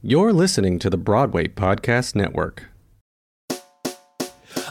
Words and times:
You're 0.00 0.32
listening 0.32 0.78
to 0.78 0.90
the 0.90 0.96
Broadway 0.96 1.48
Podcast 1.48 2.14
Network. 2.14 2.66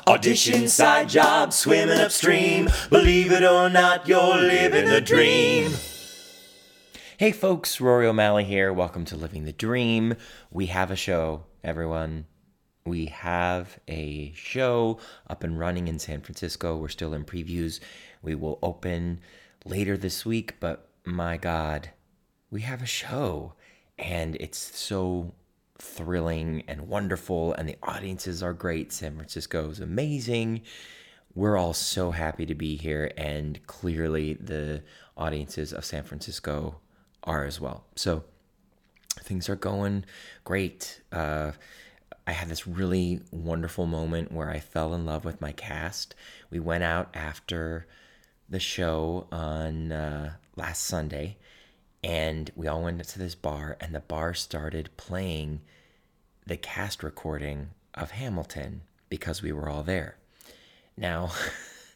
Audition, 0.07 0.69
side 0.69 1.09
job, 1.09 1.51
swimming 1.51 1.99
upstream. 1.99 2.69
Believe 2.89 3.33
it 3.33 3.43
or 3.43 3.69
not, 3.69 4.07
you're 4.07 4.37
living 4.37 4.85
the 4.85 5.01
dream. 5.01 5.73
Hey 7.17 7.33
folks, 7.33 7.81
Rory 7.81 8.07
O'Malley 8.07 8.45
here. 8.45 8.71
Welcome 8.71 9.03
to 9.03 9.17
Living 9.17 9.43
the 9.43 9.51
Dream. 9.51 10.15
We 10.49 10.67
have 10.67 10.91
a 10.91 10.95
show, 10.95 11.43
everyone. 11.61 12.25
We 12.85 13.07
have 13.07 13.79
a 13.89 14.31
show 14.31 14.97
up 15.29 15.43
and 15.43 15.59
running 15.59 15.89
in 15.89 15.99
San 15.99 16.21
Francisco. 16.21 16.77
We're 16.77 16.87
still 16.87 17.13
in 17.13 17.25
previews. 17.25 17.81
We 18.21 18.33
will 18.33 18.59
open 18.63 19.19
later 19.65 19.97
this 19.97 20.25
week, 20.25 20.61
but 20.61 20.87
my 21.03 21.35
God, 21.35 21.89
we 22.49 22.61
have 22.61 22.81
a 22.81 22.85
show 22.85 23.55
and 23.97 24.35
it's 24.35 24.57
so 24.77 25.33
thrilling 25.79 26.63
and 26.67 26.87
wonderful 26.87 27.53
and 27.53 27.67
the 27.67 27.77
audiences 27.83 28.41
are 28.41 28.53
great. 28.53 28.91
San 28.91 29.15
francisco 29.15 29.69
is 29.69 29.79
amazing. 29.79 30.61
We're 31.35 31.57
all 31.57 31.73
so 31.73 32.11
happy 32.11 32.45
to 32.47 32.55
be 32.55 32.75
here 32.75 33.11
and 33.15 33.65
clearly 33.67 34.33
the 34.33 34.83
audiences 35.15 35.73
of 35.73 35.85
san 35.85 36.03
francisco 36.03 36.79
are 37.23 37.45
as 37.45 37.59
well. 37.59 37.85
So 37.95 38.23
things 39.19 39.49
are 39.49 39.55
going 39.55 40.05
great. 40.43 41.01
Uh, 41.11 41.51
i 42.25 42.31
had 42.31 42.49
this 42.49 42.67
really 42.67 43.21
wonderful 43.31 43.85
moment 43.85 44.31
where 44.31 44.49
i 44.49 44.59
fell 44.59 44.93
in 44.93 45.05
love 45.05 45.25
with 45.25 45.41
my 45.41 45.51
cast. 45.51 46.15
We 46.49 46.59
went 46.59 46.83
out 46.83 47.09
after 47.13 47.87
the 48.49 48.59
show 48.59 49.27
on 49.31 49.91
uh, 49.91 50.33
last 50.55 50.85
sunday 50.85 51.37
and 52.07 52.51
we 52.55 52.67
all 52.67 52.83
went 52.83 53.03
to 53.03 53.19
this 53.19 53.35
bar 53.35 53.75
and 53.81 53.93
the 53.93 53.99
bar 53.99 54.33
started 54.33 54.89
playing 54.95 55.59
the 56.45 56.55
cast 56.55 57.03
recording 57.03 57.71
of 57.93 58.11
Hamilton 58.11 58.79
because 59.09 59.41
we 59.41 59.51
were 59.51 59.67
all 59.67 59.83
there. 59.83 60.15
Now, 60.95 61.31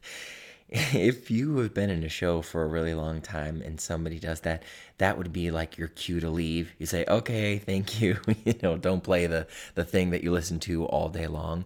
if 0.70 1.32
you 1.32 1.60
have 1.60 1.74
been 1.74 1.90
in 1.90 2.04
a 2.04 2.10
show 2.10 2.42
for 2.42 2.64
a 2.64 2.68
really 2.68 2.94
long 2.94 3.22
time 3.22 3.62
and 3.62 3.80
somebody 3.80 4.20
does 4.20 4.42
that, 4.42 4.64
that 4.98 5.18
would 5.18 5.32
be 5.32 5.50
like 5.50 5.78
your 5.78 5.88
cue 5.88 6.20
to 6.20 6.30
leave. 6.30 6.74
You 6.78 6.88
say, 6.88 7.06
"Okay, 7.08 7.58
thank 7.58 8.02
you." 8.02 8.20
you 8.44 8.56
know, 8.62 8.76
don't 8.76 9.06
play 9.06 9.28
the 9.28 9.48
the 9.76 9.86
thing 9.86 10.10
that 10.10 10.26
you 10.26 10.34
listen 10.34 10.60
to 10.62 10.84
all 10.88 11.08
day 11.08 11.28
long. 11.28 11.66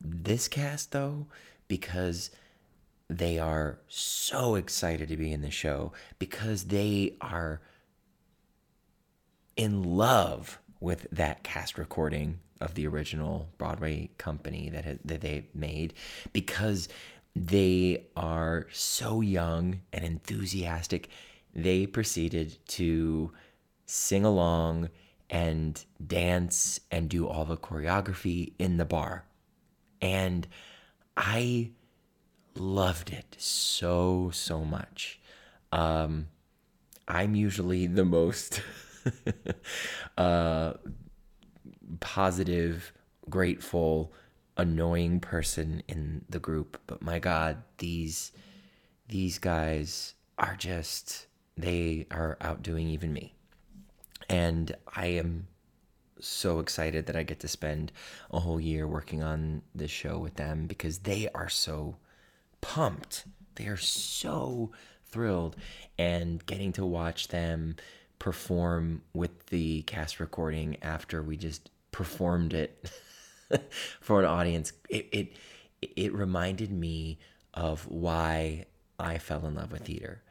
This 0.00 0.48
cast 0.48 0.92
though, 0.92 1.26
because 1.68 2.30
they 3.10 3.40
are 3.40 3.80
so 3.88 4.54
excited 4.54 5.08
to 5.08 5.16
be 5.16 5.32
in 5.32 5.42
the 5.42 5.50
show 5.50 5.92
because 6.20 6.64
they 6.64 7.16
are 7.20 7.60
in 9.56 9.82
love 9.82 10.60
with 10.78 11.08
that 11.10 11.42
cast 11.42 11.76
recording 11.76 12.38
of 12.60 12.74
the 12.74 12.86
original 12.86 13.48
Broadway 13.58 14.10
company 14.16 14.70
that 14.70 15.00
that 15.04 15.20
they 15.22 15.48
made 15.52 15.92
because 16.32 16.88
they 17.34 18.06
are 18.16 18.68
so 18.70 19.20
young 19.20 19.80
and 19.92 20.04
enthusiastic. 20.04 21.08
They 21.52 21.86
proceeded 21.86 22.58
to 22.68 23.32
sing 23.86 24.24
along 24.24 24.88
and 25.28 25.84
dance 26.04 26.78
and 26.92 27.08
do 27.08 27.26
all 27.26 27.44
the 27.44 27.56
choreography 27.56 28.52
in 28.58 28.76
the 28.76 28.84
bar. 28.84 29.24
And 30.00 30.46
I 31.16 31.70
loved 32.54 33.10
it 33.10 33.36
so 33.38 34.30
so 34.32 34.64
much. 34.64 35.20
Um, 35.72 36.28
I'm 37.06 37.34
usually 37.34 37.86
the 37.86 38.04
most 38.04 38.62
uh, 40.18 40.74
positive, 42.00 42.92
grateful, 43.28 44.12
annoying 44.56 45.20
person 45.20 45.82
in 45.88 46.24
the 46.28 46.38
group, 46.38 46.80
but 46.86 47.02
my 47.02 47.18
God, 47.18 47.62
these 47.78 48.32
these 49.08 49.38
guys 49.38 50.14
are 50.38 50.56
just 50.56 51.26
they 51.56 52.06
are 52.10 52.36
outdoing 52.40 52.88
even 52.88 53.12
me, 53.12 53.34
and 54.28 54.74
I 54.94 55.06
am 55.06 55.48
so 56.20 56.60
excited 56.60 57.06
that 57.06 57.16
I 57.16 57.22
get 57.22 57.40
to 57.40 57.48
spend 57.48 57.92
a 58.30 58.40
whole 58.40 58.60
year 58.60 58.86
working 58.86 59.22
on 59.22 59.62
this 59.74 59.90
show 59.90 60.18
with 60.18 60.34
them 60.34 60.66
because 60.66 60.98
they 60.98 61.28
are 61.34 61.48
so 61.48 61.96
pumped. 62.60 63.24
They 63.56 63.66
are 63.66 63.76
so 63.76 64.70
thrilled 65.06 65.56
and 65.98 66.44
getting 66.46 66.72
to 66.74 66.86
watch 66.86 67.28
them 67.28 67.76
perform 68.18 69.02
with 69.12 69.46
the 69.46 69.82
cast 69.82 70.20
recording 70.20 70.76
after 70.82 71.22
we 71.22 71.36
just 71.36 71.70
performed 71.90 72.54
it 72.54 72.90
for 74.00 74.20
an 74.20 74.26
audience. 74.26 74.72
It, 74.88 75.08
it 75.12 75.32
it 75.96 76.14
reminded 76.14 76.70
me 76.70 77.18
of 77.54 77.86
why 77.88 78.66
I 78.98 79.18
fell 79.18 79.46
in 79.46 79.54
love 79.54 79.72
with 79.72 79.82
theater 79.86 80.22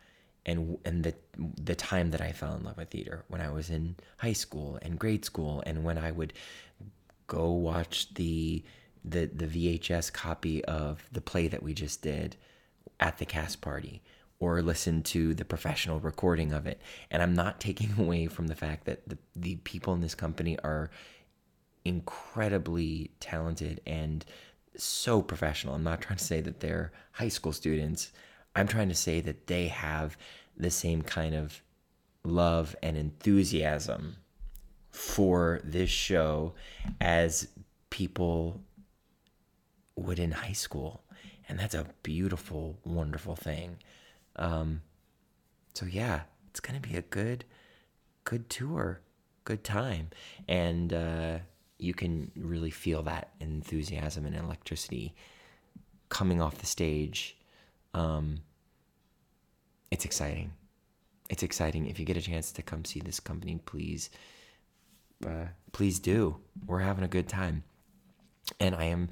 and 0.46 0.78
and 0.86 1.04
the 1.04 1.14
the 1.38 1.76
time 1.76 2.12
that 2.12 2.22
I 2.22 2.32
fell 2.32 2.56
in 2.56 2.64
love 2.64 2.78
with 2.78 2.90
theater 2.90 3.24
when 3.28 3.42
I 3.42 3.52
was 3.52 3.70
in 3.70 3.96
high 4.18 4.34
school 4.34 4.80
and 4.82 5.00
grade 5.00 5.26
school 5.26 5.64
and 5.66 5.84
when 5.84 5.98
I 5.98 6.12
would 6.12 6.34
go 7.28 7.52
watch 7.52 8.14
the 8.14 8.64
the 9.04 9.26
the 9.28 9.48
VHS 9.48 10.12
copy 10.12 10.64
of 10.66 11.08
the 11.12 11.22
play 11.22 11.48
that 11.48 11.64
we 11.64 11.74
just 11.74 12.02
did 12.02 12.36
at 13.00 13.18
the 13.18 13.26
cast 13.26 13.62
party 13.62 14.02
or 14.40 14.62
listen 14.62 15.04
to 15.04 15.34
the 15.34 15.44
professional 15.46 16.00
recording 16.00 16.54
of 16.54 16.66
it. 16.66 16.80
And 17.12 17.22
I'm 17.22 17.34
not 17.34 17.60
taking 17.60 17.94
away 18.00 18.28
from 18.28 18.48
the 18.48 18.56
fact 18.56 18.86
that 18.86 19.08
the, 19.08 19.18
the 19.36 19.56
people 19.58 19.94
in 19.94 20.02
this 20.02 20.16
company 20.16 20.58
are 20.60 20.90
incredibly 21.86 23.12
talented 23.20 23.82
and 23.86 24.26
so 24.76 25.22
professional. 25.22 25.76
I'm 25.76 25.84
not 25.84 26.02
trying 26.02 26.18
to 26.18 26.24
say 26.24 26.42
that 26.42 26.60
they're 26.60 26.92
high 27.12 27.28
school 27.28 27.52
students. 27.52 28.12
I'm 28.56 28.68
trying 28.68 28.90
to 28.90 28.96
say 28.96 29.22
that 29.22 29.48
they 29.48 29.68
have 29.68 30.18
the 30.58 30.72
same 30.72 31.02
kind 31.02 31.36
of 31.36 31.62
love 32.24 32.76
and 32.84 32.98
enthusiasm 32.98 34.18
for 34.92 35.62
this 35.64 35.90
show 35.90 36.54
as 37.00 37.48
people 37.90 38.62
would 40.02 40.20
in 40.20 40.32
high 40.32 40.54
school. 40.54 41.04
And 41.48 41.60
that's 41.60 41.74
a 41.74 41.88
beautiful, 42.04 42.78
wonderful 42.84 43.36
thing. 43.36 43.78
Um, 44.36 44.82
so 45.74 45.86
yeah, 45.86 46.22
it's 46.50 46.60
gonna 46.60 46.80
be 46.80 46.96
a 46.96 47.02
good, 47.02 47.46
good 48.24 48.50
tour, 48.50 49.02
good 49.46 49.64
time, 49.64 50.10
and 50.48 50.94
uh, 50.94 51.38
you 51.78 51.94
can 51.94 52.32
really 52.36 52.70
feel 52.70 53.02
that 53.04 53.30
enthusiasm 53.40 54.26
and 54.26 54.36
electricity 54.36 55.16
coming 56.10 56.42
off 56.42 56.58
the 56.58 56.66
stage. 56.66 57.38
Um, 57.94 58.42
it's 59.90 60.06
exciting. 60.06 60.52
It's 61.30 61.44
exciting. 61.44 61.88
If 61.88 62.00
you 62.00 62.06
get 62.06 62.18
a 62.18 62.22
chance 62.22 62.52
to 62.52 62.62
come 62.62 62.86
see 62.86 63.00
this 63.00 63.20
company, 63.20 63.60
please, 63.66 64.10
uh, 65.26 65.48
please 65.72 66.00
do. 66.00 66.38
We're 66.66 66.80
having 66.80 67.04
a 67.04 67.08
good 67.08 67.28
time, 67.28 67.64
and 68.60 68.76
I 68.76 68.86
am 68.86 69.10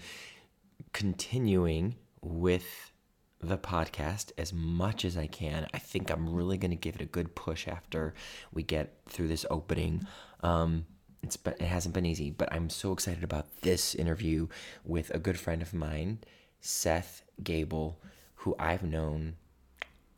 continuing 0.98 1.96
with 2.24 2.92
the 3.40 3.56
podcast 3.56 4.32
as 4.36 4.52
much 4.52 5.06
as 5.06 5.16
I 5.16 5.28
can. 5.28 5.68
I 5.72 5.78
think 5.78 6.10
I'm 6.10 6.34
really 6.34 6.58
going 6.58 6.72
to 6.72 6.76
give 6.76 6.96
it 6.96 7.02
a 7.02 7.06
good 7.06 7.36
push 7.36 7.68
after 7.68 8.16
we 8.52 8.64
get 8.64 8.98
through 9.08 9.28
this 9.28 9.46
opening. 9.52 10.08
Um, 10.42 10.88
it's 11.22 11.38
but 11.38 11.62
it 11.62 11.68
hasn't 11.68 11.94
been 11.94 12.08
easy, 12.08 12.32
but 12.32 12.52
I'm 12.52 12.72
so 12.72 12.94
excited 12.94 13.24
about 13.24 13.62
this 13.62 13.94
interview 13.94 14.48
with 14.84 15.12
a 15.12 15.20
good 15.20 15.38
friend 15.38 15.62
of 15.62 15.72
mine, 15.72 16.18
Seth 16.62 17.22
Gabel, 17.44 18.02
who 18.38 18.56
I've 18.58 18.82
known 18.82 19.36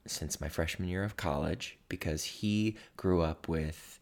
since 0.08 0.40
my 0.40 0.48
freshman 0.48 0.88
year 0.88 1.04
of 1.04 1.18
college 1.18 1.78
because 1.90 2.24
he 2.24 2.78
grew 2.96 3.22
up 3.22 3.50
with 3.50 4.00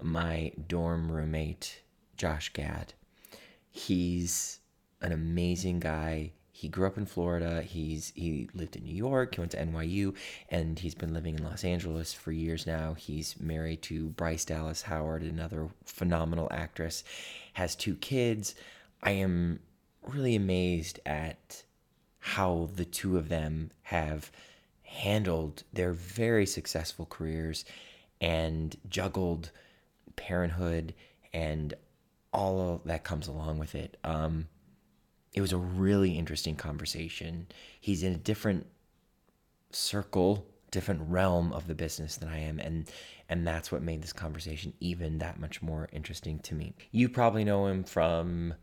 my 0.00 0.52
dorm 0.66 1.12
roommate, 1.12 1.82
Josh 2.16 2.54
Gad. 2.54 2.94
He's 3.70 4.59
an 5.00 5.12
amazing 5.12 5.80
guy 5.80 6.32
he 6.60 6.68
grew 6.68 6.86
up 6.86 6.98
in 6.98 7.06
Florida. 7.06 7.62
He's 7.62 8.12
he 8.14 8.50
lived 8.52 8.76
in 8.76 8.84
New 8.84 8.94
York. 8.94 9.34
He 9.34 9.40
went 9.40 9.52
to 9.52 9.64
NYU, 9.64 10.14
and 10.50 10.78
he's 10.78 10.94
been 10.94 11.14
living 11.14 11.36
in 11.36 11.42
Los 11.42 11.64
Angeles 11.64 12.12
for 12.12 12.32
years 12.32 12.66
now. 12.66 12.92
He's 12.92 13.40
married 13.40 13.80
to 13.82 14.10
Bryce 14.10 14.44
Dallas 14.44 14.82
Howard, 14.82 15.22
another 15.22 15.68
phenomenal 15.86 16.48
actress. 16.50 17.02
Has 17.54 17.74
two 17.74 17.94
kids. 17.94 18.54
I 19.02 19.12
am 19.12 19.60
really 20.06 20.36
amazed 20.36 21.00
at 21.06 21.62
how 22.18 22.68
the 22.74 22.84
two 22.84 23.16
of 23.16 23.30
them 23.30 23.70
have 23.84 24.30
handled 24.82 25.62
their 25.72 25.94
very 25.94 26.44
successful 26.44 27.06
careers 27.06 27.64
and 28.20 28.76
juggled 28.86 29.50
parenthood 30.16 30.92
and 31.32 31.72
all 32.34 32.82
that 32.84 33.04
comes 33.04 33.28
along 33.28 33.58
with 33.58 33.74
it. 33.74 33.96
Um, 34.04 34.48
it 35.32 35.40
was 35.40 35.52
a 35.52 35.58
really 35.58 36.18
interesting 36.18 36.56
conversation. 36.56 37.46
He's 37.80 38.02
in 38.02 38.12
a 38.12 38.18
different 38.18 38.66
circle 39.72 40.46
different 40.70 41.02
realm 41.10 41.52
of 41.52 41.66
the 41.66 41.74
business 41.74 42.16
than 42.16 42.28
I 42.28 42.38
am 42.38 42.58
and 42.60 42.88
and 43.28 43.46
that's 43.46 43.70
what 43.70 43.82
made 43.82 44.02
this 44.02 44.12
conversation 44.12 44.72
even 44.80 45.18
that 45.18 45.38
much 45.38 45.62
more 45.62 45.88
interesting 45.92 46.38
to 46.40 46.54
me. 46.54 46.74
You 46.90 47.08
probably 47.08 47.44
know 47.44 47.66
him 47.66 47.84
from 47.84 48.54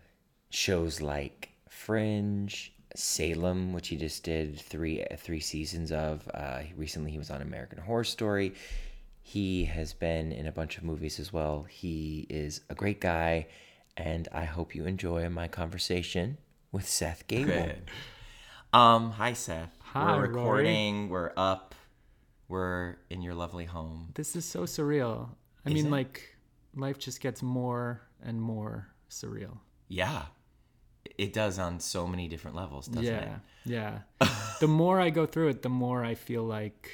shows 0.49 1.01
like 1.01 1.49
Fringe, 1.69 2.73
Salem, 2.95 3.71
which 3.71 3.87
he 3.87 3.95
just 3.95 4.23
did 4.23 4.59
three 4.59 5.05
three 5.17 5.39
seasons 5.39 5.91
of. 5.91 6.29
Uh, 6.33 6.63
recently, 6.75 7.11
he 7.11 7.17
was 7.17 7.31
on 7.31 7.41
American 7.41 7.79
Horror 7.79 8.03
Story. 8.03 8.55
He 9.21 9.65
has 9.65 9.93
been 9.93 10.31
in 10.31 10.47
a 10.47 10.51
bunch 10.51 10.77
of 10.77 10.83
movies 10.83 11.19
as 11.19 11.31
well. 11.31 11.65
He 11.69 12.27
is 12.29 12.61
a 12.69 12.75
great 12.75 12.99
guy, 12.99 13.47
and 13.95 14.27
I 14.33 14.45
hope 14.45 14.75
you 14.75 14.85
enjoy 14.85 15.27
my 15.29 15.47
conversation 15.47 16.37
with 16.71 16.87
Seth 16.87 17.27
Gabel. 17.27 17.65
Good. 17.65 17.91
Um, 18.73 19.11
hi 19.11 19.33
Seth. 19.33 19.75
Hi, 19.81 20.17
We're 20.17 20.27
Rory. 20.27 20.27
recording. 20.29 21.09
We're 21.09 21.31
up. 21.37 21.73
We're 22.47 22.95
in 23.09 23.21
your 23.21 23.33
lovely 23.33 23.65
home. 23.65 24.11
This 24.15 24.35
is 24.35 24.45
so 24.45 24.63
surreal. 24.63 25.29
I 25.65 25.69
Is 25.69 25.75
mean, 25.75 25.87
it? 25.87 25.91
like, 25.91 26.37
life 26.75 26.97
just 26.97 27.21
gets 27.21 27.41
more 27.41 28.01
and 28.23 28.41
more 28.41 28.87
surreal. 29.09 29.57
Yeah, 29.89 30.23
it 31.17 31.33
does 31.33 31.59
on 31.59 31.79
so 31.79 32.07
many 32.07 32.27
different 32.27 32.55
levels, 32.55 32.87
doesn't 32.87 33.03
yeah, 33.05 33.35
it? 33.65 33.99
yeah. 34.19 34.27
the 34.59 34.67
more 34.67 34.99
I 34.99 35.09
go 35.09 35.25
through 35.25 35.49
it, 35.49 35.61
the 35.61 35.69
more 35.69 36.03
I 36.03 36.15
feel 36.15 36.43
like 36.43 36.91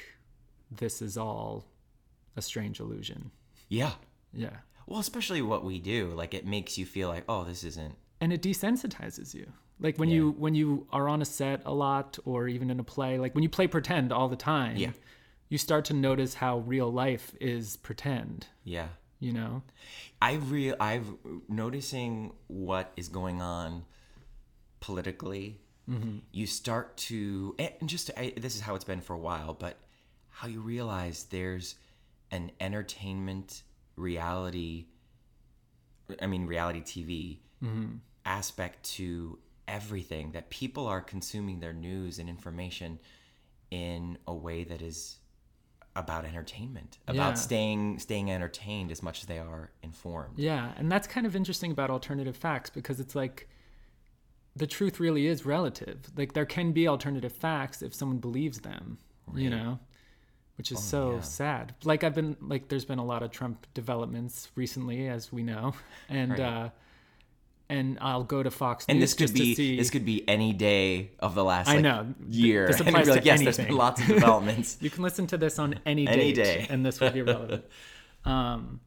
this 0.70 1.02
is 1.02 1.16
all 1.16 1.66
a 2.36 2.42
strange 2.42 2.80
illusion. 2.80 3.30
Yeah. 3.68 3.92
Yeah. 4.32 4.56
Well, 4.86 5.00
especially 5.00 5.42
what 5.42 5.64
we 5.64 5.78
do, 5.78 6.12
like 6.14 6.34
it 6.34 6.46
makes 6.46 6.76
you 6.78 6.84
feel 6.86 7.08
like, 7.08 7.24
oh, 7.28 7.44
this 7.44 7.64
isn't. 7.64 7.94
And 8.20 8.32
it 8.32 8.42
desensitizes 8.42 9.34
you. 9.34 9.52
Like 9.80 9.98
when 9.98 10.08
you 10.08 10.30
when 10.38 10.54
you 10.54 10.86
are 10.92 11.08
on 11.08 11.20
a 11.20 11.24
set 11.24 11.62
a 11.64 11.74
lot 11.74 12.18
or 12.24 12.48
even 12.48 12.70
in 12.70 12.78
a 12.80 12.84
play, 12.84 13.18
like 13.18 13.34
when 13.34 13.42
you 13.42 13.48
play 13.48 13.66
pretend 13.66 14.12
all 14.12 14.28
the 14.28 14.36
time, 14.36 14.76
Yeah. 14.76 14.92
you 15.48 15.58
start 15.58 15.84
to 15.86 15.94
notice 15.94 16.34
how 16.34 16.58
real 16.58 16.90
life 16.92 17.34
is 17.40 17.76
pretend, 17.76 18.46
Yeah. 18.62 18.88
you 19.18 19.32
know? 19.32 19.62
I 20.22 20.34
real 20.34 20.76
I've 20.80 21.12
noticing 21.48 22.32
what 22.46 22.92
is 22.96 23.08
going 23.08 23.42
on 23.42 23.84
politically. 24.80 25.60
Mm-hmm. 25.90 26.18
You 26.32 26.46
start 26.46 26.96
to 27.08 27.54
and 27.58 27.88
just 27.88 28.10
I, 28.16 28.32
this 28.36 28.54
is 28.54 28.62
how 28.62 28.74
it's 28.74 28.84
been 28.84 29.00
for 29.00 29.14
a 29.14 29.18
while, 29.18 29.54
but 29.54 29.76
how 30.30 30.48
you 30.48 30.60
realize 30.60 31.24
there's 31.24 31.74
an 32.30 32.52
entertainment 32.60 33.62
reality. 33.96 34.86
I 36.20 36.26
mean, 36.26 36.46
reality 36.46 36.80
TV 36.80 37.38
mm-hmm. 37.62 37.96
aspect 38.24 38.84
to 38.94 39.38
everything 39.66 40.32
that 40.32 40.50
people 40.50 40.86
are 40.86 41.00
consuming 41.00 41.60
their 41.60 41.72
news 41.72 42.18
and 42.18 42.28
information 42.28 42.98
in 43.70 44.18
a 44.26 44.34
way 44.34 44.64
that 44.64 44.82
is 44.82 45.18
about 45.96 46.24
entertainment, 46.24 46.98
about 47.06 47.30
Yeah. 47.30 47.34
staying 47.34 47.98
staying 48.00 48.30
entertained 48.30 48.90
as 48.90 49.02
much 49.02 49.20
as 49.20 49.26
they 49.26 49.38
are 49.38 49.70
informed. 49.82 50.38
Yeah, 50.38 50.72
and 50.76 50.90
that's 50.90 51.06
kind 51.06 51.26
of 51.26 51.36
interesting 51.36 51.70
about 51.70 51.90
alternative 51.90 52.36
facts 52.36 52.68
because 52.70 52.98
it's 53.00 53.14
like 53.14 53.48
the 54.56 54.66
truth 54.66 55.00
really 55.00 55.26
is 55.26 55.44
relative. 55.46 56.10
Like 56.16 56.32
there 56.32 56.46
can 56.46 56.72
be 56.72 56.86
alternative 56.88 57.32
facts 57.32 57.82
if 57.82 57.94
someone 57.94 58.18
believes 58.18 58.60
them, 58.60 58.98
you 59.34 59.50
know, 59.50 59.78
which 60.56 60.70
is 60.70 60.82
so 60.82 61.08
Oh, 61.08 61.14
yeah. 61.16 61.20
sad. 61.22 61.74
Like 61.84 62.04
I've 62.04 62.14
been 62.14 62.36
like 62.40 62.68
there's 62.68 62.84
been 62.84 62.98
a 63.00 63.04
lot 63.04 63.22
of 63.22 63.30
Trump 63.30 63.66
developments 63.74 64.50
recently 64.56 65.08
as 65.08 65.32
we 65.32 65.42
know. 65.42 65.74
And 66.08 66.32
Right. 66.32 66.40
uh 66.40 66.68
and 67.68 67.98
I'll 68.00 68.24
go 68.24 68.42
to 68.42 68.50
Fox 68.50 68.86
News. 68.86 68.94
And 68.94 69.02
this 69.02 69.14
could 69.14 69.32
be 69.32 69.54
see 69.54 69.76
this 69.76 69.90
could 69.90 70.04
be 70.04 70.28
any 70.28 70.52
day 70.52 71.12
of 71.18 71.34
the 71.34 71.44
last 71.44 71.68
I 71.68 71.80
know. 71.80 72.14
Year. 72.28 72.66
this 72.66 72.80
applies 72.80 73.08
like, 73.08 73.22
to 73.22 73.26
yes, 73.26 73.42
there's 73.42 73.56
been 73.56 73.76
lots 73.76 74.00
of 74.00 74.06
developments. 74.08 74.78
You 74.80 74.90
can 74.90 75.02
listen 75.02 75.26
to 75.28 75.38
this 75.38 75.58
on 75.58 75.80
any, 75.86 76.06
Any 76.06 76.32
date, 76.32 76.44
day. 76.44 76.66
and 76.68 76.84
this 76.84 77.00
will 77.00 77.10
be 77.10 77.22
relevant. 77.22 77.64
um, 78.24 78.80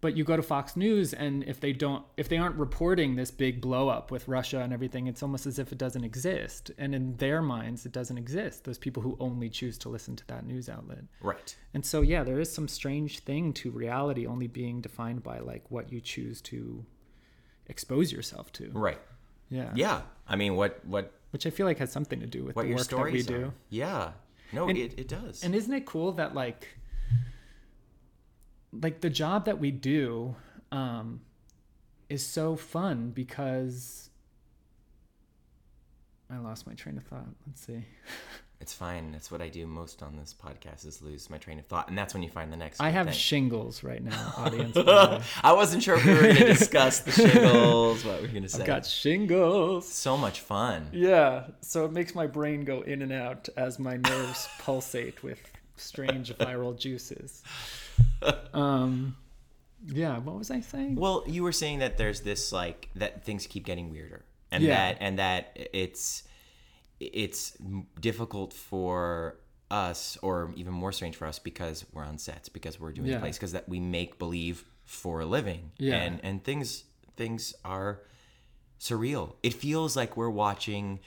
but 0.00 0.16
you 0.16 0.24
go 0.24 0.34
to 0.34 0.42
Fox 0.42 0.76
News, 0.76 1.12
and 1.12 1.44
if 1.44 1.60
they 1.60 1.74
don't, 1.74 2.04
if 2.16 2.28
they 2.28 2.38
aren't 2.38 2.56
reporting 2.56 3.16
this 3.16 3.30
big 3.30 3.60
blow 3.60 3.90
up 3.90 4.10
with 4.10 4.26
Russia 4.28 4.60
and 4.60 4.72
everything, 4.72 5.06
it's 5.06 5.22
almost 5.22 5.46
as 5.46 5.58
if 5.58 5.72
it 5.72 5.78
doesn't 5.78 6.04
exist. 6.04 6.70
And 6.78 6.94
in 6.94 7.16
their 7.16 7.42
minds, 7.42 7.84
it 7.84 7.92
doesn't 7.92 8.16
exist. 8.16 8.64
Those 8.64 8.78
people 8.78 9.02
who 9.02 9.16
only 9.20 9.50
choose 9.50 9.76
to 9.78 9.90
listen 9.90 10.16
to 10.16 10.26
that 10.28 10.46
news 10.46 10.70
outlet. 10.70 11.04
right. 11.20 11.54
And 11.74 11.84
so, 11.84 12.00
yeah, 12.00 12.24
there 12.24 12.40
is 12.40 12.50
some 12.50 12.66
strange 12.66 13.20
thing 13.20 13.52
to 13.54 13.70
reality 13.70 14.26
only 14.26 14.46
being 14.46 14.80
defined 14.80 15.22
by 15.22 15.38
like 15.38 15.70
what 15.70 15.92
you 15.92 16.00
choose 16.00 16.40
to 16.42 16.84
expose 17.70 18.12
yourself 18.12 18.52
to. 18.54 18.70
Right. 18.72 19.00
Yeah. 19.48 19.70
Yeah. 19.74 20.02
I 20.28 20.36
mean, 20.36 20.56
what 20.56 20.84
what 20.84 21.12
Which 21.30 21.46
I 21.46 21.50
feel 21.50 21.66
like 21.66 21.78
has 21.78 21.90
something 21.92 22.20
to 22.20 22.26
do 22.26 22.44
with 22.44 22.56
what 22.56 22.62
the 22.62 22.68
your 22.68 22.78
work 22.78 22.88
that 22.88 22.96
we 23.12 23.22
stories 23.22 23.26
do. 23.26 23.52
Yeah. 23.70 24.12
No, 24.52 24.68
And- 24.68 24.76
it, 24.76 24.98
it 24.98 25.08
does. 25.08 25.42
And 25.44 25.54
isn't 25.54 25.72
it 25.72 25.86
cool 25.86 26.12
that 26.12 26.34
like 26.34 26.66
like 28.72 29.00
the 29.00 29.10
job 29.10 29.44
that 29.46 29.58
we 29.58 29.70
do 29.70 30.36
um 30.72 31.20
is 32.08 32.24
so 32.26 32.56
fun 32.56 33.10
because 33.10 34.10
I 36.28 36.38
lost 36.38 36.66
my 36.66 36.74
train 36.74 36.96
of 36.96 37.04
thought. 37.04 37.28
Let's 37.46 37.64
see. 37.66 37.84
it's 38.60 38.72
fine. 38.74 39.12
That's 39.12 39.30
what 39.30 39.40
I 39.40 39.48
do 39.48 39.66
most 39.66 40.02
on 40.02 40.16
this 40.16 40.34
podcast 40.34 40.86
is 40.86 41.00
lose 41.02 41.30
my 41.30 41.38
train 41.38 41.58
of 41.58 41.66
thought, 41.66 41.88
and 41.88 41.96
that's 41.96 42.12
when 42.14 42.22
you 42.22 42.28
find 42.28 42.52
the 42.52 42.56
next. 42.56 42.80
I 42.80 42.90
have 42.90 43.06
thing. 43.06 43.14
shingles 43.14 43.82
right 43.82 44.02
now, 44.02 44.34
audience. 44.36 44.74
by 44.74 44.82
the 44.82 45.16
way. 45.18 45.22
I 45.42 45.52
wasn't 45.54 45.82
sure 45.82 45.96
if 45.96 46.04
we 46.04 46.12
were 46.14 46.20
going 46.22 46.36
to 46.36 46.44
discuss 46.44 47.00
the 47.00 47.12
shingles. 47.12 48.04
What 48.04 48.20
we're 48.20 48.28
going 48.28 48.42
to 48.42 48.48
say. 48.48 48.60
I've 48.60 48.66
got 48.66 48.84
shingles. 48.86 49.88
so 49.88 50.16
much 50.16 50.40
fun. 50.40 50.88
Yeah, 50.92 51.44
so 51.62 51.84
it 51.86 51.92
makes 51.92 52.14
my 52.14 52.26
brain 52.26 52.64
go 52.64 52.82
in 52.82 53.02
and 53.02 53.12
out 53.12 53.48
as 53.56 53.78
my 53.78 53.96
nerves 53.96 54.48
pulsate 54.60 55.22
with 55.22 55.40
strange 55.76 56.32
viral 56.36 56.78
juices. 56.78 57.42
Um 58.52 59.16
yeah, 59.86 60.18
what 60.18 60.36
was 60.36 60.50
I 60.50 60.60
saying? 60.60 60.96
Well, 60.96 61.24
you 61.26 61.42
were 61.42 61.52
saying 61.52 61.78
that 61.78 61.96
there's 61.96 62.20
this 62.20 62.52
like 62.52 62.90
that 62.96 63.24
things 63.24 63.46
keep 63.46 63.64
getting 63.64 63.90
weirder, 63.90 64.22
and 64.52 64.62
Yeah. 64.62 64.74
that 64.92 64.98
and 65.00 65.18
that 65.18 65.56
it's 65.72 66.24
it's 67.00 67.56
difficult 68.00 68.52
for 68.52 69.36
us, 69.70 70.18
or 70.22 70.52
even 70.56 70.72
more 70.72 70.92
strange 70.92 71.16
for 71.16 71.26
us, 71.26 71.38
because 71.38 71.84
we're 71.92 72.04
on 72.04 72.18
sets, 72.18 72.48
because 72.48 72.78
we're 72.80 72.92
doing 72.92 73.08
Yeah. 73.08 73.14
the 73.14 73.20
plays, 73.20 73.36
because 73.36 73.52
that 73.52 73.68
we 73.68 73.80
make 73.80 74.18
believe 74.18 74.64
for 74.84 75.20
a 75.20 75.26
living, 75.26 75.72
Yeah. 75.78 75.96
and 75.96 76.20
and 76.24 76.44
things 76.44 76.84
things 77.16 77.54
are 77.64 78.00
surreal. 78.78 79.34
It 79.42 79.54
feels 79.54 79.96
like 79.96 80.16
we're 80.16 80.30
watching 80.30 81.00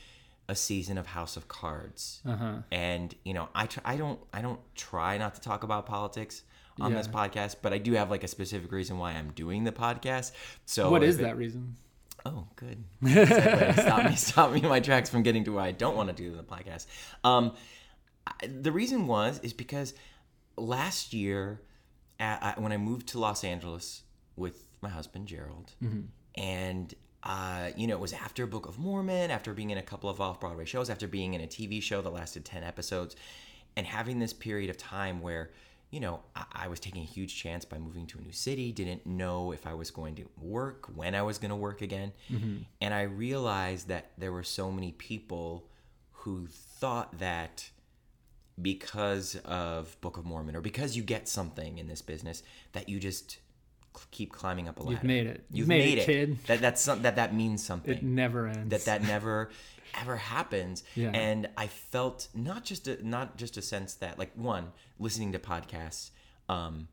a 0.47 0.55
season 0.55 0.97
of 0.97 1.07
House 1.07 1.37
of 1.37 1.47
Cards, 1.47 2.21
Uh-huh. 2.25 2.61
and 2.71 3.15
you 3.23 3.33
know, 3.33 3.49
I 3.55 3.65
tr- 3.65 3.79
I 3.85 3.95
don't 3.97 4.19
I 4.33 4.41
don't 4.41 4.59
try 4.75 5.17
not 5.17 5.35
to 5.35 5.41
talk 5.41 5.63
about 5.63 5.85
politics 5.85 6.43
on 6.79 6.91
Yeah. 6.91 6.97
this 6.97 7.07
podcast, 7.07 7.57
but 7.61 7.71
I 7.73 7.77
do 7.77 7.93
have 7.93 8.09
like 8.09 8.23
a 8.23 8.27
specific 8.27 8.71
reason 8.71 8.97
why 8.97 9.11
I'm 9.13 9.31
doing 9.31 9.63
the 9.63 9.71
podcast. 9.71 10.31
So 10.65 10.89
what 10.89 11.03
is 11.03 11.17
that 11.17 11.37
reason? 11.37 11.77
Oh, 12.25 12.47
good. 12.55 12.83
Stop 13.05 14.05
me, 14.09 14.15
stop 14.15 14.51
me 14.53 14.61
in 14.63 14.69
my 14.69 14.79
tracks 14.79 15.09
from 15.09 15.23
getting 15.23 15.43
to 15.45 15.51
where 15.53 15.63
I 15.63 15.71
don't 15.71 15.95
want 15.97 16.09
to 16.09 16.15
do 16.15 16.35
the 16.35 16.43
podcast. 16.43 16.85
Um, 17.23 17.53
I- 18.25 18.47
the 18.47 18.71
reason 18.71 19.07
was 19.07 19.39
is 19.39 19.51
because 19.53 19.93
last 20.57 21.13
year, 21.13 21.59
uh, 22.19 22.37
I, 22.41 22.53
when 22.57 22.71
I 22.71 22.77
moved 22.77 23.07
to 23.09 23.19
Los 23.19 23.43
Angeles 23.43 24.03
with 24.35 24.63
my 24.81 24.89
husband 24.89 25.27
Gerald, 25.27 25.73
and 26.35 26.93
uh, 27.23 27.69
you 27.75 27.87
know, 27.87 27.93
it 27.95 27.99
was 27.99 28.13
after 28.13 28.45
Book 28.45 28.67
of 28.67 28.77
Mormon, 28.79 29.31
after 29.31 29.53
being 29.53 29.69
in 29.71 29.77
a 29.77 29.81
couple 29.83 30.09
of 30.09 30.19
off 30.21 30.39
Broadway 30.39 30.65
shows, 30.65 30.89
after 30.89 31.07
being 31.07 31.33
in 31.33 31.41
a 31.41 31.47
TV 31.47 31.81
show 31.81 32.01
that 32.01 32.09
lasted 32.09 32.45
ten 32.45 32.63
episodes, 32.63 33.15
and 33.75 33.85
having 33.85 34.19
this 34.19 34.33
period 34.33 34.69
of 34.69 34.77
time 34.77 35.21
where 35.21 35.51
you 35.93 35.99
know, 35.99 36.21
I, 36.35 36.45
I 36.63 36.67
was 36.69 36.79
taking 36.79 37.03
a 37.03 37.05
huge 37.05 37.35
chance 37.35 37.65
by 37.65 37.77
moving 37.77 38.07
to 38.07 38.17
a 38.17 38.21
new 38.21 38.31
city, 38.31 38.71
didn't 38.71 39.05
know 39.05 39.51
if 39.51 39.67
I 39.67 39.75
was 39.75 39.91
going 39.91 40.15
to 40.15 40.25
work, 40.41 40.87
when 40.95 41.13
I 41.13 41.21
was 41.21 41.37
going 41.37 41.51
to 41.51 41.55
work 41.55 41.83
again. 41.83 42.13
Mm-hmm. 42.31 42.63
And 42.81 42.93
I 42.95 43.03
realized 43.03 43.89
that 43.89 44.09
there 44.17 44.31
were 44.31 44.41
so 44.43 44.71
many 44.71 44.91
people 44.93 45.67
who 46.11 46.47
thought 46.47 47.19
that 47.19 47.69
because 48.59 49.35
of 49.45 49.95
Book 50.01 50.17
of 50.17 50.25
Mormon 50.25 50.55
or 50.55 50.61
because 50.61 50.97
you 50.97 51.03
get 51.03 51.27
something 51.29 51.77
in 51.77 51.87
this 51.87 52.01
business 52.01 52.41
that 52.71 52.89
you 52.89 52.99
just 52.99 53.37
keep 54.09 54.31
climbing 54.31 54.67
up 54.67 54.79
a 54.79 54.81
ladder. 54.83 54.93
You've 54.95 55.03
made 55.03 55.27
it. 55.27 55.45
You've, 55.51 55.59
You've 55.59 55.67
made, 55.67 55.85
made 55.85 55.97
it, 55.99 56.01
it, 56.01 56.05
kid. 56.05 56.37
That 56.47 56.59
that's 56.59 56.81
some, 56.81 57.03
that 57.03 57.17
that 57.17 57.35
means 57.35 57.63
something 57.63 57.93
It 57.93 58.01
never 58.01 58.47
ends. 58.47 58.69
that 58.71 58.85
that 58.85 59.03
never 59.03 59.51
ever 60.01 60.17
happens 60.17 60.83
Yeah. 60.95 61.11
and 61.13 61.47
i 61.55 61.67
felt 61.67 62.27
not 62.33 62.63
just 62.63 62.87
a, 62.87 63.07
not 63.07 63.37
just 63.37 63.57
a 63.57 63.61
sense 63.61 63.93
that 63.95 64.17
like 64.17 64.31
one 64.35 64.71
listening 65.03 65.31
to 65.33 65.39
podcasts 65.39 66.11
um 66.49 66.87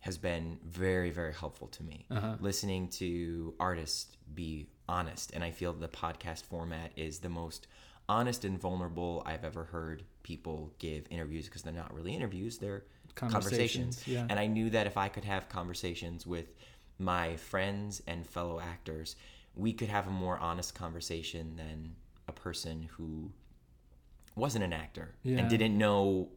has 0.00 0.16
been 0.18 0.58
very 0.64 1.10
very 1.10 1.32
helpful 1.42 1.68
to 1.68 1.82
me 1.82 1.98
Uh-huh. 2.10 2.34
listening 2.40 2.88
to 3.00 3.54
artists 3.60 4.16
be 4.34 4.66
honest 4.88 5.26
and 5.34 5.42
i 5.44 5.50
feel 5.58 5.72
the 5.72 5.88
podcast 5.88 6.42
format 6.52 6.90
is 6.96 7.14
the 7.20 7.28
most 7.28 7.66
honest 8.08 8.44
and 8.44 8.60
vulnerable 8.60 9.22
i've 9.30 9.44
ever 9.44 9.64
heard 9.64 10.02
people 10.22 10.72
give 10.78 11.02
interviews 11.10 11.44
because 11.46 11.62
they're 11.62 11.80
not 11.84 11.92
really 11.94 12.14
interviews 12.14 12.58
they're 12.58 12.82
conversations, 13.14 13.96
Conversations, 13.96 14.08
yeah. 14.08 14.26
and 14.30 14.38
i 14.40 14.46
knew 14.46 14.68
that 14.70 14.86
if 14.86 14.96
i 14.96 15.08
could 15.14 15.24
have 15.24 15.48
conversations 15.48 16.26
with 16.26 16.48
my 16.98 17.36
friends 17.36 18.02
and 18.06 18.26
fellow 18.26 18.58
actors 18.60 19.16
we 19.54 19.72
could 19.78 19.88
have 19.96 20.06
a 20.06 20.10
more 20.10 20.38
honest 20.38 20.74
conversation 20.74 21.56
than 21.56 21.94
a 22.26 22.32
person 22.32 22.88
who 22.96 23.30
wasn't 24.34 24.64
an 24.64 24.72
actor 24.72 25.14
Yeah. 25.22 25.38
and 25.38 25.48
didn't 25.50 25.76
know 25.76 26.28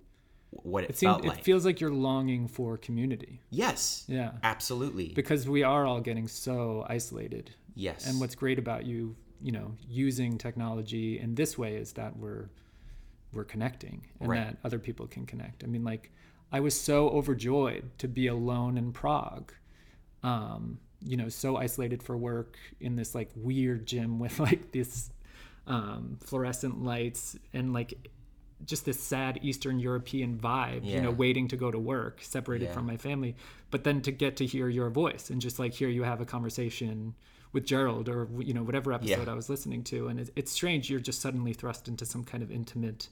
what 0.63 0.83
it, 0.85 0.91
It 0.91 0.97
seems 0.97 1.21
felt 1.21 1.25
it 1.37 1.43
feels 1.43 1.65
like 1.65 1.79
you're 1.81 1.91
longing 1.91 2.47
for 2.47 2.77
community. 2.77 3.41
yes. 3.49 4.03
Yeah. 4.07 4.31
Absolutely. 4.43 5.09
Because 5.13 5.47
we 5.47 5.63
are 5.63 5.85
all 5.85 6.01
getting 6.01 6.27
so 6.27 6.85
isolated. 6.89 7.51
yes. 7.75 8.07
And 8.07 8.19
what's 8.19 8.35
great 8.35 8.57
about 8.59 8.85
you, 8.85 9.15
you 9.41 9.51
know, 9.51 9.73
using 9.87 10.37
technology 10.37 11.19
in 11.19 11.35
this 11.35 11.57
way 11.57 11.75
is 11.75 11.93
that 11.93 12.17
we're 12.17 12.49
we're 13.33 13.43
connecting 13.43 14.07
and 14.21 14.29
Right. 14.29 14.45
that 14.45 14.57
other 14.63 14.79
people 14.79 15.07
can 15.07 15.25
connect. 15.25 15.63
I 15.63 15.67
mean, 15.67 15.83
like 15.83 16.11
I 16.53 16.61
was 16.61 16.79
so 16.79 17.09
overjoyed 17.09 17.83
to 17.97 18.07
be 18.07 18.27
alone 18.27 18.77
in 18.77 18.93
Prague. 18.93 19.51
Um, 20.23 20.79
you 21.03 21.17
know, 21.17 21.27
so 21.29 21.57
isolated 21.57 22.01
for 22.01 22.15
work 22.17 22.57
in 22.79 22.95
this 22.95 23.13
like 23.13 23.29
weird 23.35 23.85
gym 23.85 24.19
with 24.19 24.39
like 24.39 24.71
this 24.71 25.09
um, 25.67 26.17
fluorescent 26.23 26.83
lights 26.83 27.35
and 27.53 27.73
like 27.73 28.09
just 28.63 28.85
this 28.85 28.99
sad 28.99 29.39
Eastern 29.41 29.79
European 29.79 30.37
vibe, 30.37 30.85
you 30.85 31.01
know, 31.01 31.11
waiting 31.11 31.47
to 31.49 31.57
go 31.57 31.69
to 31.71 31.77
work, 31.79 32.19
separated 32.21 32.65
Yeah. 32.65 32.73
from 32.73 32.85
my 32.85 32.95
family. 32.97 33.35
But 33.69 33.83
then 33.83 34.01
to 34.03 34.11
get 34.11 34.37
to 34.37 34.45
hear 34.45 34.69
your 34.69 34.89
voice 34.89 35.29
and 35.29 35.41
just 35.41 35.59
like 35.59 35.73
hear 35.73 35.89
you 35.89 36.03
have 36.03 36.21
a 36.21 36.25
conversation 36.25 37.15
with 37.51 37.65
Gerald 37.65 38.07
or 38.09 38.27
you 38.39 38.53
know 38.53 38.63
whatever 38.63 38.93
episode 38.93 39.25
Yeah. 39.27 39.31
I 39.31 39.35
was 39.35 39.49
listening 39.49 39.83
to, 39.85 40.07
and 40.07 40.19
it, 40.19 40.29
it's 40.35 40.51
strange. 40.51 40.89
You're 40.89 40.99
just 40.99 41.21
suddenly 41.21 41.53
thrust 41.53 41.87
into 41.87 42.05
some 42.05 42.23
kind 42.23 42.43
of 42.43 42.51
intimate 42.51 43.09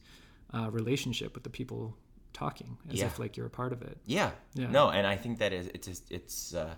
uh, 0.53 0.69
relationship 0.71 1.33
with 1.33 1.43
the 1.43 1.49
people 1.49 1.97
talking, 2.31 2.77
as 2.89 2.99
Yeah. 2.99 3.05
if 3.07 3.19
like 3.19 3.35
you're 3.37 3.45
a 3.47 3.49
part 3.61 3.73
of 3.73 3.81
it. 3.81 3.97
Yeah. 4.05 4.31
Yeah. 4.53 4.69
No, 4.71 4.89
and 4.89 5.05
I 5.05 5.15
think 5.17 5.39
that 5.39 5.51
is 5.53 5.67
it's 5.73 5.87
just, 5.87 6.11
it's 6.11 6.53
uh, 6.53 6.75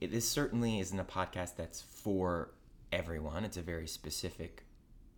it 0.00 0.10
this 0.10 0.28
certainly 0.28 0.80
isn't 0.80 0.98
a 0.98 1.04
podcast 1.04 1.56
that's 1.56 1.80
for 1.82 2.50
everyone. 2.92 3.44
It's 3.44 3.56
a 3.58 3.62
very 3.62 3.86
specific 3.86 4.64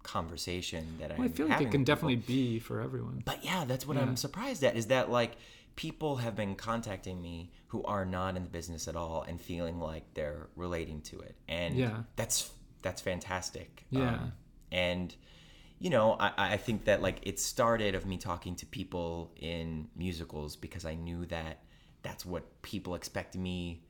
conversation 0.02 0.96
that 1.00 1.16
Well, 1.18 1.26
I 1.26 1.30
feel 1.30 1.48
like 1.48 1.60
it 1.60 1.70
can 1.70 1.84
definitely 1.84 2.16
be 2.16 2.58
for 2.58 2.80
everyone. 2.80 3.22
But 3.24 3.44
yeah, 3.44 3.64
that's 3.64 3.86
what 3.86 3.96
Yeah. 3.96 4.04
I'm 4.04 4.16
surprised 4.16 4.62
at 4.64 4.76
is 4.76 4.86
that 4.86 5.10
like 5.10 5.36
people 5.76 6.16
have 6.16 6.34
been 6.34 6.54
contacting 6.56 7.20
me 7.22 7.52
who 7.68 7.82
are 7.84 8.04
not 8.04 8.36
in 8.36 8.42
the 8.42 8.48
business 8.50 8.88
at 8.88 8.96
all 8.96 9.22
and 9.28 9.40
feeling 9.40 9.78
like 9.78 10.04
they're 10.14 10.48
relating 10.56 11.00
to 11.02 11.20
it, 11.20 11.36
and 11.48 11.76
Yeah. 11.76 12.02
that's 12.16 12.50
that's 12.82 13.00
fantastic. 13.02 13.84
Yeah. 13.90 14.14
Um, 14.14 14.32
and 14.72 15.14
you 15.80 15.90
know, 15.90 16.16
I, 16.18 16.32
I 16.36 16.56
think 16.56 16.86
that 16.86 17.02
like 17.02 17.20
it 17.22 17.38
started 17.38 17.94
of 17.94 18.06
me 18.06 18.18
talking 18.18 18.56
to 18.56 18.66
people 18.66 19.32
in 19.36 19.88
musicals 19.96 20.56
because 20.56 20.84
I 20.84 20.94
knew 20.94 21.26
that 21.26 21.62
that's 22.02 22.24
what 22.26 22.62
people 22.62 22.94
expect 22.94 23.36
me 23.36 23.82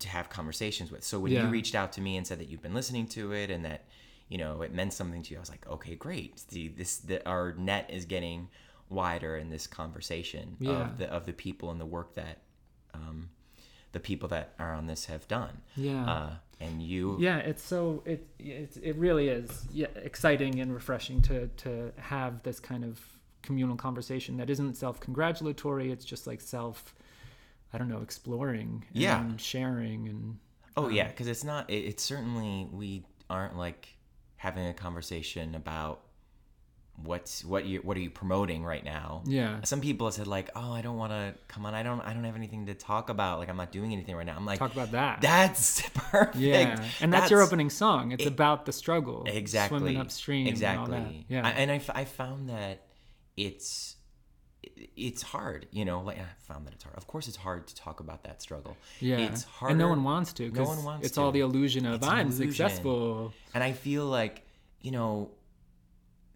to 0.00 0.08
have 0.08 0.28
conversations 0.28 0.90
with. 0.90 1.04
So 1.04 1.18
when 1.20 1.32
Yeah. 1.32 1.42
you 1.44 1.48
reached 1.48 1.74
out 1.74 1.92
to 1.94 2.00
me 2.00 2.16
and 2.16 2.26
said 2.26 2.38
that 2.40 2.48
you've 2.48 2.62
been 2.62 2.74
listening 2.74 3.06
to 3.08 3.32
it 3.32 3.50
and 3.50 3.64
that 3.64 3.84
you 4.32 4.38
know 4.38 4.62
it 4.66 4.72
meant 4.72 4.92
something 4.92 5.22
to 5.24 5.30
you, 5.30 5.36
I 5.36 5.40
was 5.40 5.50
like, 5.56 5.66
okay, 5.76 5.94
great. 6.06 6.28
See, 6.50 6.68
this 6.68 6.92
the, 7.08 7.16
our 7.28 7.54
net 7.58 7.84
is 7.96 8.04
getting 8.16 8.48
wider 8.88 9.36
in 9.42 9.48
this 9.50 9.66
conversation 9.66 10.56
Yeah. 10.60 10.72
of 10.82 10.98
the 10.98 11.06
of 11.18 11.22
the 11.26 11.32
people 11.32 11.70
and 11.72 11.80
the 11.80 11.90
work 11.96 12.14
that 12.14 12.36
um, 12.94 13.18
the 13.92 14.00
people 14.00 14.28
that 14.30 14.46
are 14.58 14.72
on 14.74 14.86
this 14.86 15.06
have 15.06 15.24
done. 15.28 15.54
Yeah. 15.76 16.04
Uh, 16.14 16.30
and 16.60 16.80
you, 16.80 17.16
yeah 17.28 17.38
it's 17.50 17.64
so 17.74 18.02
it 18.06 18.20
it, 18.38 18.76
it 18.90 18.96
really 18.96 19.26
is 19.28 19.48
yeah, 19.72 19.88
exciting 19.96 20.60
and 20.60 20.72
refreshing 20.72 21.20
to 21.22 21.48
to 21.64 21.92
have 21.98 22.42
this 22.44 22.60
kind 22.60 22.84
of 22.84 23.00
communal 23.42 23.74
conversation 23.76 24.36
that 24.36 24.48
isn't 24.48 24.76
self-congratulatory 24.76 25.90
it's 25.90 26.04
just 26.04 26.24
like 26.28 26.40
self 26.40 26.94
i 27.72 27.78
don't 27.78 27.88
know 27.88 28.00
exploring 28.02 28.84
and 28.94 29.02
Yeah. 29.02 29.36
sharing 29.36 30.08
and 30.08 30.38
Oh 30.76 30.88
yeah, 30.88 31.08
because 31.08 31.26
it's 31.26 31.44
not. 31.44 31.68
It, 31.68 31.82
it's 31.90 32.02
certainly 32.02 32.66
we 32.72 33.04
aren't 33.28 33.56
like 33.58 33.88
having 34.42 34.66
a 34.66 34.74
conversation 34.74 35.54
about 35.54 36.00
what's 36.96 37.44
what 37.44 37.64
you 37.64 37.78
what 37.80 37.96
are 37.96 38.00
you 38.00 38.10
promoting 38.10 38.64
right 38.64 38.84
now. 38.84 39.22
yeah 39.24 39.60
Some 39.62 39.80
people 39.80 40.08
have 40.08 40.14
said 40.14 40.26
like, 40.26 40.50
oh, 40.56 40.72
I 40.72 40.82
don't 40.82 40.96
want 40.96 41.12
to 41.12 41.34
come 41.46 41.64
on. 41.64 41.74
I 41.74 41.84
don't. 41.84 42.00
I 42.00 42.12
don't 42.12 42.24
have 42.24 42.34
anything 42.34 42.66
to 42.66 42.74
talk 42.74 43.08
about. 43.08 43.38
Like 43.38 43.48
I'm 43.48 43.56
not 43.56 43.70
doing 43.70 43.92
anything 43.92 44.16
right 44.16 44.26
now. 44.26 44.34
I'm 44.36 44.44
like, 44.44 44.58
talk 44.58 44.72
about 44.72 44.90
that 44.90 45.20
that's 45.20 45.80
perfect. 45.94 46.36
yeah 46.36 46.84
and 47.00 47.12
that's, 47.12 47.30
your 47.30 47.40
opening 47.40 47.70
song 47.70 48.10
it's 48.10 48.26
about 48.26 48.66
the 48.66 48.72
struggle 48.72 49.22
exactly 49.26 49.78
swimming 49.78 49.96
upstream 49.96 50.48
Exactly. 50.48 50.96
and 50.96 51.24
yeah 51.28 51.46
I, 51.46 51.50
and 51.52 51.70
I, 51.70 51.76
f- 51.76 51.90
I 51.94 52.04
found 52.04 52.48
that 52.48 52.82
it's 53.36 53.94
it's 54.96 55.22
hard. 55.22 55.66
You 55.72 55.84
know, 55.84 56.00
like 56.00 56.18
I 56.18 56.24
found 56.40 56.66
that 56.66 56.72
it's 56.74 56.84
hard. 56.84 56.96
Of 56.96 57.06
course, 57.06 57.28
it's 57.28 57.36
hard 57.36 57.66
to 57.66 57.74
talk 57.74 58.00
about 58.00 58.24
that 58.24 58.40
struggle. 58.42 58.76
yeah 59.00 59.18
It's 59.18 59.44
hard. 59.44 59.70
and 59.72 59.78
no 59.78 59.88
one 59.88 60.04
wants 60.04 60.32
to 60.34 60.50
No 60.50 60.64
one 60.64 60.84
wants 60.84 61.06
it's 61.06 61.18
all 61.18 61.32
the 61.32 61.40
illusion 61.40 61.86
of 61.86 62.02
i'm 62.04 62.26
illusion. 62.28 62.48
successful 62.52 63.32
And 63.54 63.62
I 63.64 63.72
feel 63.72 64.06
like, 64.06 64.46
you 64.80 64.90
know, 64.92 65.30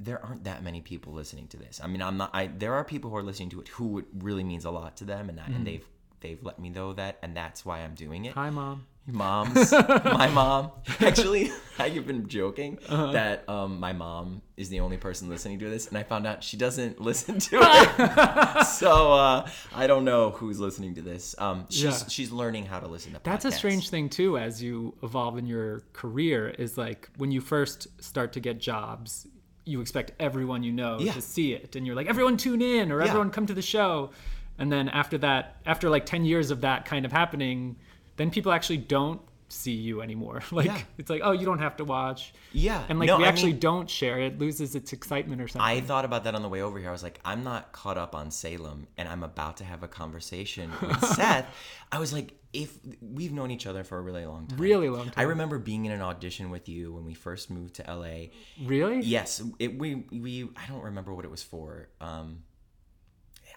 there 0.00 0.22
aren't 0.24 0.44
that 0.44 0.62
many 0.62 0.80
people 0.82 1.12
listening 1.14 1.46
to 1.48 1.56
this. 1.56 1.80
I 1.82 1.86
mean, 1.86 2.02
I'm 2.02 2.16
not. 2.18 2.30
I 2.34 2.48
there 2.48 2.74
are 2.74 2.84
people 2.84 3.08
who 3.10 3.16
are 3.16 3.22
listening 3.22 3.48
to 3.50 3.60
it 3.62 3.68
who 3.68 3.98
it 4.00 4.04
really 4.18 4.44
means 4.44 4.64
a 4.66 4.70
lot 4.70 4.96
to 4.98 5.04
them, 5.04 5.28
and 5.30 5.38
that, 5.38 5.48
Mm. 5.48 5.56
and 5.56 5.66
they've 5.66 5.86
they've 6.20 6.42
let 6.42 6.58
me 6.58 6.68
know 6.68 6.92
that, 6.92 7.18
and 7.22 7.34
that's 7.36 7.64
why 7.64 7.78
I'm 7.80 7.94
doing 7.94 8.26
it. 8.26 8.34
hi 8.34 8.50
mom 8.50 8.86
Moms, 9.08 9.70
my 10.04 10.28
mom. 10.28 10.70
Actually, 11.00 11.50
I've 11.78 12.06
been 12.06 12.26
joking 12.28 12.78
Uh-huh. 12.88 13.12
that 13.12 13.48
um, 13.48 13.78
my 13.78 13.92
mom 13.92 14.42
is 14.56 14.68
the 14.68 14.80
only 14.80 14.96
person 14.96 15.28
listening 15.28 15.58
to 15.60 15.68
this, 15.70 15.86
and 15.88 15.96
I 15.96 16.02
found 16.02 16.26
out 16.26 16.42
she 16.42 16.56
doesn't 16.56 17.00
listen 17.10 17.38
to 17.38 17.58
it. 17.62 18.64
so 18.66 19.12
uh, 19.12 19.48
I 19.74 19.86
don't 19.86 20.04
know 20.04 20.30
who's 20.30 20.58
listening 20.58 20.94
to 20.96 21.02
this. 21.02 21.34
Um, 21.38 21.66
she's 21.68 21.82
Yeah. 21.84 22.08
she's 22.08 22.32
learning 22.32 22.66
how 22.66 22.80
to 22.80 22.88
listen 22.88 23.12
to. 23.12 23.20
That's 23.22 23.44
a 23.44 23.52
strange 23.52 23.90
thing 23.90 24.08
too 24.08 24.38
as 24.38 24.60
you 24.62 24.94
evolve 25.02 25.38
in 25.38 25.46
your 25.46 25.82
career 25.92 26.48
is 26.48 26.76
like 26.76 27.08
when 27.16 27.30
you 27.30 27.40
first 27.40 27.86
start 28.02 28.32
to 28.32 28.40
get 28.40 28.58
jobs, 28.58 29.28
you 29.64 29.80
expect 29.80 30.12
everyone 30.18 30.62
you 30.64 30.72
know 30.72 30.98
Yeah. 30.98 31.12
to 31.12 31.20
see 31.20 31.52
it 31.52 31.76
and 31.76 31.86
you're 31.86 31.96
like 31.96 32.08
everyone 32.08 32.36
tune 32.36 32.62
in 32.62 32.90
or 32.90 33.00
Yeah. 33.00 33.08
everyone 33.08 33.30
come 33.30 33.46
to 33.46 33.54
the 33.54 33.62
show. 33.62 34.10
And 34.58 34.72
then 34.72 34.88
after 34.88 35.18
that, 35.18 35.56
after 35.66 35.90
like 35.90 36.06
10 36.06 36.24
years 36.24 36.50
of 36.50 36.62
that 36.62 36.86
kind 36.86 37.04
of 37.04 37.12
happening, 37.12 37.76
then 38.16 38.30
people 38.30 38.52
actually 38.52 38.78
don't 38.78 39.20
see 39.48 39.72
you 39.74 40.02
anymore. 40.02 40.42
Like 40.50 40.66
Yeah. 40.66 40.80
it's 40.98 41.08
like, 41.08 41.20
"Oh, 41.24 41.30
you 41.32 41.46
don't 41.46 41.60
have 41.60 41.76
to 41.76 41.84
watch." 41.84 42.34
Yeah, 42.52 42.82
And 42.88 42.98
like 42.98 43.06
no, 43.06 43.18
we 43.18 43.24
I 43.24 43.28
actually 43.28 43.52
mean- 43.52 43.60
don't 43.60 43.88
share 43.88 44.18
it, 44.20 44.38
loses 44.40 44.74
its 44.74 44.92
excitement 44.92 45.40
or 45.40 45.46
something. 45.48 45.62
I 45.76 45.80
thought 45.80 46.04
about 46.04 46.24
that 46.24 46.34
on 46.34 46.42
the 46.42 46.48
way 46.48 46.62
over 46.62 46.78
here. 46.80 46.88
I 46.88 46.92
was 46.92 47.02
like, 47.04 47.20
I'm 47.24 47.44
not 47.44 47.70
caught 47.72 47.96
up 47.96 48.14
on 48.14 48.30
Salem, 48.32 48.88
and 48.98 49.08
I'm 49.08 49.22
about 49.22 49.58
to 49.58 49.64
have 49.64 49.82
a 49.84 49.88
conversation 49.88 50.72
with 50.82 51.00
Seth. 51.14 51.46
I 51.92 51.98
was 52.00 52.12
like, 52.12 52.32
if 52.52 52.76
we've 53.00 53.32
known 53.32 53.50
each 53.52 53.66
other 53.66 53.84
for 53.84 53.98
a 53.98 54.00
really 54.00 54.26
long 54.26 54.46
time, 54.48 54.58
Really 54.58 54.88
long 54.88 55.04
time. 55.04 55.14
I 55.16 55.22
remember 55.22 55.58
being 55.58 55.84
in 55.84 55.92
an 55.92 56.00
audition 56.00 56.50
with 56.50 56.68
you 56.68 56.92
when 56.94 57.04
we 57.04 57.14
first 57.14 57.48
moved 57.50 57.74
to 57.76 57.82
LA. 57.86 58.30
really? 58.64 59.00
Yes, 59.02 59.40
it, 59.60 59.78
we 59.78 60.06
we 60.10 60.48
I 60.56 60.66
don't 60.66 60.82
remember 60.82 61.14
what 61.14 61.24
it 61.24 61.30
was 61.30 61.42
for. 61.44 61.88
Um, 62.00 62.42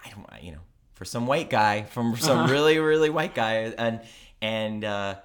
I 0.06 0.10
don't 0.12 0.44
you 0.44 0.52
know 0.52 0.62
for 0.94 1.06
some 1.06 1.26
white 1.28 1.50
guy 1.50 1.84
from 1.84 2.16
some 2.18 2.40
Uh-huh. 2.40 2.52
really 2.54 2.78
really 2.78 3.10
white 3.10 3.34
guy 3.34 3.74
and 3.78 4.02
and 4.42 4.84
uh, 4.84 5.16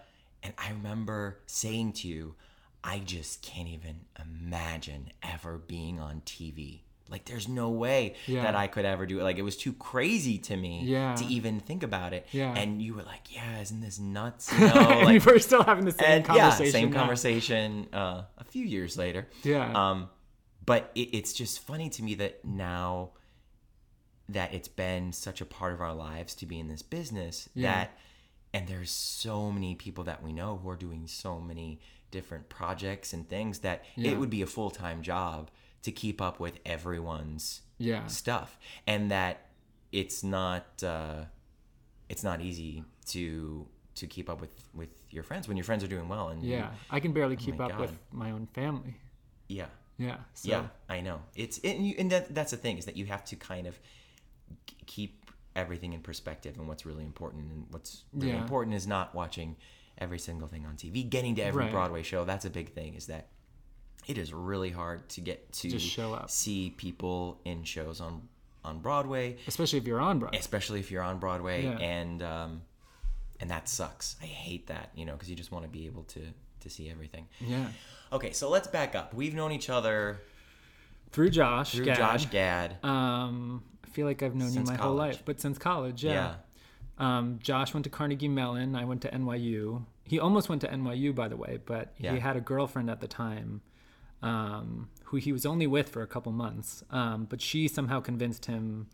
and 0.43 0.53
I 0.59 0.71
remember 0.71 1.41
saying 1.47 1.93
to 1.95 2.09
you, 2.09 2.35
I 2.83 2.99
just 2.99 3.43
can't 3.43 3.69
even 3.69 4.01
imagine 4.21 5.11
ever 5.23 5.59
being 5.59 6.01
on 6.01 6.23
TV. 6.27 6.81
Like 7.11 7.27
there's 7.27 7.49
no 7.49 7.69
way 7.69 8.15
Yeah. 8.27 8.43
that 8.45 8.55
I 8.55 8.67
could 8.67 8.87
ever 8.87 9.05
do 9.05 9.21
it. 9.21 9.25
Like 9.25 9.37
it 9.37 9.43
was 9.43 9.57
too 9.59 9.75
crazy 9.75 10.39
to 10.39 10.57
me 10.57 10.83
Yeah. 10.85 11.15
to 11.17 11.25
even 11.27 11.61
think 11.61 11.83
about 11.83 12.13
it. 12.15 12.27
Yeah. 12.33 12.55
And 12.57 12.81
you 12.81 12.95
were 12.95 13.03
like, 13.03 13.35
"Yeah, 13.35 13.61
isn't 13.61 13.81
this 13.83 13.99
nuts?" 13.99 14.51
You 14.59 14.59
know, 14.61 14.73
and 14.75 15.05
like 15.07 15.25
we're 15.25 15.39
still 15.39 15.63
having 15.63 15.85
the 15.85 15.93
same 15.93 16.09
and 16.11 16.25
conversation. 16.25 16.65
yeah, 16.67 16.73
same 16.73 16.91
now. 16.91 16.99
conversation 16.99 17.89
uh, 17.93 18.23
a 18.39 18.45
few 18.45 18.65
years 18.65 18.97
later. 18.97 19.29
Yeah. 19.43 19.71
Um, 19.73 20.09
but 20.65 20.91
it, 20.95 21.11
it's 21.15 21.35
just 21.35 21.61
funny 21.61 21.91
to 21.91 22.03
me 22.03 22.15
that 22.17 22.43
now 22.45 23.11
that 24.31 24.55
it's 24.55 24.69
been 24.69 25.13
such 25.13 25.43
a 25.43 25.45
part 25.45 25.75
of 25.75 25.83
our 25.83 25.95
lives 25.95 26.35
to 26.37 26.47
be 26.47 26.59
in 26.59 26.69
this 26.69 26.81
business 26.83 27.49
Yeah. 27.55 27.73
that 27.75 27.99
and 28.55 28.67
there's 28.69 28.91
so 28.91 29.51
many 29.51 29.75
people 29.75 30.05
that 30.05 30.23
we 30.23 30.33
know 30.33 30.57
who 30.63 30.71
are 30.71 30.77
doing 30.77 31.07
so 31.07 31.41
many 31.41 31.81
different 32.11 32.49
projects 32.49 33.13
and 33.13 33.29
things 33.29 33.59
that 33.59 33.85
Yeah. 33.97 34.13
it 34.13 34.19
would 34.19 34.31
be 34.31 34.41
a 34.43 34.47
full-time 34.47 35.03
job 35.03 35.51
to 35.83 35.91
keep 35.93 36.23
up 36.23 36.39
with 36.41 36.61
everyone's 36.65 37.61
Yeah. 37.79 38.07
stuff 38.07 38.57
and 38.87 39.11
that 39.11 39.49
it's 39.93 40.23
not 40.23 40.83
uh, 40.83 41.25
it's 42.09 42.23
not 42.23 42.41
easy 42.41 42.85
to 43.07 43.67
to 43.97 44.07
keep 44.07 44.31
up 44.31 44.41
with 44.41 44.55
with 44.73 44.91
your 45.11 45.23
friends 45.25 45.47
when 45.49 45.57
your 45.57 45.65
friends 45.65 45.83
are 45.85 45.89
doing 45.89 46.09
well 46.09 46.29
and 46.29 46.43
you- 46.43 46.53
Yeah. 46.57 46.73
I 46.91 47.01
can 47.01 47.13
barely 47.13 47.37
keep 47.37 47.57
my 47.57 47.67
up 47.67 47.79
with 47.81 47.99
my 48.13 48.31
own 48.31 48.47
family. 48.47 48.95
yeah 49.49 49.67
Yeah. 49.99 50.19
So, 50.35 50.49
yeah 50.51 50.67
i 50.89 51.01
know 51.01 51.21
it's 51.37 51.59
it, 51.59 51.77
and, 51.77 51.87
you, 51.87 51.95
and 51.99 52.11
that 52.11 52.35
that's 52.35 52.51
the 52.51 52.57
thing 52.57 52.79
is 52.79 52.85
that 52.87 52.97
you 52.97 53.07
have 53.07 53.25
to 53.27 53.37
kind 53.37 53.67
of 53.67 53.79
keep 54.87 55.24
everything 55.57 55.93
in 55.93 56.01
perspective 56.01 56.57
and 56.59 56.67
what's 56.69 56.85
really 56.85 57.05
important 57.05 57.45
and 57.51 57.67
what's 57.71 58.05
really 58.13 58.33
Yeah. 58.33 58.43
important 58.43 58.75
is 58.75 58.87
not 58.87 59.15
watching 59.15 59.57
every 59.99 60.19
single 60.19 60.49
thing 60.49 60.67
on 60.67 60.77
tv 60.77 61.09
getting 61.09 61.35
to 61.37 61.43
every 61.43 61.63
Right. 61.65 61.71
broadway 61.71 62.03
show 62.03 62.25
that's 62.25 62.45
a 62.45 62.51
big 62.51 62.73
thing 62.73 62.95
is 62.95 63.07
that 63.07 63.29
it 64.09 64.19
is 64.19 64.33
really 64.33 64.71
hard 64.71 65.09
to 65.11 65.21
get 65.21 65.53
to 65.53 65.71
Just 65.71 65.87
show 65.87 66.13
up. 66.15 66.31
see 66.31 66.71
people 66.71 67.41
in 67.45 67.63
shows 67.65 68.01
on 68.01 68.29
on 68.65 68.81
broadway 68.81 69.37
especially 69.47 69.79
if 69.79 69.87
you're 69.87 70.01
on 70.01 70.19
Broadway. 70.19 70.39
especially 70.39 70.81
if 70.81 70.91
you're 70.91 71.03
on 71.03 71.19
Broadway, 71.19 71.63
Yeah. 71.65 71.79
and 71.79 72.23
um, 72.23 72.63
and 73.41 73.51
that 73.51 73.69
sucks. 73.69 74.17
I 74.23 74.27
hate 74.27 74.69
that, 74.69 74.91
you 74.95 75.05
know, 75.05 75.13
because 75.13 75.29
you 75.29 75.37
just 75.37 75.51
want 75.53 75.65
to 75.65 75.69
be 75.71 75.87
able 75.87 76.05
to 76.05 76.23
to 76.61 76.71
see 76.71 76.89
everything. 76.89 77.29
Yeah. 77.41 77.69
Okay, 78.11 78.33
so 78.33 78.49
let's 78.49 78.67
back 78.69 78.95
up. 78.95 79.13
We've 79.13 79.35
known 79.35 79.53
each 79.53 79.69
other 79.69 80.21
through 81.11 81.31
Josh. 81.31 81.73
through 81.73 81.85
Gad. 81.85 81.97
Josh 81.99 82.27
Gad. 82.31 82.83
Um, 82.85 83.63
feel 83.95 84.07
like 84.07 84.23
I've 84.23 84.35
known 84.35 84.51
Since 84.51 84.69
you 84.71 84.77
my 84.77 84.83
whole 84.83 84.95
life, 84.95 85.23
but 85.25 85.41
since 85.41 85.57
college, 85.59 86.05
yeah. 86.05 86.35
Um, 86.99 87.39
Josh 87.43 87.75
went 87.75 87.85
to 87.85 87.91
Carnegie 87.91 88.29
Mellon. 88.29 88.77
I 88.77 88.85
went 88.85 89.03
to 89.03 89.11
NYU. 89.11 89.85
He 90.05 90.19
almost 90.21 90.49
went 90.49 90.61
to 90.63 90.69
NYU, 90.69 91.15
by 91.15 91.29
the 91.29 91.37
way, 91.37 91.59
but 91.65 91.93
Yeah. 91.99 92.13
he 92.13 92.21
had 92.21 92.37
a 92.37 92.41
girlfriend 92.41 92.91
at 92.91 93.01
the 93.01 93.09
time 93.09 93.63
um, 94.23 94.89
who 95.05 95.17
he 95.19 95.33
was 95.33 95.45
only 95.45 95.67
with 95.67 95.89
for 95.91 96.03
a 96.03 96.07
couple 96.07 96.33
months. 96.33 96.83
Um, 96.91 97.25
but 97.29 97.41
she 97.43 97.69
somehow 97.69 98.01
convinced 98.01 98.47
him, 98.47 98.87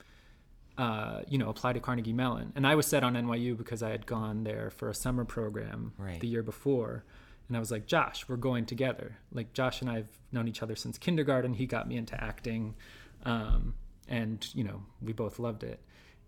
uh, 0.79 1.21
you 1.29 1.39
know, 1.39 1.49
apply 1.51 1.73
to 1.75 1.81
Carnegie 1.81 2.13
Mellon. 2.13 2.53
And 2.57 2.67
I 2.67 2.75
was 2.75 2.87
set 2.87 3.05
on 3.05 3.15
NYU 3.15 3.57
because 3.57 3.83
I 3.83 3.91
had 3.91 4.07
gone 4.07 4.45
there 4.45 4.71
for 4.71 4.89
a 4.89 4.95
summer 4.95 5.25
program 5.25 5.93
Right. 5.99 6.19
the 6.21 6.27
year 6.27 6.43
before. 6.43 7.05
And 7.49 7.57
I 7.57 7.61
was 7.61 7.71
like, 7.71 7.87
Josh, 7.87 8.29
we're 8.29 8.37
going 8.37 8.65
together. 8.67 9.19
Like, 9.33 9.53
Josh 9.53 9.81
and 9.83 9.91
I 9.91 9.97
have 9.97 10.09
known 10.33 10.49
each 10.49 10.63
other 10.63 10.75
since 10.77 10.99
kindergarten. 10.99 11.55
He 11.55 11.67
got 11.67 11.87
me 11.87 11.97
into 11.97 12.19
acting. 12.23 12.75
Um, 13.25 13.75
and, 14.11 14.47
you 14.55 14.65
know, 14.65 14.83
we 15.01 15.13
both 15.15 15.39
loved 15.39 15.63
it. 15.65 15.81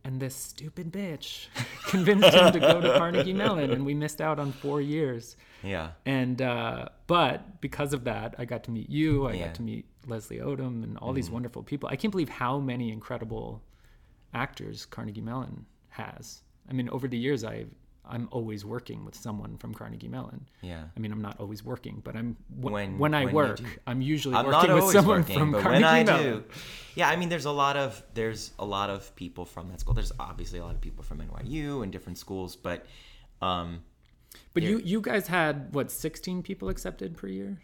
And 0.04 0.18
this 0.18 0.34
stupid 0.34 0.90
bitch 0.92 1.46
convinced 1.86 2.32
him 2.34 2.52
to 2.52 2.58
go 2.58 2.80
to 2.80 2.94
Carnegie 2.98 3.32
Mellon, 3.34 3.70
and 3.70 3.84
we 3.86 3.94
missed 3.94 4.20
out 4.20 4.38
on 4.40 4.50
four 4.50 4.80
years. 4.80 5.36
Yeah. 5.62 5.90
And 6.06 6.42
uh, 6.42 6.88
but 7.06 7.60
because 7.60 7.92
of 7.92 8.02
that, 8.04 8.34
I 8.38 8.44
got 8.44 8.64
to 8.64 8.70
meet 8.72 8.90
you. 8.90 9.26
I 9.28 9.34
Yeah. 9.34 9.46
got 9.46 9.54
to 9.56 9.62
meet 9.62 9.84
Leslie 10.08 10.38
Odom 10.38 10.82
and 10.82 10.98
all 10.98 11.12
these 11.12 11.30
wonderful 11.30 11.62
people. 11.62 11.88
I 11.88 11.94
can't 11.94 12.10
believe 12.10 12.28
how 12.30 12.58
many 12.58 12.90
incredible 12.90 13.62
actors 14.34 14.86
Carnegie 14.86 15.20
Mellon 15.20 15.66
has. 15.90 16.42
I 16.68 16.72
mean, 16.72 16.88
over 16.88 17.06
the 17.06 17.18
years, 17.18 17.44
I 17.44 17.66
I'm 18.04 18.28
always 18.32 18.64
working 18.64 19.04
with 19.04 19.14
someone 19.14 19.56
from 19.58 19.74
Carnegie 19.74 20.08
Mellon. 20.08 20.48
Yeah. 20.60 20.84
I 20.96 21.00
mean, 21.00 21.12
I'm 21.12 21.22
not 21.22 21.38
always 21.38 21.64
working, 21.64 22.00
but 22.04 22.16
I'm 22.16 22.36
when 22.56 22.72
When- 22.72 22.98
when, 22.98 23.14
I 23.14 23.24
when 23.26 23.34
work. 23.34 23.60
I'm 23.86 24.02
usually 24.02 24.34
I'm 24.34 24.46
working 24.46 24.70
not 24.70 24.82
with 24.82 24.90
someone 24.92 25.20
working, 25.20 25.38
from 25.38 25.52
but 25.52 25.62
Carnegie 25.62 25.82
when 25.84 25.94
I 25.94 26.02
Mellon. 26.04 26.32
do, 26.40 26.44
yeah, 26.96 27.08
I 27.08 27.14
mean, 27.16 27.28
there's 27.28 27.44
a 27.44 27.52
lot 27.52 27.76
of 27.76 28.02
there's 28.14 28.50
a 28.58 28.64
lot 28.64 28.90
of 28.90 29.14
people 29.14 29.44
from 29.44 29.68
that 29.70 29.78
school. 29.80 29.94
There's 29.94 30.12
obviously 30.18 30.58
a 30.58 30.64
lot 30.64 30.74
of 30.74 30.80
people 30.80 31.04
from 31.04 31.18
NYU 31.20 31.82
and 31.84 31.92
different 31.92 32.18
schools, 32.18 32.56
but 32.56 32.86
um, 33.40 33.82
But 34.54 34.62
you 34.64 34.78
you 34.84 35.00
guys 35.00 35.28
had 35.28 35.72
what 35.74 35.90
16 35.90 36.42
people 36.42 36.68
accepted 36.70 37.16
per 37.16 37.28
year? 37.28 37.62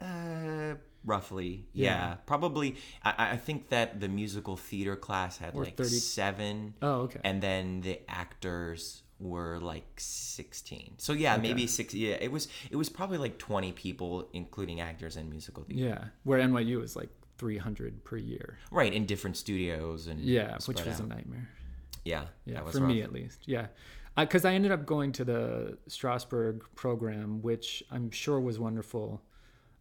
uh, 0.00 0.74
roughly, 1.04 1.66
yeah, 1.72 1.84
Yeah. 1.84 2.14
probably. 2.26 2.76
I, 3.02 3.32
I 3.32 3.36
think 3.36 3.68
that 3.68 4.00
the 4.00 4.08
musical 4.08 4.56
theater 4.56 4.96
class 4.96 5.38
had 5.38 5.54
Or 5.54 5.64
like 5.64 5.76
30 5.76 5.88
seven, 5.98 6.74
Oh, 6.82 7.02
okay. 7.02 7.20
and 7.24 7.42
then 7.42 7.80
the 7.82 8.00
actors 8.08 9.02
were 9.22 9.58
like 9.60 9.86
16 9.96 10.94
so 10.98 11.12
yeah 11.12 11.36
maybe 11.36 11.66
six 11.66 11.94
yeah 11.94 12.16
it 12.20 12.30
was 12.32 12.48
it 12.70 12.76
was 12.76 12.88
probably 12.88 13.18
like 13.18 13.38
20 13.38 13.72
people 13.72 14.28
including 14.32 14.80
actors 14.80 15.16
and 15.16 15.30
musical 15.30 15.62
theater 15.64 15.88
Yeah, 15.88 16.04
where 16.24 16.40
NYU 16.40 16.82
is 16.82 16.96
like 16.96 17.10
300 17.38 18.04
per 18.04 18.16
year. 18.16 18.58
right 18.70 18.92
in 18.92 19.06
different 19.06 19.36
studios 19.36 20.06
and 20.06 20.20
Yeah, 20.20 20.58
which 20.66 20.84
was 20.84 21.00
a 21.00 21.06
nightmare. 21.06 21.48
yeah 22.04 22.24
Yeah, 22.44 22.54
that 22.54 22.64
was 22.64 22.74
for 22.74 22.80
me 22.80 23.02
at 23.02 23.12
least. 23.12 23.40
Yeah, 23.46 23.66
because 24.16 24.44
I 24.44 24.54
ended 24.54 24.72
up 24.72 24.84
going 24.86 25.12
to 25.12 25.24
the 25.24 25.78
Strasberg 25.88 26.60
program, 26.74 27.42
which 27.42 27.82
I'm 27.90 28.10
sure 28.10 28.38
was 28.40 28.58
wonderful. 28.58 29.22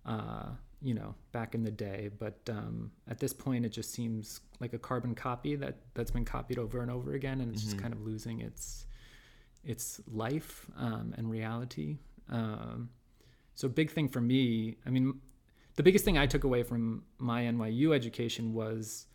Uh, 0.05 0.50
you 0.83 0.95
know, 0.95 1.13
back 1.31 1.53
in 1.53 1.63
the 1.63 1.69
day, 1.69 2.10
but 2.17 2.39
um, 2.50 2.89
at 3.07 3.19
this 3.19 3.33
point, 3.33 3.65
it 3.67 3.69
just 3.69 3.93
seems 3.93 4.41
like 4.60 4.74
a 4.74 4.79
carbon 4.79 5.13
copy 5.13 5.55
that 5.55 5.75
that's 5.93 6.10
been 6.10 6.25
copied 6.25 6.57
over 6.57 6.81
and 6.81 6.89
over 6.89 7.13
again, 7.13 7.39
and 7.41 7.53
it's 7.53 7.62
Mm-hmm. 7.62 7.71
just 7.71 7.81
kind 7.83 7.93
of 7.93 8.01
losing 8.01 8.41
its 8.41 8.88
its 9.63 10.01
life 10.08 10.68
um, 10.77 11.13
and 11.18 11.30
reality. 11.30 11.98
Um, 12.30 12.89
so, 13.53 13.68
big 13.68 13.91
thing 13.91 14.08
for 14.08 14.22
me. 14.22 14.77
I 14.86 14.89
mean, 14.89 15.20
the 15.75 15.84
biggest 15.84 16.06
thing 16.06 16.18
I 16.18 16.25
took 16.25 16.44
away 16.44 16.63
from 16.63 17.03
my 17.18 17.44
NYU 17.44 17.94
education 17.94 18.53
was 18.53 19.08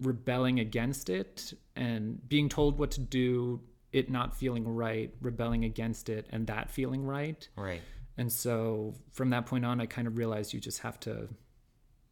rebelling 0.00 0.60
against 0.60 1.08
it 1.08 1.52
and 1.76 2.26
being 2.28 2.48
told 2.48 2.78
what 2.78 2.90
to 2.92 3.00
do, 3.00 3.60
it 3.92 4.10
not 4.10 4.36
feeling 4.36 4.66
right, 4.66 5.12
rebelling 5.20 5.64
against 5.64 6.08
it, 6.08 6.26
and 6.30 6.46
that 6.48 6.70
feeling 6.70 7.04
right. 7.04 7.48
right 7.56 7.80
And 8.16 8.32
so 8.32 8.94
from 9.12 9.30
that 9.30 9.46
point 9.46 9.64
on, 9.64 9.80
I 9.80 9.86
kind 9.86 10.06
of 10.06 10.18
realized 10.18 10.52
you 10.52 10.60
just 10.60 10.80
have 10.80 11.00
to 11.00 11.28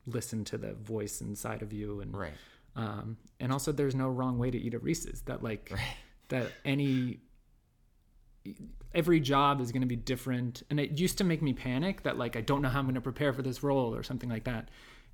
listen 0.06 0.44
to 0.44 0.58
the 0.58 0.74
voice 0.74 1.20
inside 1.20 1.62
of 1.62 1.72
you. 1.72 2.00
And, 2.00 2.16
right 2.16 2.32
um, 2.74 3.16
and 3.38 3.52
also 3.52 3.70
there's 3.72 3.94
no 3.94 4.08
wrong 4.08 4.38
way 4.38 4.50
to 4.50 4.58
eat 4.58 4.74
a 4.74 4.78
Reese's 4.78 5.22
that 5.22 5.42
like, 5.42 5.72
that 6.28 6.50
any, 6.64 7.20
every 8.94 9.20
job 9.20 9.60
is 9.60 9.72
going 9.72 9.82
to 9.82 9.86
be 9.88 9.96
different. 9.96 10.62
And 10.70 10.78
it 10.78 10.98
used 10.98 11.18
to 11.18 11.24
make 11.24 11.42
me 11.42 11.52
panic 11.52 12.02
that 12.02 12.18
like, 12.18 12.36
I 12.36 12.40
don't 12.40 12.62
know 12.62 12.68
how 12.68 12.78
I'm 12.78 12.84
going 12.86 12.94
to 12.94 13.00
prepare 13.00 13.32
for 13.32 13.42
this 13.42 13.62
role 13.62 13.94
or 13.94 14.02
something 14.02 14.28
like 14.28 14.44
that. 14.44 14.68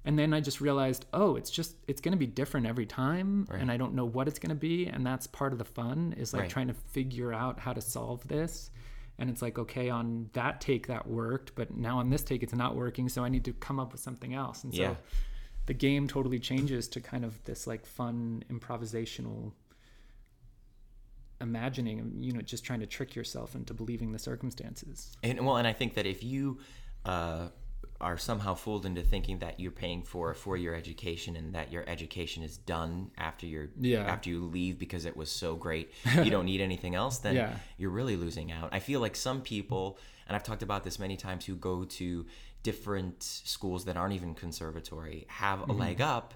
And 0.04 0.18
then 0.18 0.32
I 0.32 0.40
just 0.40 0.60
realized, 0.60 1.06
oh, 1.12 1.36
it's 1.36 1.50
just, 1.50 1.74
it's 1.86 2.00
going 2.00 2.12
to 2.12 2.18
be 2.18 2.26
different 2.26 2.66
every 2.66 2.86
time. 2.86 3.46
And 3.60 3.70
I 3.70 3.76
don't 3.76 3.94
know 3.94 4.04
what 4.06 4.28
it's 4.28 4.38
going 4.38 4.50
to 4.50 4.54
be. 4.54 4.86
And 4.86 5.04
that's 5.04 5.26
part 5.26 5.52
of 5.52 5.58
the 5.58 5.64
fun 5.64 6.14
is 6.16 6.32
like 6.32 6.42
Right. 6.42 6.50
trying 6.50 6.68
to 6.68 6.74
figure 6.74 7.32
out 7.32 7.58
how 7.60 7.72
to 7.72 7.80
solve 7.80 8.26
this. 8.26 8.70
And 9.18 9.28
it's 9.28 9.42
like, 9.42 9.58
okay, 9.58 9.90
on 9.90 10.30
that 10.32 10.60
take 10.60 10.86
that 10.86 11.06
worked, 11.08 11.54
but 11.56 11.76
now 11.76 11.98
on 11.98 12.08
this 12.10 12.22
take 12.22 12.42
it's 12.42 12.54
not 12.54 12.76
working. 12.76 13.08
So 13.08 13.24
I 13.24 13.28
need 13.28 13.44
to 13.46 13.52
come 13.52 13.80
up 13.80 13.92
with 13.92 14.00
something 14.00 14.32
else. 14.32 14.62
And 14.64 14.72
so 14.72 14.80
Yeah. 14.82 14.94
the 15.66 15.74
game 15.74 16.06
totally 16.08 16.38
changes 16.38 16.86
to 16.88 17.00
kind 17.00 17.24
of 17.24 17.42
this 17.44 17.66
like 17.66 17.84
fun 17.84 18.44
improvisational 18.50 19.52
imagining 21.40 22.16
you 22.20 22.32
know 22.32 22.40
just 22.40 22.64
trying 22.64 22.80
to 22.80 22.86
trick 22.86 23.14
yourself 23.14 23.54
into 23.54 23.72
believing 23.74 24.12
the 24.12 24.18
circumstances 24.18 25.16
And 25.22 25.44
well, 25.46 25.56
and 25.56 25.66
I 25.66 25.72
think 25.72 25.94
that 25.94 26.06
if 26.06 26.22
you 26.24 26.58
uh, 27.04 27.48
are 28.00 28.18
somehow 28.18 28.54
fooled 28.54 28.86
into 28.86 29.02
thinking 29.02 29.38
that 29.40 29.58
you're 29.58 29.72
paying 29.72 30.02
for 30.02 30.30
a 30.30 30.34
four-year 30.34 30.74
education 30.74 31.34
and 31.36 31.54
that 31.54 31.72
your 31.72 31.84
education 31.88 32.42
is 32.42 32.56
done 32.56 33.10
after 33.16 33.46
you're 33.46 33.70
Yeah. 33.80 34.02
after 34.04 34.30
you 34.30 34.44
leave 34.46 34.78
because 34.78 35.04
it 35.04 35.16
was 35.16 35.30
so 35.30 35.56
great, 35.56 35.92
you 36.24 36.30
don't 36.30 36.44
need 36.44 36.60
anything 36.60 36.94
else, 36.94 37.18
then 37.18 37.34
Yeah. 37.36 37.56
you're 37.76 37.90
really 37.90 38.16
losing 38.16 38.52
out. 38.52 38.68
I 38.72 38.78
feel 38.80 39.00
like 39.00 39.16
some 39.16 39.40
people, 39.42 39.98
and 40.26 40.36
I've 40.36 40.42
talked 40.44 40.62
about 40.62 40.84
this 40.84 40.98
many 40.98 41.16
times, 41.16 41.44
who 41.46 41.54
go 41.56 41.84
to 41.84 42.26
different 42.62 43.22
schools 43.22 43.84
that 43.86 43.96
aren't 43.96 44.14
even 44.14 44.34
conservatory 44.34 45.24
have 45.28 45.68
a 45.68 45.72
leg 45.72 46.00
up 46.00 46.34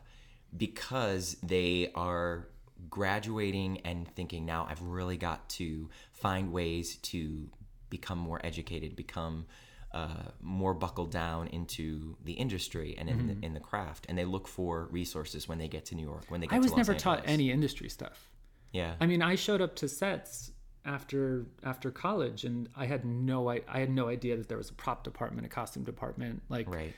because 0.57 1.37
they 1.43 1.91
are 1.95 2.49
graduating 2.91 3.81
and 3.85 4.09
thinking 4.15 4.45
now 4.45 4.67
I've 4.69 4.83
really 4.83 5.17
got 5.17 5.49
to 5.51 5.89
find 6.13 6.53
ways 6.53 6.97
to 6.97 7.49
become 7.91 8.19
more 8.19 8.41
educated, 8.45 8.97
become 8.97 9.47
uh, 9.93 10.31
more 10.41 10.73
buckled 10.73 11.11
down 11.11 11.49
into 11.49 12.17
the 12.25 12.33
industry 12.33 12.95
and 12.99 13.11
in, 13.11 13.27
the, 13.27 13.47
in 13.47 13.53
the 13.53 13.61
craft, 13.61 14.07
and 14.09 14.17
they 14.17 14.25
look 14.25 14.49
for 14.49 14.89
resources 14.91 15.47
when 15.47 15.59
they 15.59 15.69
get 15.69 15.85
to 15.87 15.95
New 15.95 16.03
York. 16.03 16.25
When 16.29 16.41
they 16.41 16.47
get 16.47 16.53
to 16.53 16.57
i 16.57 16.59
to 16.59 16.63
was 16.63 16.71
Los 16.71 16.79
never 16.79 16.95
taught 16.95 17.23
any 17.27 17.51
industry 17.51 17.89
stuff 17.91 18.31
Yeah, 18.73 18.95
i 19.01 19.07
mean 19.07 19.21
i 19.21 19.35
showed 19.35 19.61
up 19.61 19.77
to 19.77 19.89
sets 19.89 20.53
after 20.85 21.47
after 21.63 21.91
college 21.91 22.45
and 22.45 22.69
i 22.75 22.87
had 22.87 23.05
no 23.05 23.49
i, 23.51 23.61
I 23.69 23.79
had 23.81 23.91
no 23.91 24.09
idea 24.09 24.37
that 24.37 24.49
there 24.49 24.59
was 24.59 24.71
a 24.71 24.75
prop 24.75 25.05
department 25.05 25.47
a 25.47 25.49
costume 25.49 25.85
department 25.85 26.43
like 26.49 26.69
right. 26.69 26.95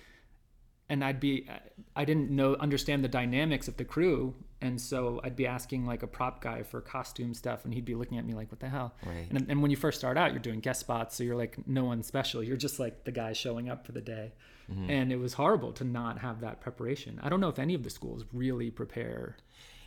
And 0.89 1.03
I'd 1.05 1.21
be 1.21 1.49
I 1.97 2.05
didn't 2.05 2.31
know 2.31 2.55
understand 2.57 3.03
the 3.05 3.09
dynamics 3.09 3.69
of 3.69 3.77
the 3.77 3.85
crew 3.85 4.35
and 4.61 4.81
so 4.81 5.21
I'd 5.25 5.37
be 5.37 5.47
asking 5.47 5.87
like 5.87 6.03
a 6.03 6.07
prop 6.07 6.43
guy 6.43 6.63
for 6.63 6.81
costume 6.81 7.33
stuff 7.35 7.65
and 7.65 7.73
he'd 7.75 7.85
be 7.85 7.95
looking 7.95 8.19
at 8.19 8.25
me 8.27 8.35
like 8.35 8.51
what 8.51 8.61
the 8.61 8.69
hell 8.69 8.95
Right. 9.05 9.27
and, 9.31 9.47
and 9.49 9.63
when 9.63 9.71
you 9.71 9.77
first 9.77 9.99
start 9.99 10.17
out 10.19 10.33
you're 10.33 10.41
doing 10.41 10.61
guest 10.61 10.81
spots 10.81 11.17
so 11.17 11.25
you're 11.25 11.37
like 11.37 11.57
no 11.67 11.85
one 11.85 12.03
special 12.03 12.43
you're 12.43 12.57
just 12.57 12.79
like 12.79 13.05
the 13.05 13.13
guy 13.13 13.33
showing 13.33 13.69
up 13.71 13.87
for 13.87 13.93
the 13.93 14.01
day 14.03 14.33
Mm-hmm. 14.73 14.89
and 14.89 15.13
it 15.13 15.17
was 15.17 15.35
horrible 15.35 15.73
to 15.75 15.85
not 15.85 16.19
have 16.21 16.41
that 16.41 16.63
preparation 16.63 17.21
I 17.23 17.29
don't 17.29 17.41
know 17.41 17.51
if 17.51 17.59
any 17.59 17.75
of 17.75 17.83
the 17.83 17.91
schools 17.91 18.25
really 18.33 18.71
prepare 18.71 19.37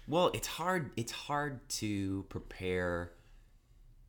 Well, 0.07 0.29
it's 0.35 0.47
hard. 0.47 0.91
It's 0.95 1.11
hard 1.11 1.67
to 1.81 2.25
prepare 2.29 3.11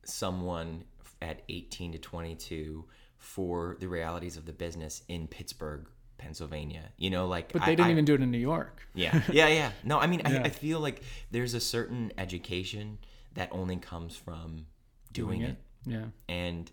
someone 0.05 0.85
at 1.20 1.42
18 1.48 1.92
to 1.92 1.98
22 1.98 2.85
for 3.16 3.77
the 3.81 3.88
realities 3.88 4.37
of 4.37 4.46
the 4.46 4.53
business 4.53 5.03
in 5.09 5.27
Pittsburgh, 5.27 5.87
Pennsylvania. 6.18 6.90
You 6.96 7.11
know, 7.11 7.26
like 7.26 7.52
but 7.52 7.62
I- 7.62 7.66
they 7.66 7.76
didn't 7.76 7.88
I- 7.88 7.92
even 7.92 8.04
do 8.04 8.14
it 8.14 8.20
in 8.20 8.31
New 8.31 8.38
York 8.38 8.87
Yeah, 8.94 9.20
yeah, 9.33 9.48
yeah. 9.48 9.70
No, 9.85 9.98
I 9.98 10.07
mean, 10.07 10.20
Yeah. 10.20 10.42
I, 10.42 10.46
I 10.46 10.48
feel 10.50 10.81
like 10.81 11.02
there's 11.31 11.54
a 11.54 11.61
certain 11.61 12.12
education 12.18 12.98
that 13.35 13.48
only 13.52 13.76
comes 13.76 14.16
from 14.16 14.66
doing, 15.12 15.42
it. 15.42 15.57
yeah 15.87 16.04
and 16.28 16.70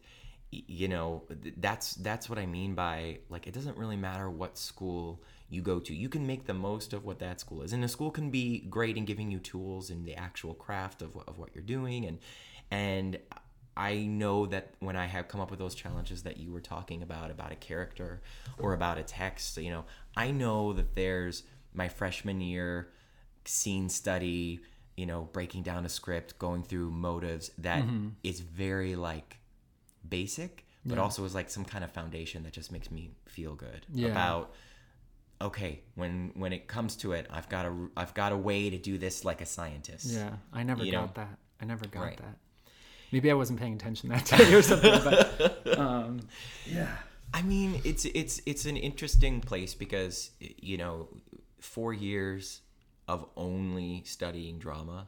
you 0.51 0.87
know 0.87 1.23
that's 1.57 1.95
that's 1.95 2.29
what 2.29 2.39
i 2.39 2.45
mean 2.45 2.75
by 2.75 3.19
like 3.29 3.45
it 3.45 3.53
doesn't 3.53 3.77
really 3.77 3.97
matter 3.97 4.29
what 4.29 4.57
school 4.57 5.21
you 5.49 5.61
go 5.61 5.79
to 5.79 5.93
you 5.93 6.07
can 6.07 6.25
make 6.25 6.45
the 6.45 6.53
most 6.53 6.93
of 6.93 7.03
what 7.03 7.19
that 7.19 7.39
school 7.39 7.61
is 7.61 7.73
and 7.73 7.83
the 7.83 7.87
school 7.87 8.09
can 8.09 8.29
be 8.29 8.59
great 8.69 8.95
in 8.97 9.03
giving 9.05 9.29
you 9.29 9.39
tools 9.39 9.89
in 9.89 10.03
the 10.05 10.15
actual 10.15 10.53
craft 10.53 11.01
of, 11.01 11.15
of 11.27 11.37
what 11.37 11.49
you're 11.53 11.63
doing 11.63 12.05
and 12.05 12.19
and 12.71 13.17
i 13.77 13.95
know 13.95 14.45
that 14.45 14.73
when 14.79 14.95
i 14.95 15.05
have 15.05 15.27
come 15.27 15.41
up 15.41 15.49
with 15.49 15.59
those 15.59 15.75
challenges 15.75 16.23
that 16.23 16.37
you 16.37 16.51
were 16.51 16.61
talking 16.61 17.01
about 17.03 17.31
about 17.31 17.51
a 17.51 17.55
character 17.55 18.21
or 18.57 18.73
about 18.73 18.97
a 18.97 19.03
text 19.03 19.57
you 19.57 19.69
know 19.69 19.85
i 20.15 20.31
know 20.31 20.73
that 20.73 20.95
there's 20.95 21.43
my 21.73 21.87
freshman 21.87 22.39
year 22.41 22.89
scene 23.45 23.89
study 23.89 24.59
you 24.95 25.05
know 25.05 25.29
breaking 25.33 25.61
down 25.63 25.85
a 25.85 25.89
script 25.89 26.37
going 26.39 26.63
through 26.63 26.89
motives 26.89 27.51
that 27.57 27.85
that 27.85 27.85
is 28.23 28.39
very 28.39 28.95
like 28.95 29.37
basic 30.07 30.65
but 30.87 30.99
also 30.99 31.25
is 31.25 31.33
like 31.33 31.49
some 31.49 31.65
kind 31.65 31.83
of 31.83 31.91
foundation 31.91 32.43
that 32.43 32.53
just 32.53 32.71
makes 32.71 32.91
me 32.91 33.11
feel 33.27 33.55
good 33.55 33.85
Yeah. 33.93 34.11
about 34.11 34.53
okay, 35.41 35.81
when 35.95 36.31
when 36.35 36.53
it 36.53 36.67
comes 36.67 36.95
to 36.97 37.11
it, 37.11 37.27
I've 37.29 37.49
got 37.49 37.65
a 37.65 37.89
I've 37.97 38.13
got 38.13 38.31
a 38.31 38.37
way 38.37 38.69
to 38.69 38.77
do 38.77 38.97
this 38.97 39.25
like 39.25 39.41
a 39.41 39.45
scientist. 39.45 40.05
Yeah, 40.13 40.31
I 40.53 40.63
never 40.63 40.85
You 40.85 40.91
got 40.91 41.07
know? 41.07 41.11
that. 41.15 41.37
I 41.61 41.65
never 41.65 41.85
got 41.87 42.03
Right. 42.03 42.17
that. 42.17 42.37
Maybe 43.11 43.29
I 43.31 43.33
wasn't 43.33 43.59
paying 43.59 43.73
attention 43.73 44.09
that 44.09 44.25
day 44.37 44.53
or 44.53 44.61
something. 44.61 44.99
But 45.03 45.77
um, 45.79 46.21
yeah, 46.65 46.89
I 47.33 47.41
mean, 47.41 47.81
it's 47.83 48.05
it's 48.05 48.41
it's 48.45 48.65
an 48.65 48.77
interesting 48.77 49.41
place 49.41 49.73
because 49.75 50.31
you 50.39 50.77
know, 50.77 51.09
four 51.59 51.93
years 51.93 52.61
of 53.07 53.25
only 53.37 54.03
studying 54.05 54.57
drama. 54.59 55.07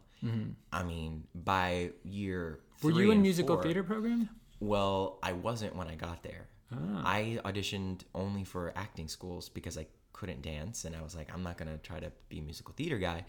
I 0.73 0.83
mean, 0.83 1.23
by 1.35 1.91
year 2.03 2.59
Mm-hmm. 2.79 2.87
were 2.95 3.01
you 3.01 3.11
in 3.11 3.21
musical 3.21 3.55
four- 3.55 3.63
theater 3.63 3.83
program? 3.83 4.29
Well, 4.59 5.17
I 5.23 5.31
wasn't 5.33 5.75
when 5.75 5.87
I 5.87 5.95
got 5.95 6.21
there. 6.23 6.47
Ah. 6.71 7.01
I 7.05 7.39
auditioned 7.45 8.01
only 8.13 8.43
for 8.43 8.71
acting 8.75 9.07
schools 9.07 9.49
because 9.49 9.77
I 9.79 9.87
couldn't 10.13 10.41
dance, 10.43 10.83
and 10.85 10.95
I 10.95 11.01
was 11.01 11.15
like, 11.15 11.33
I'm 11.33 11.41
not 11.43 11.57
gonna 11.57 11.77
try 11.77 11.99
to 11.99 12.11
be 12.29 12.39
a 12.39 12.41
musical 12.41 12.73
theater 12.75 12.97
guy. 12.97 13.25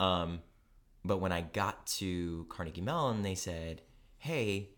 Um, 0.00 0.40
but 1.04 1.18
when 1.18 1.32
I 1.32 1.40
got 1.42 1.86
to 1.98 2.46
Carnegie 2.50 2.80
Mellon, 2.82 3.22
they 3.22 3.34
said, 3.34 3.82
"Hey, 4.18 4.70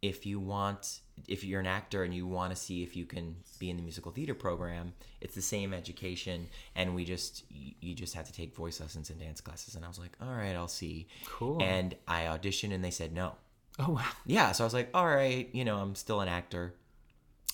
if 0.00 0.26
you 0.26 0.40
want, 0.40 1.00
if 1.28 1.44
you're 1.44 1.60
an 1.60 1.66
actor 1.66 2.02
and 2.04 2.12
you 2.14 2.26
want 2.26 2.50
to 2.54 2.56
see 2.56 2.82
if 2.82 2.96
you 2.96 3.04
can 3.06 3.36
be 3.58 3.70
in 3.70 3.76
the 3.76 3.82
musical 3.82 4.10
theater 4.12 4.34
program, 4.34 4.92
it's 5.20 5.34
the 5.34 5.42
same 5.42 5.72
education, 5.72 6.48
and 6.74 6.94
we 6.94 7.04
just 7.04 7.44
you, 7.50 7.94
just 7.94 8.14
have 8.14 8.26
to 8.26 8.32
take 8.32 8.54
voice 8.56 8.80
lessons 8.80 9.10
and 9.10 9.18
dance 9.20 9.40
classes." 9.40 9.74
And 9.76 9.84
I 9.84 9.88
was 9.88 9.98
like, 9.98 10.16
"All 10.20 10.34
right, 10.34 10.54
I'll 10.56 10.68
see." 10.68 11.06
Cool. 11.26 11.62
And 11.62 11.94
I 12.08 12.22
auditioned, 12.24 12.72
and 12.74 12.84
they 12.84 12.90
said 12.90 13.12
no 13.12 13.34
Oh 13.78 13.92
wow. 13.92 14.04
yeah 14.26 14.52
so 14.52 14.64
i 14.64 14.66
was 14.66 14.74
like 14.74 14.90
all 14.92 15.06
right 15.06 15.48
you 15.52 15.64
know 15.64 15.78
i'm 15.78 15.94
still 15.94 16.20
an 16.20 16.28
actor 16.28 16.74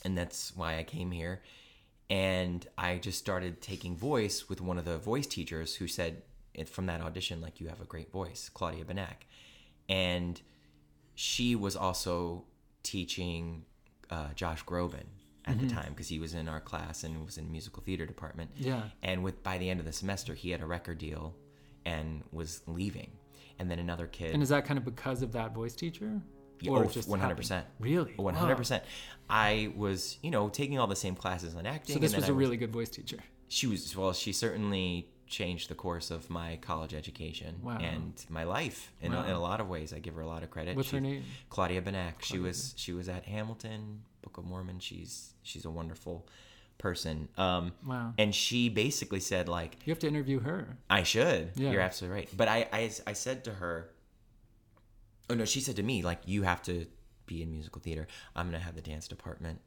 and 0.05 0.19
that's 0.19 0.53
why 0.57 0.77
i 0.77 0.83
came 0.83 1.13
here 1.13 1.43
and 2.11 2.67
i 2.77 2.97
just 2.97 3.19
started 3.21 3.61
taking 3.61 3.97
voice 3.97 4.49
with 4.49 4.61
one 4.61 4.79
of 4.79 4.85
the 4.85 4.99
voice 4.99 5.29
teachers 5.29 5.77
who 5.77 5.87
said 5.87 6.23
from 6.67 6.87
that 6.87 7.01
audition 7.01 7.41
like 7.41 7.61
you 7.61 7.69
have 7.69 7.81
a 7.81 7.85
great 7.85 8.11
voice 8.11 8.51
claudia 8.53 8.85
benack 8.85 9.27
and 9.89 10.41
she 11.21 11.57
was 11.57 11.75
also 11.75 12.45
teaching 12.85 13.65
uh, 14.09 14.29
josh 14.37 14.65
groban 14.65 15.03
at 15.47 15.59
the 15.59 15.67
time 15.67 15.89
because 15.89 16.07
he 16.09 16.19
was 16.21 16.33
in 16.35 16.47
our 16.49 16.61
class 16.61 17.03
and 17.05 17.25
was 17.25 17.39
in 17.39 17.47
the 17.47 17.51
musical 17.51 17.83
theater 17.83 18.07
department 18.07 18.51
Yeah. 18.57 18.83
and 19.03 19.25
with 19.25 19.43
by 19.43 19.59
the 19.59 19.69
end 19.69 19.81
of 19.81 19.87
the 19.87 19.93
semester 19.93 20.33
he 20.35 20.51
had 20.51 20.61
a 20.61 20.67
record 20.67 20.99
deal 20.99 21.35
and 21.85 22.23
was 22.31 22.61
leaving 22.67 23.11
and 23.59 23.69
then 23.71 23.79
another 23.81 24.07
kid 24.07 24.33
And 24.35 24.43
is 24.43 24.51
that 24.51 24.65
kind 24.65 24.79
of 24.79 24.85
because 24.85 25.23
of 25.23 25.33
that 25.33 25.55
voice 25.55 25.75
teacher? 25.75 26.21
yeah, 26.61 26.71
Or 26.71 26.85
oh, 26.85 26.89
just 26.89 27.09
one 27.09 27.19
hundred 27.19 27.31
happened? 27.31 27.37
percent. 27.39 27.67
Really? 27.81 28.15
Hundred 28.35 28.57
percent. 28.57 28.85
I 29.29 29.73
was, 29.75 30.19
you 30.23 30.31
know, 30.31 30.49
taking 30.49 30.79
all 30.79 30.87
the 30.87 30.97
same 30.97 31.15
classes 31.17 31.55
on 31.57 31.67
acting. 31.67 31.95
So 31.95 31.99
this 32.01 32.15
was 32.15 32.29
a 32.29 32.35
really 32.35 32.57
good 32.57 32.73
voice 32.73 32.91
teacher. 32.91 33.19
She 33.49 33.67
was 33.67 33.97
well. 33.97 34.13
She 34.13 34.33
certainly 34.33 35.09
changed 35.29 35.69
the 35.71 35.75
course 35.75 36.11
of 36.11 36.29
my 36.31 36.59
college 36.61 36.95
education 36.95 37.57
Wow. 37.63 37.79
and 37.81 38.13
my 38.29 38.45
life 38.45 38.93
in, 39.01 39.13
a, 39.13 39.25
in 39.25 39.31
a 39.33 39.41
lot 39.41 39.61
of 39.61 39.69
ways. 39.69 39.93
I 39.93 39.99
give 39.99 40.15
her 40.15 40.21
a 40.23 40.27
lot 40.27 40.43
of 40.43 40.51
credit. 40.51 40.77
What's 40.77 40.91
her 40.91 41.01
name? 41.01 41.25
Claudia 41.51 41.83
Benack. 41.83 42.15
She 42.23 42.39
was 42.39 42.75
she 42.77 42.93
was 42.93 43.09
at 43.09 43.25
Hamilton 43.25 44.03
Book 44.23 44.39
of 44.39 44.45
Mormon. 44.45 44.79
She's 44.81 45.35
she's 45.43 45.65
a 45.65 45.71
wonderful 45.71 46.27
person. 46.79 47.29
Um, 47.37 47.73
Wow. 47.87 48.15
And 48.19 48.35
she 48.35 48.69
basically 48.69 49.21
said 49.21 49.49
like, 49.49 49.77
You 49.85 49.91
have 49.93 49.99
to 50.01 50.09
interview 50.09 50.41
her. 50.41 50.77
I 50.89 51.03
should. 51.03 51.51
Yeah. 51.57 51.71
You're 51.73 51.81
absolutely 51.81 52.17
right. 52.21 52.29
But 52.37 52.49
I, 52.49 52.69
I, 52.73 52.91
I 53.07 53.13
said 53.15 53.45
to 53.45 53.53
her, 53.55 53.91
oh 55.31 55.35
no, 55.35 55.45
she 55.45 55.61
said 55.61 55.77
to 55.77 55.83
me, 55.83 56.03
like, 56.03 56.21
you 56.27 56.43
have 56.43 56.63
to 56.63 56.87
be 57.27 57.43
in 57.43 57.51
musical 57.51 57.81
theater. 57.83 58.07
I'm 58.35 58.49
going 58.49 58.59
to 58.59 58.65
have 58.65 58.75
the 58.75 58.81
dance 58.81 59.09
department 59.09 59.61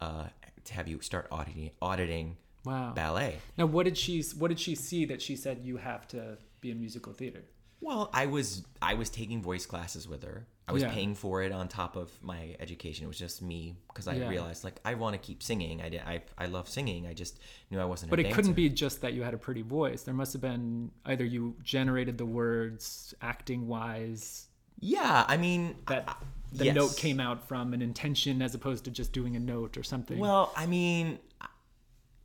uh, 0.00 0.24
to 0.64 0.74
have 0.74 0.88
you 0.88 1.00
start 1.00 1.28
auditing, 1.30 1.70
auditing 1.80 2.36
Wow. 2.64 2.92
ballet. 2.94 3.38
Now, 3.58 3.66
what 3.66 3.84
did 3.84 3.96
she 3.98 4.22
what 4.38 4.48
did 4.48 4.58
she 4.60 4.74
see 4.74 5.04
that 5.06 5.20
she 5.22 5.36
said 5.36 5.60
you 5.62 5.76
have 5.76 6.06
to 6.08 6.38
be 6.60 6.70
in 6.70 6.78
musical 6.80 7.12
theater? 7.12 7.44
Well, 7.80 8.08
I 8.14 8.26
was 8.26 8.64
I 8.80 8.94
was 8.94 9.10
taking 9.10 9.42
voice 9.42 9.66
classes 9.66 10.08
with 10.08 10.22
her. 10.22 10.46
I 10.66 10.72
was 10.72 10.82
Yeah. 10.82 10.90
paying 10.92 11.14
for 11.14 11.42
it 11.42 11.52
on 11.52 11.68
top 11.68 11.94
of 11.94 12.10
my 12.22 12.56
education. 12.58 13.04
It 13.04 13.08
was 13.08 13.18
just 13.18 13.42
me 13.42 13.76
because 13.88 14.08
I 14.08 14.14
Yeah. 14.14 14.28
realized 14.30 14.64
like 14.64 14.80
I 14.84 14.94
want 14.94 15.12
to 15.12 15.18
keep 15.18 15.42
singing. 15.42 15.82
I 15.82 15.90
did 15.90 16.00
I 16.00 16.22
I 16.38 16.46
love 16.46 16.68
singing. 16.70 17.06
I 17.06 17.12
just 17.12 17.38
knew 17.70 17.78
I 17.78 17.84
wasn't. 17.84 18.08
But 18.10 18.20
it 18.20 18.32
couldn't 18.32 18.54
be 18.54 18.70
just 18.70 19.02
that 19.02 19.12
you 19.12 19.22
had 19.22 19.34
a 19.34 19.38
pretty 19.38 19.60
voice. 19.60 20.02
There 20.04 20.14
must 20.14 20.32
have 20.32 20.40
been 20.40 20.90
either 21.04 21.24
you 21.24 21.56
generated 21.62 22.16
the 22.16 22.24
words 22.26 23.12
acting 23.20 23.66
wise 23.68 24.48
Yeah, 24.80 25.24
I 25.28 25.36
mean 25.36 25.76
that 25.88 26.04
I- 26.08 26.16
the 26.52 26.66
yes. 26.66 26.74
note 26.74 26.96
came 26.96 27.20
out 27.20 27.46
from 27.48 27.74
an 27.74 27.82
intention 27.82 28.40
as 28.40 28.54
opposed 28.54 28.84
to 28.84 28.90
just 28.90 29.12
doing 29.12 29.34
a 29.36 29.40
note 29.40 29.76
or 29.76 29.82
something. 29.82 30.18
Well, 30.18 30.52
I 30.56 30.66
mean, 30.66 31.18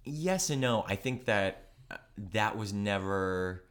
yes 0.10 0.50
and 0.50 0.62
no. 0.62 0.84
I 0.88 0.95
think 0.95 1.26
that 1.26 1.69
uh, 1.89 1.98
that 2.32 2.58
was 2.58 2.74
never, 2.74 3.63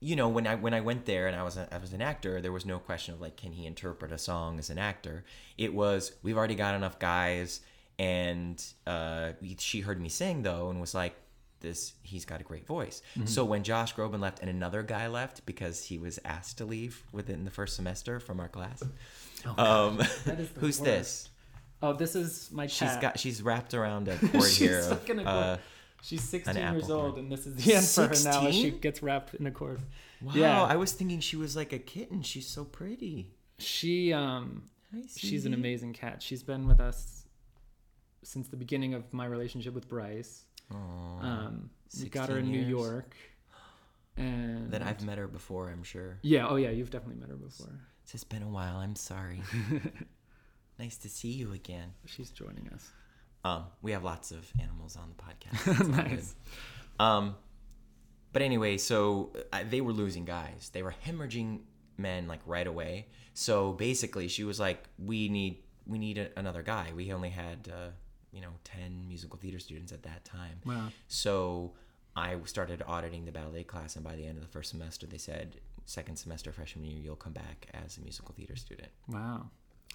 you 0.00 0.16
know, 0.16 0.28
when 0.28 0.46
I 0.46 0.54
when 0.54 0.74
I 0.74 0.80
went 0.80 1.04
there 1.06 1.26
and 1.26 1.36
I 1.36 1.42
was 1.42 1.56
a, 1.56 1.72
I 1.72 1.78
was 1.78 1.92
an 1.92 2.02
actor, 2.02 2.40
there 2.40 2.52
was 2.52 2.64
no 2.66 2.78
question 2.78 3.14
of 3.14 3.20
like, 3.20 3.36
can 3.36 3.52
he 3.52 3.66
interpret 3.66 4.12
a 4.12 4.18
song 4.18 4.58
as 4.58 4.70
an 4.70 4.78
actor? 4.78 5.24
It 5.58 5.74
was 5.74 6.12
we've 6.22 6.36
already 6.36 6.54
got 6.54 6.74
enough 6.74 6.98
guys, 6.98 7.60
and 7.98 8.62
uh, 8.86 9.32
she 9.58 9.80
heard 9.80 10.00
me 10.00 10.08
sing 10.08 10.42
though 10.42 10.70
and 10.70 10.80
was 10.80 10.94
like. 10.94 11.16
This 11.62 11.92
he's 12.02 12.24
got 12.24 12.40
a 12.40 12.42
great 12.42 12.66
voice. 12.66 13.02
Mm-hmm. 13.14 13.26
So 13.26 13.44
when 13.44 13.62
Josh 13.64 13.94
Groban 13.94 14.18
left 14.18 14.40
and 14.40 14.48
another 14.48 14.82
guy 14.82 15.08
left 15.08 15.44
because 15.44 15.84
he 15.84 15.98
was 15.98 16.18
asked 16.24 16.56
to 16.56 16.64
leave 16.64 17.04
within 17.12 17.44
the 17.44 17.50
first 17.50 17.76
semester 17.76 18.18
from 18.18 18.40
our 18.40 18.48
class, 18.48 18.82
um, 19.58 20.00
is 20.00 20.24
the 20.24 20.34
who's 20.54 20.80
worst. 20.80 20.84
this? 20.84 21.29
Oh, 21.82 21.92
this 21.92 22.14
is 22.16 22.50
my 22.52 22.64
cat. 22.66 22.70
She's 22.72 22.96
got 22.96 23.18
she's 23.18 23.42
wrapped 23.42 23.74
around 23.74 24.08
a 24.08 24.16
cord 24.18 24.44
She's 24.44 24.56
here. 24.58 24.82
stuck 24.82 25.08
in 25.10 25.18
a 25.20 25.24
cord. 25.24 25.34
uh, 25.36 25.56
She's 26.02 26.22
16 26.22 26.56
apple 26.56 26.78
years 26.78 26.90
old, 26.90 27.12
cord. 27.12 27.22
and 27.24 27.30
this 27.32 27.46
is 27.46 27.56
the 27.56 27.74
end 27.74 27.84
for 27.84 28.02
her 28.08 28.24
now 28.24 28.46
as 28.46 28.54
she 28.54 28.70
gets 28.70 29.02
wrapped 29.02 29.34
in 29.34 29.46
a 29.46 29.50
cord. 29.50 29.80
Wow, 30.22 30.32
Yeah. 30.34 30.62
I 30.62 30.76
was 30.76 30.92
thinking 30.92 31.20
she 31.20 31.36
was 31.36 31.54
like 31.56 31.72
a 31.74 31.78
kitten. 31.78 32.22
She's 32.22 32.46
so 32.46 32.64
pretty. 32.64 33.34
She 33.58 34.12
um 34.12 34.64
Hi, 34.94 35.02
she's 35.16 35.44
an 35.46 35.52
amazing 35.54 35.92
cat. 35.92 36.22
She's 36.22 36.42
been 36.42 36.66
with 36.66 36.80
us 36.80 37.24
since 38.22 38.48
the 38.48 38.56
beginning 38.56 38.94
of 38.94 39.12
my 39.12 39.26
relationship 39.26 39.74
with 39.74 39.88
Bryce. 39.88 40.44
Aw. 40.72 40.76
Um, 41.20 41.70
we 42.00 42.08
got 42.08 42.28
her 42.28 42.36
16 42.36 42.44
in 42.44 42.50
New? 42.60 42.66
York, 42.66 43.14
and 44.16 44.70
That 44.72 44.82
I've 44.82 45.02
met 45.04 45.18
her 45.18 45.26
before, 45.28 45.68
I'm 45.68 45.82
sure. 45.82 46.18
yeah, 46.22 46.46
oh 46.48 46.56
yeah, 46.56 46.70
you've 46.70 46.90
definitely 46.90 47.20
met 47.20 47.28
her 47.30 47.36
before. 47.36 47.78
It's 48.02 48.12
just 48.12 48.28
been 48.28 48.42
a 48.42 48.48
while. 48.48 48.76
I'm 48.76 48.96
sorry. 48.96 49.42
nice 50.80 50.96
to 50.96 51.08
see 51.08 51.28
you 51.28 51.52
again. 51.52 51.92
She's 52.06 52.30
joining 52.30 52.68
us. 52.74 52.88
Um, 53.44 53.64
we 53.82 53.92
have 53.92 54.02
lots 54.04 54.30
of 54.30 54.50
animals 54.60 54.96
on 54.96 55.12
the 55.14 55.22
podcast. 55.22 55.70
It's 55.70 55.80
all 55.80 55.86
good. 55.86 56.10
nice. 56.10 56.34
Um, 56.98 57.36
but 58.32 58.42
anyway, 58.42 58.78
so 58.78 59.32
uh, 59.52 59.64
they 59.68 59.80
were 59.80 59.92
losing 59.92 60.24
guys. 60.24 60.70
They 60.72 60.82
were 60.82 60.94
hemorrhaging 61.06 61.60
men 61.98 62.28
like 62.28 62.40
right 62.46 62.66
away. 62.66 63.06
So 63.34 63.72
basically, 63.72 64.28
she 64.28 64.44
was 64.44 64.60
like, 64.60 64.88
"We 64.98 65.28
need, 65.28 65.58
we 65.86 65.98
need 65.98 66.18
a, 66.18 66.28
another 66.38 66.62
guy." 66.62 66.92
We 66.94 67.12
only 67.12 67.30
had, 67.30 67.70
uh, 67.72 67.90
you 68.32 68.40
know, 68.40 68.52
ten 68.64 69.06
musical 69.08 69.38
theater 69.38 69.58
students 69.58 69.92
at 69.92 70.02
that 70.04 70.24
time. 70.24 70.60
Wow. 70.64 70.88
So 71.08 71.72
I 72.16 72.36
started 72.44 72.82
auditing 72.86 73.24
the 73.24 73.32
ballet 73.32 73.64
class, 73.64 73.96
and 73.96 74.04
by 74.04 74.16
the 74.16 74.26
end 74.26 74.36
of 74.38 74.42
the 74.42 74.50
first 74.50 74.70
semester, 74.70 75.06
they 75.06 75.18
said, 75.18 75.56
second 75.86 76.16
semester 76.16 76.52
freshman 76.52 76.84
year, 76.84 77.00
you'll 77.02 77.16
come 77.16 77.32
back 77.32 77.68
as 77.82 77.98
a 77.98 78.00
musical 78.02 78.34
theater 78.34 78.56
student. 78.56 78.90
Wow. 79.08 79.50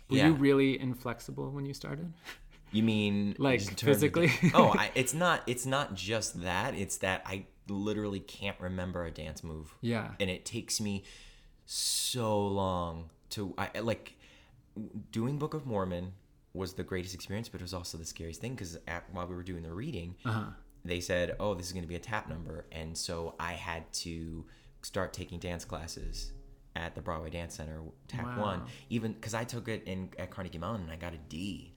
Were 0.09 0.17
Yeah. 0.17 0.27
you 0.27 0.33
really 0.33 0.79
inflexible 0.79 1.49
when 1.51 1.65
you 1.65 1.73
started? 1.73 2.13
You 2.71 2.83
mean 2.83 3.35
Like, 3.37 3.61
in 3.61 3.67
terms 3.67 3.81
of 3.81 3.87
physically? 3.87 4.31
oh, 4.53 4.73
I, 4.77 4.91
it's 4.95 5.13
not. 5.25 5.43
It's 5.47 5.65
not 5.65 5.93
just 5.95 6.41
that. 6.41 6.73
It's 6.75 6.97
that 6.97 7.21
I 7.25 7.45
literally 7.69 8.19
can't 8.19 8.59
remember 8.59 9.05
a 9.05 9.11
dance 9.11 9.43
move. 9.43 9.73
Yeah. 9.81 10.11
and 10.19 10.29
it 10.29 10.43
takes 10.45 10.81
me 10.81 11.03
so 11.65 12.45
long 12.47 13.09
to 13.31 13.53
I 13.57 13.69
I- 13.75 13.79
like 13.79 14.17
doing 15.11 15.37
Book 15.37 15.53
of 15.53 15.65
Mormon 15.65 16.13
was 16.53 16.73
the 16.73 16.83
greatest 16.83 17.13
experience, 17.15 17.47
but 17.49 17.61
it 17.61 17.63
was 17.63 17.73
also 17.73 17.97
the 17.97 18.05
scariest 18.05 18.41
thing 18.41 18.55
because 18.55 18.77
while 19.11 19.27
we 19.27 19.35
were 19.35 19.43
doing 19.43 19.63
the 19.63 19.71
reading, 19.73 20.15
Uh-huh. 20.25 20.45
they 20.83 20.99
said, 20.99 21.35
"Oh, 21.39 21.53
this 21.53 21.67
is 21.67 21.71
going 21.73 21.83
to 21.83 21.87
be 21.87 21.95
a 21.95 21.99
tap 21.99 22.27
number," 22.29 22.65
and 22.71 22.97
so 22.97 23.35
I 23.39 23.53
had 23.53 23.91
to 24.03 24.45
start 24.81 25.13
taking 25.13 25.39
dance 25.39 25.65
classes 25.65 26.31
at 26.75 26.93
the 26.95 27.01
Broadway 27.01 27.29
Dance 27.29 27.55
Center, 27.55 27.81
Tap 28.07 28.25
Wow. 28.25 28.41
One, 28.41 28.61
even 28.89 29.13
because 29.13 29.33
I 29.33 29.43
took 29.45 29.67
it 29.67 29.83
in 29.85 30.09
at 30.19 30.29
Carnegie 30.31 30.57
Mellon 30.57 30.81
and 30.81 30.91
I 30.91 30.95
got 30.97 31.13
a 31.13 31.17
D, 31.29 31.73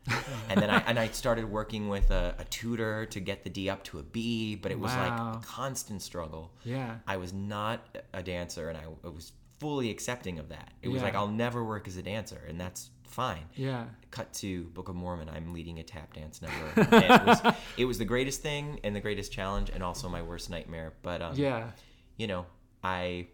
and 0.49 0.61
then 0.61 0.71
I 0.71 0.79
and 0.87 0.99
I 0.99 1.09
started 1.09 1.45
working 1.45 1.89
with 1.89 2.11
a, 2.11 2.35
a 2.39 2.45
tutor 2.45 3.07
to 3.07 3.21
get 3.21 3.45
the 3.45 3.51
D 3.51 3.71
up 3.71 3.85
to 3.85 3.99
a 3.99 4.03
B, 4.03 4.57
but 4.57 4.73
it 4.73 4.79
was 4.79 4.93
like 4.95 5.13
a 5.13 5.41
constant 5.45 6.03
struggle. 6.03 6.53
Yeah. 6.65 6.97
I 7.07 7.17
was 7.17 7.33
not 7.33 7.99
a 8.13 8.23
dancer, 8.23 8.69
and 8.69 8.77
I, 8.79 8.83
I 9.05 9.09
was 9.09 9.33
fully 9.61 9.91
accepting 9.91 10.39
of 10.39 10.49
that. 10.51 10.73
It 10.83 10.89
was 10.89 11.01
Yeah. 11.01 11.07
like 11.07 11.15
I'll 11.15 11.29
never 11.29 11.65
work 11.65 11.87
as 11.89 11.97
a 11.97 12.03
dancer, 12.03 12.41
and 12.49 12.61
that's 12.61 12.91
fine. 13.05 13.45
Yeah. 13.55 13.87
Cut 14.11 14.33
to 14.35 14.65
Book 14.67 14.89
of 14.89 14.95
Mormon. 14.97 15.29
I'm 15.29 15.53
leading 15.53 15.79
a 15.79 15.83
tap 15.83 16.13
dance 16.15 16.43
number. 16.43 16.73
It, 16.99 17.27
was, 17.27 17.55
it 17.79 17.85
was 17.87 17.99
the 17.99 18.05
greatest 18.05 18.43
thing 18.43 18.81
and 18.85 18.95
the 18.95 19.01
greatest 19.01 19.33
challenge, 19.33 19.71
and 19.71 19.83
also 19.83 20.09
my 20.09 20.23
worst 20.23 20.51
nightmare. 20.51 20.93
But 21.03 21.23
um, 21.23 21.35
Yeah. 21.37 21.71
you 22.17 22.27
know, 22.27 22.47
I 22.85 23.29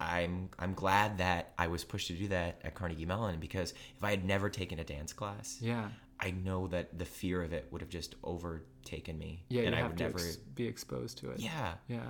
I'm 0.00 0.50
I'm 0.58 0.74
glad 0.74 1.18
that 1.18 1.52
I 1.58 1.66
was 1.68 1.84
pushed 1.84 2.06
to 2.08 2.12
do 2.14 2.28
that 2.28 2.60
at 2.64 2.74
Carnegie 2.74 3.06
Mellon 3.06 3.40
because 3.40 3.72
if 3.96 4.02
I 4.04 4.10
had 4.10 4.24
never 4.24 4.48
taken 4.48 4.78
a 4.78 4.84
dance 4.84 5.12
class, 5.12 5.58
Yeah. 5.60 5.88
I 6.20 6.32
know 6.32 6.66
that 6.68 6.98
the 6.98 7.04
fear 7.04 7.42
of 7.44 7.52
it 7.52 7.68
would 7.70 7.80
have 7.80 7.90
just 7.90 8.16
overtaken 8.24 9.16
me. 9.18 9.44
Yeah, 9.48 9.62
and 9.62 9.70
you 9.70 9.76
I 9.76 9.82
have 9.82 9.90
would 9.92 10.00
never. 10.00 10.18
ex- 10.18 10.36
be 10.36 10.66
exposed 10.66 11.18
to 11.18 11.30
it. 11.30 11.38
yeah. 11.40 11.74
Yeah. 11.88 12.00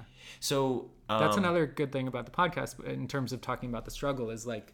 So 0.41 0.91
um, 1.11 1.21
That's 1.21 1.37
another 1.37 1.67
good 1.67 1.93
thing 1.93 2.09
about 2.09 2.25
the 2.25 2.33
podcast 2.33 2.83
in 2.85 3.07
terms 3.09 3.33
of 3.33 3.41
talking 3.43 3.69
about 3.69 3.85
the 3.85 3.91
struggle 3.91 4.31
is 4.31 4.47
like 4.47 4.73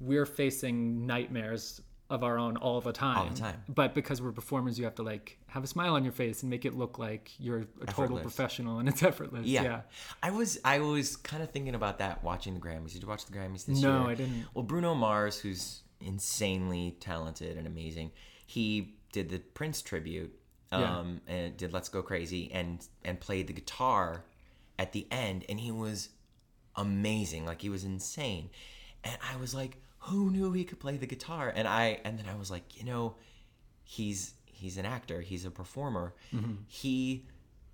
we're 0.00 0.26
facing 0.26 1.06
nightmares 1.06 1.80
of 2.12 2.22
our 2.22 2.38
own 2.38 2.58
all 2.58 2.82
the 2.82 2.92
time. 2.92 3.16
All 3.16 3.28
the 3.30 3.40
time. 3.40 3.62
But 3.68 3.94
because 3.94 4.20
we're 4.20 4.32
performers, 4.32 4.78
you 4.78 4.84
have 4.84 4.94
to 4.96 5.02
like 5.02 5.38
have 5.46 5.64
a 5.64 5.66
smile 5.66 5.94
on 5.94 6.04
your 6.04 6.12
face 6.12 6.42
and 6.42 6.50
make 6.50 6.66
it 6.66 6.74
look 6.74 6.98
like 6.98 7.32
you're 7.38 7.66
a 7.80 7.86
total 7.86 8.18
professional 8.18 8.78
and 8.78 8.88
it's 8.88 9.02
effortless. 9.02 9.46
Yeah. 9.46 9.62
Yeah. 9.62 9.80
I 10.22 10.30
was 10.30 10.58
I 10.62 10.80
was 10.80 11.16
kind 11.16 11.42
of 11.42 11.50
thinking 11.50 11.74
about 11.74 11.98
that 12.00 12.22
watching 12.22 12.52
the 12.52 12.60
Grammys. 12.60 12.92
Did 12.92 13.02
you 13.02 13.08
watch 13.08 13.24
the 13.24 13.32
Grammys 13.32 13.64
this 13.64 13.80
No, 13.80 13.88
year? 13.88 14.00
No, 14.00 14.08
I 14.10 14.14
didn't. 14.14 14.44
Well, 14.52 14.62
Bruno 14.62 14.94
Mars, 14.94 15.38
who's 15.38 15.80
insanely 16.02 16.96
talented 17.00 17.56
and 17.56 17.66
amazing, 17.66 18.12
he 18.46 18.94
did 19.12 19.30
the 19.30 19.38
Prince 19.38 19.80
tribute. 19.80 20.38
Yeah. 20.70 20.98
Um, 20.98 21.20
and 21.26 21.56
did 21.56 21.72
Let's 21.72 21.88
Go 21.88 22.02
Crazy 22.02 22.50
and 22.52 22.86
and 23.04 23.18
played 23.18 23.46
the 23.46 23.54
guitar 23.54 24.24
at 24.78 24.92
the 24.92 25.06
end 25.10 25.46
and 25.48 25.58
he 25.58 25.70
was 25.70 26.10
amazing. 26.76 27.46
Like 27.46 27.62
he 27.62 27.70
was 27.70 27.84
insane. 27.84 28.50
And 29.04 29.16
I 29.32 29.36
was 29.36 29.54
like, 29.54 29.78
who 30.02 30.30
knew 30.30 30.52
he 30.52 30.64
could 30.64 30.80
play 30.80 30.96
the 30.96 31.06
guitar? 31.06 31.52
And 31.54 31.66
I 31.68 32.00
and 32.04 32.18
then 32.18 32.26
I 32.28 32.36
was 32.36 32.50
like, 32.50 32.78
you 32.78 32.84
know, 32.84 33.16
he's 33.84 34.34
he's 34.46 34.76
an 34.78 34.86
actor, 34.86 35.20
he's 35.20 35.44
a 35.44 35.50
performer. 35.50 36.14
Mm-hmm. 36.34 36.54
He 36.66 37.26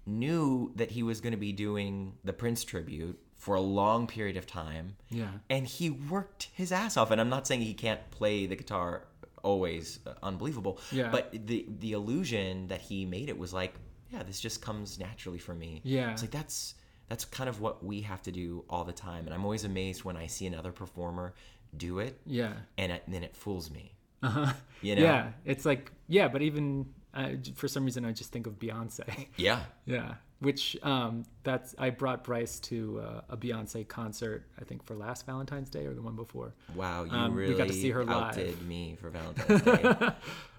knew 0.07 0.73
that 0.77 0.91
he 0.91 1.03
was 1.03 1.21
going 1.21 1.33
to 1.33 1.39
be 1.39 1.53
doing 1.53 2.15
the 2.25 2.33
Prince 2.33 2.65
tribute 2.65 3.19
for 3.37 3.55
a 3.55 3.61
long 3.61 4.07
period 4.07 4.37
of 4.37 4.47
time. 4.47 4.97
Yeah. 5.11 5.29
And 5.49 5.67
he 5.67 5.91
worked 5.91 6.49
his 6.53 6.73
ass 6.73 6.97
off. 6.97 7.11
And 7.11 7.21
I'm 7.21 7.29
not 7.29 7.47
saying 7.47 7.61
he 7.61 7.75
can't 7.75 8.11
play 8.11 8.47
the 8.47 8.57
guitar 8.57 9.05
always 9.43 10.01
uh, 10.07 10.15
unbelievable. 10.23 10.81
Yeah. 10.93 11.11
But 11.11 11.47
the 11.47 11.67
the 11.79 11.93
illusion 11.93 12.69
that 12.69 12.81
he 12.81 13.05
made 13.05 13.29
it 13.29 13.39
was 13.39 13.55
like, 13.55 13.75
yeah, 14.11 14.23
this 14.23 14.41
just 14.41 14.61
comes 14.61 14.99
naturally 14.99 15.39
for 15.39 15.55
me. 15.55 15.81
Yeah. 15.85 16.11
It's 16.11 16.23
like 16.23 16.31
that's 16.31 16.75
that's 17.09 17.25
kind 17.25 17.49
of 17.49 17.61
what 17.61 17.83
we 17.83 18.03
have 18.03 18.23
to 18.23 18.33
do 18.33 18.65
all 18.69 18.85
the 18.85 18.93
time. 18.93 19.25
And 19.25 19.35
I'm 19.35 19.45
always 19.45 19.65
amazed 19.65 20.05
when 20.05 20.17
I 20.17 20.27
see 20.27 20.47
another 20.47 20.73
performer 20.73 21.35
do 21.77 21.99
it 22.01 22.21
Yeah. 22.27 22.53
and 22.77 22.93
it, 22.93 23.03
then 23.09 23.23
it 23.23 23.37
fools 23.37 23.71
me. 23.71 23.93
Uh-huh. 24.23 24.53
You 24.83 24.97
know? 24.97 25.03
Yeah. 25.03 25.33
It's 25.45 25.65
like, 25.65 25.93
yeah, 26.09 26.29
but 26.29 26.43
even 26.43 26.87
uh, 27.15 27.31
for 27.55 27.69
some 27.69 27.85
reason, 27.85 28.05
I 28.05 28.13
just 28.13 28.33
think 28.33 28.47
of 28.47 28.59
Beyonce. 28.59 29.27
Yeah. 29.37 29.61
Yeah, 29.87 30.15
which 30.41 30.77
um, 30.85 31.25
that's 31.43 31.75
I 31.79 31.91
brought 31.91 32.23
Bryce 32.25 32.61
to 32.61 33.01
uh, 33.05 33.21
a 33.31 33.37
Beyonce 33.37 33.87
concert. 33.89 34.47
I 34.61 34.65
think 34.65 34.85
for 34.85 34.95
last 34.95 35.27
Valentine's 35.27 35.69
Day 35.71 35.85
or 35.87 35.95
the 35.95 36.03
one 36.03 36.15
before. 36.15 36.55
Wow, 36.75 37.05
you 37.05 37.11
Um, 37.11 37.35
we 37.35 37.43
really 37.43 37.55
got 37.55 37.67
to 37.69 37.73
see 37.75 37.91
her 37.91 38.05
live. 38.05 38.63
me 38.67 38.97
for 39.01 39.11
Valentine's 39.11 39.63
Day. 39.99 40.09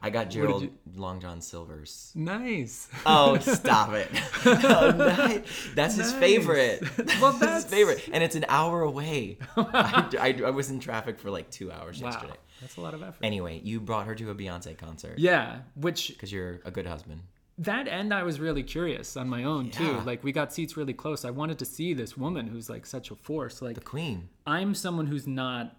I 0.02 0.10
got 0.10 0.30
Gerald 0.30 0.64
you- 0.64 0.74
Long 0.96 1.20
John 1.22 1.40
Silver's. 1.42 2.12
Nice. 2.16 2.88
Oh, 3.06 3.38
stop 3.40 3.94
it! 3.94 4.10
Oh, 4.46 4.92
nice. 4.98 5.44
That's 5.76 5.96
his 5.96 6.12
favorite. 6.14 6.82
Well, 7.22 7.32
That's 7.34 7.40
that's- 7.40 7.64
his 7.64 7.72
favorite, 7.72 8.10
and 8.14 8.24
it's 8.24 8.36
an 8.36 8.46
hour 8.50 8.82
away. 8.82 9.38
I, 9.58 10.08
I, 10.20 10.42
I 10.48 10.50
was 10.52 10.70
in 10.70 10.80
traffic 10.80 11.20
for 11.20 11.30
like 11.30 11.50
two 11.52 11.72
hours 11.72 12.02
wow, 12.02 12.10
yesterday. 12.12 12.34
that's 12.62 12.78
a 12.78 12.82
lot 12.82 12.94
of 12.94 13.02
effort. 13.04 13.24
Anyway, 13.24 13.60
you 13.64 13.80
brought 13.80 14.06
her 14.08 14.16
to 14.16 14.30
a 14.32 14.36
Beyonce 14.36 14.78
concert 14.78 15.20
yeah, 15.20 15.60
which 15.76 16.10
because 16.10 16.32
you're 16.32 16.60
a 16.66 16.72
good 16.72 16.86
husband. 16.88 17.22
That 17.60 17.88
end 17.88 18.14
I 18.14 18.24
was 18.24 18.40
really 18.40 18.64
curious 18.64 19.18
on 19.18 19.28
my 19.28 19.44
own 19.44 19.70
too. 19.70 19.84
Yeah. 19.84 20.04
Like 20.06 20.24
we 20.24 20.32
got 20.32 20.54
seats 20.54 20.78
really 20.78 20.94
close. 20.94 21.26
I 21.26 21.30
wanted 21.30 21.60
to 21.60 21.66
see 21.66 21.94
this 21.94 22.18
woman 22.18 22.48
who's 22.48 22.70
like 22.70 22.86
such 22.86 23.12
a 23.12 23.16
force. 23.16 23.62
Like 23.62 23.76
The 23.76 23.82
Queen. 23.82 24.30
I'm 24.48 24.74
someone 24.74 25.08
who's 25.08 25.28
not 25.28 25.76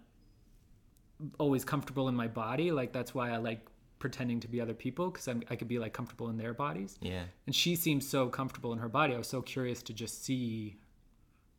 always 1.39 1.65
comfortable 1.65 2.07
in 2.07 2.15
my 2.15 2.27
body. 2.27 2.71
Like 2.71 2.93
that's 2.93 3.13
why 3.15 3.31
I 3.31 3.37
like 3.37 3.67
pretending 3.97 4.39
to 4.41 4.47
be 4.47 4.61
other 4.61 4.73
people 4.73 5.09
because 5.09 5.27
I 5.27 5.55
could 5.55 5.67
be 5.67 5.79
like 5.79 5.93
comfortable 5.93 6.29
in 6.29 6.37
their 6.37 6.53
bodies. 6.53 6.97
Yeah. 7.01 7.23
And 7.45 7.55
she 7.55 7.75
seemed 7.75 8.03
so 8.03 8.29
comfortable 8.29 8.73
in 8.73 8.79
her 8.79 8.89
body. 8.89 9.15
I 9.15 9.17
was 9.17 9.27
so 9.27 9.41
curious 9.41 9.81
to 9.83 9.93
just 9.93 10.23
see 10.23 10.77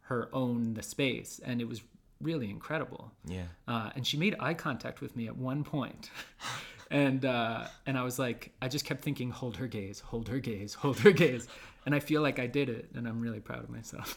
her 0.02 0.28
own 0.32 0.74
the 0.74 0.82
space, 0.82 1.40
and 1.44 1.61
it 1.61 1.68
was 1.68 1.82
really 2.20 2.50
incredible. 2.50 3.12
Yeah. 3.24 3.44
Uh, 3.66 3.90
and 3.94 4.06
she 4.06 4.16
made 4.16 4.37
eye 4.38 4.54
contact 4.54 5.00
with 5.00 5.16
me 5.16 5.26
at 5.26 5.37
one 5.37 5.64
point. 5.64 6.11
and 6.92 7.24
uh, 7.24 7.64
and 7.87 7.98
I 7.98 8.05
was 8.05 8.18
like, 8.20 8.52
I 8.62 8.68
just 8.68 8.85
kept 8.85 9.02
thinking, 9.02 9.31
hold 9.31 9.57
her 9.57 9.66
gaze, 9.66 9.98
hold 10.00 10.28
her 10.28 10.38
gaze, 10.38 10.74
hold 10.74 10.98
her 11.00 11.11
gaze. 11.11 11.48
And 11.85 11.96
I 11.96 11.98
feel 11.98 12.22
like 12.22 12.38
I 12.38 12.46
did 12.46 12.68
it, 12.68 12.90
and 12.94 13.09
I'm 13.09 13.20
really 13.20 13.40
proud 13.40 13.64
of 13.64 13.68
myself. 13.68 14.16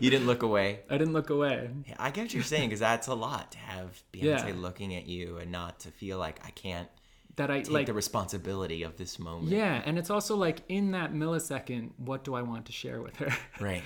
You 0.00 0.08
didn't 0.10 0.26
look 0.26 0.42
away. 0.44 0.80
I 0.88 0.98
didn't 0.98 1.12
look 1.14 1.30
away. 1.30 1.68
Yeah, 1.88 1.96
I 1.98 2.10
get 2.12 2.22
what 2.22 2.34
you're 2.34 2.42
saying 2.44 2.68
because 2.68 2.80
that's 2.80 3.08
a 3.08 3.14
lot 3.14 3.50
to 3.52 3.58
have 3.58 4.00
Beyonce 4.12 4.22
Yeah. 4.48 4.52
looking 4.56 4.94
at 4.94 5.06
you 5.06 5.38
and 5.38 5.50
not 5.50 5.80
to 5.80 5.90
feel 5.90 6.18
like 6.18 6.38
I 6.46 6.50
can't 6.50 6.88
That 7.36 7.50
I 7.50 7.62
take 7.62 7.70
like 7.72 7.86
the 7.86 7.92
responsibility 7.94 8.84
of 8.84 8.96
this 8.98 9.18
moment. 9.18 9.48
Yeah, 9.48 9.82
and 9.84 9.98
it's 9.98 10.10
also 10.10 10.36
like 10.36 10.62
in 10.68 10.92
that 10.92 11.12
millisecond, 11.12 11.90
what 11.96 12.22
do 12.22 12.34
I 12.34 12.42
want 12.42 12.66
to 12.66 12.72
share 12.72 13.00
with 13.02 13.16
her? 13.16 13.32
Right. 13.60 13.82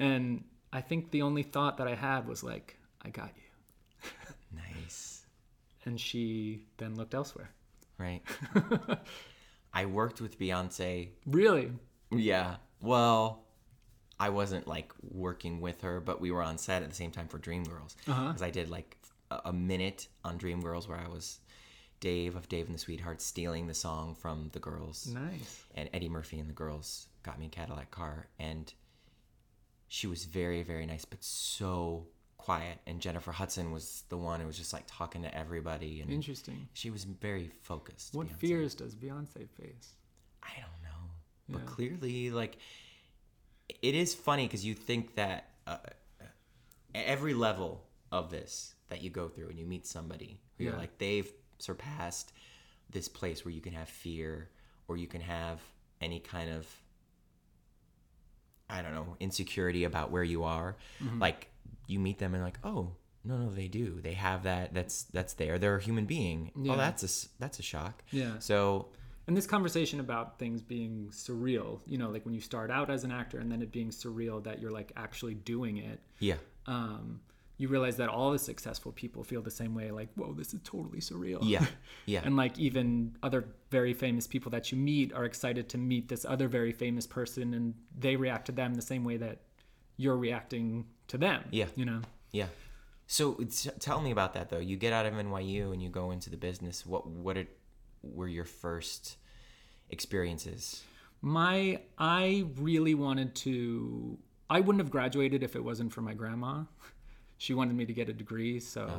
And 0.00 0.42
I 0.72 0.80
think 0.80 1.12
the 1.12 1.22
only 1.22 1.44
thought 1.44 1.76
that 1.78 1.86
I 1.86 1.94
had 1.94 2.26
was 2.26 2.42
like, 2.42 2.76
I 3.00 3.10
got 3.10 3.30
you. 3.36 4.10
And 5.84 6.00
she 6.00 6.66
then 6.78 6.94
looked 6.96 7.14
elsewhere. 7.14 7.50
Right. 7.98 8.22
I 9.74 9.86
worked 9.86 10.20
with 10.20 10.38
Beyonce. 10.38 11.08
Really? 11.26 11.72
Yeah. 12.10 12.56
Well, 12.80 13.44
I 14.18 14.28
wasn't 14.30 14.66
like 14.68 14.92
working 15.02 15.60
with 15.60 15.80
her, 15.82 16.00
but 16.00 16.20
we 16.20 16.30
were 16.30 16.42
on 16.42 16.58
set 16.58 16.82
at 16.82 16.88
the 16.88 16.94
same 16.94 17.10
time 17.10 17.28
for 17.28 17.38
Dreamgirls. 17.38 17.94
Uh-huh. 18.08 18.28
Because 18.28 18.42
I 18.42 18.50
did 18.50 18.70
like 18.70 18.96
a 19.30 19.40
a 19.46 19.52
minute 19.52 20.08
on 20.24 20.38
Dreamgirls 20.38 20.86
where 20.88 20.98
I 20.98 21.08
was 21.08 21.40
Dave 22.00 22.36
of 22.36 22.48
Dave 22.48 22.66
and 22.66 22.74
the 22.74 22.78
Sweethearts 22.78 23.24
stealing 23.24 23.66
the 23.66 23.74
song 23.74 24.14
from 24.14 24.50
the 24.52 24.58
girls. 24.60 25.06
Nice. 25.08 25.64
and 25.74 25.88
Eddie 25.92 26.08
Murphy 26.08 26.38
and 26.38 26.48
the 26.48 26.52
girls 26.54 27.06
got 27.22 27.38
me 27.40 27.46
a 27.46 27.48
Cadillac 27.48 27.90
car, 27.90 28.28
and 28.38 28.72
she 29.88 30.06
was 30.06 30.24
very, 30.26 30.62
very 30.62 30.86
nice, 30.86 31.04
but 31.04 31.24
so 31.24 32.06
quiet. 32.44 32.78
And 32.86 33.00
Jennifer 33.00 33.32
Hudson 33.32 33.72
was 33.72 34.04
the 34.10 34.18
one 34.18 34.40
who 34.40 34.46
was 34.46 34.58
just 34.58 34.72
like 34.72 34.84
talking 34.86 35.22
to 35.22 35.34
everybody, 35.34 36.00
and 36.00 36.10
Interesting. 36.10 36.68
she 36.74 36.90
was 36.90 37.04
very 37.04 37.50
focused. 37.62 38.14
What 38.14 38.26
Beyonce. 38.28 38.36
fears 38.36 38.74
does 38.74 38.94
Beyonce 38.94 39.48
face? 39.48 39.94
I 40.42 40.50
don't 40.56 40.82
know, 40.82 41.58
but 41.58 41.66
clearly, 41.66 42.30
like, 42.30 42.58
it 43.80 43.94
is 43.94 44.14
funny 44.14 44.46
because 44.46 44.64
you 44.64 44.74
think 44.74 45.14
that 45.14 45.48
uh, 45.66 45.78
every 46.94 47.32
level 47.32 47.82
of 48.12 48.30
this 48.30 48.74
that 48.90 49.02
you 49.02 49.08
go 49.08 49.28
through, 49.28 49.48
and 49.48 49.58
you 49.58 49.64
meet 49.64 49.86
somebody 49.86 50.40
who 50.58 50.64
you're 50.64 50.76
like, 50.76 50.98
they've 50.98 51.32
surpassed 51.58 52.32
this 52.90 53.08
place 53.08 53.44
where 53.44 53.52
you 53.52 53.62
can 53.62 53.72
have 53.72 53.88
fear 53.88 54.50
or 54.86 54.98
you 54.98 55.06
can 55.06 55.22
have 55.22 55.60
any 56.00 56.20
kind 56.20 56.50
of 56.50 56.66
I 58.68 58.82
don't 58.82 58.94
know, 58.94 59.16
insecurity 59.20 59.84
about 59.84 60.10
where 60.10 60.22
you 60.22 60.44
are. 60.44 60.76
Mm-hmm. 61.02 61.20
Like 61.20 61.48
you 61.86 61.98
meet 61.98 62.18
them 62.18 62.34
and 62.34 62.42
like, 62.42 62.58
oh, 62.64 62.92
no, 63.24 63.36
no, 63.38 63.50
they 63.50 63.68
do. 63.68 64.00
They 64.02 64.14
have 64.14 64.42
that. 64.42 64.74
That's 64.74 65.04
that's 65.04 65.32
there. 65.34 65.58
They're 65.58 65.76
a 65.76 65.82
human 65.82 66.04
being. 66.04 66.50
Yeah. 66.60 66.74
Oh, 66.74 66.76
that's 66.76 67.02
a 67.02 67.28
that's 67.38 67.58
a 67.58 67.62
shock. 67.62 68.02
Yeah. 68.10 68.38
So 68.38 68.88
And 69.26 69.34
this 69.36 69.46
conversation 69.46 70.00
about 70.00 70.38
things 70.38 70.60
being 70.60 71.08
surreal, 71.10 71.80
you 71.86 71.96
know, 71.96 72.10
like 72.10 72.24
when 72.26 72.34
you 72.34 72.40
start 72.42 72.70
out 72.70 72.90
as 72.90 73.04
an 73.04 73.10
actor 73.10 73.38
and 73.38 73.50
then 73.50 73.62
it 73.62 73.72
being 73.72 73.88
surreal 73.90 74.44
that 74.44 74.60
you're 74.60 74.70
like 74.70 74.92
actually 74.96 75.34
doing 75.34 75.78
it, 75.78 76.00
yeah, 76.18 76.34
um, 76.66 77.20
you 77.56 77.68
realize 77.68 77.96
that 77.96 78.10
all 78.10 78.32
the 78.32 78.38
successful 78.38 78.92
people 78.92 79.22
feel 79.24 79.40
the 79.40 79.50
same 79.50 79.74
way, 79.74 79.90
like, 79.90 80.08
whoa, 80.16 80.34
this 80.34 80.52
is 80.52 80.60
totally 80.64 80.98
surreal. 80.98 81.38
yeah, 81.42 81.64
yeah, 82.06 82.20
and 82.24 82.36
like 82.36 82.58
even 82.58 83.16
other 83.22 83.46
very 83.70 83.94
famous 83.94 84.26
people 84.26 84.50
that 84.50 84.70
you 84.70 84.76
meet 84.76 85.14
are 85.14 85.24
excited 85.24 85.68
to 85.70 85.78
meet 85.78 86.08
this 86.08 86.26
other 86.26 86.48
very 86.48 86.72
famous 86.72 87.06
person 87.06 87.54
and 87.54 87.74
they 87.98 88.16
react 88.16 88.44
to 88.46 88.52
them 88.52 88.74
the 88.74 88.82
same 88.82 89.04
way 89.04 89.16
that 89.16 89.38
you're 89.96 90.16
reacting 90.16 90.86
to 91.08 91.18
them. 91.18 91.44
Yeah. 91.50 91.66
You 91.76 91.84
know? 91.84 92.00
yeah. 92.32 92.46
So 93.06 93.34
tell 93.80 94.00
me 94.00 94.10
about 94.10 94.32
that 94.34 94.48
though. 94.48 94.58
You 94.58 94.76
get 94.76 94.92
out 94.92 95.06
of 95.06 95.12
NYU 95.14 95.72
and 95.72 95.82
you 95.82 95.90
go 95.90 96.10
into 96.10 96.30
the 96.30 96.36
business. 96.36 96.86
What 96.86 97.06
what 97.06 97.36
it, 97.36 97.58
were 98.02 98.28
your 98.28 98.46
first 98.46 99.16
experiences? 99.90 100.82
My 101.20 101.80
I 101.98 102.46
really 102.56 102.94
wanted 102.94 103.34
to 103.36 104.18
I 104.48 104.60
wouldn't 104.60 104.80
have 104.80 104.90
graduated 104.90 105.42
if 105.42 105.54
it 105.54 105.62
wasn't 105.62 105.92
for 105.92 106.00
my 106.00 106.14
grandma. 106.14 106.64
She 107.38 107.54
wanted 107.54 107.76
me 107.76 107.84
to 107.84 107.92
get 107.92 108.08
a 108.08 108.12
degree, 108.12 108.60
so 108.60 108.90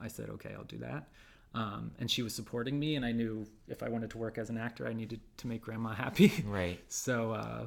I 0.00 0.08
said, 0.08 0.30
okay, 0.30 0.54
I'll 0.56 0.64
do 0.64 0.78
that. 0.78 1.08
Um, 1.54 1.90
and 1.98 2.10
she 2.10 2.22
was 2.22 2.34
supporting 2.34 2.78
me, 2.78 2.94
and 2.94 3.04
I 3.04 3.12
knew 3.12 3.46
if 3.66 3.82
I 3.82 3.88
wanted 3.88 4.10
to 4.10 4.18
work 4.18 4.38
as 4.38 4.50
an 4.50 4.56
actor, 4.56 4.86
I 4.86 4.92
needed 4.92 5.20
to 5.38 5.48
make 5.48 5.62
grandma 5.62 5.90
happy. 5.94 6.32
Right. 6.46 6.78
So 6.88 7.32
uh, 7.32 7.64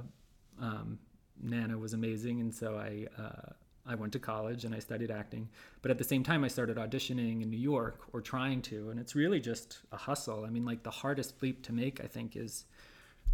um, 0.62 1.00
Nana 1.42 1.78
was 1.78 1.94
amazing, 1.94 2.42
and 2.42 2.54
so 2.54 2.76
I 2.78 3.08
uh, 3.22 3.52
I 3.86 3.96
went 3.96 4.14
to 4.14 4.20
college 4.20 4.64
and 4.66 4.74
I 4.74 4.80
studied 4.80 5.12
acting. 5.12 5.50
But 5.82 5.92
at 5.92 5.98
the 5.98 6.04
same 6.06 6.24
time, 6.24 6.44
I 6.44 6.48
started 6.48 6.78
auditioning 6.78 7.42
in 7.42 7.50
New 7.50 7.58
York 7.58 8.02
or 8.14 8.22
trying 8.22 8.62
to, 8.64 8.90
and 8.90 9.00
it's 9.00 9.14
really 9.16 9.42
just 9.42 9.80
a 9.92 9.98
hustle. 9.98 10.46
I 10.46 10.50
mean, 10.50 10.64
like 10.66 10.84
the 10.84 10.92
hardest 10.92 11.42
leap 11.42 11.64
to 11.64 11.74
make, 11.74 12.02
I 12.02 12.08
think, 12.08 12.36
is 12.38 12.66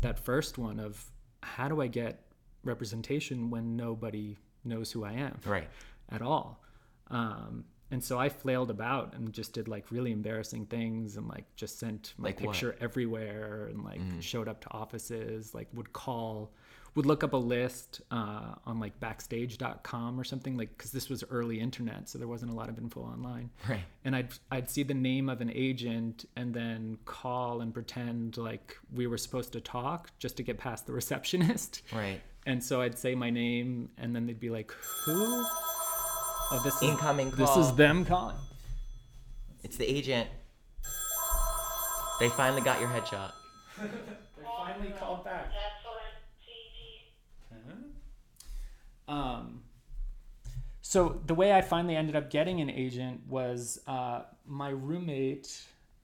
that 0.01 0.17
first 0.17 0.57
one 0.57 0.79
of 0.79 1.11
how 1.43 1.67
do 1.67 1.81
I 1.81 1.87
get 1.87 2.25
representation 2.63 3.49
when 3.49 3.75
nobody 3.75 4.37
knows 4.63 4.91
who 4.91 5.03
I 5.05 5.13
am. 5.13 5.37
Right. 5.45 5.67
at 6.11 6.21
all. 6.21 6.63
Um, 7.11 7.65
and 7.91 8.03
so 8.03 8.19
I 8.19 8.29
flailed 8.29 8.69
about 8.69 9.13
and 9.15 9.31
just 9.33 9.53
did 9.53 9.67
like 9.67 9.91
really 9.91 10.11
embarrassing 10.11 10.65
things 10.67 11.17
and 11.17 11.27
like 11.27 11.45
just 11.55 11.79
sent 11.79 12.13
my 12.17 12.29
Like 12.29 12.39
what? 12.41 12.51
picture 12.53 12.75
everywhere 12.79 13.67
and 13.71 13.83
like 13.83 14.01
showed 14.19 14.47
up 14.47 14.61
to 14.61 14.71
offices, 14.71 15.53
like 15.55 15.67
would 15.73 15.91
call, 15.93 16.51
would 16.95 17.05
look 17.05 17.23
up 17.23 17.33
a 17.33 17.37
list 17.37 18.01
uh, 18.11 18.55
on 18.65 18.79
like 18.79 18.99
backstage.com 18.99 20.19
or 20.19 20.23
something 20.23 20.57
like 20.57 20.69
because 20.77 20.91
this 20.91 21.09
was 21.09 21.23
early 21.29 21.59
internet, 21.59 22.09
so 22.09 22.17
there 22.17 22.27
wasn't 22.27 22.51
a 22.51 22.55
lot 22.55 22.69
of 22.69 22.77
info 22.77 23.01
online. 23.01 23.49
Right. 23.67 23.83
And 24.05 24.15
I'd 24.15 24.29
I'd 24.51 24.69
see 24.69 24.83
the 24.83 24.93
name 24.93 25.29
of 25.29 25.41
an 25.41 25.51
agent 25.53 26.25
and 26.35 26.53
then 26.53 26.97
call 27.05 27.61
and 27.61 27.73
pretend 27.73 28.37
like 28.37 28.77
we 28.93 29.07
were 29.07 29.17
supposed 29.17 29.53
to 29.53 29.61
talk 29.61 30.09
just 30.19 30.37
to 30.37 30.43
get 30.43 30.57
past 30.57 30.87
the 30.87 30.93
receptionist. 30.99 31.83
Right. 31.93 32.21
And 32.45 32.63
so 32.63 32.81
I'd 32.81 32.97
say 32.97 33.15
my 33.15 33.29
name, 33.29 33.89
and 33.97 34.15
then 34.15 34.25
they'd 34.25 34.39
be 34.39 34.49
like, 34.49 34.71
"Who? 34.71 35.45
Oh, 36.51 36.61
this 36.63 36.75
is 36.77 36.83
Incoming 36.83 37.31
This 37.31 37.55
is 37.57 37.73
them 37.73 38.05
calling." 38.05 38.37
It's 39.63 39.75
the 39.77 39.85
agent. 39.85 40.29
They 42.19 42.29
finally 42.29 42.61
got 42.61 42.79
your 42.79 42.89
headshot. 42.89 43.31
They 44.37 44.45
finally 44.45 44.93
called 44.99 45.23
back. 45.25 45.51
Um, 49.09 49.63
so 50.81 51.21
the 51.25 51.35
way 51.35 51.51
I 51.53 51.61
finally 51.61 51.95
ended 51.95 52.15
up 52.15 52.29
getting 52.29 52.61
an 52.61 52.69
agent 52.69 53.21
was 53.27 53.79
uh, 53.87 54.21
my 54.45 54.69
roommate, 54.69 55.61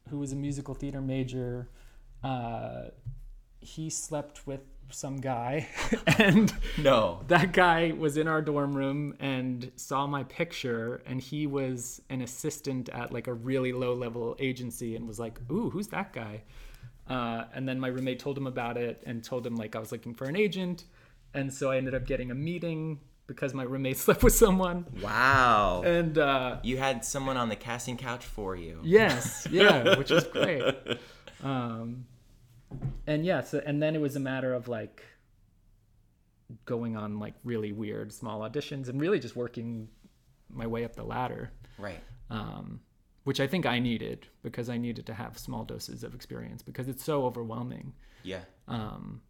who 0.09 0.19
was 0.19 0.31
a 0.31 0.35
musical 0.35 0.73
theater 0.73 1.01
major. 1.01 1.69
Uh, 2.23 2.85
he 3.61 3.89
slept 3.89 4.45
with 4.45 4.61
some 4.91 5.17
guy, 5.17 5.67
and 6.19 6.53
No. 6.77 7.21
that 7.27 7.53
guy 7.53 7.91
was 7.97 8.17
in 8.17 8.27
our 8.27 8.41
dorm 8.41 8.75
room 8.75 9.15
and 9.19 9.71
saw 9.75 10.05
my 10.05 10.23
picture 10.25 11.01
and 11.07 11.19
he 11.19 11.47
was 11.47 12.01
an 12.11 12.21
assistant 12.21 12.89
at 12.89 13.11
like 13.11 13.25
a 13.25 13.33
really 13.33 13.73
low 13.73 13.93
level 13.95 14.35
agency 14.39 14.95
and 14.95 15.07
was 15.07 15.19
like 15.19 15.39
ooh 15.51 15.71
who's 15.71 15.87
that 15.87 16.13
guy 16.13 16.43
uh, 17.09 17.45
and 17.55 17.67
then 17.67 17.79
my 17.79 17.87
roommate 17.87 18.19
told 18.19 18.37
him 18.37 18.45
about 18.45 18.77
it 18.77 19.01
and 19.07 19.23
told 19.23 19.45
him 19.45 19.55
like 19.55 19.75
i 19.75 19.79
was 19.79 19.91
looking 19.91 20.13
for 20.13 20.25
an 20.25 20.35
agent 20.35 20.83
and 21.35 21.53
so 21.53 21.71
i 21.71 21.77
ended 21.77 21.93
up 21.93 22.05
getting 22.05 22.31
a 22.31 22.35
meeting 22.35 22.99
because 23.27 23.53
my 23.53 23.63
roommate 23.63 23.97
slept 24.05 24.23
with 24.23 24.33
someone 24.33 24.85
Wow. 25.01 25.81
and 25.85 26.17
uh, 26.17 26.57
You 26.63 26.77
had 26.77 27.03
someone 27.03 27.37
on 27.37 27.49
the 27.49 27.55
casting 27.55 27.97
couch 27.97 28.23
for 28.25 28.55
you. 28.55 28.79
Yes, 28.83 29.47
yeah, 29.51 29.97
which 29.97 30.11
was 30.11 30.25
great. 30.25 30.63
Um, 31.43 32.05
and 33.07 33.25
yeah, 33.25 33.41
so 33.41 33.61
and 33.65 33.81
then 33.81 33.95
it 33.95 34.01
was 34.01 34.15
a 34.15 34.19
matter 34.19 34.53
of 34.53 34.67
like 34.67 35.03
going 36.65 36.95
on 36.95 37.19
like 37.19 37.33
really 37.43 37.71
weird 37.71 38.11
small 38.13 38.41
auditions 38.41 38.89
and 38.89 39.01
really 39.01 39.19
just 39.19 39.35
working 39.35 39.87
my 40.53 40.67
way 40.67 40.85
up 40.85 40.95
the 40.95 41.03
ladder, 41.03 41.51
Right. 41.79 41.99
um, 42.29 42.79
which 43.23 43.39
I 43.39 43.47
think 43.47 43.65
I 43.65 43.79
needed 43.79 44.27
because 44.43 44.69
I 44.69 44.77
needed 44.77 45.05
to 45.07 45.13
have 45.13 45.37
small 45.37 45.63
doses 45.65 46.03
of 46.03 46.13
experience 46.13 46.61
because 46.61 46.87
it's 46.87 47.03
so 47.03 47.25
overwhelming. 47.25 47.93
Yeah. 48.23 48.41
Um, 48.67 49.21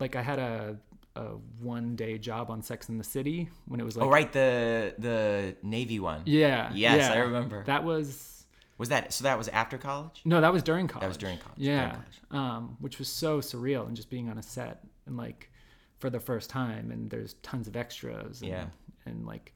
like 0.00 0.16
I 0.16 0.22
had 0.22 0.38
a 0.38 0.78
a 1.16 1.22
one 1.60 1.96
day 1.96 2.18
job 2.18 2.50
on 2.50 2.62
Sex 2.62 2.88
in 2.88 2.98
the 2.98 3.04
City 3.04 3.48
when 3.66 3.80
it 3.80 3.84
was 3.84 3.96
like 3.96 4.06
oh, 4.06 4.10
right. 4.10 4.32
The 4.32 4.94
the 4.98 5.56
Navy 5.62 5.98
one. 5.98 6.22
yeah 6.26 6.70
Yes, 6.74 7.08
yeah. 7.10 7.12
I 7.12 7.18
remember. 7.24 7.64
that 7.64 7.84
was 7.84 8.44
Was 8.78 8.90
that 8.90 9.12
so? 9.12 9.24
That 9.24 9.38
was 9.38 9.48
after 9.48 9.78
college. 9.78 10.20
No, 10.24 10.40
that 10.40 10.52
was 10.52 10.62
during 10.62 10.86
college. 10.88 11.02
That 11.02 11.08
was 11.08 11.16
during 11.16 11.38
college, 11.38 11.58
during 11.58 11.76
Yeah, 11.78 11.90
college. 11.90 12.20
Um, 12.30 12.76
which 12.80 12.98
was 12.98 13.08
so 13.08 13.40
surreal 13.40 13.86
and 13.86 13.96
just 13.96 14.10
being 14.10 14.28
on 14.28 14.38
a 14.38 14.42
set 14.42 14.84
and 15.06 15.16
like 15.16 15.50
for 15.98 16.10
the 16.10 16.20
first 16.20 16.50
time 16.50 16.90
and 16.90 17.08
there's 17.10 17.34
tons 17.42 17.66
of 17.68 17.76
extras. 17.76 18.42
And, 18.42 18.50
Yeah. 18.50 18.66
And 19.06 19.24
like, 19.26 19.54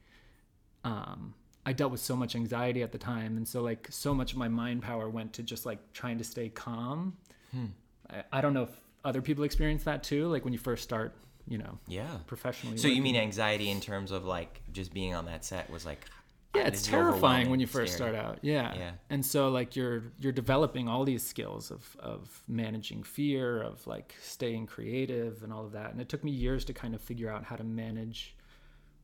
um, 0.83 1.33
I 1.65 1.73
dealt 1.73 1.91
with 1.91 2.01
so 2.01 2.15
much 2.15 2.35
anxiety 2.35 2.81
at 2.81 2.91
the 2.91 2.97
time, 2.97 3.37
and 3.37 3.47
so 3.47 3.61
like 3.61 3.87
so 3.91 4.13
much 4.15 4.31
of 4.31 4.37
my 4.39 4.47
mind 4.47 4.81
power 4.81 5.07
went 5.09 5.33
to 5.33 5.43
just 5.43 5.65
like 5.65 5.79
trying 5.93 6.17
to 6.17 6.23
stay 6.23 6.49
calm. 6.49 7.17
Hmm. 7.51 7.65
I, 8.09 8.23
I 8.31 8.41
don't 8.41 8.53
know 8.53 8.63
if 8.63 8.69
other 9.05 9.21
people 9.21 9.43
experience 9.43 9.83
that 9.83 10.03
too. 10.03 10.27
Like 10.27 10.43
when 10.43 10.53
you 10.53 10.59
first 10.59 10.83
start, 10.83 11.13
you 11.47 11.57
know, 11.57 11.77
Yeah. 11.87 12.17
professionally. 12.27 12.77
So 12.77 12.87
you 12.87 13.01
mean 13.01 13.15
anxiety 13.15 13.69
in 13.69 13.79
terms 13.81 14.11
of 14.11 14.25
like 14.25 14.61
just 14.71 14.93
being 14.93 15.13
on 15.13 15.25
that 15.25 15.43
set 15.45 15.69
was 15.69 15.85
like 15.85 16.05
yeah 16.53 16.67
it's 16.67 16.81
terrifying 16.85 17.49
when 17.49 17.61
you 17.61 17.65
first 17.67 17.93
scary. 17.93 18.11
start 18.11 18.25
out 18.25 18.39
yeah 18.41 18.73
Yeah. 18.75 18.91
and 19.09 19.25
so 19.25 19.47
like 19.49 19.77
you're 19.77 20.03
you're 20.19 20.33
developing 20.33 20.89
all 20.89 21.05
these 21.05 21.23
skills 21.23 21.71
of 21.71 21.95
of 21.99 22.43
managing 22.47 23.03
fear 23.03 23.61
of 23.61 23.87
like 23.87 24.15
staying 24.21 24.65
creative 24.65 25.43
and 25.43 25.53
all 25.53 25.65
of 25.65 25.71
that 25.71 25.91
and 25.93 26.01
it 26.01 26.09
took 26.09 26.25
me 26.25 26.31
years 26.31 26.65
to 26.65 26.73
kind 26.73 26.93
of 26.93 26.99
figure 26.99 27.29
out 27.29 27.45
how 27.45 27.55
to 27.55 27.63
manage 27.63 28.35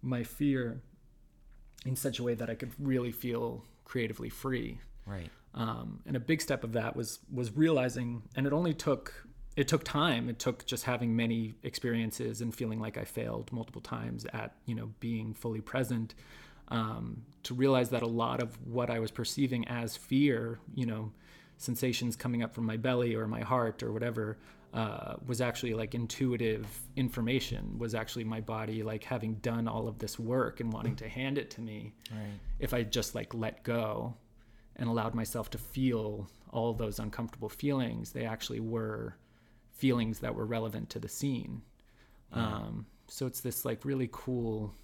my 0.02 0.24
fear 0.24 0.82
in 1.86 1.96
such 1.96 2.20
a 2.20 2.24
way 2.24 2.34
that 2.34 2.50
i 2.50 2.56
could 2.56 2.72
really 2.80 3.12
feel 3.14 3.64
creatively 3.86 4.30
free 4.30 4.78
Right. 5.06 5.30
um, 5.54 6.02
and 6.06 6.18
a 6.18 6.20
big 6.20 6.42
step 6.42 6.66
of 6.66 6.74
that 6.74 6.98
was 6.98 7.20
was 7.32 7.56
realizing 7.56 8.24
and 8.36 8.46
it 8.46 8.52
only 8.52 8.74
took 8.74 9.26
it 9.58 9.68
took 9.68 9.84
time 9.84 10.30
it 10.30 10.40
took 10.40 10.66
just 10.66 10.84
having 10.86 11.14
many 11.16 11.56
experiences 11.64 12.42
and 12.42 12.54
feeling 12.56 12.80
like 12.80 12.98
i 12.98 13.04
failed 13.04 13.52
multiple 13.52 13.82
times 13.82 14.26
at 14.34 14.56
you 14.66 14.76
know 14.76 14.90
being 15.02 15.34
fully 15.34 15.62
present 15.62 16.14
um, 16.70 17.24
to 17.44 17.54
realize 17.54 17.90
that 17.90 18.04
a 18.04 18.08
lot 18.24 18.42
of 18.42 18.50
what 18.66 18.90
i 18.90 19.00
was 19.00 19.12
perceiving 19.12 19.68
as 19.68 19.98
fear 19.98 20.60
you 20.76 20.86
know 20.86 21.12
sensations 21.58 22.16
coming 22.16 22.44
up 22.44 22.54
from 22.54 22.66
my 22.66 22.78
belly 22.78 23.16
or 23.16 23.26
my 23.28 23.42
heart 23.42 23.82
or 23.84 23.92
whatever 23.92 24.38
uh, 24.74 25.16
was 25.26 25.40
actually 25.42 25.74
like 25.74 25.96
intuitive 25.96 26.68
information 26.98 27.80
was 27.80 27.96
actually 27.96 28.24
my 28.26 28.42
body 28.42 28.84
like 28.84 29.04
having 29.04 29.34
done 29.36 29.68
all 29.68 29.88
of 29.88 29.98
this 29.98 30.20
work 30.20 30.60
and 30.60 30.72
wanting 30.74 30.96
to 30.96 31.08
hand 31.08 31.38
it 31.38 31.50
to 31.50 31.62
me 31.62 31.94
Right. 32.12 32.40
if 32.60 32.74
I 32.74 32.84
just 32.84 33.16
like 33.16 33.34
let 33.34 33.64
go 33.64 34.14
and 34.76 34.88
allowed 34.90 35.16
myself 35.16 35.50
to 35.52 35.58
feel 35.58 36.30
all 36.52 36.74
those 36.74 37.00
uncomfortable 37.00 37.50
feelings, 37.50 38.12
they 38.12 38.26
actually 38.26 38.60
were 38.60 39.16
feelings 39.78 40.20
that 40.20 40.34
were 40.36 40.46
relevant 40.46 40.90
to 40.92 41.00
the 41.00 41.08
scene. 41.10 41.62
Um, 42.34 42.86
so 43.08 43.26
it's 43.26 43.40
this 43.40 43.64
like 43.64 43.86
really 43.86 44.10
cool 44.12 44.76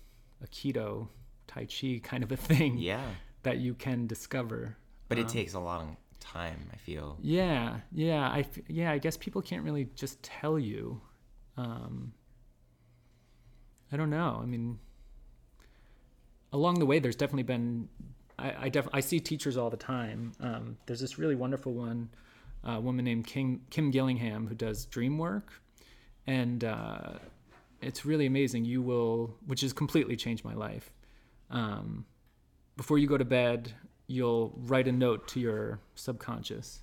Aikido, 0.46 1.08
Tai 1.48 1.66
Chi 1.66 2.00
kind 2.02 2.24
of 2.24 2.32
a 2.32 2.38
thing 2.38 2.78
Yeah. 2.78 3.06
that 3.44 3.58
you 3.58 3.74
can 3.74 4.08
discover. 4.08 4.78
But 5.10 5.20
it 5.20 5.28
takes 5.28 5.54
a 5.54 5.60
long 5.60 5.98
time. 6.20 6.70
I 6.74 6.78
feel. 6.78 7.18
Yeah, 7.22 7.80
yeah, 7.92 8.28
I 8.28 8.46
yeah, 8.68 8.92
I 8.92 8.98
guess 8.98 9.18
people 9.18 9.42
can't 9.42 9.64
really 9.64 9.90
just 9.96 10.24
tell 10.24 10.58
you. 10.58 11.02
Um, 11.58 12.14
I 13.92 13.98
don't 13.98 14.10
know. 14.10 14.40
I 14.42 14.46
mean, 14.46 14.80
along 16.52 16.80
the 16.80 16.86
way, 16.86 17.00
there's 17.00 17.16
definitely 17.16 17.44
been. 17.44 17.90
I 18.40 18.66
I, 18.66 18.70
def- 18.70 18.90
I 18.94 19.02
see 19.02 19.20
teachers 19.20 19.58
all 19.58 19.70
the 19.70 19.78
time. 19.78 20.32
Um, 20.40 20.78
there's 20.86 21.00
this 21.02 21.20
really 21.20 21.36
wonderful 21.36 21.74
one, 21.74 22.10
a 22.64 22.80
woman 22.80 23.06
named 23.06 23.28
Kim 23.28 23.62
Kim 23.70 23.92
Gillingham 23.92 24.48
who 24.48 24.56
does 24.56 24.86
dream 24.86 25.18
work, 25.18 25.54
and 26.28 26.64
uh, 26.64 27.14
it's 27.82 28.06
really 28.06 28.26
amazing. 28.26 28.66
You 28.66 28.82
will, 28.82 29.36
which 29.46 29.62
has 29.62 29.74
completely 29.74 30.16
changed 30.16 30.46
my 30.46 30.54
life. 30.54 30.92
Um, 31.50 32.06
before 32.78 32.98
you 32.98 33.08
go 33.08 33.18
to 33.18 33.26
bed, 33.26 33.72
you'll 34.08 34.54
write 34.58 34.88
a 34.88 34.92
note 34.92 35.28
to 35.30 35.40
your 35.40 35.80
subconscious. 35.96 36.82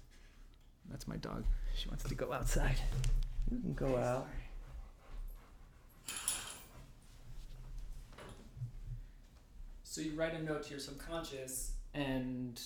That's 0.91 1.07
my 1.09 1.17
dog. 1.17 1.45
She 1.77 1.89
wants 1.89 2.05
to 2.05 2.15
go 2.15 2.33
outside. 2.33 2.77
You 3.51 3.59
can 3.59 3.75
go 3.75 3.97
out. 3.97 4.29
So 9.83 10.01
you 10.01 10.13
write 10.15 10.35
a 10.35 10.43
note 10.43 10.63
to 10.65 10.71
your 10.71 10.79
subconscious, 10.79 11.73
and 11.95 12.61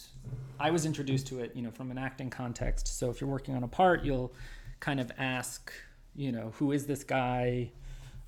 I 0.58 0.70
was 0.70 0.84
introduced 0.84 1.26
to 1.28 1.40
it, 1.40 1.52
you 1.54 1.62
know, 1.62 1.70
from 1.70 1.90
an 1.90 1.98
acting 1.98 2.30
context. 2.30 2.98
So 2.98 3.10
if 3.10 3.20
you're 3.20 3.30
working 3.30 3.54
on 3.54 3.62
a 3.62 3.68
part, 3.68 4.04
you'll 4.04 4.32
kind 4.80 5.00
of 5.00 5.10
ask, 5.18 5.72
you 6.14 6.32
know, 6.32 6.52
who 6.58 6.72
is 6.72 6.86
this 6.86 7.04
guy? 7.04 7.72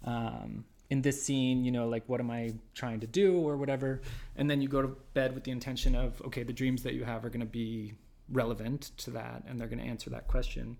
Um, 0.05 0.65
in 0.89 1.03
this 1.03 1.23
scene, 1.23 1.65
you 1.65 1.73
know, 1.73 1.89
like 1.89 2.05
what 2.07 2.21
am 2.21 2.31
I 2.31 2.55
trying 2.75 3.01
to 3.01 3.07
do 3.07 3.41
or 3.41 3.57
whatever. 3.57 4.03
And 4.37 4.49
then 4.49 4.61
you 4.61 4.69
go 4.69 4.83
to 4.83 4.89
bed 5.15 5.35
with 5.35 5.45
the 5.45 5.51
intention 5.51 5.95
of, 5.97 6.23
okay, 6.23 6.45
the 6.45 6.53
dreams 6.53 6.83
that 6.85 6.95
you 6.95 7.05
have 7.05 7.25
are 7.25 7.29
going 7.29 7.41
to 7.41 7.47
be 7.47 7.95
relevant 8.31 8.91
to 8.99 9.11
that 9.11 9.43
and 9.49 9.61
they're 9.61 9.69
going 9.69 9.81
to 9.81 9.85
answer 9.85 10.11
that 10.11 10.29
question. 10.29 10.77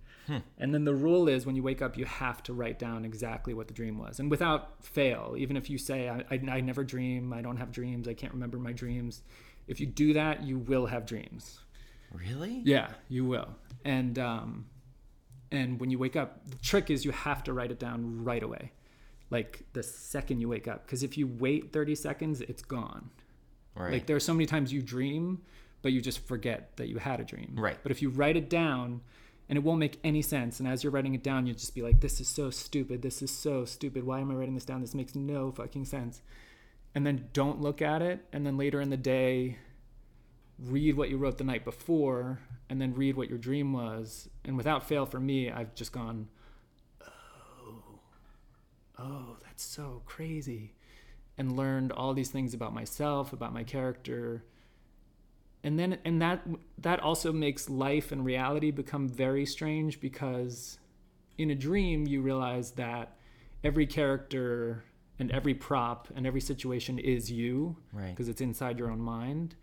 And 0.59 0.75
then 0.75 0.85
the 0.85 0.95
rule 0.95 1.29
is 1.29 1.47
when 1.47 1.57
you 1.57 1.63
wake 1.63 1.83
up, 1.83 1.97
you 1.97 2.05
have 2.05 2.43
to 2.45 2.53
write 2.53 2.79
down 2.79 3.05
exactly 3.05 3.55
what 3.55 3.69
the 3.69 3.75
dream 3.75 3.99
was. 3.99 4.21
And 4.21 4.31
without 4.31 4.85
fail, 4.85 5.35
even 5.39 5.57
if 5.57 5.71
you 5.71 5.79
say, 5.79 6.09
I, 6.09 6.25
I, 6.31 6.41
I 6.51 6.61
never 6.61 6.85
dream, 6.85 7.33
I 7.33 7.43
don't 7.43 7.57
have 7.57 7.73
dreams, 7.73 8.09
I 8.09 8.15
can't 8.15 8.33
remember 8.33 8.59
my 8.59 8.73
dreams, 8.73 9.23
if 9.67 9.81
you 9.81 9.87
do 9.87 10.13
that, 10.15 10.43
you 10.43 10.59
will 10.59 10.87
have 10.87 11.07
dreams. 11.07 11.61
Really? 12.13 12.63
Yeah, 12.65 12.89
you 13.09 13.25
will. 13.25 13.49
And 13.85 14.19
um, 14.19 14.67
and 15.51 15.81
when 15.81 15.91
you 15.91 15.99
wake 15.99 16.17
up, 16.17 16.49
the 16.49 16.57
trick 16.59 16.91
is 16.91 17.05
you 17.05 17.11
have 17.13 17.43
to 17.45 17.53
write 17.53 17.71
it 17.71 17.79
down 17.79 18.25
right 18.25 18.43
away, 18.43 18.73
like 19.31 19.65
the 19.73 19.83
second 19.83 20.41
you 20.41 20.49
wake 20.49 20.69
up. 20.69 20.87
Because 20.87 21.03
if 21.03 21.17
you 21.19 21.27
wait 21.27 21.73
30 21.73 21.95
seconds, 21.95 22.41
it's 22.41 22.63
gone. 22.63 23.11
Right. 23.75 23.93
Like 23.93 24.07
there 24.07 24.17
are 24.17 24.21
so 24.21 24.33
many 24.33 24.47
times 24.47 24.73
you 24.73 24.83
dream, 24.83 25.43
but 25.83 25.93
you 25.93 26.01
just 26.01 26.27
forget 26.27 26.77
that 26.77 26.89
you 26.89 26.99
had 26.99 27.21
a 27.21 27.25
dream. 27.25 27.55
Right. 27.57 27.79
But 27.83 27.93
if 27.93 28.03
you 28.03 28.11
write 28.11 28.37
it 28.37 28.49
down, 28.49 29.03
and 29.49 29.57
it 29.57 29.63
won't 29.63 29.79
make 29.79 30.01
any 30.03 30.23
sense, 30.23 30.59
and 30.59 30.69
as 30.69 30.83
you're 30.83 30.91
writing 30.91 31.15
it 31.15 31.23
down, 31.23 31.47
you'll 31.47 31.57
just 31.57 31.75
be 31.75 31.83
like, 31.83 32.01
"This 32.01 32.21
is 32.21 32.29
so 32.29 32.51
stupid. 32.51 33.03
This 33.03 33.23
is 33.23 33.31
so 33.31 33.65
stupid. 33.65 34.05
Why 34.05 34.21
am 34.21 34.31
I 34.31 34.35
writing 34.35 34.55
this 34.55 34.65
down? 34.65 34.81
This 34.81 34.95
makes 34.95 35.15
no 35.15 35.53
fucking 35.53 35.85
sense." 35.85 36.21
And 36.97 37.07
then 37.07 37.29
don't 37.35 37.61
look 37.61 37.83
at 37.83 38.01
it 38.01 38.25
and 38.33 38.47
then 38.47 38.57
later 38.57 38.81
in 38.81 38.89
the 38.89 38.97
day 38.97 39.59
read 40.59 40.97
what 40.97 41.11
you 41.11 41.19
wrote 41.19 41.37
the 41.37 41.45
night 41.45 41.63
before 41.63 42.41
and 42.71 42.81
then 42.81 42.95
read 42.95 43.19
what 43.19 43.29
your 43.29 43.37
dream 43.37 43.75
was. 43.75 44.31
And 44.47 44.57
without 44.57 44.89
fail 44.89 45.05
for 45.05 45.21
me 45.21 45.51
i've 45.51 45.75
just 45.75 45.93
gone 45.93 46.29
oh 47.07 48.01
oh 48.99 49.37
that's 49.45 49.63
so 49.63 50.01
crazy 50.07 50.73
and 51.37 51.55
learned 51.55 51.93
all 51.93 52.15
these 52.15 52.31
things 52.31 52.55
about 52.55 52.73
myself 52.73 53.35
about 53.35 53.53
my 53.53 53.63
character. 53.63 54.43
And 55.63 55.79
then 55.79 55.99
and 56.07 56.23
that 56.23 56.49
that 56.79 57.01
also 57.01 57.31
makes 57.31 57.69
life 57.69 58.11
and 58.11 58.25
reality 58.25 58.71
become 58.71 59.07
very 59.07 59.45
strange 59.45 60.01
because 60.01 60.79
in 61.37 61.51
a 61.51 61.55
dream 61.55 62.07
you 62.07 62.23
realize 62.23 62.71
that 62.73 63.19
every 63.63 63.87
character 63.87 64.85
and 65.19 65.31
every 65.31 65.55
prop 65.55 66.09
and 66.15 66.27
every 66.27 66.41
situation 66.41 66.99
is 66.99 67.31
you 67.31 67.77
Right. 67.93 68.11
because 68.11 68.29
it's 68.29 68.41
inside 68.41 68.79
your 68.79 68.91
own 68.91 69.01
mind 69.01 69.55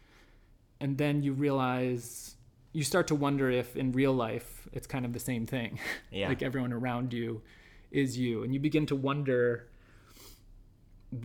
and 0.79 0.97
then 0.97 1.23
you 1.23 1.33
realize 1.33 2.35
you 2.71 2.83
start 2.83 3.07
to 3.07 3.15
wonder 3.15 3.49
if 3.51 3.75
in 3.75 3.91
real 3.91 4.13
life 4.13 4.67
it's 4.73 4.87
kind 4.87 5.05
of 5.05 5.13
the 5.13 5.19
same 5.19 5.45
thing 5.45 5.79
Yeah. 6.11 6.27
like 6.29 6.41
everyone 6.41 6.73
around 6.73 7.13
you 7.13 7.41
is 7.91 8.17
you 8.17 8.43
and 8.43 8.53
you 8.53 8.59
begin 8.59 8.85
to 8.87 8.95
wonder 8.95 9.67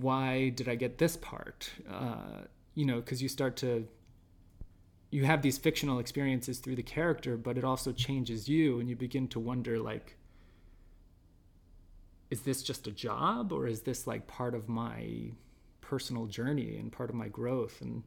why 0.01 0.51
did 0.51 0.69
i 0.69 0.75
get 0.75 0.99
this 0.99 1.17
part 1.17 1.71
uh, 1.91 2.43
you 2.75 2.85
know 2.85 2.97
because 3.01 3.23
you 3.23 3.29
start 3.29 3.57
to 3.57 3.87
you 5.11 5.25
have 5.25 5.41
these 5.41 5.57
fictional 5.57 5.99
experiences 5.99 6.59
through 6.59 6.77
the 6.77 6.83
character 6.83 7.37
but 7.39 7.57
it 7.57 7.65
also 7.65 7.93
changes 7.93 8.47
you 8.51 8.79
and 8.81 8.91
you 8.91 8.95
begin 8.97 9.27
to 9.27 9.41
wonder 9.41 9.79
like 9.79 10.18
is 12.31 12.43
this 12.43 12.63
just 12.63 12.87
a 12.87 12.91
job 12.91 13.53
or 13.53 13.67
is 13.67 13.83
this 13.83 14.07
like 14.07 14.27
part 14.27 14.55
of 14.55 14.69
my 14.69 15.31
personal 15.81 16.27
journey 16.27 16.77
and 16.79 16.93
part 16.93 17.09
of 17.09 17.17
my 17.17 17.29
growth? 17.29 17.81
And 17.81 18.03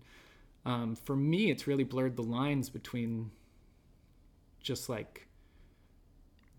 um, 0.66 0.96
for 0.96 1.16
me 1.16 1.50
it's 1.50 1.68
really 1.68 1.84
blurred 1.84 2.16
the 2.16 2.24
lines 2.24 2.70
between 2.70 3.32
just 4.62 4.90
like 4.90 5.28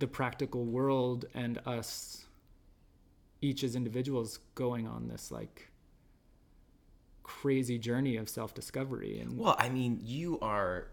the 0.01 0.09
practical 0.09 0.65
world 0.65 1.27
and 1.35 1.61
us 1.65 2.25
each 3.41 3.63
as 3.63 3.77
individuals 3.77 4.39
going 4.55 4.87
on 4.87 5.09
this 5.09 5.31
like 5.31 5.69
crazy 7.23 7.79
journey 7.79 8.17
of 8.17 8.29
self-discovery 8.29 9.19
and 9.21 9.39
Well, 9.39 9.57
I 9.59 9.69
mean, 9.69 10.01
you 10.03 10.39
are 10.41 10.89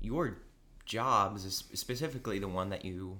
your 0.00 0.38
jobs, 0.84 1.64
specifically 1.72 2.38
the 2.38 2.48
one 2.48 2.70
that 2.70 2.84
you 2.84 3.18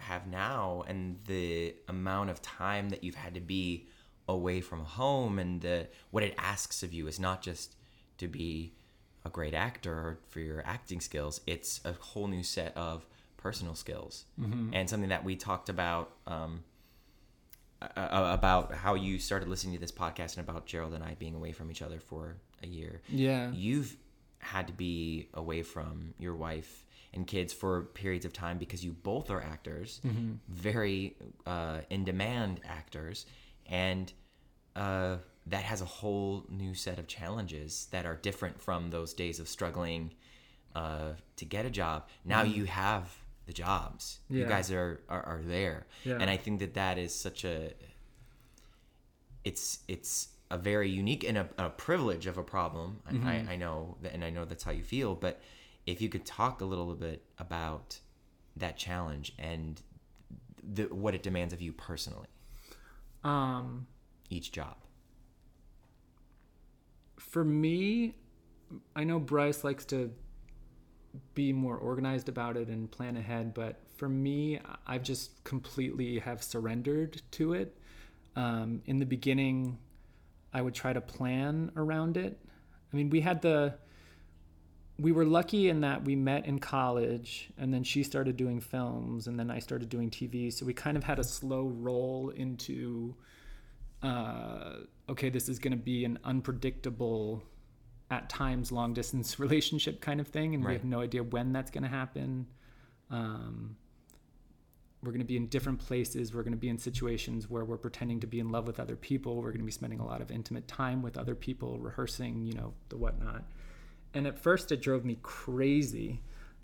have 0.00 0.26
now, 0.26 0.84
and 0.86 1.18
the 1.26 1.74
amount 1.88 2.30
of 2.30 2.42
time 2.42 2.90
that 2.90 3.04
you've 3.04 3.14
had 3.14 3.34
to 3.34 3.40
be 3.40 3.88
away 4.28 4.60
from 4.60 4.84
home, 4.84 5.38
and 5.38 5.60
the 5.60 5.88
what 6.10 6.22
it 6.22 6.34
asks 6.38 6.82
of 6.82 6.92
you 6.92 7.06
is 7.06 7.18
not 7.18 7.42
just 7.42 7.76
to 8.18 8.28
be 8.28 8.74
a 9.24 9.30
great 9.30 9.54
actor 9.54 10.18
for 10.28 10.40
your 10.40 10.62
acting 10.66 11.00
skills. 11.00 11.40
It's 11.46 11.80
a 11.84 11.92
whole 11.92 12.28
new 12.28 12.42
set 12.42 12.76
of 12.76 13.06
personal 13.36 13.74
skills, 13.74 14.24
and 14.74 14.88
something 14.88 15.10
that 15.10 15.24
we 15.24 15.36
talked 15.36 15.68
about. 15.68 16.12
Um, 16.26 16.64
uh, 17.82 18.36
about 18.38 18.74
how 18.74 18.94
you 18.94 19.18
started 19.18 19.48
listening 19.48 19.72
to 19.72 19.80
this 19.80 19.90
podcast 19.90 20.36
and 20.36 20.46
about 20.46 20.66
Gerald 20.66 20.92
and 20.92 21.02
I 21.02 21.16
being 21.18 21.34
away 21.34 21.52
from 21.52 21.70
each 21.70 21.80
other 21.80 21.98
for 21.98 22.36
a 22.62 22.66
year. 22.66 23.00
Yeah. 23.08 23.50
You've 23.52 23.96
had 24.38 24.66
to 24.66 24.72
be 24.74 25.28
away 25.32 25.62
from 25.62 26.12
your 26.18 26.34
wife 26.34 26.84
and 27.12 27.26
kids 27.26 27.52
for 27.52 27.82
periods 27.82 28.24
of 28.24 28.32
time 28.32 28.56
because 28.58 28.84
you 28.84 28.92
both 28.92 29.30
are 29.30 29.42
actors, 29.42 30.00
very 30.48 31.16
uh, 31.46 31.78
in 31.90 32.04
demand 32.04 32.60
actors, 32.64 33.26
and 33.66 34.12
uh, 34.76 35.16
that 35.46 35.64
has 35.64 35.80
a 35.80 35.84
whole 35.86 36.44
new 36.48 36.74
set 36.74 36.98
of 36.98 37.06
challenges 37.08 37.88
that 37.90 38.06
are 38.06 38.14
different 38.16 38.60
from 38.60 38.90
those 38.90 39.12
days 39.12 39.40
of 39.40 39.48
struggling 39.48 40.12
uh, 40.76 41.10
to 41.36 41.44
get 41.44 41.66
a 41.66 41.70
job. 41.70 42.06
Now 42.24 42.42
you 42.42 42.64
have 42.66 43.10
the 43.46 43.52
jobs. 43.52 44.20
You 44.28 44.44
guys 44.44 44.70
are, 44.70 45.00
are 45.08 45.22
are 45.22 45.42
there, 45.44 45.86
Yeah. 46.04 46.18
and 46.20 46.30
I 46.30 46.36
think 46.36 46.60
that 46.60 46.74
that 46.74 46.96
is 46.98 47.12
such 47.12 47.44
a 47.44 47.72
it's 49.44 49.80
it's 49.88 50.28
a 50.50 50.58
very 50.58 50.90
unique 50.90 51.24
and 51.24 51.38
a, 51.38 51.48
a 51.58 51.70
privilege 51.70 52.26
of 52.26 52.36
a 52.38 52.42
problem. 52.42 53.00
I, 53.06 53.30
I, 53.30 53.52
I 53.52 53.56
know 53.56 53.96
that, 54.02 54.12
and 54.12 54.24
I 54.24 54.30
know 54.30 54.44
that's 54.44 54.64
how 54.64 54.72
you 54.72 54.82
feel. 54.82 55.14
But 55.14 55.40
if 55.86 56.00
you 56.00 56.08
could 56.08 56.24
talk 56.26 56.60
a 56.60 56.64
little 56.64 56.94
bit 56.94 57.24
about 57.38 57.98
that 58.56 58.76
challenge 58.76 59.32
and 59.38 59.80
the, 60.62 60.84
what 60.84 61.14
it 61.14 61.22
demands 61.22 61.52
of 61.52 61.60
you 61.60 61.72
personally, 61.72 62.28
um 63.24 63.86
each 64.30 64.52
job. 64.52 64.76
for 67.30 67.44
me, 67.44 68.14
I 68.96 69.04
know 69.04 69.20
Bryce 69.20 69.62
likes 69.62 69.84
to 69.86 70.10
be 71.34 71.52
more 71.52 71.76
organized 71.76 72.28
about 72.28 72.56
it 72.56 72.68
and 72.68 72.90
plan 72.90 73.16
ahead, 73.16 73.54
but 73.54 73.80
for 73.96 74.08
me, 74.08 74.58
I've 74.86 75.02
just 75.02 75.42
completely 75.44 76.18
have 76.18 76.42
surrendered 76.42 77.22
to 77.32 77.52
it. 77.52 77.76
Um, 78.36 78.82
in 78.86 78.98
the 78.98 79.06
beginning, 79.06 79.78
I 80.52 80.62
would 80.62 80.74
try 80.74 80.92
to 80.92 81.00
plan 81.00 81.70
around 81.76 82.16
it. 82.16 82.38
I 82.92 82.96
mean, 82.96 83.10
we 83.10 83.20
had 83.20 83.42
the 83.42 83.74
we 85.00 85.12
were 85.12 85.24
lucky 85.24 85.68
in 85.68 85.80
that 85.80 86.04
we 86.04 86.14
met 86.14 86.46
in 86.46 86.58
college 86.58 87.50
and 87.56 87.72
then 87.72 87.82
she 87.82 88.02
started 88.02 88.36
doing 88.36 88.60
films 88.60 89.26
and 89.26 89.38
then 89.38 89.50
I 89.50 89.58
started 89.58 89.88
doing 89.88 90.10
TV. 90.10 90.52
So 90.52 90.66
we 90.66 90.74
kind 90.74 90.96
of 90.96 91.04
had 91.04 91.18
a 91.18 91.24
slow 91.24 91.66
roll 91.66 92.30
into 92.30 93.14
uh, 94.02 94.76
okay, 95.08 95.28
this 95.28 95.48
is 95.48 95.58
going 95.58 95.72
to 95.72 95.82
be 95.82 96.04
an 96.04 96.18
unpredictable, 96.24 97.42
at 98.10 98.28
times 98.28 98.72
long 98.72 98.92
distance 98.92 99.38
relationship 99.38 100.00
kind 100.00 100.20
of 100.20 100.28
thing, 100.28 100.54
and 100.54 100.64
we 100.64 100.72
have 100.72 100.84
no 100.84 101.00
idea 101.00 101.22
when 101.22 101.52
that's 101.52 101.70
going 101.70 101.84
to 101.84 101.88
happen. 101.88 102.46
Um, 103.10 103.76
we're 105.02 105.12
going 105.12 105.20
to 105.20 105.26
be 105.26 105.36
in 105.36 105.46
different 105.46 105.78
places. 105.78 106.34
We're 106.34 106.42
going 106.42 106.52
to 106.52 106.58
be 106.58 106.68
in 106.68 106.76
situations 106.76 107.48
where 107.48 107.64
we're 107.64 107.78
pretending 107.78 108.20
to 108.20 108.26
be 108.26 108.38
in 108.38 108.50
love 108.50 108.66
with 108.66 108.78
other 108.78 108.96
people. 108.96 109.36
We're 109.36 109.50
going 109.50 109.60
to 109.60 109.64
be 109.64 109.72
spending 109.72 110.00
a 110.00 110.06
lot 110.06 110.20
of 110.20 110.30
intimate 110.30 110.68
time 110.68 111.00
with 111.00 111.16
other 111.16 111.34
people, 111.34 111.78
rehearsing, 111.78 112.44
you 112.44 112.52
know, 112.52 112.74
the 112.90 112.98
whatnot. 112.98 113.44
And 114.14 114.26
at 114.26 114.38
first, 114.38 114.72
it 114.72 114.82
drove 114.82 115.04
me 115.04 115.18
crazy 115.22 116.20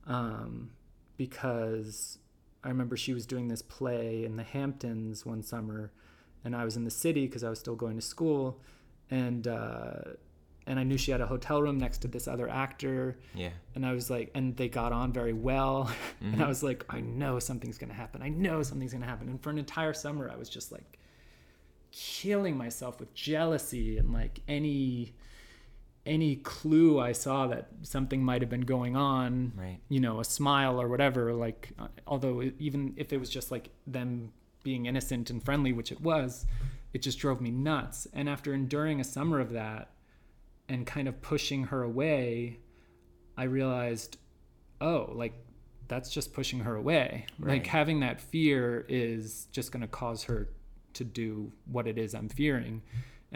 um, 0.07 0.71
because 1.17 2.19
I 2.65 2.69
remember 2.69 2.97
she 2.97 3.15
was 3.15 3.27
doing 3.27 3.49
this 3.49 3.63
play 3.63 4.25
in 4.25 4.37
the 4.37 4.43
Hamptons 4.43 5.25
one 5.25 5.43
summer, 5.43 5.93
and 6.45 6.55
I 6.57 6.65
was 6.65 6.77
in 6.77 6.85
the 6.85 6.91
city 6.91 7.27
because 7.27 7.45
I 7.45 7.49
was 7.51 7.59
still 7.61 7.77
going 7.77 7.97
to 7.97 8.03
school, 8.03 8.61
and 9.11 9.47
uh, 9.47 9.95
and 10.69 10.81
I 10.81 10.83
knew 10.83 10.99
she 10.99 11.13
had 11.13 11.21
a 11.21 11.27
hotel 11.29 11.63
room 11.63 11.79
next 11.79 11.99
to 11.99 12.09
this 12.09 12.27
other 12.27 12.49
actor, 12.49 13.17
Yeah. 13.37 13.51
and 13.77 13.87
I 13.87 13.93
was 13.93 14.11
like, 14.11 14.33
and 14.35 14.57
they 14.57 14.69
got 14.69 14.93
on 14.93 15.13
very 15.13 15.33
well, 15.33 15.89
and 16.21 16.43
I 16.43 16.49
was 16.49 16.65
like, 16.65 16.85
I 16.91 17.01
know 17.01 17.39
something's 17.39 17.79
gonna 17.79 17.95
happen. 17.95 18.21
I 18.23 18.31
know 18.31 18.65
something's 18.65 18.93
gonna 18.93 19.07
happen. 19.07 19.29
And 19.29 19.41
for 19.41 19.51
an 19.51 19.59
entire 19.59 19.93
summer, 19.95 20.29
I 20.29 20.35
was 20.37 20.49
just 20.49 20.73
like 20.73 20.99
killing 21.93 22.57
myself 22.57 22.99
with 23.01 23.15
jealousy 23.15 23.97
and 23.99 24.13
like 24.13 24.41
any 24.49 25.15
any 26.07 26.37
clue 26.37 26.99
I 27.01 27.13
saw 27.13 27.47
that 27.49 27.69
something 27.83 28.23
might 28.25 28.41
have 28.43 28.51
been 28.51 28.63
going 28.63 28.97
on, 28.97 29.53
Right. 29.57 29.79
you 29.89 30.01
know, 30.01 30.21
a 30.21 30.25
smile 30.25 30.81
or 30.81 30.89
whatever. 30.89 31.33
Like, 31.33 31.73
uh, 31.79 31.89
although 32.07 32.43
even 32.59 32.95
if 32.97 33.13
it 33.13 33.19
was 33.19 33.29
just 33.31 33.51
like 33.51 33.71
them 33.87 34.33
being 34.63 34.87
innocent 34.87 35.31
and 35.31 35.43
friendly, 35.45 35.73
which 35.73 35.93
it 35.93 36.01
was, 36.01 36.47
it 36.93 37.03
just 37.03 37.19
drove 37.19 37.41
me 37.41 37.51
nuts. 37.51 38.07
And 38.13 38.29
after 38.29 38.55
enduring 38.55 39.01
a 39.01 39.05
summer 39.05 39.41
of 39.41 39.53
that 39.53 39.91
and 40.69 40.87
kind 40.87 41.09
of 41.09 41.21
pushing 41.23 41.65
her 41.65 41.83
away, 41.83 42.59
I 43.37 43.45
realized, 43.45 44.17
oh, 44.81 45.11
like 45.13 45.35
that's 45.89 46.11
just 46.11 46.33
pushing 46.33 46.61
her 46.61 46.75
away. 46.75 47.27
Like 47.39 47.67
having 47.67 48.01
that 48.01 48.21
fear 48.21 48.85
is 48.89 49.47
just 49.53 49.71
going 49.73 49.83
to 49.83 49.87
cause 49.89 50.25
her 50.25 50.49
to 50.95 51.05
do 51.05 51.53
what 51.71 51.87
it 51.87 51.99
is 51.99 52.15
I'm 52.15 52.29
fearing. 52.29 52.83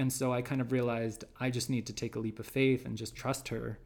And 0.01 0.11
so 0.11 0.32
I 0.32 0.40
kind 0.40 0.62
of 0.62 0.72
realized 0.72 1.24
I 1.38 1.51
just 1.51 1.68
need 1.68 1.84
to 1.88 1.92
take 1.92 2.16
a 2.16 2.18
leap 2.18 2.38
of 2.38 2.46
faith 2.46 2.86
and 2.86 2.96
just 2.96 3.14
trust 3.14 3.48
her. 3.48 3.78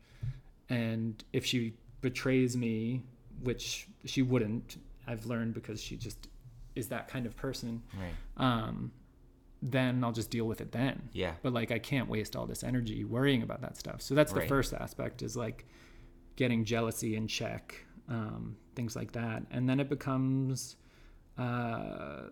And 0.68 1.22
if 1.32 1.44
she 1.44 1.74
betrays 2.02 2.56
me, 2.56 3.02
which 3.42 3.88
she 4.04 4.22
wouldn't, 4.22 4.76
I've 5.08 5.26
learned 5.26 5.54
because 5.54 5.82
she 5.82 5.96
just 5.96 6.28
is 6.76 6.86
that 6.88 7.08
kind 7.08 7.26
of 7.26 7.34
person, 7.36 7.82
Right. 7.98 8.14
um, 8.36 8.92
then 9.60 10.04
I'll 10.04 10.12
just 10.12 10.30
deal 10.30 10.46
with 10.46 10.60
it 10.60 10.70
then. 10.70 11.08
Yeah. 11.12 11.34
But 11.42 11.52
like 11.52 11.72
I 11.72 11.80
can't 11.80 12.08
waste 12.08 12.36
all 12.36 12.46
this 12.46 12.62
energy 12.62 13.02
worrying 13.04 13.42
about 13.42 13.60
that 13.62 13.76
stuff. 13.76 14.00
So 14.00 14.14
that's 14.14 14.32
the 14.32 14.38
Right. 14.40 14.48
first 14.48 14.72
aspect 14.72 15.20
is 15.20 15.36
like 15.36 15.66
getting 16.36 16.64
jealousy 16.64 17.16
in 17.16 17.26
check, 17.26 17.84
um, 18.08 18.56
things 18.76 18.94
like 18.94 19.10
that. 19.12 19.42
And 19.50 19.68
then 19.68 19.80
it 19.80 19.88
becomes 19.88 20.76
uh, 21.38 22.28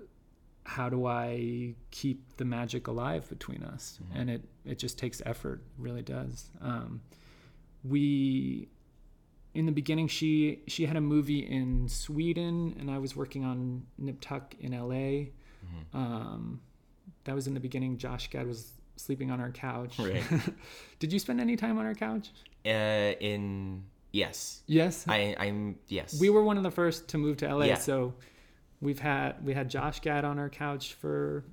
how 0.65 0.89
do 0.89 1.07
I 1.07 1.75
keep 1.91 2.37
the 2.37 2.45
magic 2.45 2.87
alive 2.87 3.29
between 3.29 3.63
us? 3.65 3.99
And 4.15 4.31
it, 4.31 4.43
it 4.65 4.79
just 4.79 4.99
takes 4.99 5.21
effort, 5.27 5.63
really 5.79 6.03
does. 6.03 6.51
Um, 6.61 7.01
we 7.85 8.69
in 9.55 9.67
the 9.67 9.73
beginning 9.73 10.09
she 10.09 10.63
she 10.67 10.87
had 10.87 10.97
a 10.97 11.01
movie 11.01 11.41
in 11.41 11.89
Sweden 11.89 12.75
and 12.79 12.91
I 12.91 12.99
was 12.99 13.15
working 13.17 13.45
on 13.45 13.83
Nip 13.99 14.19
Tuck 14.21 14.55
in 14.61 14.73
LA. 14.73 15.31
Um, 15.95 16.61
that 17.25 17.35
was 17.35 17.47
in 17.47 17.55
the 17.55 17.61
beginning. 17.61 17.97
Josh 17.99 18.31
Gad 18.31 18.47
was 18.47 18.73
sleeping 18.97 19.31
on 19.31 19.41
our 19.41 19.51
couch. 19.51 19.99
Right. 19.99 20.23
Did 20.99 21.13
you 21.13 21.19
spend 21.19 21.41
any 21.41 21.57
time 21.57 21.79
on 21.79 21.87
our 21.87 21.95
couch? 21.95 22.31
Uh, 22.65 22.69
in 23.21 23.83
yes, 24.13 24.63
Yes. 24.67 25.05
I 25.09 25.35
I'm 25.39 25.77
yes. 25.89 26.19
we 26.21 26.31
were 26.31 26.43
one 26.45 26.57
of 26.57 26.63
the 26.63 26.71
first 26.71 27.09
to 27.09 27.19
move 27.19 27.39
to 27.39 27.53
LA, 27.55 27.65
Yeah. 27.67 27.75
so 27.79 28.15
we've 28.83 28.99
had 28.99 29.43
we 29.45 29.55
had 29.55 29.71
Josh 29.71 30.01
Gad 30.01 30.25
on 30.27 30.39
our 30.39 30.51
couch 30.51 30.93
for 30.95 31.45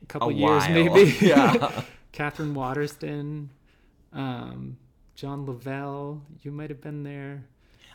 a 0.00 0.04
a 0.04 0.06
couple 0.06 0.28
while. 0.34 0.36
years 0.66 0.68
maybe. 0.68 1.16
yeah. 1.20 1.82
Katherine 2.12 2.54
Waterston, 2.54 3.50
um, 4.12 4.76
John 5.16 5.46
Lavelle, 5.46 6.22
you 6.42 6.50
might 6.52 6.70
have 6.70 6.80
been 6.80 7.02
there. 7.02 7.44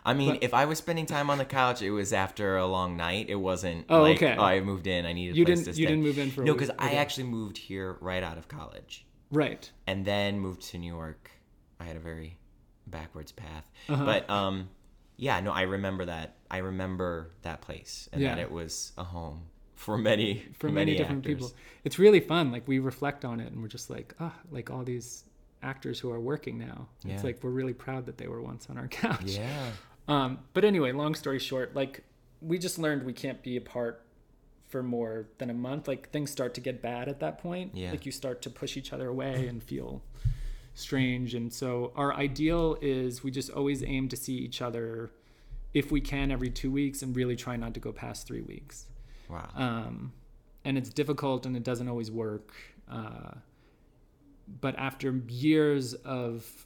I 0.05 0.13
mean, 0.13 0.31
But- 0.35 0.43
if 0.43 0.53
I 0.53 0.65
was 0.65 0.77
spending 0.77 1.05
time 1.05 1.29
on 1.29 1.37
the 1.37 1.45
couch, 1.45 1.81
it 1.81 1.91
was 1.91 2.11
after 2.13 2.57
a 2.57 2.65
long 2.65 2.95
night. 2.97 3.27
It 3.29 3.35
wasn't. 3.35 3.85
Oh, 3.89 4.01
like, 4.01 4.17
okay. 4.17 4.35
Oh, 4.37 4.43
I 4.43 4.59
moved 4.61 4.87
in. 4.87 5.05
I 5.05 5.13
needed. 5.13 5.35
A 5.35 5.37
You 5.37 5.45
place 5.45 5.59
didn't 5.59 5.73
To 5.73 5.79
you 5.81 5.85
stay. 5.87 5.93
didn't 5.93 6.03
move 6.03 6.17
in 6.19 6.31
for 6.31 6.43
No, 6.43 6.53
because 6.53 6.71
I 6.79 6.93
actually 6.93 7.25
moved 7.25 7.57
here 7.57 7.97
right 8.01 8.23
out 8.23 8.37
of 8.37 8.47
college, 8.47 9.05
right. 9.31 9.69
and 9.87 10.05
then 10.05 10.39
moved 10.39 10.61
to 10.71 10.77
New 10.77 10.93
York. 10.93 11.31
I 11.79 11.85
had 11.85 11.95
a 11.95 11.99
very 12.01 12.37
backwards 12.87 13.31
path, 13.31 13.69
Uh-huh. 13.87 14.03
but 14.05 14.29
um, 14.29 14.69
yeah, 15.19 15.39
no, 15.41 15.51
I 15.51 15.63
remember 15.63 16.05
that. 16.05 16.37
I 16.49 16.59
remember 16.59 17.31
that 17.41 17.61
place, 17.61 18.09
and 18.13 18.23
that 18.23 18.39
it 18.39 18.51
was 18.51 18.93
a 18.97 19.03
home 19.03 19.43
for 19.75 19.97
many 19.97 20.45
for 20.59 20.69
many, 20.69 20.95
different 20.95 21.25
actors. 21.25 21.35
people. 21.35 21.51
It's 21.83 21.99
really 21.99 22.19
fun. 22.21 22.51
Like 22.51 22.67
we 22.67 22.79
reflect 22.79 23.25
on 23.25 23.39
it 23.39 23.51
and 23.51 23.61
we're 23.61 23.69
just 23.69 23.89
like, 23.89 24.13
ah, 24.19 24.33
like 24.51 24.69
all 24.69 24.83
these 24.83 25.23
actors 25.61 25.99
who 25.99 26.11
are 26.11 26.19
working 26.19 26.57
now. 26.57 26.87
Yeah. 27.03 27.13
It's 27.13 27.23
like 27.23 27.43
we're 27.43 27.49
really 27.51 27.73
proud 27.73 28.05
that 28.05 28.17
they 28.17 28.27
were 28.27 28.41
once 28.41 28.67
on 28.69 28.77
our 28.77 28.87
couch. 29.01 29.23
Yeah. 29.37 29.71
Um, 30.07 30.39
but 30.53 30.65
anyway, 30.65 30.91
long 30.91 31.15
story 31.15 31.39
short, 31.39 31.75
like 31.75 32.03
we 32.41 32.57
just 32.57 32.77
learned 32.79 33.03
we 33.03 33.13
can't 33.13 33.41
be 33.41 33.57
apart 33.57 34.05
for 34.67 34.83
more 34.83 35.27
than 35.37 35.49
a 35.49 35.53
month. 35.53 35.87
Like 35.87 36.09
things 36.11 36.29
start 36.29 36.53
to 36.55 36.61
get 36.61 36.81
bad 36.81 37.07
at 37.07 37.19
that 37.19 37.39
point. 37.39 37.75
Yeah. 37.75 37.91
Like 37.91 38.05
you 38.05 38.11
start 38.11 38.41
to 38.43 38.49
push 38.49 38.75
each 38.75 38.91
other 38.91 39.07
away 39.07 39.47
and 39.47 39.63
feel 39.63 40.01
strange. 40.79 41.35
And 41.35 41.51
so 41.53 41.91
our 41.95 42.13
ideal 42.13 42.77
is 42.81 43.23
we 43.23 43.31
just 43.31 43.49
always 43.51 43.83
aim 43.83 44.07
to 44.09 44.15
see 44.17 44.35
each 44.35 44.61
other 44.61 45.11
if 45.73 45.91
we 45.91 46.01
can 46.01 46.31
every 46.31 46.49
two 46.49 46.71
weeks 46.71 47.01
and 47.03 47.15
really 47.15 47.35
try 47.35 47.55
not 47.55 47.73
to 47.75 47.79
go 47.79 47.91
past 47.91 48.25
three 48.25 48.41
weeks 48.41 48.85
Wow. 49.29 49.49
um, 49.55 50.11
and 50.65 50.77
it's 50.77 50.89
difficult 50.89 51.45
and 51.45 51.55
it 51.55 51.63
doesn't 51.63 51.87
always 51.87 52.09
work. 52.09 52.53
Uh, 52.91 53.33
but 54.61 54.75
after 54.79 55.11
years 55.27 55.93
of 55.93 56.65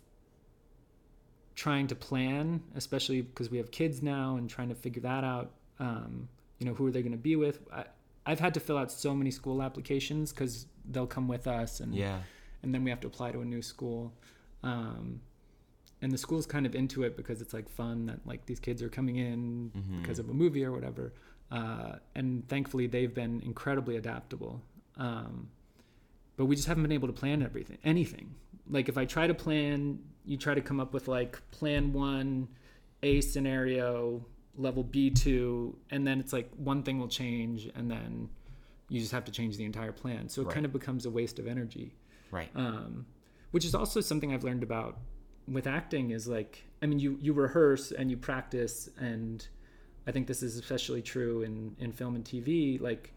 trying 1.55 1.87
to 1.87 1.95
plan, 1.95 2.61
especially 2.75 3.21
because 3.21 3.49
we 3.51 3.57
have 3.57 3.71
kids 3.71 4.01
now 4.01 4.37
and 4.37 4.49
trying 4.49 4.69
to 4.69 4.75
figure 4.75 5.01
that 5.01 5.23
out, 5.23 5.51
um, 5.79 6.27
you 6.59 6.65
know, 6.65 6.73
who 6.73 6.87
are 6.87 6.91
they 6.91 7.01
going 7.01 7.11
to 7.11 7.17
be 7.17 7.35
with? 7.35 7.59
I, 7.73 7.83
I've 8.25 8.39
had 8.39 8.53
to 8.53 8.59
fill 8.59 8.77
out 8.77 8.91
so 8.91 9.13
many 9.13 9.31
school 9.31 9.61
applications 9.61 10.31
because 10.31 10.65
they'll 10.89 11.05
come 11.07 11.27
with 11.27 11.45
us, 11.45 11.81
and 11.81 11.93
yeah. 11.93 12.19
And 12.63 12.73
then 12.73 12.83
we 12.83 12.89
have 12.89 13.01
to 13.01 13.07
apply 13.07 13.31
to 13.31 13.41
a 13.41 13.45
new 13.45 13.61
school. 13.61 14.13
Um, 14.63 15.19
and 16.01 16.11
the 16.11 16.17
school's 16.17 16.45
kind 16.45 16.65
of 16.65 16.75
into 16.75 17.03
it 17.03 17.15
because 17.15 17.41
it's 17.41 17.53
like 17.53 17.69
fun 17.69 18.07
that 18.07 18.19
like 18.25 18.45
these 18.45 18.59
kids 18.59 18.81
are 18.81 18.89
coming 18.89 19.17
in 19.17 19.71
Mhm. 19.75 20.01
because 20.01 20.19
of 20.19 20.29
a 20.29 20.33
movie 20.33 20.63
or 20.65 20.71
whatever. 20.71 21.13
Uh, 21.51 21.97
and 22.15 22.47
thankfully, 22.47 22.87
they've 22.87 23.13
been 23.13 23.41
incredibly 23.41 23.95
adaptable. 23.97 24.61
Um, 24.97 25.49
but 26.35 26.45
we 26.45 26.55
just 26.55 26.67
haven't 26.67 26.83
been 26.83 26.91
able 26.91 27.07
to 27.07 27.13
plan 27.13 27.43
everything, 27.43 27.77
anything. 27.83 28.33
Like 28.69 28.89
if 28.89 28.97
I 28.97 29.05
try 29.05 29.27
to 29.27 29.33
plan, 29.33 29.99
you 30.25 30.37
try 30.37 30.55
to 30.55 30.61
come 30.61 30.79
up 30.79 30.93
with 30.93 31.07
like 31.07 31.39
plan 31.51 31.93
one, 31.93 32.47
A 33.03 33.21
scenario, 33.21 34.25
level 34.57 34.83
B 34.83 35.09
two, 35.09 35.77
and 35.89 36.07
then 36.07 36.19
it's 36.19 36.33
like 36.33 36.49
one 36.55 36.83
thing 36.83 36.97
will 36.99 37.07
change, 37.07 37.69
and 37.75 37.89
then 37.91 38.29
you 38.89 38.99
just 38.99 39.11
have 39.11 39.25
to 39.25 39.31
change 39.31 39.57
the 39.57 39.63
entire 39.65 39.91
plan. 39.91 40.29
So 40.29 40.41
it 40.41 40.45
Right. 40.45 40.53
kind 40.53 40.65
of 40.65 40.73
becomes 40.73 41.05
a 41.05 41.09
waste 41.09 41.39
of 41.39 41.47
energy 41.47 41.93
Right. 42.33 42.49
um, 42.55 43.05
which 43.51 43.65
is 43.65 43.75
also 43.75 44.01
something 44.01 44.33
I've 44.33 44.43
learned 44.43 44.63
about 44.63 44.97
with 45.47 45.67
acting 45.67 46.11
is 46.11 46.27
like 46.27 46.63
I 46.81 46.85
mean 46.85 46.99
you 46.99 47.17
you 47.21 47.33
rehearse 47.33 47.91
and 47.91 48.09
you 48.09 48.17
practice 48.17 48.89
and 48.97 49.45
I 50.07 50.11
think 50.11 50.27
this 50.27 50.41
is 50.41 50.57
especially 50.57 51.01
true 51.01 51.43
in 51.43 51.75
in 51.79 51.91
film 51.91 52.15
and 52.15 52.25
TV 52.25 52.81
like 52.81 53.13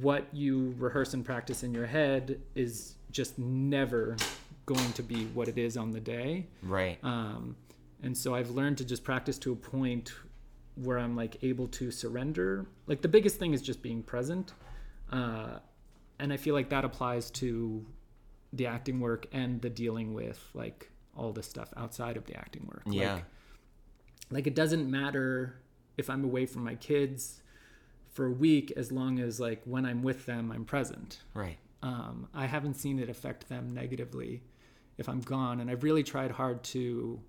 what 0.00 0.26
you 0.32 0.74
rehearse 0.78 1.14
and 1.14 1.24
practice 1.24 1.62
in 1.62 1.72
your 1.72 1.86
head 1.86 2.40
is 2.54 2.96
just 3.10 3.38
never 3.38 4.16
going 4.66 4.92
to 4.94 5.02
be 5.02 5.26
what 5.26 5.46
it 5.48 5.58
is 5.58 5.76
on 5.76 5.90
the 5.90 6.00
day 6.00 6.46
right. 6.62 6.98
um, 7.02 7.54
and 8.02 8.16
so 8.16 8.34
I've 8.34 8.50
learned 8.50 8.78
to 8.78 8.84
just 8.84 9.04
practice 9.04 9.38
to 9.38 9.52
a 9.52 9.56
point 9.56 10.12
where 10.76 10.98
I'm 10.98 11.16
like 11.16 11.42
able 11.42 11.66
to 11.68 11.90
surrender. 11.90 12.66
Like 12.86 13.00
the 13.02 13.08
biggest 13.08 13.38
thing 13.38 13.54
is 13.54 13.62
just 13.62 13.82
being 13.82 14.02
present, 14.02 14.52
uh, 15.10 15.58
and 16.18 16.32
I 16.32 16.36
feel 16.36 16.54
like 16.54 16.68
that 16.70 16.84
applies 16.84 17.30
to 17.32 17.84
the 18.54 18.66
acting 18.66 19.00
work 19.00 19.26
and 19.32 19.60
the 19.60 19.70
dealing 19.70 20.14
with 20.14 20.40
like 20.54 20.90
all 21.16 21.32
the 21.32 21.42
stuff 21.42 21.72
outside 21.76 22.16
of 22.16 22.24
the 22.26 22.36
acting 22.36 22.66
work. 22.66 22.82
yeah. 22.86 23.14
Like, 23.14 23.24
like 24.30 24.46
it 24.46 24.54
doesn't 24.54 24.90
matter 24.90 25.60
if 25.96 26.08
I'm 26.08 26.24
away 26.24 26.46
from 26.46 26.64
my 26.64 26.74
kids 26.74 27.42
for 28.10 28.26
a 28.26 28.30
week 28.32 28.72
as 28.76 28.90
long 28.90 29.18
as 29.18 29.38
like 29.40 29.62
when 29.64 29.84
I'm 29.84 30.02
with 30.02 30.26
them 30.26 30.50
I'm 30.52 30.64
present 30.64 31.18
right. 31.34 31.58
um, 31.82 32.28
I 32.32 32.46
haven't 32.46 32.74
seen 32.74 32.98
it 32.98 33.08
affect 33.08 33.48
them 33.48 33.74
negatively 33.74 34.42
if 34.98 35.08
I'm 35.08 35.20
gone. 35.20 35.60
And 35.60 35.70
I've 35.70 35.82
really 35.82 36.02
tried 36.02 36.30
hard 36.30 36.62
to 36.64 37.20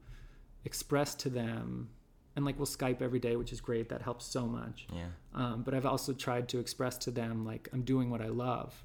express 0.63 1.15
to 1.15 1.29
them, 1.29 1.89
and 2.35 2.45
like 2.45 2.57
we'll 2.57 2.65
Skype 2.65 3.01
every 3.01 3.19
day, 3.19 3.35
which 3.35 3.51
is 3.51 3.61
great. 3.61 3.89
That 3.89 4.01
helps 4.01 4.25
so 4.25 4.45
much. 4.45 4.87
Yeah. 4.93 5.07
Um, 5.33 5.63
but 5.63 5.73
I've 5.73 5.85
also 5.85 6.13
tried 6.13 6.49
to 6.49 6.59
express 6.59 6.97
to 6.99 7.11
them 7.11 7.45
like 7.45 7.69
I'm 7.73 7.83
doing 7.83 8.09
what 8.09 8.21
I 8.21 8.27
love. 8.27 8.83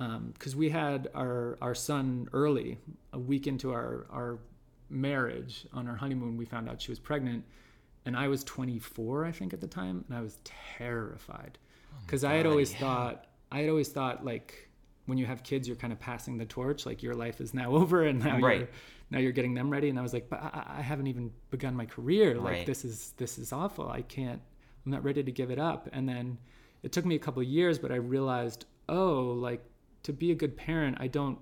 Um, 0.00 0.30
because 0.32 0.54
we 0.54 0.70
had 0.70 1.08
our 1.14 1.58
our 1.60 1.74
son 1.74 2.28
early, 2.32 2.78
a 3.12 3.18
week 3.18 3.46
into 3.46 3.72
our 3.72 4.06
our 4.10 4.38
marriage 4.90 5.66
on 5.72 5.88
our 5.88 5.96
honeymoon, 5.96 6.36
we 6.36 6.44
found 6.44 6.68
out 6.68 6.80
she 6.80 6.90
was 6.92 6.98
pregnant, 7.00 7.44
and 8.06 8.16
I 8.16 8.28
was 8.28 8.44
24, 8.44 9.24
I 9.26 9.32
think, 9.32 9.52
at 9.52 9.60
the 9.60 9.66
time, 9.66 10.04
and 10.08 10.16
I 10.16 10.22
was 10.22 10.38
terrified 10.44 11.58
oh 11.92 11.96
because 12.06 12.24
I 12.24 12.34
had 12.34 12.46
always 12.46 12.72
yeah. 12.72 12.78
thought 12.80 13.26
I 13.50 13.60
had 13.60 13.68
always 13.70 13.88
thought 13.88 14.24
like 14.24 14.68
when 15.06 15.18
you 15.18 15.26
have 15.26 15.42
kids, 15.42 15.66
you're 15.66 15.76
kind 15.76 15.92
of 15.92 15.98
passing 15.98 16.36
the 16.38 16.44
torch, 16.44 16.84
like 16.86 17.02
your 17.02 17.14
life 17.14 17.40
is 17.40 17.52
now 17.54 17.72
over, 17.80 18.04
and 18.04 18.20
now 18.22 18.38
Right. 18.38 18.58
you're 18.60 18.68
now 19.10 19.18
you're 19.18 19.32
getting 19.32 19.54
them 19.54 19.70
ready. 19.70 19.88
And 19.88 19.98
I 19.98 20.02
was 20.02 20.12
like, 20.12 20.28
but 20.28 20.40
I, 20.40 20.76
I 20.78 20.82
haven't 20.82 21.06
even 21.08 21.32
begun 21.50 21.74
my 21.74 21.86
career. 21.86 22.34
Like 22.36 22.44
Right. 22.44 22.66
this 22.66 22.84
is 22.84 23.14
this 23.16 23.38
is 23.38 23.52
awful. 23.52 23.88
I 23.88 24.02
can't. 24.02 24.40
I'm 24.86 24.92
not 24.92 25.02
ready 25.02 25.22
to 25.24 25.32
give 25.32 25.50
it 25.50 25.58
up. 25.58 25.88
And 25.92 26.08
then 26.08 26.38
it 26.82 26.92
took 26.92 27.04
me 27.04 27.14
a 27.16 27.18
couple 27.18 27.42
of 27.42 27.48
years, 27.48 27.78
but 27.78 27.90
I 27.90 27.96
realized, 27.96 28.64
oh, 28.88 29.22
like 29.40 29.64
to 30.02 30.12
be 30.12 30.30
a 30.30 30.34
good 30.34 30.56
parent, 30.56 30.96
I 31.00 31.06
don't. 31.08 31.38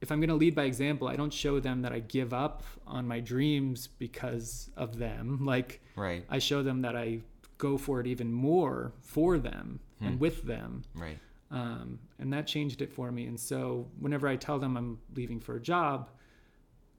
If 0.00 0.10
I'm 0.12 0.20
going 0.20 0.28
to 0.28 0.34
lead 0.34 0.54
by 0.54 0.64
example, 0.64 1.08
I 1.08 1.16
don't 1.16 1.32
show 1.32 1.60
them 1.60 1.80
that 1.82 1.92
I 1.92 2.00
give 2.00 2.34
up 2.34 2.62
on 2.86 3.08
my 3.08 3.20
dreams 3.20 3.86
because 3.86 4.68
of 4.76 4.98
them. 4.98 5.40
Like 5.46 5.80
Right. 5.96 6.24
I 6.28 6.38
show 6.38 6.62
them 6.62 6.82
that 6.82 6.94
I 6.94 7.20
go 7.56 7.78
for 7.78 8.00
it 8.00 8.06
even 8.06 8.32
more 8.32 8.92
for 9.00 9.38
them 9.38 9.80
and 10.00 10.20
with 10.20 10.42
them. 10.42 10.82
Right. 10.94 11.18
Um, 11.50 12.00
and 12.18 12.30
that 12.32 12.46
changed 12.46 12.82
it 12.82 12.92
for 12.92 13.10
me. 13.10 13.24
And 13.26 13.40
so 13.40 13.86
whenever 13.98 14.28
I 14.28 14.36
tell 14.36 14.58
them 14.58 14.76
I'm 14.76 14.98
leaving 15.14 15.40
for 15.40 15.56
a 15.56 15.60
job, 15.60 16.10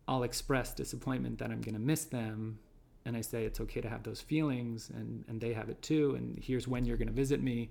I'll 0.07 0.23
express 0.23 0.73
disappointment 0.73 1.37
that 1.39 1.51
I'm 1.51 1.61
going 1.61 1.75
to 1.75 1.79
miss 1.81 2.05
them. 2.05 2.57
And 3.05 3.15
I 3.15 3.21
say 3.21 3.43
it's 3.45 3.59
okay 3.59 3.81
to 3.81 3.89
have 3.89 4.01
those 4.01 4.21
feelings 4.21 4.89
and, 4.89 5.23
and 5.27 5.39
they 5.39 5.53
have 5.53 5.69
it 5.69 5.81
too. 5.83 6.15
And 6.15 6.39
here's 6.41 6.67
when 6.67 6.85
you're 6.85 6.97
going 6.97 7.07
to 7.09 7.13
visit 7.13 7.43
me. 7.43 7.69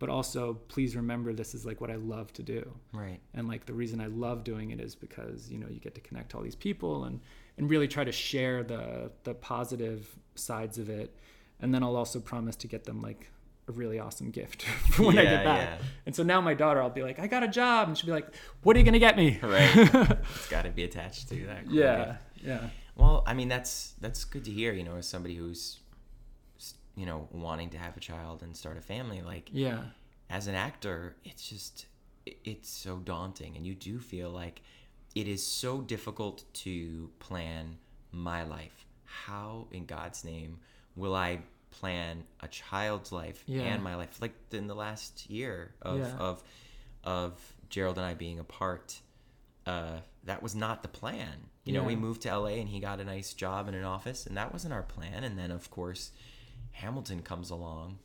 But 0.00 0.08
also, 0.08 0.54
please 0.66 0.96
remember 0.96 1.32
this 1.32 1.54
is 1.54 1.64
like 1.64 1.80
what 1.80 1.90
I 1.90 1.96
love 1.96 2.32
to 2.32 2.42
do. 2.42 2.72
Right. 2.92 3.20
And 3.34 3.46
like 3.46 3.66
the 3.66 3.74
reason 3.74 4.00
I 4.00 4.06
love 4.06 4.42
doing 4.44 4.70
it 4.72 4.80
is 4.80 4.94
because, 4.96 5.48
you 5.50 5.58
know, 5.58 5.68
you 5.68 5.78
get 5.78 5.94
to 5.94 6.00
connect 6.00 6.30
to 6.30 6.38
all 6.38 6.42
these 6.42 6.56
people 6.56 7.04
and, 7.04 7.20
and 7.58 7.70
really 7.70 7.86
try 7.86 8.02
to 8.02 8.10
share 8.10 8.62
the, 8.64 9.12
the 9.24 9.34
positive 9.34 10.08
sides 10.34 10.78
of 10.78 10.88
it. 10.88 11.14
And 11.60 11.72
then 11.74 11.82
I'll 11.84 11.96
also 11.96 12.18
promise 12.18 12.56
to 12.56 12.66
get 12.66 12.84
them 12.84 13.02
like 13.02 13.30
a 13.68 13.72
really 13.72 13.98
awesome 13.98 14.30
gift 14.30 14.62
for 14.90 15.02
when 15.04 15.18
I 15.18 15.24
get 15.24 15.44
back. 15.44 15.68
yeah. 15.78 15.86
And 16.06 16.16
so 16.16 16.22
now 16.22 16.40
my 16.40 16.54
daughter, 16.54 16.80
I'll 16.82 16.88
be 16.90 17.02
like, 17.02 17.18
I 17.18 17.26
got 17.26 17.42
a 17.42 17.48
job. 17.48 17.88
And 17.88 17.96
she'll 17.98 18.06
be 18.06 18.12
like, 18.12 18.28
what 18.62 18.74
are 18.74 18.78
you 18.78 18.84
going 18.86 18.94
to 18.94 18.98
get 18.98 19.16
me? 19.18 19.38
Right. 19.42 19.70
it's 19.76 20.48
got 20.48 20.62
to 20.64 20.70
be 20.70 20.84
attached 20.84 21.28
to 21.28 21.46
that. 21.46 21.66
cool 21.66 21.74
Yeah. 21.78 22.04
gift. 22.06 22.18
Yeah. 22.46 22.68
Well, 22.96 23.22
I 23.26 23.34
mean, 23.34 23.48
that's 23.48 23.92
that's 24.00 24.24
good 24.24 24.44
to 24.46 24.50
hear. 24.50 24.72
You 24.72 24.82
know, 24.84 24.96
as 24.96 25.06
somebody 25.06 25.34
who's, 25.36 25.78
you 27.00 27.06
know, 27.06 27.28
wanting 27.32 27.70
to 27.70 27.78
have 27.78 27.96
a 27.96 28.00
child 28.00 28.42
and 28.42 28.54
start 28.54 28.76
a 28.76 28.80
family, 28.82 29.22
like 29.22 29.48
Yeah. 29.52 29.84
as 30.28 30.46
an 30.48 30.54
actor, 30.54 31.16
it's 31.24 31.48
just 31.48 31.86
it's 32.44 32.68
so 32.68 32.98
daunting, 32.98 33.56
and 33.56 33.66
you 33.66 33.74
do 33.74 33.98
feel 33.98 34.30
like 34.30 34.60
it 35.14 35.26
is 35.26 35.44
so 35.44 35.80
difficult 35.80 36.44
to 36.52 37.10
plan 37.18 37.78
my 38.12 38.42
life. 38.44 38.84
How 39.26 39.66
in 39.72 39.86
God's 39.86 40.22
name 40.24 40.60
will 40.94 41.14
I 41.14 41.40
plan 41.70 42.24
a 42.40 42.48
child's 42.48 43.10
life 43.12 43.42
Yeah. 43.46 43.62
and 43.62 43.82
my 43.82 43.94
life? 43.96 44.20
Like 44.20 44.34
in 44.52 44.66
the 44.66 44.74
last 44.74 45.30
year 45.30 45.74
of 45.80 45.98
Yeah. 46.00 46.16
of 46.18 46.42
of 47.02 47.54
Gerald 47.70 47.96
and 47.96 48.06
I 48.06 48.12
being 48.12 48.38
apart, 48.38 49.00
uh, 49.66 50.00
that 50.24 50.42
was 50.42 50.54
not 50.54 50.82
the 50.82 50.88
plan. 50.88 51.48
You 51.64 51.72
know, 51.74 51.84
we 51.84 51.96
moved 51.96 52.22
to 52.22 52.28
LA 52.28 52.54
and 52.60 52.68
he 52.68 52.78
got 52.80 53.00
a 53.00 53.04
nice 53.04 53.32
job 53.32 53.68
in 53.68 53.74
an 53.74 53.84
office, 53.84 54.26
and 54.26 54.36
that 54.36 54.52
wasn't 54.52 54.74
our 54.74 54.82
plan. 54.82 55.24
And 55.24 55.38
then, 55.38 55.50
of 55.50 55.70
course, 55.70 56.12
Hamilton 56.72 57.22
comes 57.22 57.50
along, 57.50 57.98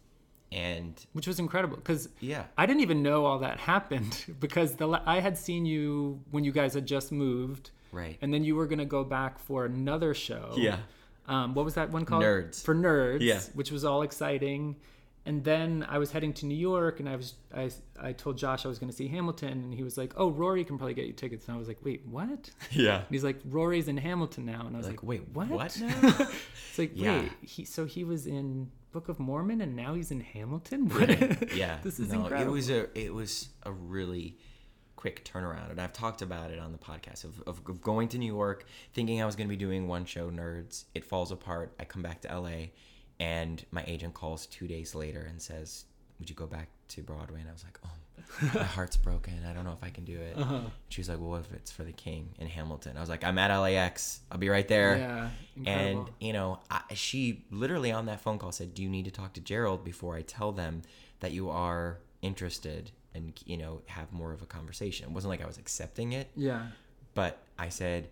and 0.51 0.93
which 1.13 1.27
was 1.27 1.39
incredible 1.39 1.77
because 1.77 2.09
Yeah. 2.19 2.45
I 2.57 2.65
didn't 2.65 2.81
even 2.81 3.03
know 3.03 3.25
all 3.25 3.39
that 3.39 3.59
happened 3.59 4.25
because 4.39 4.75
the 4.75 5.01
I 5.05 5.19
had 5.19 5.37
seen 5.37 5.65
you 5.65 6.21
when 6.31 6.43
you 6.43 6.51
guys 6.51 6.73
had 6.73 6.85
just 6.85 7.11
moved, 7.11 7.71
Right. 7.91 8.17
And 8.21 8.33
then 8.33 8.43
you 8.43 8.55
were 8.57 8.65
gonna 8.67 8.83
go 8.85 9.05
back 9.05 9.39
for 9.39 9.63
another 9.65 10.13
show. 10.13 10.53
Yeah. 10.57 10.79
Um, 11.27 11.53
what 11.55 11.63
was 11.63 11.75
that 11.75 11.91
one 11.91 12.03
called? 12.05 12.23
Nerds. 12.23 12.61
For 12.61 12.75
nerds. 12.75 13.21
Yeah. 13.21 13.39
Which 13.53 13.71
was 13.71 13.85
all 13.85 14.01
exciting. 14.01 14.75
And 15.27 15.43
then 15.43 15.83
I 15.89 15.97
was 15.97 16.11
heading 16.11 16.33
to 16.33 16.45
New 16.45 16.57
York, 16.57 16.99
and 16.99 17.09
I 17.09 17.15
was 17.15 17.33
I, 17.53 17.71
I 17.99 18.11
told 18.13 18.37
Josh 18.37 18.63
I 18.65 18.67
was 18.67 18.77
going 18.77 18.91
to 18.91 18.95
see 18.95 19.07
Hamilton, 19.07 19.63
and 19.63 19.73
he 19.73 19.81
was 19.83 19.97
like, 19.97 20.13
"Oh, 20.17 20.29
Rory 20.29 20.63
can 20.63 20.77
probably 20.77 20.93
get 20.93 21.07
you 21.07 21.13
tickets." 21.13 21.47
And 21.47 21.55
I 21.55 21.57
was 21.59 21.67
like, 21.67 21.79
"Wait, 21.83 22.05
what?" 22.05 22.51
yeah. 22.71 22.97
And 22.97 23.05
he's 23.09 23.23
like, 23.23 23.37
"Rory's 23.45 23.87
in 23.87 23.97
Hamilton 23.97 24.45
now," 24.45 24.65
and 24.67 24.75
I 24.75 24.77
was 24.77 24.87
Like, 24.87 25.01
like, 25.01 25.07
wait, 25.09 25.27
what?" 25.29 25.49
what? 25.49 25.81
It's 26.69 26.77
like, 26.77 26.91
Yeah. 26.93 27.21
wait, 27.21 27.31
he 27.41 27.65
so 27.65 27.85
he 27.85 28.03
was 28.03 28.27
in 28.27 28.69
Book 28.91 29.09
of 29.09 29.19
Mormon, 29.19 29.61
and 29.61 29.75
now 29.75 29.95
he's 29.95 30.11
in 30.11 30.19
Hamilton. 30.21 30.89
What? 30.89 31.55
yeah 31.55 31.79
this 31.81 31.99
is 31.99 32.11
no, 32.11 32.21
incredible. 32.21 32.51
it 32.51 32.55
was 32.55 32.69
a 32.69 32.99
it 32.99 33.13
was 33.13 33.49
a 33.63 33.71
really 33.71 34.37
quick 34.95 35.23
turnaround 35.25 35.69
and 35.69 35.79
i've 35.79 35.91
talked 35.93 36.21
about 36.21 36.49
it 36.51 36.57
on 36.59 36.71
the 36.71 36.77
podcast 36.77 37.25
of, 37.25 37.39
of, 37.45 37.61
of 37.67 37.81
going 37.81 38.07
to 38.07 38.17
new 38.17 38.33
york 38.33 38.65
thinking 38.93 39.21
i 39.21 39.25
was 39.25 39.35
going 39.35 39.47
to 39.47 39.49
be 39.49 39.57
doing 39.57 39.87
one 39.87 40.03
show 40.05 40.31
nerds 40.31 40.85
it 40.95 41.03
falls 41.05 41.31
apart 41.31 41.73
i 41.79 41.83
come 41.83 42.01
back 42.01 42.21
to 42.21 42.39
la 42.39 42.49
and 43.19 43.65
my 43.71 43.83
agent 43.87 44.13
calls 44.13 44.45
two 44.47 44.67
days 44.67 44.93
later 44.95 45.25
and 45.29 45.41
says 45.41 45.85
would 46.19 46.29
you 46.29 46.35
go 46.35 46.45
back 46.47 46.69
to 46.87 47.01
broadway? 47.01 47.39
And 47.41 47.49
i 47.49 47.51
was 47.53 47.63
like 47.63 47.79
oh 47.85 47.89
my 48.55 48.63
heart's 48.63 48.97
broken. 48.97 49.33
I 49.47 49.53
don't 49.53 49.65
know 49.65 49.71
if 49.73 49.83
i 49.83 49.89
can 49.89 50.03
do 50.03 50.17
it. 50.19 50.35
Uh-huh. 50.37 50.61
she 50.89 50.99
was 51.01 51.09
like 51.09 51.19
well 51.19 51.35
if 51.35 51.51
it's 51.53 51.71
for 51.71 51.83
the 51.83 51.91
king 51.91 52.29
in 52.39 52.47
hamilton. 52.47 52.97
I 52.97 52.99
was 52.99 53.09
like 53.09 53.23
i'm 53.23 53.37
at 53.37 53.55
lax 53.55 54.21
i'll 54.31 54.37
be 54.37 54.49
right 54.49 54.67
there. 54.67 54.97
Yeah, 54.97 55.29
and 55.65 56.09
you 56.19 56.33
know 56.33 56.59
I, 56.71 56.81
she 56.93 57.45
literally 57.51 57.91
on 57.91 58.07
that 58.07 58.21
phone 58.21 58.37
call 58.39 58.51
said 58.51 58.73
do 58.73 58.81
you 58.83 58.89
need 58.89 59.05
to 59.05 59.11
talk 59.11 59.33
to 59.33 59.41
gerald 59.41 59.83
before 59.83 60.15
i 60.15 60.21
tell 60.21 60.51
them 60.51 60.81
that 61.19 61.31
you 61.31 61.49
are 61.49 61.99
interested 62.21 62.91
and 63.13 63.33
you 63.45 63.57
know 63.57 63.81
have 63.85 64.11
more 64.11 64.33
of 64.33 64.41
a 64.41 64.45
conversation? 64.45 65.05
It 65.07 65.11
wasn't 65.11 65.29
like 65.29 65.41
i 65.43 65.47
was 65.47 65.57
accepting 65.57 66.13
it. 66.13 66.29
Yeah. 66.35 66.67
but 67.13 67.39
i 67.59 67.69
said 67.69 68.09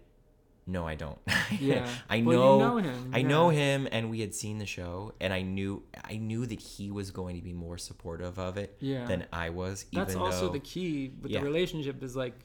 no 0.65 0.87
i 0.87 0.95
don't 0.95 1.19
Yeah. 1.59 1.87
i 2.09 2.21
Well, 2.21 2.35
you 2.55 2.59
know, 2.59 2.59
know 2.59 2.77
him, 2.77 3.11
i 3.13 3.21
know 3.21 3.49
him 3.49 3.87
and 3.91 4.09
we 4.09 4.21
had 4.21 4.33
seen 4.33 4.57
the 4.59 4.65
show 4.65 5.13
and 5.19 5.33
i 5.33 5.41
knew 5.41 5.83
i 6.05 6.15
knew 6.17 6.45
that 6.45 6.59
he 6.61 6.89
was 6.91 7.11
going 7.11 7.35
to 7.35 7.41
be 7.41 7.53
more 7.53 7.77
supportive 7.77 8.39
of 8.39 8.57
it 8.57 8.77
Yeah. 8.79 9.05
than 9.05 9.25
i 9.33 9.49
was 9.49 9.85
That's 9.91 10.15
also 10.15 10.47
though 10.47 10.53
the 10.53 10.59
key 10.59 11.11
with 11.21 11.31
Yeah. 11.31 11.39
the 11.39 11.45
relationship 11.45 12.01
is 12.03 12.15
like 12.15 12.35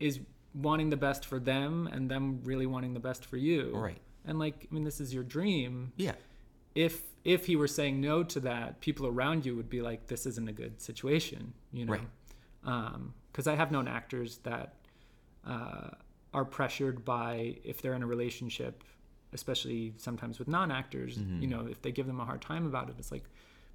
is 0.00 0.20
wanting 0.54 0.90
the 0.90 0.96
best 0.96 1.24
for 1.24 1.38
them 1.38 1.88
and 1.92 2.10
them 2.10 2.40
really 2.44 2.66
wanting 2.66 2.92
the 2.92 3.00
best 3.00 3.24
for 3.24 3.36
you. 3.38 3.72
Right. 3.74 3.96
And 4.26 4.38
like 4.38 4.66
I 4.70 4.74
mean 4.74 4.84
this 4.84 5.00
is 5.00 5.14
your 5.14 5.24
dream. 5.24 5.92
yeah 5.96 6.12
If 6.74 7.02
if 7.24 7.46
he 7.46 7.54
were 7.56 7.68
saying 7.68 8.00
no 8.00 8.24
to 8.24 8.40
that, 8.40 8.80
people 8.80 9.06
around 9.06 9.46
you 9.46 9.54
would 9.56 9.70
be 9.70 9.80
like 9.80 10.08
this 10.08 10.26
isn't 10.26 10.48
a 10.48 10.52
good 10.52 10.80
situation, 10.82 11.54
you 11.72 11.84
know. 11.86 11.92
Right. 11.92 12.08
Um 12.64 13.14
cuz 13.32 13.46
I 13.46 13.54
have 13.54 13.70
known 13.70 13.86
actors 13.88 14.38
that 14.38 14.74
uh 15.46 15.90
are 16.34 16.44
pressured 16.44 17.04
by 17.04 17.56
if 17.64 17.82
they're 17.82 17.94
in 17.94 18.02
a 18.02 18.06
relationship, 18.06 18.82
especially 19.32 19.94
sometimes 19.98 20.38
with 20.38 20.48
non-actors, 20.48 21.18
Mm-hmm. 21.18 21.42
you 21.42 21.48
know, 21.48 21.66
if 21.70 21.82
they 21.82 21.92
give 21.92 22.06
them 22.06 22.20
a 22.20 22.24
hard 22.24 22.40
time 22.40 22.66
about 22.66 22.88
it, 22.88 22.96
it's 22.98 23.12
like 23.12 23.24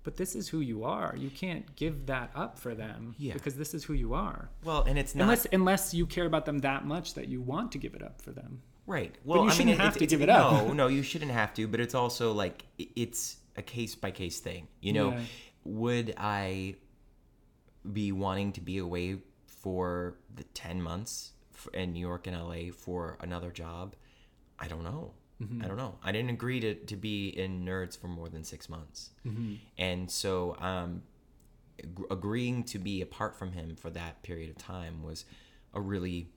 but 0.04 0.16
this 0.16 0.36
is 0.36 0.48
who 0.48 0.62
you 0.62 0.86
are. 0.86 1.16
You 1.18 1.30
can't 1.30 1.76
give 1.76 2.06
that 2.06 2.32
up 2.34 2.58
for 2.58 2.74
them 2.74 3.14
Yeah. 3.18 3.34
because 3.34 3.56
this 3.56 3.74
is 3.74 3.84
who 3.84 3.94
you 3.94 4.14
are. 4.14 4.50
well 4.64 4.84
and 4.84 4.98
it's 4.98 5.14
not 5.16 5.24
Unless 5.24 5.48
unless 5.52 5.94
you 5.94 6.06
care 6.06 6.26
about 6.26 6.46
them 6.46 6.60
that 6.60 6.86
much 6.86 7.14
that 7.16 7.28
you 7.28 7.42
want 7.42 7.74
to 7.74 7.78
give 7.78 7.94
it 7.94 8.02
up 8.02 8.22
for 8.22 8.32
them. 8.32 8.62
Right. 8.86 9.14
Well, 9.26 9.44
you 9.44 9.50
I 9.50 9.52
shouldn't 9.52 9.68
mean, 9.72 9.78
have 9.80 9.98
it's, 9.98 9.98
to 10.00 10.06
give 10.08 10.22
it 10.22 10.30
up. 10.30 10.52
No, 10.68 10.72
no, 10.74 10.88
you 10.88 11.04
shouldn't 11.04 11.32
have 11.32 11.54
to. 11.56 11.68
But 11.68 11.82
it's 11.82 11.94
also 11.94 12.32
like 12.32 12.64
it's 12.78 13.36
a 13.58 13.62
case 13.62 13.96
by 13.96 14.12
case 14.12 14.40
thing. 14.40 14.70
You 14.80 14.94
know, 14.94 15.10
Yeah. 15.12 15.22
would 15.66 16.14
I 16.18 16.76
be 17.92 18.12
wanting 18.14 18.54
to 18.54 18.62
be 18.62 18.78
away 18.78 19.18
for 19.46 20.16
the 20.34 20.44
ten 20.46 20.82
months 20.82 21.32
f- 21.36 21.37
in 21.74 21.94
New 21.94 22.00
York 22.00 22.28
and 22.28 22.36
LA 22.38 22.72
for 22.76 23.18
another 23.22 23.52
job? 23.52 23.96
I 24.60 24.68
don't 24.68 24.84
know. 24.84 25.12
Mm-hmm. 25.42 25.64
I 25.64 25.68
don't 25.68 25.78
know. 25.78 25.96
I 26.04 26.12
didn't 26.12 26.32
agree 26.32 26.60
to, 26.62 26.74
to 26.76 26.96
be 26.96 27.30
in 27.30 27.64
Nerds 27.66 27.98
for 28.00 28.08
more 28.08 28.28
than 28.30 28.44
six 28.44 28.70
months, 28.70 29.12
Mm-hmm. 29.26 29.56
and 29.78 30.10
so 30.10 30.56
um, 30.60 31.04
ag- 31.84 32.06
agreeing 32.10 32.64
to 32.66 32.80
be 32.80 33.02
apart 33.02 33.36
from 33.36 33.52
him 33.52 33.76
for 33.76 33.90
that 33.92 34.24
period 34.24 34.50
of 34.50 34.58
time 34.58 35.04
was 35.04 35.26
a 35.74 35.80
really 35.82 36.30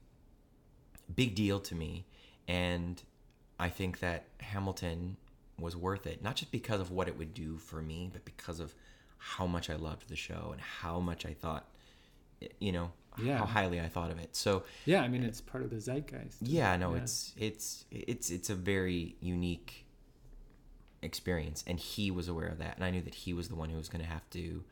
big 1.14 1.34
deal 1.34 1.58
to 1.60 1.74
me 1.74 2.04
and 2.46 3.02
i 3.58 3.68
think 3.68 3.98
that 4.00 4.26
hamilton 4.40 5.16
was 5.58 5.76
worth 5.76 6.06
it 6.06 6.22
not 6.22 6.36
just 6.36 6.52
because 6.52 6.80
of 6.80 6.90
what 6.92 7.08
it 7.08 7.18
would 7.18 7.34
do 7.34 7.56
for 7.58 7.82
me 7.82 8.08
but 8.12 8.24
because 8.24 8.60
of 8.60 8.74
how 9.18 9.46
much 9.46 9.68
i 9.70 9.74
loved 9.76 10.08
the 10.08 10.14
show 10.16 10.50
and 10.52 10.60
how 10.60 11.00
much 11.00 11.26
i 11.26 11.32
thought 11.32 11.66
you 12.60 12.70
know 12.70 12.92
Yeah. 13.18 13.38
how 13.38 13.44
highly 13.46 13.80
i 13.80 13.88
thought 13.88 14.10
of 14.10 14.18
it 14.18 14.34
so 14.36 14.62
Yeah, 14.84 15.02
I 15.02 15.08
mean 15.08 15.22
it's 15.24 15.40
part 15.40 15.62
of 15.64 15.70
the 15.70 15.76
zeitgeist. 15.80 16.36
yeah 16.42 16.76
no 16.76 16.94
Yeah. 16.94 17.02
it's 17.02 17.32
it's 17.36 17.84
it's 17.90 18.30
it's 18.30 18.50
a 18.50 18.54
very 18.54 19.16
unique 19.20 19.84
experience 21.02 21.64
and 21.66 21.78
he 21.80 22.10
was 22.10 22.28
aware 22.28 22.48
of 22.48 22.58
that 22.58 22.76
and 22.76 22.84
i 22.84 22.90
knew 22.90 23.00
that 23.00 23.14
he 23.14 23.32
was 23.32 23.48
the 23.48 23.54
one 23.54 23.70
who 23.70 23.76
was 23.78 23.88
going 23.88 24.04
to 24.04 24.10
have 24.10 24.28
to 24.30 24.62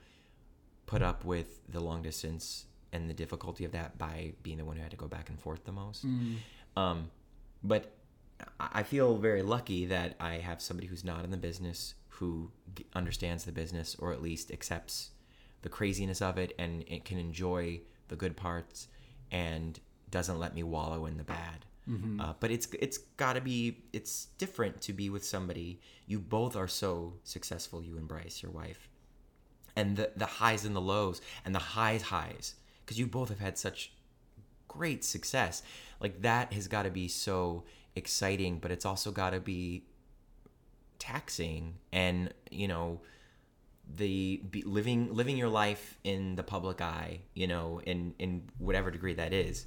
put 0.87 1.03
up 1.03 1.25
with 1.25 1.61
the 1.71 1.81
long 1.81 2.03
distance 2.03 2.67
and 2.93 3.09
the 3.09 3.15
difficulty 3.15 3.65
of 3.65 3.73
that 3.73 3.97
by 3.99 4.33
being 4.43 4.59
the 4.59 4.65
one 4.65 4.77
who 4.77 4.83
had 4.83 4.91
to 4.91 4.97
go 4.97 5.07
back 5.09 5.29
and 5.31 5.41
forth 5.41 5.65
the 5.65 5.73
most 5.73 6.05
um, 6.77 7.11
but 7.65 7.93
I 8.61 8.69
I 8.81 8.83
feel 8.85 9.17
very 9.17 9.43
lucky 9.43 9.87
that 9.87 10.15
I 10.21 10.35
have 10.35 10.61
somebody 10.63 10.87
who's 10.87 11.03
not 11.05 11.25
in 11.25 11.31
the 11.31 11.37
business 11.37 11.95
who 12.11 12.51
g- 12.77 12.87
understands 12.95 13.45
the 13.45 13.53
business 13.53 13.97
or 13.99 14.13
at 14.13 14.23
least 14.23 14.51
accepts 14.53 15.11
the 15.63 15.69
craziness 15.69 16.21
of 16.23 16.39
it 16.39 16.53
and 16.59 16.85
it 16.87 17.05
can 17.05 17.19
enjoy 17.19 17.81
the 18.09 18.17
good 18.17 18.37
parts 18.37 18.89
and 19.31 19.79
doesn't 20.11 20.39
let 20.39 20.55
me 20.55 20.63
wallow 20.63 21.07
in 21.07 21.17
the 21.17 21.25
bad. 21.25 21.65
Uh, 22.21 22.35
but 22.39 22.51
it's 22.51 22.69
it's 22.81 22.99
got 23.17 23.35
to 23.35 23.41
be 23.41 23.79
it's 23.95 24.27
different 24.37 24.81
to 24.83 24.93
be 24.93 25.09
with 25.09 25.25
somebody. 25.25 25.81
You 26.07 26.19
both 26.19 26.55
are 26.57 26.69
so 26.69 27.15
successful 27.25 27.83
you 27.83 27.97
embrace 27.97 28.43
your 28.43 28.53
wife. 28.53 28.89
And 29.75 29.97
the 29.97 30.11
the 30.17 30.27
highs 30.27 30.65
and 30.67 30.77
the 30.77 30.81
lows 30.81 31.21
and 31.45 31.55
the 31.55 31.61
highs 31.61 32.03
highs 32.03 32.55
because 32.85 32.99
you 32.99 33.07
both 33.07 33.31
have 33.31 33.39
had 33.39 33.57
such 33.57 33.93
great 34.67 35.03
success. 35.05 35.63
Like 36.01 36.21
that 36.23 36.53
has 36.53 36.69
got 36.69 36.83
to 36.83 36.91
be 36.91 37.09
so 37.09 37.65
exciting 37.97 38.59
but 38.59 38.71
it's 38.71 38.85
also 38.87 39.11
got 39.11 39.31
to 39.31 39.41
be 39.41 39.85
taxing 40.99 41.75
and 41.93 42.33
you 42.51 42.69
know 42.69 43.01
the 43.97 44.43
be, 44.51 44.63
living 44.63 45.15
living 45.15 45.37
your 45.37 45.49
life 45.49 45.99
in 46.05 46.37
the 46.37 46.43
public 46.43 46.81
eye 46.81 47.21
you 47.35 47.47
know 47.47 47.81
in 47.87 48.15
in 48.19 48.43
whatever 48.59 48.91
degree 48.91 49.15
that 49.15 49.33
is 49.33 49.67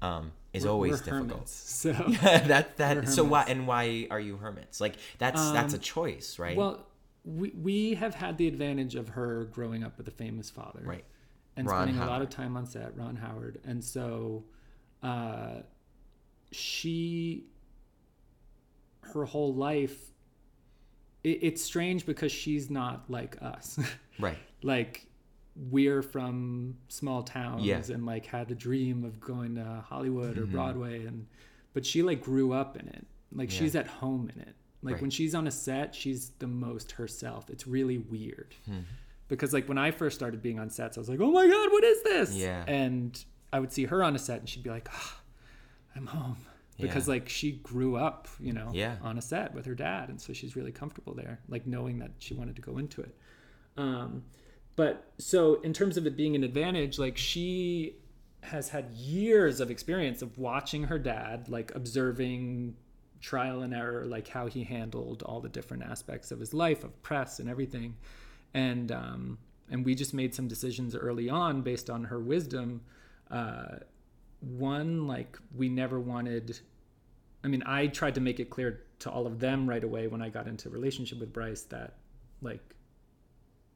um 0.00 0.32
is 0.54 0.62
We're- 0.62 0.72
always 0.72 0.92
we're 0.92 0.96
difficult. 0.98 1.30
hermits, 1.30 1.52
so 1.52 1.92
that 2.22 2.76
that 2.78 3.08
so 3.08 3.24
why 3.24 3.44
and 3.46 3.66
why 3.66 4.06
are 4.10 4.18
you 4.20 4.38
hermits? 4.38 4.80
Like 4.80 4.94
that's 5.18 5.50
that's 5.52 5.74
a 5.74 5.78
choice 5.78 6.38
right? 6.38 6.56
well, 6.56 6.86
we 7.24 7.50
we 7.50 7.94
have 7.94 8.14
had 8.14 8.38
the 8.38 8.48
advantage 8.48 8.94
of 8.94 9.10
her 9.10 9.44
growing 9.52 9.84
up 9.84 9.98
with 9.98 10.08
a 10.08 10.12
famous 10.12 10.48
father, 10.48 10.80
right. 10.82 11.04
and 11.56 11.66
Ron 11.68 11.82
spending 11.82 12.02
a 12.02 12.06
lot 12.06 12.22
of 12.22 12.30
time 12.30 12.56
on 12.56 12.64
set, 12.64 12.96
Ron 12.96 13.16
Howard, 13.16 13.60
and 13.64 13.84
so 13.84 14.44
uh, 15.02 15.56
she 16.52 17.44
her 19.02 19.24
whole 19.26 19.54
life. 19.54 20.12
It, 21.28 21.38
it's 21.42 21.62
strange 21.62 22.06
because 22.06 22.32
she's 22.32 22.70
not 22.70 23.08
like 23.10 23.36
us. 23.42 23.78
right 24.18 24.38
like 24.62 25.06
we're 25.70 26.02
from 26.02 26.76
small 26.88 27.22
towns 27.22 27.64
Yeah. 27.64 27.78
Mm-hmm. 27.78 27.92
and 27.92 28.06
like 28.06 28.26
had 28.26 28.50
a 28.50 28.54
dream 28.54 29.04
of 29.04 29.20
going 29.20 29.54
to 29.56 29.84
Hollywood 29.88 30.38
or 30.38 30.46
Broadway 30.46 31.04
and 31.04 31.26
but 31.74 31.84
she 31.86 32.02
like 32.02 32.20
grew 32.22 32.52
up 32.52 32.76
in 32.76 32.88
it. 32.88 33.06
Like 33.32 33.50
she's 33.50 33.74
at 33.76 33.86
home 33.86 34.30
in 34.34 34.40
it. 34.42 34.54
Like 34.82 34.94
Right. 34.94 35.02
when 35.02 35.10
she's 35.10 35.34
on 35.34 35.46
a 35.46 35.50
set, 35.50 35.94
she's 35.94 36.30
the 36.38 36.46
most 36.46 36.92
herself. 36.92 37.50
It's 37.50 37.66
really 37.66 37.98
weird. 37.98 38.54
Hmm. 38.66 38.80
Because 39.28 39.52
like 39.52 39.68
when 39.68 39.78
I 39.78 39.90
first 39.90 40.16
started 40.16 40.40
being 40.42 40.58
on 40.58 40.70
sets, 40.70 40.96
I 40.96 41.00
was 41.00 41.08
like, 41.08 41.20
"Oh 41.20 41.30
my 41.32 41.46
god, 41.46 41.70
what 41.72 41.84
is 41.84 42.02
this?" 42.04 42.34
Yeah. 42.34 42.64
And 42.66 43.22
I 43.52 43.58
would 43.60 43.72
see 43.72 43.84
her 43.86 44.02
on 44.02 44.14
a 44.16 44.18
set 44.18 44.38
and 44.40 44.48
she'd 44.48 44.62
be 44.62 44.70
like, 44.70 44.88
"Ah, 44.92 45.20
"I'm 45.96 46.06
home." 46.06 46.38
Because 46.78 47.06
Yeah. 47.08 47.14
like 47.14 47.28
she 47.28 47.52
grew 47.52 47.96
up, 47.96 48.28
you 48.38 48.52
know, 48.52 48.70
Yeah. 48.72 48.96
on 49.02 49.18
a 49.18 49.22
set 49.22 49.52
with 49.54 49.66
her 49.66 49.74
dad 49.74 50.08
and 50.08 50.20
so 50.20 50.32
she's 50.32 50.54
really 50.56 50.72
comfortable 50.72 51.14
there, 51.14 51.40
like 51.48 51.66
knowing 51.66 51.98
that 51.98 52.12
she 52.18 52.34
wanted 52.34 52.56
to 52.56 52.62
go 52.62 52.78
into 52.78 53.00
it. 53.00 53.14
Um, 53.76 54.24
but 54.76 55.12
so 55.18 55.60
in 55.62 55.72
terms 55.72 55.96
of 55.96 56.06
it 56.06 56.16
being 56.16 56.36
an 56.36 56.44
advantage, 56.44 56.98
like 56.98 57.16
she 57.18 57.96
has 58.42 58.68
had 58.68 58.92
years 58.92 59.58
of 59.60 59.70
experience 59.70 60.22
of 60.22 60.38
watching 60.38 60.84
her 60.84 60.98
dad, 60.98 61.48
like 61.48 61.74
observing 61.74 62.76
trial 63.20 63.62
and 63.62 63.74
error, 63.74 64.06
like 64.06 64.28
how 64.28 64.46
he 64.46 64.62
handled 64.62 65.24
all 65.24 65.40
the 65.40 65.48
different 65.48 65.82
aspects 65.82 66.30
of 66.30 66.38
his 66.38 66.54
life, 66.54 66.84
of 66.84 67.02
press 67.02 67.40
and 67.40 67.48
everything. 67.48 67.96
And 68.54 68.92
um, 68.92 69.38
and 69.70 69.84
we 69.84 69.96
just 69.96 70.14
made 70.14 70.34
some 70.34 70.46
decisions 70.46 70.94
early 70.94 71.28
on 71.28 71.62
based 71.62 71.90
on 71.90 72.04
her 72.04 72.20
wisdom. 72.20 72.82
Uh, 73.30 73.78
one, 74.40 75.06
like 75.06 75.38
we 75.56 75.68
never 75.68 75.98
wanted. 76.00 76.58
I 77.44 77.48
mean, 77.48 77.62
I 77.66 77.86
tried 77.86 78.14
to 78.16 78.20
make 78.20 78.40
it 78.40 78.50
clear 78.50 78.80
to 79.00 79.10
all 79.10 79.26
of 79.26 79.38
them 79.38 79.68
right 79.68 79.82
away 79.84 80.06
when 80.08 80.20
I 80.22 80.28
got 80.28 80.48
into 80.48 80.68
a 80.68 80.72
relationship 80.72 81.20
with 81.20 81.32
Bryce 81.32 81.62
that, 81.62 81.94
like, 82.42 82.74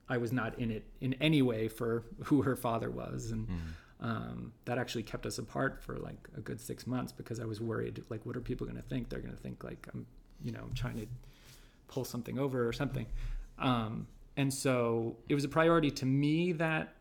I 0.09 0.17
was 0.19 0.33
not 0.33 0.59
in 0.59 0.71
it 0.73 0.85
in 1.01 1.15
any 1.15 1.43
way 1.43 1.69
for 1.69 2.05
who 2.25 2.43
her 2.43 2.57
father 2.57 2.91
was, 2.91 3.31
and 3.31 3.47
Mm. 3.49 3.59
um, 4.01 4.53
that 4.65 4.79
actually 4.79 5.05
kept 5.05 5.27
us 5.27 5.39
apart 5.39 5.81
for 5.81 5.97
like 5.99 6.29
a 6.37 6.41
good 6.41 6.61
six 6.61 6.87
months 6.89 7.13
because 7.13 7.39
I 7.39 7.45
was 7.45 7.61
worried, 7.61 8.03
like, 8.11 8.27
what 8.27 8.37
are 8.37 8.41
people 8.41 8.67
going 8.67 8.77
to 8.83 8.89
think? 8.89 9.09
They're 9.09 9.21
going 9.21 9.35
to 9.35 9.41
think 9.41 9.63
like 9.63 9.87
I'm, 9.95 10.07
you 10.43 10.51
know, 10.53 10.65
trying 10.75 10.97
to 10.99 11.07
pull 11.87 12.05
something 12.05 12.37
over 12.39 12.67
or 12.67 12.73
something. 12.73 13.07
Um, 13.59 14.09
and 14.37 14.53
so 14.53 15.17
it 15.29 15.35
was 15.35 15.45
a 15.45 15.49
priority 15.49 15.91
to 15.93 16.07
me 16.07 16.53
that, 16.53 16.95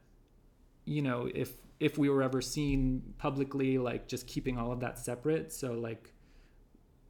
you 0.86 1.02
know, 1.02 1.28
if 1.34 1.54
if 1.82 1.98
we 1.98 2.10
were 2.10 2.22
ever 2.22 2.42
seen 2.42 3.02
publicly, 3.18 3.80
like 3.80 4.08
just 4.08 4.28
keeping 4.28 4.56
all 4.60 4.72
of 4.72 4.80
that 4.82 5.00
separate. 5.00 5.52
So 5.52 5.74
like, 5.74 6.14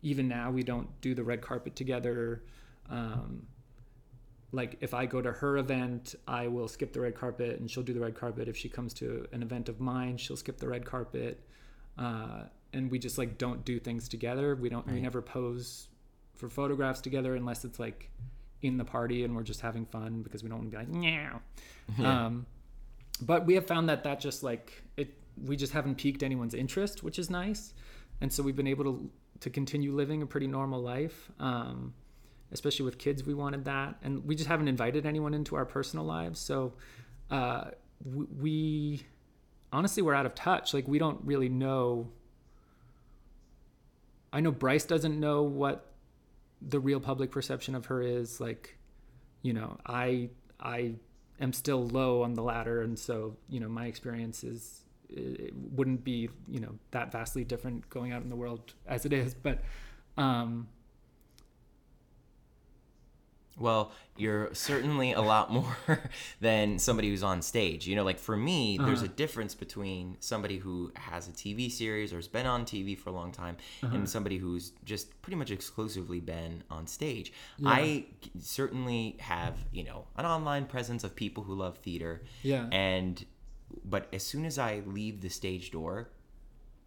even 0.02 0.30
now 0.30 0.50
we 0.50 0.64
don't 0.64 0.90
do 1.02 1.14
the 1.14 1.24
red 1.24 1.42
carpet 1.42 1.76
together. 1.76 2.42
Um, 2.90 3.46
like 4.54 4.78
if 4.80 4.94
I 4.94 5.06
go 5.06 5.22
to 5.22 5.30
her 5.30 5.58
event, 5.58 6.16
I 6.26 6.48
will 6.48 6.70
skip 6.70 6.94
the 6.94 7.02
red 7.02 7.16
carpet 7.16 7.60
and 7.60 7.70
she'll 7.70 7.84
do 7.84 7.94
the 7.94 8.00
red 8.00 8.16
carpet. 8.16 8.48
If 8.48 8.56
she 8.56 8.70
comes 8.70 8.94
to 8.96 9.28
an 9.34 9.44
event 9.44 9.68
of 9.68 9.82
mine, 9.82 10.16
she'll 10.16 10.38
skip 10.38 10.58
the 10.58 10.70
red 10.70 10.86
carpet. 10.86 11.44
Uh, 11.98 12.44
and 12.72 12.90
we 12.90 12.98
just 12.98 13.18
like 13.18 13.38
don't 13.38 13.66
do 13.66 13.78
things 13.78 14.08
together. 14.08 14.56
We 14.56 14.70
don't. 14.70 14.88
We 14.90 15.02
never 15.02 15.22
pose 15.22 15.90
for 16.36 16.48
photographs 16.48 17.02
together 17.02 17.36
unless 17.36 17.66
it's 17.66 17.78
like 17.78 18.10
in 18.62 18.78
the 18.78 18.86
party 18.86 19.26
and 19.26 19.36
we're 19.36 19.44
just 19.44 19.60
having 19.60 19.86
fun 19.86 20.22
because 20.22 20.44
we 20.44 20.50
don't 20.50 20.60
want 20.60 20.72
to 20.72 20.78
be 20.78 20.86
like 20.86 21.04
yeah. 22.00 22.26
Um, 22.26 22.46
but 23.22 23.46
we 23.46 23.56
have 23.56 23.68
found 23.68 23.90
that 23.90 24.04
that 24.04 24.20
just 24.20 24.44
like 24.44 24.84
it. 24.98 25.14
We 25.44 25.56
just 25.56 25.74
haven't 25.74 25.96
piqued 25.96 26.24
anyone's 26.24 26.54
interest, 26.54 27.04
which 27.04 27.18
is 27.18 27.30
nice. 27.30 27.74
And 28.20 28.32
so 28.32 28.44
we've 28.44 28.56
been 28.56 28.68
able 28.68 28.84
to 28.86 29.10
to 29.42 29.50
continue 29.50 29.94
living 29.94 30.22
a 30.22 30.26
pretty 30.26 30.48
normal 30.48 30.82
life. 30.82 31.32
Um, 31.40 31.94
especially 32.52 32.86
with 32.86 32.98
kids 32.98 33.26
we 33.26 33.34
wanted 33.34 33.66
that 33.66 33.96
and 34.04 34.26
we 34.26 34.36
just 34.36 34.48
haven't 34.48 34.68
invited 34.68 35.06
anyone 35.06 35.34
into 35.34 35.56
our 35.56 35.66
personal 35.66 36.06
lives 36.06 36.40
so 36.40 36.74
uh, 37.30 37.66
we, 38.04 38.26
we 38.40 39.02
honestly 39.72 40.04
we're 40.04 40.14
out 40.14 40.26
of 40.26 40.36
touch 40.36 40.74
like 40.74 40.88
we 40.88 41.00
don't 41.00 41.20
really 41.24 41.50
know 41.50 42.10
i 44.34 44.40
know 44.40 44.52
bryce 44.52 44.86
doesn't 44.86 45.20
know 45.20 45.44
what 45.44 45.94
the 46.62 46.80
real 46.80 47.00
public 47.00 47.32
perception 47.32 47.74
of 47.74 47.86
her 47.88 48.02
is 48.02 48.40
like 48.40 48.78
you 49.42 49.54
know 49.54 49.78
i 49.86 50.30
i 50.60 50.94
am 51.42 51.54
still 51.54 51.88
low 51.88 52.24
on 52.24 52.34
the 52.34 52.44
ladder 52.44 52.82
and 52.82 52.98
so 52.98 53.36
you 53.50 53.60
know 53.60 53.68
my 53.70 53.86
experience 53.88 54.44
is 54.44 54.82
it 55.10 55.54
wouldn't 55.74 56.04
be 56.04 56.30
you 56.48 56.60
know 56.60 56.74
that 56.92 57.12
vastly 57.12 57.44
different 57.44 57.90
going 57.90 58.12
out 58.12 58.22
in 58.22 58.30
the 58.30 58.36
world 58.36 58.74
as 58.88 59.06
it 59.06 59.12
is 59.12 59.34
but 59.34 59.60
um 60.18 60.68
Well, 63.60 63.92
you're 64.18 64.54
certainly 64.54 65.14
a 65.14 65.22
lot 65.22 65.52
more 65.52 65.76
than 66.42 66.80
somebody 66.80 67.10
who's 67.10 67.24
on 67.24 67.42
stage. 67.42 67.88
You 67.88 67.96
know, 67.96 68.04
like 68.04 68.20
for 68.20 68.38
me, 68.38 68.78
there's 68.78 69.02
a 69.02 69.06
uh-huh. 69.06 69.14
difference 69.16 69.56
between 69.56 70.18
somebody 70.20 70.58
who 70.58 70.92
has 70.96 71.28
a 71.28 71.32
TV 71.32 71.72
series 71.72 72.14
or 72.14 72.18
has 72.18 72.28
been 72.28 72.46
on 72.46 72.66
TV 72.66 72.98
for 72.98 73.10
a 73.10 73.14
long 73.14 73.32
time 73.32 73.58
and 73.82 73.94
uh-huh. 73.94 74.06
somebody 74.06 74.38
who's 74.38 74.72
just 74.86 75.22
pretty 75.22 75.36
much 75.36 75.52
exclusively 75.52 76.20
been 76.20 76.64
on 76.70 76.88
stage. 76.88 77.34
I 77.66 78.06
certainly 78.40 79.18
have, 79.20 79.56
you 79.72 79.84
know, 79.84 80.06
an 80.18 80.26
online 80.26 80.66
presence 80.66 81.04
of 81.04 81.16
people 81.16 81.44
who 81.44 81.56
love 81.56 81.78
theater. 81.78 82.24
Yeah. 82.44 82.68
And, 82.72 83.24
but 83.84 84.08
as 84.14 84.24
soon 84.24 84.46
as 84.46 84.58
I 84.58 84.82
leave 84.86 85.22
the 85.22 85.30
stage 85.30 85.72
door, 85.72 86.10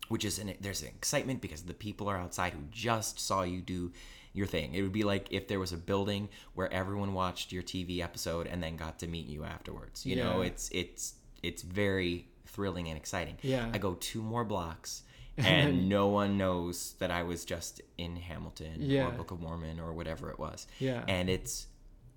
which 0.09 0.25
is 0.25 0.39
an 0.39 0.53
there's 0.61 0.83
an 0.83 0.89
excitement 0.89 1.41
because 1.41 1.63
the 1.63 1.75
people 1.75 2.09
are 2.09 2.17
outside 2.19 2.53
who 2.53 2.61
just 2.71 3.19
saw 3.19 3.43
you 3.43 3.63
do 3.63 3.91
your 4.35 4.47
thing. 4.47 4.75
It 4.75 4.83
would 4.83 4.93
be 4.93 5.05
like 5.05 5.29
if 5.33 5.49
there 5.49 5.59
was 5.61 5.73
a 5.73 5.77
building 5.79 6.29
where 6.55 6.71
everyone 6.73 7.15
watched 7.15 7.53
your 7.53 7.63
TV 7.63 8.01
episode 8.01 8.47
and 8.47 8.63
then 8.63 8.77
got 8.77 8.99
to 8.99 9.07
meet 9.07 9.27
you 9.27 9.45
afterwards. 9.45 10.05
You 10.05 10.17
know, 10.17 10.43
it's 10.43 10.69
it's 10.73 11.15
it's 11.43 11.63
very 11.63 12.29
thrilling 12.47 12.89
and 12.89 12.97
exciting. 12.99 13.37
Yeah. 13.43 13.71
I 13.73 13.79
go 13.79 13.95
two 13.95 14.21
more 14.23 14.45
blocks 14.45 15.03
and 15.39 15.89
no 15.89 16.09
one 16.09 16.37
knows 16.39 16.95
that 16.99 17.11
I 17.11 17.23
was 17.23 17.45
just 17.45 17.81
in 17.99 18.15
Hamilton 18.17 18.77
Yeah. 18.79 19.09
or 19.09 19.13
Book 19.13 19.31
of 19.31 19.41
Mormon 19.41 19.81
or 19.81 19.93
whatever 19.93 20.31
it 20.31 20.39
was. 20.39 20.67
Yeah. 20.79 21.03
And 21.09 21.29
it's 21.31 21.67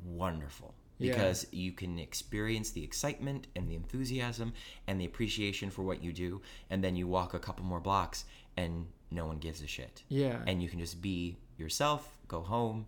wonderful 0.05 0.73
Yeah. 0.99 1.13
because 1.13 1.47
you 1.51 1.71
can 1.71 1.97
experience 1.99 2.71
the 2.71 2.83
excitement 2.83 3.47
and 3.55 3.67
the 3.69 3.75
enthusiasm 3.75 4.53
and 4.87 4.99
the 5.01 5.05
appreciation 5.05 5.69
for 5.69 5.83
what 5.83 6.03
you 6.03 6.13
do 6.13 6.41
and 6.69 6.83
then 6.83 6.95
you 6.95 7.07
walk 7.07 7.33
a 7.33 7.39
couple 7.39 7.65
more 7.65 7.79
blocks 7.79 8.25
and 8.55 8.87
no 9.11 9.25
one 9.25 9.37
gives 9.39 9.61
a 9.61 9.67
shit 9.67 10.03
Yeah. 10.09 10.41
and 10.47 10.61
you 10.61 10.69
can 10.69 10.79
just 10.79 11.01
be 11.01 11.37
yourself 11.59 12.17
go 12.27 12.41
home 12.41 12.85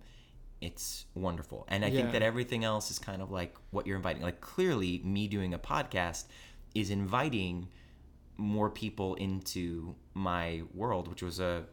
it's 0.61 1.05
wonderful 1.15 1.65
and 1.69 1.85
i 1.85 1.87
Yeah. 1.87 2.01
think 2.01 2.11
that 2.11 2.21
everything 2.21 2.63
else 2.63 2.91
is 2.91 2.99
kind 2.99 3.21
of 3.21 3.31
like 3.31 3.55
what 3.71 3.87
you're 3.87 3.95
inviting 3.97 4.21
like 4.21 4.41
clearly 4.41 5.01
me 5.03 5.27
doing 5.27 5.53
a 5.53 5.59
podcast 5.59 6.25
is 6.75 6.89
inviting 6.89 7.69
more 8.37 8.69
people 8.69 9.15
into 9.15 9.95
my 10.13 10.63
world 10.73 11.07
which 11.07 11.21
was 11.23 11.39
a 11.39 11.65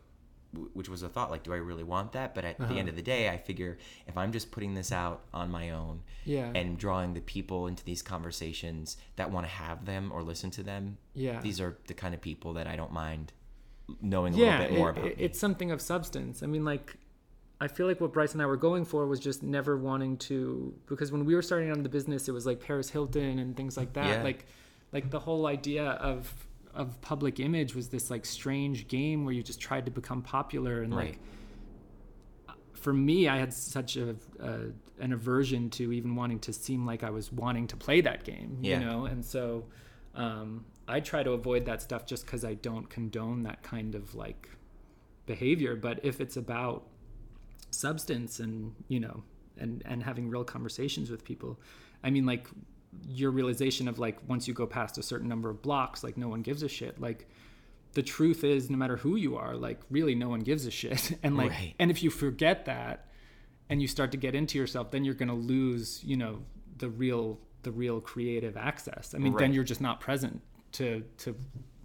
which 0.72 0.88
was 0.88 1.02
a 1.02 1.08
thought 1.08 1.30
like 1.30 1.42
do 1.42 1.52
i 1.52 1.56
really 1.56 1.82
want 1.82 2.12
that 2.12 2.34
but 2.34 2.44
at 2.44 2.58
Uh-huh. 2.58 2.72
the 2.72 2.78
end 2.78 2.88
of 2.88 2.96
the 2.96 3.02
day 3.02 3.28
i 3.28 3.36
figure 3.36 3.76
if 4.06 4.16
i'm 4.16 4.32
just 4.32 4.50
putting 4.50 4.74
this 4.74 4.90
out 4.90 5.22
on 5.34 5.50
my 5.50 5.70
own 5.70 6.02
Yeah. 6.24 6.50
and 6.54 6.78
drawing 6.78 7.12
the 7.14 7.20
people 7.20 7.66
into 7.66 7.84
these 7.84 8.02
conversations 8.02 8.96
that 9.16 9.30
want 9.30 9.46
to 9.46 9.50
have 9.52 9.84
them 9.84 10.10
or 10.12 10.22
listen 10.22 10.50
to 10.52 10.62
them 10.62 10.96
Yeah. 11.14 11.40
these 11.40 11.60
are 11.60 11.76
the 11.88 11.94
kind 11.94 12.14
of 12.14 12.20
people 12.20 12.54
that 12.54 12.66
i 12.66 12.74
don't 12.76 12.92
mind 12.92 13.32
knowing 14.00 14.34
a 14.34 14.36
yeah, 14.38 14.58
little 14.60 14.68
bit 14.74 14.78
more 14.78 14.90
it- 14.90 14.96
about 14.96 15.06
it- 15.10 15.16
it's 15.18 15.38
something 15.38 15.70
of 15.70 15.80
substance. 15.80 16.42
I 16.42 16.46
mean, 16.46 16.64
like, 16.64 16.96
I 17.60 17.68
feel 17.68 17.86
like 17.86 18.00
what 18.00 18.12
Bryce 18.12 18.32
and 18.34 18.42
I 18.42 18.46
were 18.46 18.56
going 18.56 18.84
for 18.84 19.06
was 19.06 19.18
just 19.20 19.42
never 19.42 19.76
wanting 19.76 20.16
to, 20.18 20.74
because 20.86 21.10
when 21.12 21.24
we 21.24 21.34
were 21.34 21.42
starting 21.42 21.70
out 21.70 21.76
in 21.76 21.82
the 21.82 21.88
business, 21.88 22.28
it 22.28 22.32
was 22.32 22.44
like 22.46 22.60
Paris 22.60 22.90
Hilton 22.90 23.38
and 23.38 23.56
things 23.56 23.76
like 23.76 23.92
that. 23.94 24.06
Yeah. 24.18 24.22
Like, 24.22 24.46
like 24.92 25.10
the 25.10 25.20
whole 25.20 25.46
idea 25.46 25.84
of 25.92 26.32
of 26.74 27.00
public 27.00 27.40
image 27.40 27.74
was 27.74 27.88
this 27.88 28.10
like 28.10 28.26
strange 28.26 28.86
game 28.86 29.24
where 29.24 29.32
you 29.32 29.42
just 29.42 29.58
tried 29.60 29.86
to 29.86 29.90
become 29.90 30.20
popular 30.22 30.82
and 30.82 30.94
Right. 30.94 31.10
like. 31.12 31.18
For 32.74 32.92
me, 32.92 33.26
I 33.28 33.38
had 33.38 33.52
such 33.52 33.96
a, 33.96 34.14
a 34.38 34.58
an 34.98 35.12
aversion 35.12 35.70
to 35.70 35.92
even 35.92 36.14
wanting 36.14 36.38
to 36.40 36.52
seem 36.52 36.86
like 36.86 37.02
I 37.02 37.10
was 37.10 37.32
wanting 37.32 37.66
to 37.68 37.76
play 37.76 38.00
that 38.02 38.24
game, 38.24 38.58
Yeah. 38.60 38.78
you 38.78 38.84
know, 38.84 39.04
and 39.06 39.24
so 39.24 39.64
um, 40.14 40.64
I 40.88 41.00
try 41.00 41.22
to 41.22 41.32
avoid 41.32 41.64
that 41.66 41.82
stuff 41.82 42.06
just 42.06 42.26
because 42.26 42.44
I 42.44 42.54
don't 42.54 42.88
condone 42.88 43.42
that 43.42 43.62
kind 43.62 43.94
of 43.94 44.14
like 44.14 44.48
behavior. 45.26 45.74
But 45.76 46.00
if 46.02 46.20
it's 46.20 46.36
about 46.36 46.86
substance 47.70 48.40
and 48.40 48.74
you 48.88 49.00
know 49.00 49.22
and 49.58 49.82
and 49.84 50.02
having 50.02 50.30
real 50.30 50.44
conversations 50.44 51.10
with 51.10 51.24
people, 51.24 51.60
I 52.04 52.10
mean 52.10 52.26
like 52.26 52.46
your 53.06 53.30
realization 53.30 53.88
of 53.88 53.98
like 53.98 54.16
once 54.28 54.48
you 54.48 54.54
go 54.54 54.66
past 54.66 54.96
a 54.96 55.02
certain 55.02 55.28
number 55.28 55.50
of 55.50 55.60
blocks, 55.62 56.04
like 56.04 56.16
no 56.16 56.28
one 56.28 56.42
gives 56.42 56.62
a 56.62 56.68
shit. 56.68 57.00
Like 57.00 57.28
the 57.92 58.02
truth 58.02 58.44
is, 58.44 58.70
no 58.70 58.76
matter 58.76 58.96
who 58.96 59.16
you 59.16 59.36
are, 59.36 59.56
like 59.56 59.80
really 59.90 60.14
no 60.14 60.28
one 60.28 60.40
gives 60.40 60.66
a 60.66 60.70
shit. 60.70 61.18
And 61.22 61.36
like 61.36 61.50
Right. 61.50 61.74
and 61.78 61.90
if 61.90 62.02
you 62.02 62.10
forget 62.10 62.66
that 62.66 63.08
and 63.68 63.82
you 63.82 63.88
start 63.88 64.12
to 64.12 64.16
get 64.16 64.34
into 64.36 64.56
yourself, 64.58 64.92
then 64.92 65.04
you're 65.04 65.14
gonna 65.14 65.34
lose 65.34 66.02
you 66.04 66.16
know 66.16 66.42
the 66.78 66.88
real 66.88 67.40
the 67.62 67.72
real 67.72 68.00
creative 68.00 68.56
access. 68.56 69.12
I 69.14 69.18
mean, 69.18 69.36
then 69.36 69.52
you're 69.52 69.64
just 69.64 69.80
not 69.80 69.98
present 69.98 70.40
to 70.76 71.04
to 71.18 71.36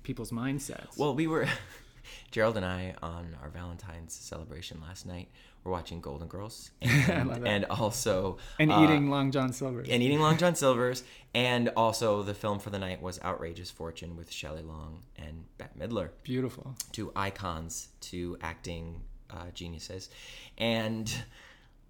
people's 0.04 0.32
mindsets. 0.32 0.98
Well, 0.98 1.14
we 1.16 1.28
were 1.28 1.48
Gerald 2.32 2.58
and 2.58 2.66
I 2.66 2.96
on 3.02 3.36
our 3.42 3.50
Valentine's 3.50 4.14
celebration 4.14 4.80
last 4.82 5.06
night. 5.06 5.30
We're 5.64 5.72
watching 5.72 6.02
Golden 6.02 6.28
Girls 6.28 6.72
and, 6.82 7.48
and 7.48 7.66
also 7.66 8.38
and 8.58 8.72
uh, 8.72 8.82
eating 8.84 9.12
Long 9.12 9.30
John 9.32 9.54
Silver. 9.54 9.82
and 9.82 10.02
eating 10.02 10.20
Long 10.20 10.38
John 10.38 10.56
Silver's, 10.56 11.04
and 11.36 11.70
also 11.78 12.24
the 12.24 12.34
film 12.34 12.58
for 12.58 12.72
the 12.72 12.80
night 12.80 13.00
was 13.00 13.20
Outrageous 13.22 13.70
Fortune 13.70 14.18
with 14.18 14.32
Shelley 14.32 14.64
Long 14.64 15.04
and 15.18 15.46
Bette 15.60 15.78
Midler, 15.80 16.10
Beautiful. 16.24 16.76
two 16.92 17.12
icons, 17.16 17.90
two 18.02 18.38
acting 18.42 19.02
uh, 19.30 19.52
geniuses, 19.54 20.10
and. 20.58 21.14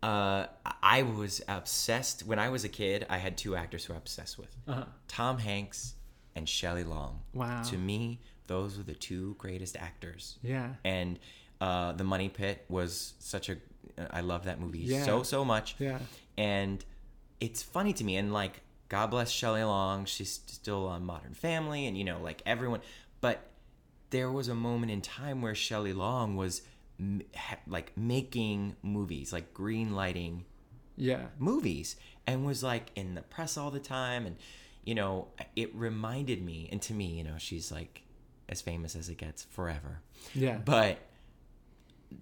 Uh, 0.04 0.47
I 0.82 1.04
was 1.04 1.43
obsessed 1.47 2.26
when 2.26 2.39
I 2.39 2.49
was 2.49 2.64
a 2.64 2.70
kid. 2.70 3.06
I 3.08 3.20
had 3.20 3.38
two 3.38 3.56
actors 3.56 3.86
who 3.86 3.93
I 3.93 3.97
was 3.97 4.02
obsessed 4.02 4.39
with: 4.39 4.49
Uh-huh. 4.68 4.86
Tom 5.08 5.38
Hanks 5.38 5.93
and 6.36 6.48
Shelley 6.48 6.84
Long. 6.84 7.22
Wow. 7.34 7.64
To 7.64 7.78
me, 7.78 8.20
those 8.48 8.78
were 8.78 8.84
the 8.84 8.96
two 8.96 9.36
greatest 9.38 9.76
actors 9.78 10.38
Yeah. 10.42 10.74
and 10.84 11.20
uh, 11.60 11.92
the 11.94 12.04
Money 12.04 12.28
Pit 12.30 12.66
was 12.70 13.14
such 13.20 13.50
a. 13.50 13.58
I 14.10 14.22
love 14.22 14.46
that 14.46 14.60
movie 14.60 14.80
Yeah. 14.80 15.04
so 15.06 15.24
so 15.24 15.46
much. 15.46 15.76
Yeah. 15.80 16.00
And 16.38 16.84
it's 17.40 17.62
funny 17.62 17.94
to 17.94 18.04
me, 18.04 18.16
and 18.16 18.34
like 18.34 18.62
God 18.90 19.08
bless 19.12 19.30
Shelley 19.30 19.64
Long, 19.64 20.06
she's 20.06 20.32
still 20.48 20.88
on 20.88 21.06
Modern 21.06 21.34
Family, 21.34 21.86
and 21.88 21.98
you 21.98 22.04
know 22.04 22.20
like 22.22 22.42
everyone, 22.46 22.82
but 23.22 23.48
there 24.10 24.32
was 24.32 24.48
a 24.48 24.56
moment 24.56 24.92
in 24.92 25.02
time 25.02 25.42
where 25.42 25.56
Shelley 25.56 25.94
Long 25.94 26.36
was 26.36 26.62
like 27.68 27.96
making 27.98 28.76
movies, 28.84 29.32
like 29.34 29.54
green 29.54 29.94
lighting 29.96 30.46
Yeah. 30.98 31.28
movies 31.40 31.96
and 32.28 32.46
was 32.46 32.64
like 32.64 32.92
in 32.96 33.16
the 33.16 33.22
press 33.22 33.58
all 33.58 33.72
the 33.72 33.80
time 33.80 34.26
and 34.26 34.36
you 34.84 34.96
know 34.96 35.28
it 35.56 35.74
reminded 35.76 36.44
me 36.44 36.68
and 36.72 36.82
to 36.82 36.94
me 36.94 37.06
you 37.18 37.24
know 37.24 37.36
she's 37.38 37.72
like 37.72 38.04
as 38.50 38.62
famous 38.62 38.96
as 38.96 39.10
it 39.10 39.18
gets 39.18 39.44
forever 39.44 40.02
Yeah. 40.34 40.58
but 40.58 40.98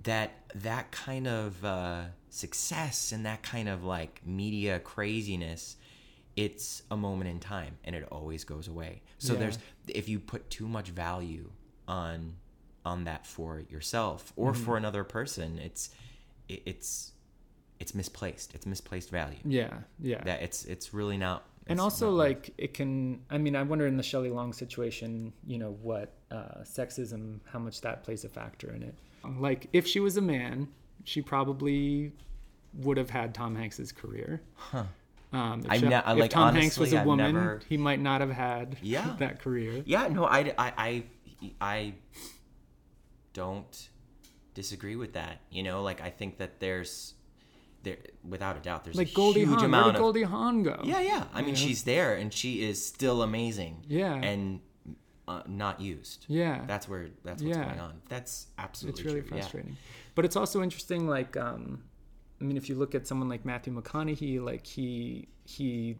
that 0.03 0.31
that 0.55 0.91
kind 0.91 1.27
of 1.27 1.63
uh, 1.65 2.03
success 2.29 3.11
and 3.11 3.25
that 3.25 3.41
kind 3.43 3.67
of 3.67 3.83
like 3.83 4.21
media 4.25 4.79
craziness 4.79 5.77
it's 6.35 6.83
a 6.91 6.95
moment 6.95 7.29
in 7.29 7.39
time 7.39 7.75
and 7.83 7.95
it 7.95 8.07
always 8.11 8.43
goes 8.45 8.67
away. 8.69 9.01
So 9.17 9.33
Yeah. 9.33 9.39
there's 9.39 9.57
if 9.87 10.07
you 10.07 10.19
put 10.19 10.49
too 10.49 10.67
much 10.67 10.89
value 10.89 11.49
on 11.87 12.35
on 12.85 13.03
that 13.05 13.25
for 13.27 13.63
yourself 13.69 14.31
or 14.37 14.53
Mm-hmm. 14.53 14.63
for 14.63 14.77
another 14.77 15.03
person, 15.03 15.59
it's 15.59 15.89
it, 16.47 16.61
it's 16.65 17.11
it's 17.79 17.93
misplaced. 17.95 18.53
It's 18.55 18.65
misplaced 18.65 19.09
value. 19.09 19.39
Yeah, 19.43 19.79
yeah. 19.99 20.23
That 20.23 20.41
it's 20.43 20.63
it's 20.65 20.93
really 20.93 21.17
not. 21.17 21.45
And 21.69 21.79
also 21.79 22.07
not- 22.09 22.17
like 22.17 22.53
it 22.57 22.73
can 22.73 23.21
i 23.29 23.37
mean 23.37 23.55
i 23.55 23.63
wonder 23.63 23.85
in 23.87 23.95
the 23.97 24.03
shelley 24.03 24.29
long 24.29 24.51
situation 24.53 25.31
you 25.45 25.57
know 25.57 25.77
what 25.81 26.13
uh, 26.31 26.61
sexism 26.63 27.39
how 27.51 27.59
much 27.59 27.81
that 27.81 28.03
plays 28.03 28.23
a 28.25 28.29
factor 28.29 28.71
in 28.73 28.83
it 28.83 28.95
like 29.39 29.67
if 29.73 29.85
she 29.87 29.99
was 29.99 30.17
a 30.17 30.21
man 30.21 30.67
she 31.03 31.21
probably 31.21 32.11
would 32.73 32.97
have 32.97 33.09
had 33.09 33.33
tom 33.33 33.55
hanks's 33.55 33.91
career 33.91 34.41
Huh. 34.55 34.83
um, 35.33 35.61
if, 35.65 35.71
I 35.71 35.77
she- 35.77 35.87
ne- 35.87 35.95
if 35.97 36.17
like, 36.17 36.31
tom 36.31 36.53
hanks 36.55 36.77
was 36.77 36.93
honestly, 36.93 36.97
a 36.97 37.01
I've 37.01 37.07
woman 37.07 37.33
never- 37.35 37.61
he 37.69 37.77
might 37.77 37.99
not 37.99 38.21
have 38.21 38.31
had 38.31 38.77
Yeah. 38.81 39.15
that 39.19 39.39
career 39.39 39.83
Yeah, 39.85 40.07
no, 40.07 40.25
I, 40.25 40.53
I, 40.57 40.73
I, 40.77 41.03
I 41.61 41.93
don't 43.33 43.89
disagree 44.53 44.95
with 44.95 45.13
that. 45.13 45.39
You 45.49 45.63
know, 45.63 45.81
like 45.83 46.01
I 46.01 46.09
think 46.09 46.37
that 46.39 46.59
there's 46.59 47.13
there 47.83 47.97
without 48.27 48.57
a 48.57 48.59
doubt 48.59 48.83
there's 48.83 48.95
like 48.97 49.09
a 49.11 49.13
goldie 49.13 49.39
huge 49.41 49.49
hawn 49.49 49.57
where 49.57 49.65
amount 49.65 49.85
did 49.87 49.95
of 49.95 50.01
goldie 50.01 50.23
hawn 50.23 50.63
go 50.63 50.79
yeah, 50.83 50.99
yeah. 51.01 51.23
I 51.33 51.41
mean, 51.41 51.51
know? 51.51 51.55
she's 51.55 51.83
there 51.83 52.15
and 52.15 52.33
she 52.33 52.61
is 52.61 52.85
still 52.85 53.21
amazing. 53.21 53.85
Yeah. 53.87 54.15
and 54.15 54.59
uh, 55.27 55.43
not 55.47 55.79
used. 55.79 56.25
yeah 56.27 56.63
That's 56.67 56.89
where 56.89 57.09
that's 57.23 57.41
what's 57.43 57.55
Yeah. 57.57 57.65
going 57.65 57.79
on. 57.79 58.01
That's 58.09 58.47
absolutely 58.57 58.99
it's 59.01 59.05
really 59.05 59.21
true. 59.21 59.29
yeah. 59.37 59.41
frustrating 59.43 59.77
but 60.15 60.25
it's 60.25 60.35
also 60.35 60.61
interesting 60.63 61.07
like 61.07 61.37
um 61.37 61.83
i 62.41 62.43
mean 62.43 62.57
if 62.57 62.67
you 62.67 62.75
look 62.75 62.95
at 62.95 63.07
someone 63.07 63.29
like 63.29 63.45
matthew 63.45 63.71
mcconaughey 63.73 64.43
like 64.43 64.65
he 64.65 65.27
he 65.45 65.97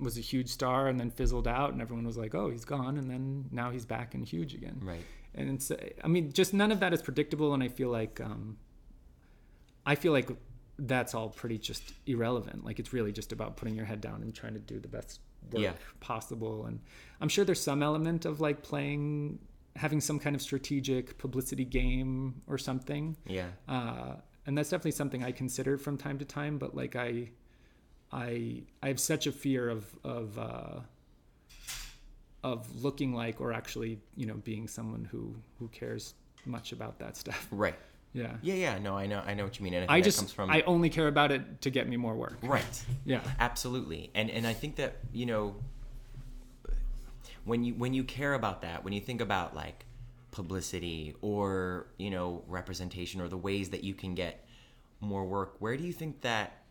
was 0.00 0.18
a 0.18 0.20
huge 0.20 0.48
star 0.48 0.88
and 0.88 0.98
then 1.00 1.08
fizzled 1.10 1.46
out 1.46 1.72
and 1.72 1.80
everyone 1.80 2.04
was 2.04 2.16
like 2.18 2.34
oh 2.34 2.50
he's 2.50 2.64
gone 2.64 2.98
and 2.98 3.08
then 3.08 3.44
now 3.52 3.70
he's 3.70 3.86
back 3.86 4.14
and 4.14 4.26
huge 4.26 4.52
again 4.54 4.78
Right. 4.82 5.04
and 5.36 5.48
it's 5.54 5.70
i 6.02 6.08
mean 6.08 6.32
just 6.32 6.52
none 6.52 6.72
of 6.72 6.80
that 6.80 6.92
is 6.92 7.00
predictable 7.00 7.54
and 7.54 7.62
i 7.62 7.68
feel 7.68 7.90
like 7.90 8.20
um 8.20 8.56
i 9.86 9.94
feel 9.94 10.12
like 10.12 10.28
that's 10.78 11.14
all 11.14 11.28
pretty 11.28 11.58
just 11.58 11.92
irrelevant 12.06 12.64
like 12.64 12.78
it's 12.80 12.92
really 12.92 13.12
just 13.12 13.32
about 13.32 13.56
putting 13.56 13.74
your 13.76 13.84
head 13.84 14.00
down 14.00 14.22
and 14.22 14.34
trying 14.34 14.54
to 14.54 14.58
do 14.60 14.78
the 14.80 14.88
best 14.88 15.20
work 15.52 15.62
Yeah. 15.62 15.72
possible 16.00 16.66
and 16.66 16.80
i'm 17.20 17.28
sure 17.28 17.44
there's 17.44 17.60
some 17.62 17.82
element 17.82 18.24
of 18.24 18.40
like 18.40 18.62
playing 18.62 19.38
having 19.76 20.00
some 20.00 20.18
kind 20.18 20.34
of 20.34 20.42
strategic 20.42 21.16
publicity 21.18 21.64
game 21.64 22.42
or 22.46 22.58
something 22.58 23.16
Yeah. 23.26 23.48
uh, 23.68 24.16
and 24.46 24.56
that's 24.58 24.70
definitely 24.70 24.92
something 24.92 25.22
i 25.22 25.30
consider 25.32 25.78
from 25.78 25.96
time 25.96 26.18
to 26.18 26.24
time 26.24 26.58
but 26.58 26.74
like 26.74 26.96
i 26.96 27.30
i 28.12 28.62
i 28.82 28.88
have 28.88 28.98
such 29.00 29.26
a 29.26 29.32
fear 29.32 29.68
of 29.68 29.84
of 30.04 30.38
uh 30.38 30.80
of 32.42 32.82
looking 32.84 33.14
like 33.14 33.40
or 33.40 33.52
actually 33.52 33.98
you 34.16 34.26
know 34.26 34.34
being 34.44 34.68
someone 34.68 35.04
who 35.04 35.34
who 35.58 35.68
cares 35.68 36.14
much 36.46 36.72
about 36.72 36.98
that 36.98 37.16
stuff 37.16 37.48
Right. 37.50 37.76
Yeah 38.14 38.36
Yeah, 38.42 38.54
yeah. 38.54 38.78
No, 38.78 38.96
I 38.96 39.06
know. 39.06 39.20
I 39.26 39.34
know 39.34 39.44
what 39.44 39.58
you 39.58 39.64
mean. 39.64 39.74
And 39.74 39.90
I, 39.90 39.96
i 39.96 40.00
just 40.00 40.18
comes 40.18 40.32
from 40.32 40.48
i 40.50 40.62
only 40.62 40.88
care 40.88 41.08
about 41.08 41.32
it 41.32 41.60
to 41.62 41.70
get 41.70 41.88
me 41.88 41.96
more 41.96 42.14
work 42.14 42.38
right. 42.42 42.84
yeah 43.04 43.20
absolutely 43.40 44.10
and 44.14 44.30
and 44.30 44.46
i 44.46 44.52
think 44.52 44.76
that 44.76 44.96
you 45.12 45.26
know 45.26 45.56
when 47.44 47.64
you 47.64 47.74
when 47.74 47.92
you 47.92 48.04
care 48.04 48.34
about 48.34 48.62
that 48.62 48.84
when 48.84 48.92
you 48.92 49.00
think 49.00 49.20
about 49.20 49.54
like 49.54 49.84
publicity 50.30 51.14
or 51.20 51.86
you 51.98 52.10
know 52.10 52.42
representation 52.48 53.20
or 53.20 53.28
the 53.28 53.36
ways 53.36 53.70
that 53.70 53.84
you 53.84 53.94
can 53.94 54.14
get 54.14 54.46
more 55.00 55.24
work 55.24 55.56
where 55.58 55.76
do 55.76 55.84
you 55.84 55.92
think 55.92 56.20
that 56.22 56.62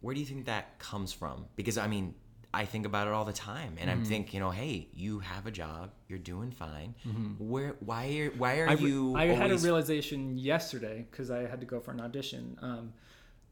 where 0.00 0.14
do 0.14 0.20
you 0.20 0.26
think 0.26 0.44
that 0.46 0.78
comes 0.78 1.12
from 1.12 1.46
because 1.56 1.78
i 1.78 1.86
mean 1.86 2.14
i 2.54 2.64
think 2.64 2.86
about 2.86 3.06
it 3.08 3.12
all 3.12 3.24
the 3.24 3.32
time 3.32 3.76
and 3.80 3.90
Mm-hmm. 3.90 4.00
i'm 4.00 4.04
thinking 4.04 4.34
you 4.34 4.40
know 4.40 4.50
hey 4.50 4.88
you 4.94 5.18
have 5.20 5.46
a 5.46 5.50
job 5.50 5.90
you're 6.08 6.18
doing 6.18 6.50
fine 6.50 6.94
where 7.38 7.74
why 7.80 8.06
are 8.18 8.30
why 8.30 8.58
are 8.58 8.68
Mm-hmm. 8.68 8.84
I, 8.84 8.88
you 8.88 9.16
I 9.16 9.24
had 9.26 9.50
a 9.50 9.58
realization 9.58 10.36
yesterday 10.38 11.06
because 11.10 11.30
I 11.30 11.40
had 11.46 11.60
to 11.60 11.66
go 11.66 11.80
for 11.80 11.90
an 11.90 12.00
audition. 12.00 12.58
Um, 12.62 12.92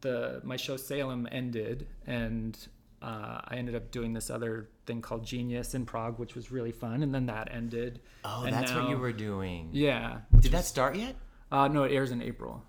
the 0.01 0.41
my 0.45 0.57
show 0.57 0.77
Salem 0.77 1.29
ended, 1.31 1.87
and 2.07 2.57
uh, 3.01 3.41
I 3.45 3.55
ended 3.57 3.75
up 3.75 3.91
doing 3.91 4.13
this 4.13 4.31
other 4.31 4.69
thing 4.87 5.01
called 5.01 5.25
Genius 5.25 5.75
in 5.75 5.85
Prague, 5.87 6.19
which 6.19 6.35
was 6.35 6.51
really 6.51 6.73
fun. 6.73 7.03
And 7.03 7.15
then 7.15 7.27
that 7.27 7.49
ended. 7.53 8.01
oh 8.25 8.43
and 8.45 8.53
that's 8.53 8.73
what 8.75 8.89
you 8.89 8.97
were 8.99 9.13
doing 9.13 9.69
Yeah. 9.73 10.21
did 10.41 10.53
that 10.53 10.65
start 10.65 10.97
yet 10.97 11.15
Uh, 11.53 11.69
no, 11.69 11.83
it 11.85 11.93
airs 11.93 12.11
in 12.11 12.21
April. 12.23 12.63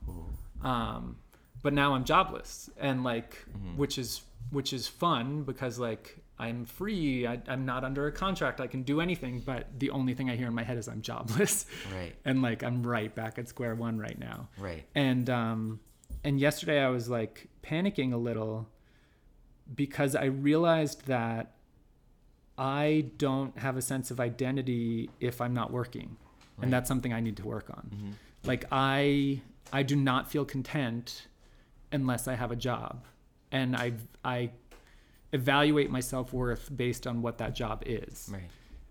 Um, 0.62 1.18
but 1.62 1.74
now 1.74 1.94
I'm 1.96 2.04
jobless, 2.04 2.70
and 2.78 3.04
like, 3.04 3.32
Mm-hmm. 3.58 3.78
which 3.78 3.98
is 3.98 4.22
which 4.52 4.74
is 4.74 4.88
fun 4.88 5.44
because 5.44 5.80
like 5.80 6.23
I'm 6.40 6.66
free. 6.66 7.28
I, 7.28 7.40
I'm 7.48 7.66
not 7.66 7.84
under 7.84 8.08
a 8.08 8.12
contract. 8.12 8.60
I 8.60 8.68
can 8.68 8.84
do 8.84 9.02
anything. 9.02 9.40
But 9.40 9.80
the 9.80 9.92
only 9.92 10.14
thing 10.14 10.30
I 10.30 10.36
hear 10.36 10.48
in 10.48 10.54
my 10.54 10.64
head 10.64 10.78
is 10.78 10.88
I'm 10.88 11.02
jobless. 11.02 11.66
Right. 11.94 12.16
And 12.26 12.42
like 12.42 12.64
I'm 12.64 12.84
right 12.84 13.14
back 13.14 13.38
at 13.38 13.48
square 13.48 13.76
one 13.76 13.98
right 13.98 14.18
now. 14.18 14.50
right 14.58 14.84
And 14.96 15.30
um, 15.30 15.80
and 16.24 16.40
yesterday 16.40 16.80
I 16.82 16.90
was 16.90 17.10
like 17.10 17.48
panicking 17.64 18.14
a 18.14 18.18
little 18.18 18.68
because 19.76 20.16
I 20.16 20.26
realized 20.26 21.06
that 21.08 21.54
I 22.58 23.06
don't 23.18 23.58
have 23.58 23.78
a 23.78 23.82
sense 23.82 24.12
of 24.12 24.20
identity 24.20 25.10
if 25.20 25.42
I'm 25.42 25.54
not 25.54 25.72
working. 25.72 26.18
And 26.62 26.72
that's 26.72 26.88
something 26.88 27.12
I 27.12 27.20
need 27.20 27.38
to 27.38 27.46
work 27.46 27.70
on. 27.70 28.16
Like 28.46 28.66
I 28.72 29.42
I 29.72 29.84
do 29.84 29.96
not 29.96 30.32
feel 30.32 30.46
content 30.46 31.28
unless 31.92 32.28
I 32.28 32.36
have 32.36 32.52
a 32.52 32.56
job. 32.56 33.06
And 33.52 33.76
I 33.76 33.94
I 34.24 34.52
evaluate 35.34 35.90
my 35.90 36.00
self-worth 36.00 36.70
based 36.76 37.06
on 37.08 37.22
what 37.22 37.40
that 37.40 37.54
job 37.54 37.84
is. 37.86 38.30
Right. 38.32 38.50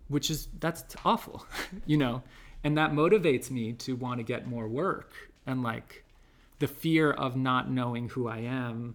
Which 0.09 0.28
is 0.28 0.49
that's 0.61 0.84
awful 1.05 1.47
you 1.86 1.97
know? 1.97 2.22
And 2.64 2.76
that 2.78 2.93
motivates 2.93 3.51
me 3.51 3.72
to 3.74 3.97
want 3.97 4.18
to 4.18 4.24
get 4.24 4.47
more 4.47 4.68
work 4.68 5.12
and 5.47 5.62
like 5.62 6.05
the 6.59 6.68
fear 6.68 7.11
of 7.11 7.34
not 7.36 7.68
knowing 7.68 8.09
who 8.11 8.28
i 8.28 8.38
am 8.38 8.95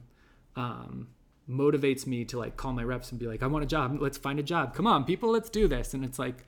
um, 0.55 1.09
motivates 1.49 2.07
me 2.07 2.23
to 2.23 2.39
like 2.39 2.55
call 2.55 2.71
my 2.71 2.83
reps 2.83 3.11
and 3.11 3.19
be 3.19 3.27
like 3.27 3.43
i 3.43 3.47
want 3.47 3.63
a 3.63 3.67
job. 3.67 3.97
Let's 3.99 4.17
find 4.17 4.39
a 4.39 4.43
job. 4.43 4.75
Come 4.75 4.87
on 4.87 5.05
people 5.05 5.31
let's 5.31 5.49
do 5.49 5.67
this. 5.67 5.93
And 5.93 6.03
it's 6.05 6.19
like 6.19 6.45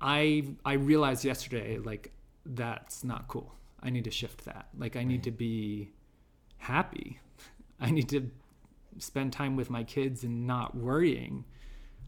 i 0.00 0.44
i 0.64 0.74
realized 0.74 1.24
yesterday 1.24 1.78
like 1.78 2.12
that's 2.44 3.04
not 3.04 3.28
cool. 3.28 3.52
I 3.82 3.90
need 3.90 4.04
to 4.04 4.10
shift 4.10 4.44
that. 4.46 4.68
Like 4.78 4.96
i 4.96 5.04
need 5.04 5.22
to 5.24 5.30
be 5.30 5.90
happy. 6.58 7.20
I 7.80 7.90
need 7.90 8.08
to 8.08 8.30
spend 8.98 9.32
time 9.32 9.56
with 9.56 9.70
my 9.70 9.84
kids 9.84 10.24
and 10.24 10.46
not 10.46 10.76
worrying 10.76 11.44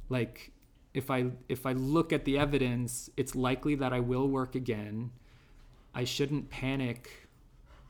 like 0.08 0.52
if 0.94 1.10
i 1.10 1.26
if 1.48 1.66
i 1.66 1.72
look 1.72 2.12
at 2.12 2.24
the 2.24 2.38
evidence 2.38 3.10
it's 3.16 3.34
likely 3.34 3.74
that 3.74 3.92
i 3.92 4.00
will 4.00 4.28
work 4.28 4.54
again. 4.54 5.10
I 5.94 6.04
shouldn't 6.04 6.48
panic 6.50 7.10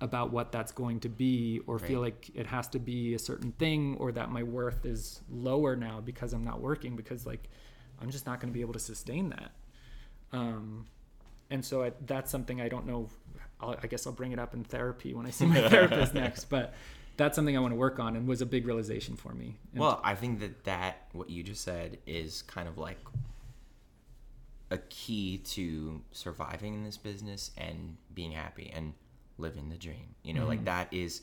about 0.00 0.32
what 0.32 0.52
that's 0.52 0.72
going 0.72 1.00
to 1.00 1.08
be 1.08 1.60
or 1.66 1.78
feel 1.78 2.00
like 2.00 2.30
it 2.34 2.46
has 2.46 2.68
to 2.68 2.78
be 2.78 3.14
a 3.14 3.18
certain 3.18 3.52
thing 3.52 3.96
or 3.98 4.12
that 4.12 4.30
my 4.30 4.44
worth 4.44 4.86
is 4.86 5.20
lower 5.28 5.74
now 5.74 6.00
because 6.00 6.32
i'm 6.32 6.44
not 6.44 6.60
working 6.60 6.94
because 6.96 7.26
like 7.26 7.48
i'm 8.00 8.08
just 8.08 8.24
not 8.24 8.40
going 8.40 8.48
to 8.48 8.54
be 8.54 8.60
able 8.60 8.72
to 8.72 8.78
sustain 8.78 9.28
that. 9.30 9.50
Um 10.32 10.86
and 11.50 11.64
so 11.64 11.82
I, 11.82 11.92
that's 12.06 12.30
something 12.30 12.60
i 12.60 12.68
don't 12.68 12.86
know 12.86 13.08
I'll, 13.60 13.76
i 13.82 13.86
guess 13.86 14.06
i'll 14.06 14.12
bring 14.12 14.32
it 14.32 14.38
up 14.38 14.54
in 14.54 14.64
therapy 14.64 15.14
when 15.14 15.26
i 15.26 15.30
see 15.30 15.46
my 15.46 15.68
therapist 15.68 16.14
next 16.14 16.44
but 16.44 16.74
that's 17.18 17.36
something 17.36 17.56
i 17.56 17.60
want 17.60 17.72
to 17.72 17.78
work 17.78 17.98
on 17.98 18.16
and 18.16 18.26
was 18.26 18.40
a 18.40 18.46
big 18.46 18.66
realization 18.66 19.14
for 19.14 19.34
me 19.34 19.58
And 19.72 19.80
Well, 19.80 20.00
I 20.02 20.14
think 20.14 20.40
that 20.40 20.64
that 20.64 21.08
what 21.12 21.28
you 21.28 21.42
just 21.42 21.62
said 21.62 21.98
is 22.06 22.42
kind 22.42 22.66
of 22.68 22.78
like 22.78 22.98
a 24.70 24.78
key 24.78 25.38
to 25.38 26.00
surviving 26.12 26.74
in 26.74 26.84
this 26.84 26.96
business 26.96 27.50
and 27.56 27.96
being 28.14 28.32
happy 28.32 28.70
and 28.74 28.94
living 29.38 29.68
the 29.68 29.76
dream. 29.76 30.14
You 30.22 30.34
know, 30.34 30.46
like 30.46 30.58
mm-hmm. 30.58 30.66
that 30.66 30.88
is 30.92 31.22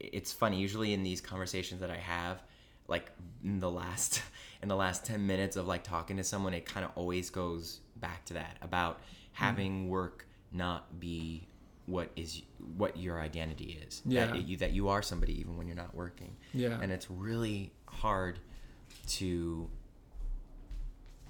it's 0.00 0.32
funny 0.32 0.58
usually 0.58 0.92
in 0.92 1.02
these 1.02 1.20
conversations 1.20 1.80
that 1.80 1.90
I 1.90 1.96
have 1.96 2.42
like 2.88 3.10
in 3.44 3.60
the 3.60 3.70
last 3.70 4.22
in 4.62 4.68
the 4.68 4.76
last 4.76 5.04
10 5.04 5.26
minutes 5.26 5.56
of 5.56 5.66
like 5.66 5.84
talking 5.84 6.16
to 6.16 6.24
someone 6.24 6.54
it 6.54 6.66
kind 6.66 6.84
of 6.84 6.90
always 6.94 7.30
goes 7.30 7.80
back 7.96 8.24
to 8.24 8.34
that 8.34 8.56
about 8.62 8.98
mm. 8.98 9.02
having 9.32 9.88
work 9.88 10.26
not 10.52 10.98
be 10.98 11.46
what 11.86 12.10
is 12.16 12.42
what 12.76 12.96
your 12.96 13.20
identity 13.20 13.80
is 13.86 14.02
Yeah. 14.04 14.26
that 14.26 14.46
you 14.48 14.56
that 14.58 14.72
you 14.72 14.88
are 14.88 15.02
somebody 15.02 15.38
even 15.40 15.56
when 15.56 15.66
you're 15.66 15.76
not 15.76 15.94
working 15.94 16.36
Yeah. 16.52 16.78
and 16.80 16.92
it's 16.92 17.10
really 17.10 17.72
hard 17.86 18.38
to 19.08 19.70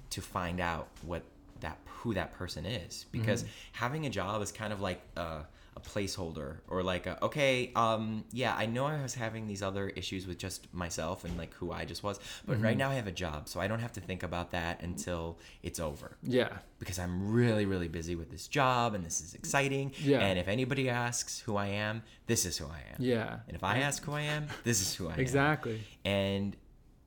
to 0.09 0.21
find 0.21 0.59
out 0.59 0.89
what 1.03 1.23
that 1.59 1.77
who 1.85 2.13
that 2.13 2.33
person 2.33 2.65
is 2.65 3.05
because 3.11 3.43
mm-hmm. 3.43 3.51
having 3.73 4.05
a 4.05 4.09
job 4.09 4.41
is 4.41 4.51
kind 4.51 4.73
of 4.73 4.81
like 4.81 5.01
a, 5.15 5.41
a 5.77 5.79
placeholder 5.79 6.57
or 6.67 6.81
like 6.81 7.05
a, 7.05 7.23
okay 7.23 7.71
um 7.75 8.23
yeah 8.31 8.53
i 8.57 8.65
know 8.65 8.85
i 8.87 8.99
was 9.01 9.13
having 9.13 9.45
these 9.47 9.61
other 9.61 9.89
issues 9.89 10.25
with 10.25 10.37
just 10.39 10.73
myself 10.73 11.23
and 11.23 11.37
like 11.37 11.53
who 11.53 11.71
i 11.71 11.85
just 11.85 12.01
was 12.03 12.19
but 12.47 12.55
Mm-hmm. 12.55 12.63
right 12.65 12.77
now 12.77 12.89
i 12.89 12.95
have 12.95 13.05
a 13.05 13.11
job 13.25 13.47
so 13.47 13.59
i 13.59 13.67
don't 13.67 13.79
have 13.79 13.91
to 13.93 14.01
think 14.01 14.23
about 14.23 14.49
that 14.51 14.81
until 14.81 15.37
it's 15.61 15.79
over 15.79 16.17
Yeah. 16.23 16.49
because 16.79 16.97
i'm 16.97 17.31
really 17.31 17.65
really 17.67 17.87
busy 17.87 18.15
with 18.15 18.31
this 18.31 18.47
job 18.47 18.95
and 18.95 19.05
this 19.05 19.21
is 19.21 19.35
exciting 19.35 19.91
Yeah. 20.01 20.19
and 20.25 20.39
if 20.39 20.47
anybody 20.47 20.89
asks 20.89 21.39
who 21.39 21.55
i 21.57 21.67
am 21.67 22.01
this 22.25 22.43
is 22.45 22.57
who 22.57 22.65
i 22.65 22.79
am 22.93 22.97
Yeah. 22.99 23.37
and 23.47 23.55
if 23.55 23.63
i 23.63 23.77
ask 23.79 24.03
who 24.03 24.13
i 24.13 24.21
am 24.21 24.47
this 24.63 24.81
is 24.81 24.95
who 24.95 25.07
i 25.09 25.13
am 25.13 25.19
Exactly. 25.19 25.79
and 26.03 26.55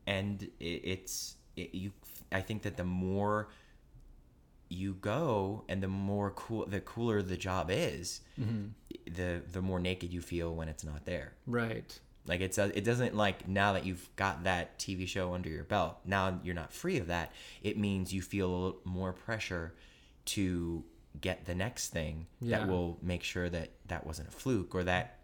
and 0.06 0.44
it, 0.60 0.80
it's 0.92 1.34
it, 1.56 1.74
you 1.74 1.90
i 2.30 2.40
think 2.40 2.62
that 2.62 2.76
the 2.76 2.84
more 2.84 3.48
you 4.72 4.94
go 4.94 5.64
and 5.68 5.82
the 5.82 5.88
more 5.88 6.30
cool 6.30 6.64
the 6.66 6.80
cooler 6.80 7.20
the 7.22 7.36
job 7.36 7.68
is 7.70 8.20
Mm-hmm. 8.40 8.66
the 9.14 9.42
the 9.52 9.60
more 9.60 9.78
naked 9.80 10.12
you 10.12 10.20
feel 10.22 10.54
when 10.54 10.68
it's 10.68 10.84
not 10.84 11.04
there 11.04 11.32
Right. 11.46 11.98
like 12.26 12.40
it's 12.40 12.56
a, 12.56 12.74
it 12.78 12.84
doesn't 12.84 13.14
like 13.16 13.46
now 13.48 13.72
that 13.74 13.84
you've 13.84 14.08
got 14.16 14.44
that 14.44 14.78
tv 14.78 15.06
show 15.08 15.34
under 15.34 15.48
your 15.50 15.64
belt 15.64 15.96
now 16.04 16.38
you're 16.44 16.54
not 16.54 16.72
free 16.72 16.98
of 16.98 17.08
that 17.08 17.32
it 17.62 17.76
means 17.76 18.14
you 18.14 18.22
feel 18.22 18.48
a 18.48 18.54
little 18.56 18.78
more 18.84 19.12
pressure 19.12 19.74
to 20.26 20.84
get 21.20 21.44
the 21.46 21.54
next 21.54 21.88
thing 21.88 22.26
Yeah. 22.40 22.58
that 22.60 22.68
will 22.68 22.96
make 23.02 23.24
sure 23.24 23.50
that 23.50 23.70
that 23.88 24.06
wasn't 24.06 24.28
a 24.28 24.32
fluke 24.32 24.74
or 24.74 24.84
that 24.84 25.18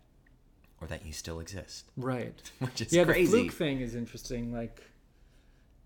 or 0.81 0.89
that 0.89 1.07
you 1.07 1.13
still 1.13 1.39
exist 1.39 1.85
Right. 1.97 2.35
which 2.59 2.81
is 2.81 2.93
yeah, 2.93 3.05
crazy 3.05 3.31
the 3.31 3.39
fluke 3.45 3.53
thing 3.55 3.81
is 3.81 3.95
interesting. 3.95 4.53
Like, 4.53 4.83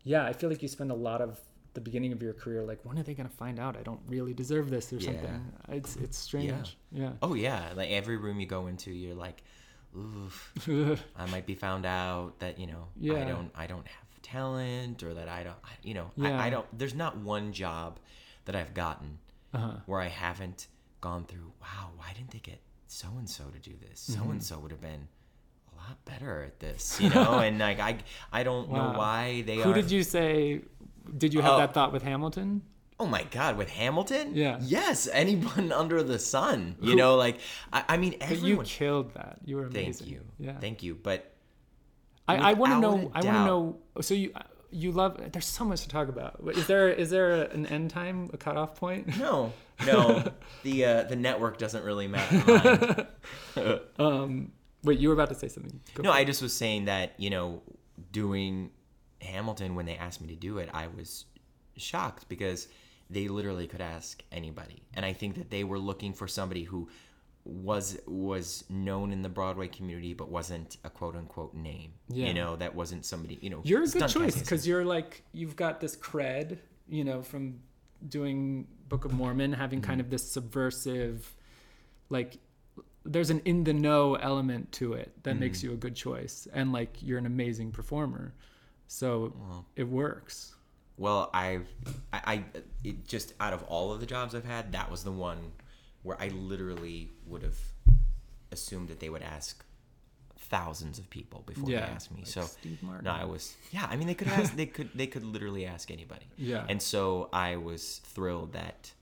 yeah, 0.03 0.25
I 0.25 0.33
feel 0.33 0.49
like 0.49 0.63
you 0.63 0.69
spend 0.69 0.91
a 0.91 0.95
lot 0.95 1.21
of 1.21 1.39
the 1.75 1.81
beginning 1.81 2.13
of 2.13 2.21
your 2.23 2.33
career 2.33 2.63
like, 2.65 2.81
when 2.85 2.99
are 2.99 3.03
they 3.03 3.15
gonna 3.15 3.29
find 3.29 3.59
out 3.59 3.77
I 3.77 3.83
don't 3.83 4.01
really 4.09 4.35
deserve 4.35 4.71
this 4.71 4.93
or 4.93 4.97
Yeah. 4.97 5.07
something? 5.13 5.53
It's 5.69 5.97
it's 5.97 6.17
strange. 6.19 6.77
Yeah. 6.93 7.13
Oh 7.23 7.35
yeah, 7.35 7.71
like 7.77 7.91
every 7.91 8.17
room 8.17 8.41
you 8.41 8.47
go 8.47 8.67
into, 8.67 8.91
you're 8.91 9.15
like, 9.15 9.43
oof, 9.97 10.53
I 11.17 11.27
might 11.31 11.47
be 11.47 11.55
found 11.55 11.87
out 11.87 12.39
that 12.41 12.59
you 12.59 12.67
know 12.67 12.89
yeah. 12.99 13.15
I 13.15 13.25
don't 13.25 13.51
I 13.55 13.67
don't 13.67 13.87
have 13.87 14.23
talent 14.23 15.03
or 15.03 15.15
that 15.15 15.29
I 15.29 15.43
don't 15.45 15.57
I- 15.65 15.69
you 15.83 15.95
know 15.95 16.11
Yeah. 16.17 16.39
I, 16.41 16.47
I 16.47 16.51
don't. 16.51 16.67
There's 16.79 16.95
not 16.95 17.17
one 17.19 17.53
job 17.53 17.99
that 18.45 18.55
I've 18.57 18.75
gotten 18.75 19.19
Uh-huh. 19.55 19.73
where 19.87 20.01
I 20.01 20.09
haven't 20.09 20.69
gone 21.01 21.25
through. 21.25 21.53
Wow, 21.61 21.91
why 21.97 22.13
didn't 22.15 22.31
they 22.31 22.39
get 22.41 22.61
so 22.87 23.09
and 23.19 23.29
so 23.29 23.45
to 23.45 23.59
do 23.59 23.75
this? 23.89 24.01
So 24.01 24.21
and 24.31 24.43
so 24.43 24.59
would 24.59 24.71
have 24.71 24.81
been 24.81 25.09
a 25.73 25.77
lot 25.77 26.05
better 26.05 26.43
at 26.43 26.61
this, 26.61 27.01
you 27.01 27.11
know. 27.11 27.39
and 27.47 27.59
like 27.59 27.81
I 27.81 27.99
I 28.33 28.43
don't 28.43 28.71
know 28.71 28.93
why 28.97 29.43
they 29.47 29.57
Who 29.59 29.73
did 29.75 29.91
you 29.91 30.03
say? 30.03 30.63
Did 31.17 31.35
you 31.35 31.41
have 31.41 31.53
Oh. 31.55 31.59
that 31.59 31.75
thought 31.75 31.93
with 31.93 32.03
Hamilton? 32.03 32.63
Oh 32.99 33.07
my 33.07 33.23
God, 33.31 33.57
with 33.57 33.71
Hamilton? 33.71 34.35
Yeah. 34.35 34.59
Yes, 34.61 35.09
anyone 35.11 35.73
under 35.83 36.03
the 36.03 36.19
sun. 36.19 36.77
You 36.83 36.95
know, 36.97 37.17
like 37.17 37.39
I, 37.73 37.85
I 37.91 37.97
mean, 37.97 38.17
everyone. 38.21 38.65
you 38.67 38.71
killed 38.71 39.15
that. 39.15 39.39
You 39.45 39.57
were 39.57 39.65
amazing. 39.67 40.07
Thank 40.07 40.11
you. 40.11 40.21
Yeah. 40.39 40.59
Thank 40.59 40.83
you. 40.83 40.95
But 40.95 41.33
I, 42.29 42.37
I 42.37 42.53
want 42.53 42.73
to 42.75 42.81
know. 42.81 43.11
I 43.15 43.23
want 43.23 43.25
to 43.25 43.45
know. 43.45 43.77
So 44.03 44.13
you 44.15 44.33
you 44.71 44.93
love. 44.93 45.19
There's 45.33 45.47
so 45.47 45.65
much 45.65 45.81
to 45.83 45.89
talk 45.89 46.09
about. 46.09 46.41
Is 46.55 46.67
there 46.67 46.91
is 46.91 47.09
there 47.11 47.43
an 47.45 47.65
end 47.67 47.91
time, 47.91 48.29
a 48.35 48.37
cutoff 48.37 48.75
point? 48.77 49.19
no, 49.19 49.53
no, 49.87 50.23
the 50.63 50.85
uh, 50.85 51.03
the 51.05 51.17
network 51.17 51.57
doesn't 51.59 51.83
really 51.85 52.07
matter. 52.07 53.09
Um, 53.99 54.53
wait, 54.85 54.99
you 55.01 55.09
were 55.09 55.15
about 55.15 55.29
to 55.31 55.35
say 55.35 55.49
something. 55.49 55.81
Go 55.95 56.03
No. 56.05 56.13
I 56.13 56.25
just 56.25 56.41
was 56.43 56.53
saying 56.57 56.85
that 56.85 57.15
you 57.19 57.31
know, 57.31 57.63
doing 58.13 58.71
Hamilton 59.21 59.75
when 59.75 59.87
they 59.87 59.97
asked 59.97 60.21
me 60.21 60.29
to 60.29 60.37
do 60.37 60.59
it, 60.59 60.69
I 60.73 60.87
was 60.89 61.27
shocked 61.77 62.29
because 62.29 62.69
they 63.09 63.29
literally 63.29 63.67
could 63.67 63.81
ask 63.81 64.23
anybody, 64.31 64.83
and 64.95 65.05
I 65.05 65.13
think 65.13 65.35
that 65.37 65.51
they 65.51 65.65
were 65.65 65.79
looking 65.79 66.13
for 66.13 66.29
somebody 66.29 66.65
who 66.65 66.89
was 67.45 67.99
was 68.07 68.65
known 68.69 69.13
in 69.13 69.23
the 69.23 69.29
Broadway 69.29 69.67
community 69.67 70.13
but 70.13 70.29
wasn't 70.31 70.77
a 70.85 70.91
quote 70.91 71.17
unquote 71.17 71.55
name. 71.55 71.93
Yeah. 72.09 72.27
You 72.29 72.35
know, 72.35 72.57
that 72.57 72.75
wasn't 72.75 73.05
somebody. 73.07 73.39
You 73.41 73.51
know, 73.51 73.61
You're 73.65 73.83
a 73.83 73.87
good 73.89 74.09
choice 74.09 74.39
because 74.39 74.67
you're 74.67 74.85
like 74.85 75.23
you've 75.33 75.57
got 75.57 75.81
this 75.81 75.97
cred, 75.97 76.59
you 76.89 77.03
know, 77.03 77.23
from 77.23 77.61
doing 78.09 78.67
Book 78.89 79.05
of 79.07 79.13
Mormon, 79.13 79.53
having 79.55 79.81
Mm-hmm. 79.81 79.89
kind 79.89 80.01
of 80.01 80.11
this 80.11 80.31
subversive, 80.31 81.35
like 82.11 82.37
there's 83.05 83.31
an 83.31 83.41
in 83.47 83.65
the 83.65 83.73
know 83.73 84.15
element 84.17 84.71
to 84.73 84.93
it 84.93 85.13
that 85.25 85.31
Mm-hmm. 85.33 85.41
makes 85.41 85.63
you 85.63 85.73
a 85.73 85.77
good 85.77 85.97
choice, 85.97 86.47
and 86.53 86.73
like 86.73 87.03
you're 87.03 87.19
an 87.19 87.27
amazing 87.27 87.73
performer, 87.73 88.35
so 88.93 89.33
it 89.77 89.85
works. 89.89 90.55
Well, 90.97 91.31
I've 91.33 91.67
I, 92.13 92.21
I 92.27 92.45
it 92.85 93.07
just 93.07 93.35
out 93.41 93.53
of 93.53 93.63
all 93.65 93.93
of 93.93 94.01
the 94.01 94.07
jobs 94.07 94.35
I've 94.35 94.45
had, 94.45 94.73
that 94.73 94.91
was 94.91 95.05
the 95.05 95.13
one 95.13 95.53
where 96.03 96.21
I 96.21 96.29
literally 96.29 97.11
would 97.27 97.43
have 97.43 97.59
assumed 98.53 98.89
that 98.89 98.99
they 99.01 99.09
would 99.09 99.23
ask 99.23 99.65
thousands 100.37 100.99
of 100.99 101.09
people 101.09 101.45
before 101.47 101.71
Yeah, 101.71 101.87
they 101.87 101.93
asked 101.93 102.11
me. 102.11 102.19
like 102.23 102.27
so 102.27 102.43
Steve 102.43 102.83
Martin. 102.83 103.05
no, 103.05 103.13
I 103.13 103.25
was 103.25 103.55
yeah. 103.71 103.87
I 103.89 103.97
mean, 103.97 104.09
they 104.09 104.15
could 104.15 104.29
ask. 104.29 104.55
they 104.57 104.67
could 104.67 104.91
they 104.95 105.07
could 105.07 105.25
literally 105.25 105.65
ask 105.67 105.91
anybody. 105.91 106.27
Yeah. 106.37 106.67
And 106.69 106.83
so 106.83 107.29
I 107.33 107.57
was 107.57 108.01
thrilled 108.05 108.53
that 108.55 108.93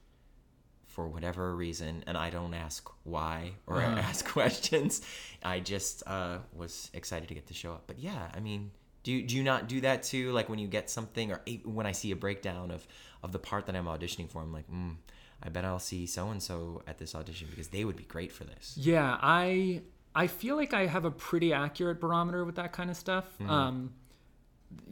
for 0.86 1.08
whatever 1.08 1.54
reason, 1.56 2.04
and 2.06 2.16
I 2.18 2.28
don't 2.30 2.54
ask 2.54 2.88
why 3.04 3.52
or 3.66 3.80
Uh-huh. 3.80 3.98
ask 4.10 4.26
questions. 4.28 5.00
I 5.42 5.60
just 5.60 6.02
uh, 6.06 6.38
was 6.52 6.90
excited 6.92 7.28
to 7.28 7.34
get 7.34 7.46
to 7.46 7.54
show 7.54 7.72
up. 7.72 7.84
But 7.86 7.98
yeah, 7.98 8.30
I 8.34 8.40
mean, 8.40 8.70
do 9.08 9.14
you, 9.14 9.22
do 9.22 9.36
you 9.36 9.42
not 9.42 9.68
do 9.68 9.80
that 9.80 10.02
too? 10.02 10.32
Like 10.32 10.50
when 10.50 10.58
you 10.58 10.68
get 10.68 10.90
something, 10.90 11.32
or 11.32 11.40
when 11.64 11.86
I 11.86 11.92
see 11.92 12.10
a 12.10 12.16
breakdown 12.16 12.70
of 12.70 12.86
of 13.22 13.32
the 13.32 13.38
part 13.38 13.64
that 13.64 13.74
I'm 13.74 13.86
auditioning 13.86 14.28
for, 14.28 14.42
I'm 14.42 14.52
like, 14.52 14.70
mm, 14.70 14.96
I 15.42 15.48
bet 15.48 15.64
I'll 15.64 15.78
see 15.78 16.04
so 16.04 16.28
and 16.28 16.42
so 16.42 16.82
at 16.86 16.98
this 16.98 17.14
audition 17.14 17.48
because 17.48 17.68
they 17.68 17.86
would 17.86 17.96
be 17.96 18.02
great 18.02 18.30
for 18.30 18.44
this. 18.44 18.74
Yeah, 18.76 19.16
I 19.22 19.80
I 20.14 20.26
feel 20.26 20.56
like 20.56 20.74
I 20.74 20.84
have 20.84 21.06
a 21.06 21.10
pretty 21.10 21.54
accurate 21.54 22.02
barometer 22.02 22.44
with 22.44 22.56
that 22.56 22.72
kind 22.72 22.90
of 22.90 22.98
stuff. 22.98 23.24
Mm-hmm. 23.40 23.50
Um, 23.50 23.94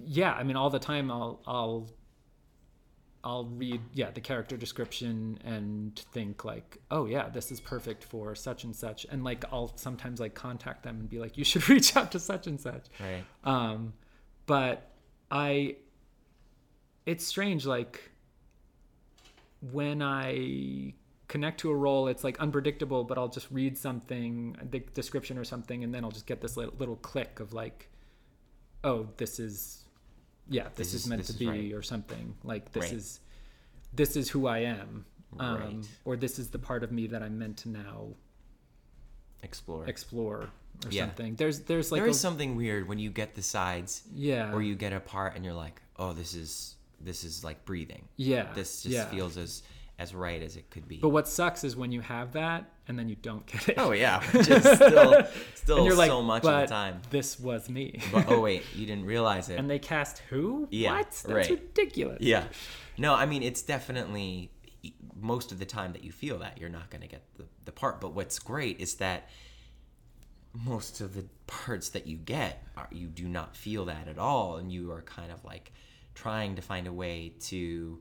yeah, 0.06 0.32
I 0.32 0.44
mean, 0.44 0.56
all 0.56 0.70
the 0.70 0.78
time 0.78 1.10
I'll 1.10 1.42
I'll 1.46 1.90
I'll 3.22 3.44
read 3.44 3.82
yeah 3.92 4.12
the 4.12 4.22
character 4.22 4.56
description 4.56 5.38
and 5.44 5.94
think 6.14 6.42
like, 6.42 6.78
oh 6.90 7.04
yeah, 7.04 7.28
this 7.28 7.52
is 7.52 7.60
perfect 7.60 8.02
for 8.02 8.34
such 8.34 8.64
and 8.64 8.74
such, 8.74 9.04
and 9.10 9.22
like 9.22 9.44
I'll 9.52 9.76
sometimes 9.76 10.20
like 10.20 10.32
contact 10.32 10.84
them 10.84 11.00
and 11.00 11.10
be 11.10 11.18
like, 11.18 11.36
you 11.36 11.44
should 11.44 11.68
reach 11.68 11.94
out 11.96 12.12
to 12.12 12.18
such 12.18 12.46
and 12.46 12.58
such. 12.58 12.86
Right. 12.98 13.22
Um, 13.44 13.92
but 14.47 14.90
I, 15.30 15.76
it's 17.05 17.24
strange. 17.26 17.66
Like 17.66 18.11
when 19.72 20.03
I 20.03 20.94
connect 21.28 21.61
to 21.61 21.70
a 21.70 21.74
role, 21.74 22.09
it's 22.09 22.22
like 22.24 22.38
unpredictable, 22.40 23.05
but 23.05 23.18
I'll 23.18 23.28
just 23.28 23.51
read 23.51 23.76
something, 23.76 24.57
the 24.70 24.80
description 24.94 25.38
or 25.38 25.44
something, 25.44 25.82
and 25.84 25.92
then 25.94 26.05
I'll 26.05 26.11
just 26.12 26.26
get 26.26 26.40
this 26.40 26.57
little, 26.57 26.74
little 26.78 26.97
click 26.97 27.40
of 27.40 27.53
like, 27.53 27.88
oh, 28.84 29.09
this 29.16 29.40
is, 29.40 29.84
yeah, 30.49 30.64
this, 30.76 30.92
This 30.92 30.94
is, 30.94 31.07
meant 31.09 31.20
this 31.20 31.26
to 31.28 31.32
is 31.32 31.38
be, 31.38 31.47
right. 31.49 31.72
or 31.72 31.82
something 31.82 32.34
like 32.44 32.72
this 32.72 32.84
Right. 32.84 32.92
is, 32.92 33.20
this 33.92 34.16
is 34.16 34.28
who 34.30 34.47
I 34.47 34.59
am. 34.59 35.05
Um, 35.40 35.57
Right. 35.61 35.88
or 36.05 36.16
this 36.16 36.38
is 36.38 36.51
the 36.51 36.59
part 36.59 36.84
of 36.84 36.92
me 36.92 37.09
that 37.09 37.22
I'm 37.22 37.38
meant 37.38 37.57
to 37.59 37.68
now 37.68 38.09
Explore. 39.42 39.86
explore 39.88 40.49
or 40.84 40.90
Yeah. 40.90 41.06
something. 41.06 41.34
There's, 41.36 41.60
there's 41.60 41.90
like 41.92 42.02
there 42.02 42.10
a, 42.10 42.14
something 42.14 42.56
weird 42.56 42.88
when 42.88 42.98
you 42.98 43.10
get 43.10 43.34
the 43.34 43.42
sides, 43.42 44.02
yeah, 44.14 44.52
or 44.52 44.62
you 44.62 44.74
get 44.74 44.92
a 44.92 45.00
part, 45.00 45.36
and 45.36 45.44
you're 45.44 45.54
like, 45.54 45.80
oh, 45.96 46.12
this 46.12 46.34
is 46.34 46.74
this 47.00 47.24
is 47.24 47.44
like 47.44 47.64
breathing. 47.64 48.08
yeah, 48.16 48.52
This 48.54 48.82
just 48.82 48.94
yeah. 48.94 49.04
feels 49.06 49.36
as 49.36 49.62
as 49.98 50.14
right 50.14 50.42
as 50.42 50.56
it 50.56 50.68
could 50.70 50.86
be. 50.88 50.98
But 50.98 51.08
what 51.10 51.26
sucks 51.26 51.64
is 51.64 51.74
when 51.76 51.90
you 51.90 52.02
have 52.02 52.32
that 52.32 52.70
and 52.86 52.98
then 52.98 53.08
you 53.08 53.16
don't 53.16 53.46
get 53.46 53.68
it. 53.70 53.74
oh 53.78 53.92
yeah, 53.92 54.22
is 54.34 54.44
still 54.46 55.26
still 55.54 55.76
and 55.78 55.86
you're 55.86 55.94
like, 55.94 56.10
so 56.10 56.20
much 56.22 56.42
but 56.42 56.54
of 56.64 56.68
the 56.68 56.74
time. 56.74 57.00
this 57.10 57.38
was 57.40 57.68
me. 57.70 58.00
But 58.12 58.26
oh 58.30 58.40
wait, 58.40 58.62
you 58.74 58.86
didn't 58.86 59.06
realize 59.06 59.48
it. 59.48 59.58
and 59.58 59.68
they 59.70 59.78
cast 59.78 60.18
who? 60.30 60.68
Yeah, 60.70 60.90
what? 60.96 61.04
That's 61.06 61.24
right. 61.26 61.48
ridiculous. 61.50 62.18
yeah. 62.20 62.44
No, 62.98 63.14
I 63.14 63.24
mean 63.26 63.42
it's 63.42 63.62
definitely 63.62 64.50
most 65.20 65.50
of 65.52 65.58
the 65.58 65.64
time 65.66 65.92
that 65.92 66.04
you 66.04 66.12
feel 66.12 66.38
that 66.40 66.58
you're 66.58 66.68
not 66.70 66.90
going 66.90 67.00
to 67.02 67.08
get 67.08 67.22
the, 67.36 67.44
the 67.64 67.72
part. 67.72 68.00
But 68.00 68.12
what's 68.12 68.38
great 68.38 68.80
is 68.80 68.94
that 68.96 69.28
most 70.64 71.00
of 71.00 71.14
the 71.14 71.24
parts 71.46 71.90
that 71.90 72.07
you 72.07 72.16
get 72.16 72.62
are 72.76 72.88
you 72.90 73.07
do 73.09 73.28
not 73.28 73.57
feel 73.57 73.84
that 73.86 74.09
at 74.09 74.18
all, 74.18 74.57
and 74.57 74.70
you 74.72 74.90
are 74.92 75.02
kind 75.02 75.30
of 75.32 75.44
like 75.44 75.72
trying 76.14 76.57
to 76.57 76.62
find 76.62 76.86
a 76.86 76.92
way 76.92 77.34
to 77.40 78.00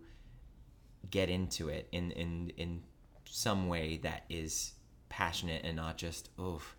get 1.12 1.30
into 1.30 1.70
it 1.70 1.88
in 1.92 2.12
in 2.12 2.52
in 2.58 2.82
some 3.26 3.68
way 3.68 3.98
that 4.04 4.24
is 4.30 4.74
passionate 5.10 5.62
and 5.64 5.76
not 5.76 5.98
just 5.98 6.30
oof 6.40 6.76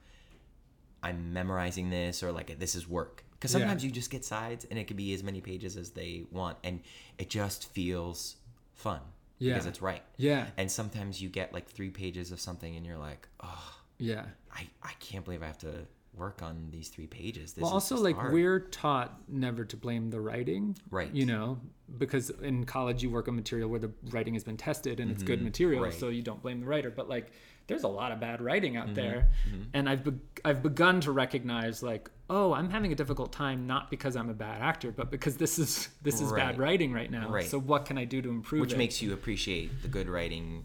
i'm 1.03 1.33
memorizing 1.33 1.91
this 1.91 2.23
or 2.23 2.33
like 2.33 2.59
this 2.59 2.75
is 2.75 2.89
work 2.89 3.25
because 3.33 3.53
Yeah. 3.53 3.61
sometimes 3.61 3.85
you 3.85 3.91
just 3.91 4.11
get 4.11 4.25
sides 4.25 4.67
and 4.69 4.79
it 4.79 4.89
could 4.89 4.97
be 4.97 5.13
as 5.15 5.23
many 5.23 5.41
pages 5.41 5.77
as 5.77 5.91
they 5.91 6.25
want 6.33 6.59
and 6.65 6.81
it 7.19 7.31
just 7.31 7.69
feels 7.73 8.37
fun 8.75 9.01
because 9.39 9.67
it's 9.67 9.83
right 9.83 10.03
Yeah. 10.17 10.47
and 10.57 10.71
sometimes 10.71 11.21
you 11.23 11.29
get 11.29 11.53
like 11.53 11.69
three 11.69 11.91
pages 11.91 12.33
of 12.33 12.41
something 12.41 12.75
and 12.75 12.85
you're 12.85 12.99
like 12.99 13.29
oh 13.43 13.76
Yeah. 13.99 14.25
i 14.55 14.67
i 14.83 14.93
can't 15.01 15.25
believe 15.25 15.43
i 15.43 15.47
have 15.47 15.59
to 15.59 15.87
work 16.15 16.41
on 16.43 16.69
these 16.71 16.89
three 16.89 17.07
pages. 17.07 17.53
This 17.53 17.61
well 17.63 17.73
also 17.73 17.99
like 17.99 18.17
art. 18.17 18.33
we're 18.33 18.59
taught 18.61 19.21
never 19.29 19.67
to 19.67 19.77
blame 19.77 20.09
the 20.09 20.19
writing 20.19 20.75
Right. 20.91 21.13
you 21.15 21.27
know 21.27 21.59
because 21.99 22.31
in 22.31 22.65
college 22.65 23.03
you 23.03 23.11
work 23.11 23.29
on 23.29 23.37
material 23.37 23.69
where 23.69 23.79
the 23.81 23.91
writing 24.11 24.33
has 24.33 24.43
been 24.43 24.57
tested 24.57 24.99
and 24.99 25.11
it's 25.11 25.23
good 25.23 25.43
material 25.43 25.83
Mm-hmm. 25.83 25.91
Right. 25.91 26.01
so 26.01 26.09
you 26.09 26.23
don't 26.23 26.41
blame 26.41 26.61
the 26.61 26.67
writer 26.67 26.91
but 26.91 27.07
like 27.11 27.33
there's 27.67 27.83
a 27.83 27.89
lot 27.89 28.13
of 28.13 28.21
bad 28.21 28.41
writing 28.41 28.75
Mm-hmm. 28.75 28.89
out 28.89 28.95
there 28.95 29.29
and 29.75 29.89
i've 29.91 30.05
be- 30.05 30.19
i've 30.43 30.63
begun 30.63 31.03
to 31.03 31.13
recognize 31.13 31.83
like 31.83 32.11
oh 32.31 32.55
i'm 32.55 32.71
having 32.71 32.93
a 32.93 32.95
difficult 32.95 33.31
time 33.31 33.67
not 33.67 33.91
because 33.91 34.17
i'm 34.17 34.31
a 34.31 34.35
bad 34.35 34.63
actor 34.63 34.91
but 34.93 35.11
because 35.11 35.37
this 35.37 35.59
is 35.59 35.91
this 36.03 36.23
is 36.23 36.31
Right. 36.31 36.47
bad 36.47 36.59
writing 36.59 36.93
right 36.95 37.11
now 37.11 37.29
Right. 37.29 37.45
so 37.47 37.59
what 37.61 37.85
can 37.85 37.99
i 37.99 38.07
do 38.07 38.23
to 38.23 38.31
improve 38.31 38.63
which 38.63 38.73
it? 38.73 38.79
makes 38.79 39.03
you 39.03 39.13
appreciate 39.13 39.83
the 39.83 39.89
good 39.89 40.09
writing 40.09 40.65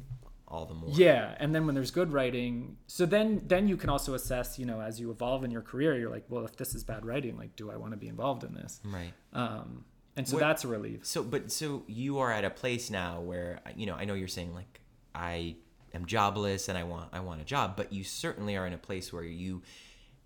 all 0.51 0.65
the 0.65 0.73
more. 0.73 0.89
Yeah, 0.91 1.33
and 1.39 1.55
then 1.55 1.65
when 1.65 1.73
there's 1.75 1.91
good 1.91 2.11
writing, 2.11 2.77
so 2.87 3.05
then 3.05 3.41
then 3.47 3.67
you 3.67 3.77
can 3.77 3.89
also 3.89 4.13
assess, 4.13 4.59
you 4.59 4.65
know, 4.65 4.81
as 4.81 4.99
you 4.99 5.09
evolve 5.09 5.43
in 5.43 5.49
your 5.51 5.61
career, 5.61 5.97
you're 5.97 6.09
like, 6.11 6.25
well, 6.29 6.43
if 6.45 6.57
this 6.57 6.75
is 6.75 6.83
bad 6.83 7.05
writing, 7.05 7.37
like, 7.37 7.55
do 7.55 7.71
I 7.71 7.77
want 7.77 7.91
to 7.93 7.97
be 7.97 8.07
involved 8.09 8.43
in 8.43 8.53
this? 8.53 8.81
Right. 8.83 9.13
Um, 9.33 9.85
and 10.17 10.27
so 10.27 10.35
What- 10.35 10.41
that's 10.41 10.63
a 10.65 10.67
relief. 10.67 11.05
So, 11.05 11.23
but 11.23 11.51
so 11.51 11.83
you 11.87 12.19
are 12.19 12.31
at 12.31 12.43
a 12.43 12.49
place 12.49 12.89
now 12.91 13.21
where 13.21 13.61
you 13.75 13.85
know 13.85 13.95
I 13.95 14.03
know 14.05 14.13
you're 14.13 14.27
saying 14.27 14.53
like 14.53 14.81
I 15.15 15.55
am 15.93 16.05
jobless 16.05 16.67
and 16.69 16.77
I 16.77 16.83
want 16.83 17.09
I 17.13 17.21
want 17.21 17.41
a 17.41 17.45
job, 17.45 17.75
but 17.77 17.93
you 17.93 18.03
certainly 18.03 18.57
are 18.57 18.67
in 18.67 18.73
a 18.73 18.77
place 18.77 19.13
where 19.13 19.23
you 19.23 19.61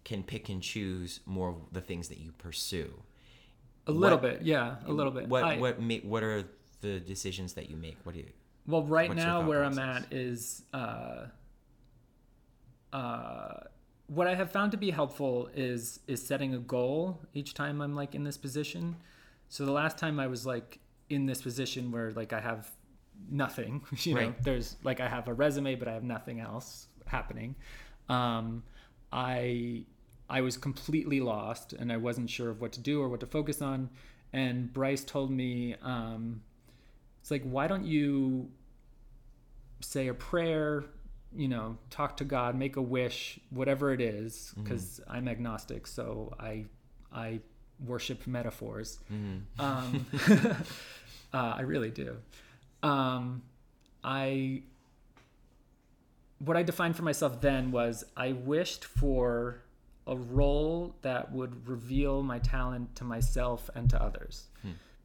can 0.03 0.23
pick 0.23 0.49
and 0.49 0.61
choose 0.61 1.19
more 1.25 1.49
of 1.49 1.55
the 1.71 1.81
things 1.81 2.09
that 2.09 2.17
you 2.19 2.31
pursue. 2.31 2.91
A 3.87 3.91
little 3.91 4.17
What- 4.17 4.39
bit, 4.39 4.41
yeah, 4.41 4.77
a 4.85 4.91
little 4.91 5.11
bit. 5.11 5.27
What 5.29 5.43
I- 5.43 5.57
what 5.59 5.79
what 6.03 6.23
are 6.23 6.43
the 6.81 6.99
decisions 6.99 7.53
that 7.53 7.69
you 7.69 7.75
make? 7.77 7.97
What 8.03 8.13
do 8.15 8.21
you? 8.21 8.31
Well, 8.67 8.83
right 8.83 9.09
What's 9.09 9.21
now 9.21 9.45
where 9.45 9.63
I'm 9.63 9.77
at 9.77 10.11
is 10.11 10.63
uh, 10.73 11.25
uh, 12.91 13.59
what 14.07 14.27
I 14.27 14.35
have 14.35 14.51
found 14.51 14.71
to 14.71 14.77
be 14.77 14.91
helpful 14.91 15.49
is 15.55 15.99
is 16.07 16.25
setting 16.25 16.53
a 16.53 16.59
goal 16.59 17.21
each 17.33 17.53
time 17.53 17.81
I'm 17.81 17.95
like 17.95 18.15
in 18.15 18.23
this 18.23 18.37
position. 18.37 18.95
So 19.49 19.65
the 19.65 19.71
last 19.71 19.97
time 19.97 20.19
I 20.19 20.27
was 20.27 20.45
like 20.45 20.79
in 21.09 21.25
this 21.25 21.41
position 21.41 21.91
where 21.91 22.11
like 22.11 22.33
I 22.33 22.39
have 22.39 22.71
nothing, 23.29 23.83
you 23.99 24.15
know, 24.15 24.33
there's 24.41 24.77
like 24.83 24.99
I 24.99 25.07
have 25.07 25.27
a 25.27 25.33
resume 25.33 25.75
but 25.75 25.87
I 25.87 25.93
have 25.93 26.03
nothing 26.03 26.39
else 26.39 26.87
happening. 27.05 27.55
Um, 28.09 28.63
I 29.11 29.85
I 30.29 30.41
was 30.41 30.57
completely 30.57 31.19
lost 31.19 31.73
and 31.73 31.91
I 31.91 31.97
wasn't 31.97 32.29
sure 32.29 32.49
of 32.49 32.61
what 32.61 32.71
to 32.73 32.79
do 32.79 33.01
or 33.01 33.09
what 33.09 33.19
to 33.19 33.27
focus 33.27 33.61
on. 33.61 33.89
And 34.33 34.73
Bryce 34.73 35.03
told 35.03 35.31
me, 35.31 35.75
um, 35.81 36.41
it's 37.25 37.31
like, 37.31 37.41
why 37.41 37.65
don't 37.65 37.85
you 37.85 38.51
say 39.81 40.09
a 40.09 40.13
prayer, 40.13 40.83
you 41.35 41.47
know, 41.47 41.79
talk 41.89 42.17
to 42.17 42.23
God, 42.23 42.55
make 42.55 42.75
a 42.75 42.81
wish, 42.83 43.39
whatever 43.49 43.91
it 43.91 43.99
is, 43.99 44.53
because 44.63 45.01
I'm 45.07 45.27
agnostic, 45.27 45.87
so 45.87 46.35
I 46.39 46.65
I 47.11 47.39
worship 47.83 48.27
metaphors. 48.27 48.99
Um, 49.57 50.05
uh, 51.33 51.53
I 51.57 51.61
really 51.61 51.89
do. 51.89 52.15
Um, 52.83 53.41
I 54.03 54.61
what 56.37 56.55
I 56.55 56.61
defined 56.61 56.95
for 56.95 57.01
myself 57.01 57.41
then 57.41 57.71
was 57.71 58.05
I 58.15 58.33
wished 58.33 58.85
for 58.85 59.63
a 60.05 60.15
role 60.15 60.93
that 61.01 61.31
would 61.31 61.67
reveal 61.67 62.21
my 62.21 62.37
talent 62.37 62.95
to 62.97 63.03
myself 63.03 63.67
and 63.73 63.89
to 63.89 63.99
others 63.99 64.43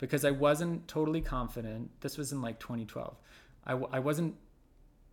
because 0.01 0.25
I 0.25 0.31
wasn't 0.33 0.89
totally 0.89 1.21
confident. 1.21 1.91
This 2.01 2.17
was 2.19 2.33
in 2.33 2.41
like 2.43 2.59
2012. 2.59 3.17
I, 3.65 3.71
w- 3.73 3.89
I 3.93 4.01
wasn't 4.01 4.35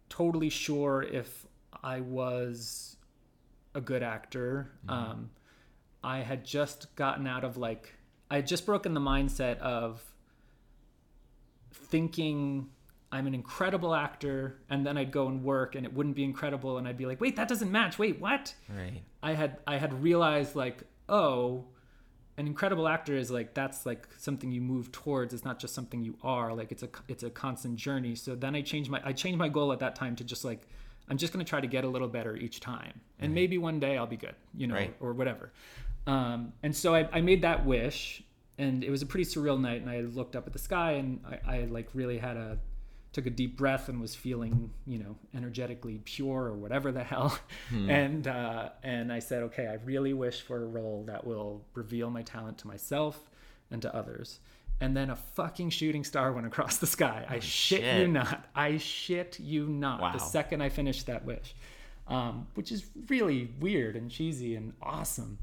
totally 0.10 0.50
sure 0.50 1.04
if 1.04 1.46
I 1.84 2.00
was 2.00 2.96
a 3.76 3.82
good 3.82 4.02
actor. 4.02 4.72
Um, 4.88 5.30
I 6.04 6.20
had 6.20 6.46
just 6.46 6.96
gotten 6.96 7.28
out 7.28 7.44
of 7.44 7.58
like, 7.58 7.94
I 8.32 8.38
had 8.38 8.48
just 8.48 8.66
broken 8.66 8.94
the 8.94 9.02
mindset 9.02 9.60
of 9.60 10.02
thinking 11.74 12.70
I'm 13.12 13.26
an 13.28 13.34
incredible 13.34 13.96
actor, 13.96 14.60
and 14.70 14.86
then 14.86 14.98
I'd 14.98 15.12
go 15.12 15.28
and 15.28 15.44
work 15.44 15.76
and 15.76 15.86
it 15.86 15.94
wouldn't 15.94 16.16
be 16.16 16.24
incredible, 16.24 16.78
and 16.78 16.88
I'd 16.88 16.98
be 16.98 17.06
like, 17.06 17.22
wait, 17.22 17.36
that 17.38 17.48
doesn't 17.48 17.72
match. 17.72 17.98
Wait, 17.98 18.20
what? 18.20 18.54
Right. 18.70 19.02
I 19.24 19.34
had 19.34 19.60
I 19.66 19.78
had 19.78 20.02
realized 20.04 20.56
like, 20.56 20.84
oh, 21.08 21.66
an 22.38 22.46
incredible 22.48 22.88
actor 22.88 23.16
is 23.18 23.32
like 23.32 23.54
that's 23.54 23.86
like 23.86 24.08
something 24.18 24.52
you 24.52 24.62
move 24.62 24.92
towards. 24.92 25.34
It's 25.34 25.44
not 25.46 25.60
just 25.60 25.74
something 25.74 26.04
you 26.04 26.16
are. 26.24 26.54
Like 26.54 26.72
it's 26.72 26.84
a 26.84 26.90
it's 27.08 27.24
a 27.24 27.30
constant 27.30 27.76
journey. 27.78 28.16
So 28.16 28.36
then 28.36 28.56
I 28.56 28.62
changed 28.62 28.90
my 28.90 29.02
I 29.04 29.12
changed 29.14 29.40
my 29.40 29.50
goal 29.50 29.72
at 29.74 29.80
that 29.80 29.96
time 29.96 30.16
to 30.18 30.24
just 30.24 30.46
like 30.46 30.68
I'm 31.10 31.18
just 31.18 31.32
gonna 31.34 31.46
try 31.46 31.62
to 31.62 31.68
get 31.68 31.84
a 31.84 31.88
little 31.88 32.08
better 32.08 32.36
each 32.36 32.60
time, 32.60 33.00
and 33.20 33.34
maybe 33.34 33.58
one 33.58 33.80
day 33.80 33.98
I'll 33.98 34.06
be 34.08 34.18
good, 34.18 34.36
you 34.54 34.68
know, 34.68 34.76
Right. 34.76 34.94
or 35.00 35.14
whatever. 35.14 35.52
Um, 36.06 36.54
and 36.64 36.76
so 36.76 36.94
I, 36.96 37.08
I 37.12 37.22
made 37.22 37.42
that 37.42 37.66
wish, 37.66 38.24
and 38.58 38.84
it 38.84 38.92
was 38.92 39.02
a 39.02 39.06
pretty 39.06 39.26
surreal 39.26 39.60
night. 39.60 39.82
And 39.82 39.90
I 39.90 40.02
looked 40.02 40.36
up 40.36 40.48
at 40.48 40.54
the 40.54 40.60
sky, 40.60 40.92
and 40.94 41.22
I, 41.26 41.56
I 41.56 41.66
like 41.66 41.88
really 41.94 42.18
had 42.18 42.38
a 42.38 42.58
took 43.14 43.26
a 43.26 43.30
deep 43.30 43.58
breath 43.58 43.90
and 43.90 44.00
was 44.00 44.16
feeling, 44.16 44.72
you 44.86 45.00
know, 45.00 45.16
energetically 45.36 46.02
pure 46.06 46.44
or 46.44 46.54
whatever 46.56 46.92
the 46.92 47.04
hell. 47.04 47.38
And 47.90 48.28
uh, 48.28 48.70
and 48.84 49.12
I 49.12 49.20
said, 49.20 49.44
okay, 49.44 49.68
I 49.68 49.76
really 49.86 50.14
wish 50.14 50.42
for 50.42 50.62
a 50.64 50.66
role 50.68 51.04
that 51.08 51.26
will 51.26 51.64
reveal 51.74 52.10
my 52.10 52.22
talent 52.22 52.58
to 52.60 52.68
myself 52.68 53.30
and 53.72 53.82
to 53.82 53.96
others. 53.96 54.40
And 54.80 54.96
then 54.96 55.10
a 55.10 55.16
fucking 55.16 55.72
shooting 55.72 56.04
star 56.04 56.32
went 56.32 56.46
across 56.46 56.78
the 56.78 56.86
sky. 56.86 57.26
I 57.28 57.40
shit, 57.40 58.00
you 58.00 58.08
not. 58.08 58.48
I 58.54 58.78
shit 58.78 59.40
you 59.40 59.68
not. 59.68 60.02
Wow. 60.02 60.12
The 60.14 60.20
second 60.20 60.62
I 60.62 60.70
finished 60.70 61.08
that 61.08 61.26
wish, 61.26 61.56
um, 62.08 62.48
which 62.54 62.72
is 62.72 62.86
really 63.08 63.52
weird 63.60 63.96
and 63.96 64.12
cheesy 64.12 64.56
and 64.56 64.74
awesome. 64.82 65.40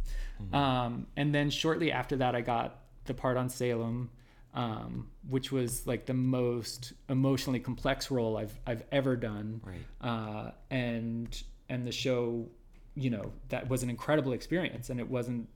Um, 0.52 1.06
and 1.16 1.34
then 1.34 1.50
shortly 1.50 1.90
after 1.90 2.16
that, 2.16 2.34
I 2.34 2.42
got 2.42 2.80
the 3.06 3.14
part 3.14 3.36
on 3.36 3.48
Salem, 3.48 4.10
um, 4.54 5.08
which 5.28 5.50
was 5.52 5.86
like 5.86 6.06
the 6.06 6.14
most 6.14 6.92
emotionally 7.08 7.60
complex 7.60 8.10
role 8.10 8.36
I've 8.36 8.58
I've 8.66 8.84
ever 8.92 9.16
done. 9.16 9.60
Right. 9.64 9.84
Uh, 10.00 10.50
and 10.70 11.42
and 11.68 11.86
the 11.86 11.92
show, 11.92 12.48
you 12.94 13.10
know, 13.10 13.32
that 13.48 13.68
was 13.68 13.82
an 13.82 13.90
incredible 13.90 14.32
experience, 14.32 14.90
and 14.90 14.98
it 15.00 15.08
wasn't. 15.08 15.48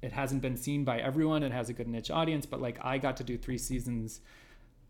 It 0.00 0.12
hasn't 0.12 0.42
been 0.42 0.56
seen 0.56 0.84
by 0.84 1.00
everyone. 1.00 1.42
It 1.42 1.50
has 1.52 1.68
a 1.70 1.72
good 1.72 1.88
niche 1.88 2.10
audience, 2.10 2.46
but 2.46 2.60
like 2.60 2.78
I 2.84 2.98
got 2.98 3.16
to 3.16 3.24
do 3.24 3.36
three 3.36 3.58
seasons 3.58 4.20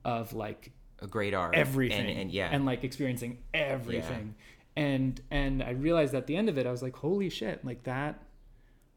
of 0.04 0.32
like 0.34 0.70
A 1.00 1.06
great 1.06 1.32
art. 1.32 1.54
everything 1.54 2.08
And, 2.10 2.18
and 2.20 2.30
yeah. 2.30 2.48
and 2.52 2.66
like 2.66 2.84
experiencing 2.84 3.38
everything 3.54 4.34
and 4.76 5.20
and 5.30 5.60
i 5.62 5.70
realized 5.70 6.14
at 6.14 6.26
the 6.28 6.36
end 6.36 6.48
of 6.48 6.56
it 6.56 6.66
i 6.66 6.70
was 6.70 6.82
like 6.82 6.94
holy 6.94 7.28
shit 7.30 7.64
like 7.64 7.82
that 7.82 8.22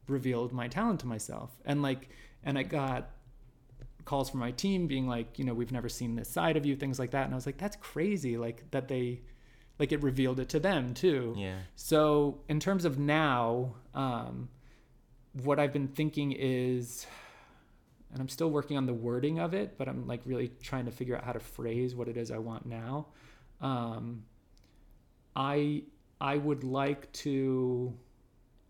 revealed 0.07 0.51
my 0.53 0.67
talent 0.67 0.99
to 0.99 1.07
myself 1.07 1.49
and 1.65 1.81
like 1.81 2.09
and 2.43 2.57
i 2.57 2.63
got 2.63 3.09
calls 4.05 4.29
from 4.29 4.39
my 4.39 4.51
team 4.51 4.87
being 4.87 5.07
like 5.07 5.37
you 5.37 5.45
know 5.45 5.53
we've 5.53 5.71
never 5.71 5.89
seen 5.89 6.15
this 6.15 6.29
side 6.29 6.57
of 6.57 6.65
you 6.65 6.75
things 6.75 6.97
like 6.97 7.11
that 7.11 7.25
and 7.25 7.33
i 7.33 7.35
was 7.35 7.45
like 7.45 7.57
that's 7.57 7.77
crazy 7.77 8.37
like 8.37 8.63
that 8.71 8.87
they 8.87 9.21
like 9.79 9.91
it 9.91 10.01
revealed 10.03 10.39
it 10.39 10.49
to 10.49 10.59
them 10.59 10.93
too 10.93 11.33
yeah. 11.37 11.57
so 11.75 12.39
in 12.49 12.59
terms 12.59 12.85
of 12.85 12.99
now, 12.99 13.73
um, 13.95 14.47
what 15.43 15.59
I've 15.59 15.73
been 15.73 15.87
thinking 15.87 16.33
is, 16.33 17.05
and 18.11 18.19
I'm 18.21 18.29
still 18.29 18.49
working 18.49 18.77
on 18.77 18.85
the 18.85 18.93
wording 18.93 19.39
of 19.39 19.53
it, 19.53 19.77
but 19.77 19.87
I'm 19.87 20.07
like 20.07 20.21
really 20.25 20.51
trying 20.61 20.85
to 20.85 20.91
figure 20.91 21.15
out 21.15 21.23
how 21.23 21.31
to 21.31 21.39
phrase 21.39 21.95
what 21.95 22.07
it 22.07 22.17
is 22.17 22.31
I 22.31 22.37
want 22.37 22.65
now. 22.65 23.07
Um, 23.61 24.23
I 25.35 25.83
I 26.19 26.37
would 26.37 26.63
like 26.63 27.11
to. 27.13 27.93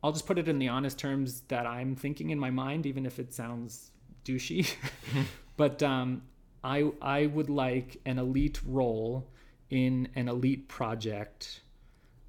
I'll 0.03 0.11
just 0.11 0.25
put 0.25 0.39
it 0.39 0.47
in 0.47 0.57
the 0.57 0.67
honest 0.67 0.97
terms 0.97 1.41
that 1.47 1.65
I'm 1.65 1.95
thinking 1.95 2.31
in 2.31 2.39
my 2.39 2.49
mind, 2.49 2.85
even 2.85 3.05
if 3.05 3.19
it 3.19 3.33
sounds 3.33 3.91
douchey. 4.25 4.71
but 5.57 5.81
um, 5.83 6.23
I 6.63 6.91
I 7.01 7.25
would 7.27 7.49
like 7.49 7.99
an 8.05 8.19
elite 8.19 8.59
role 8.65 9.27
in 9.69 10.09
an 10.15 10.27
elite 10.27 10.67
project 10.67 11.61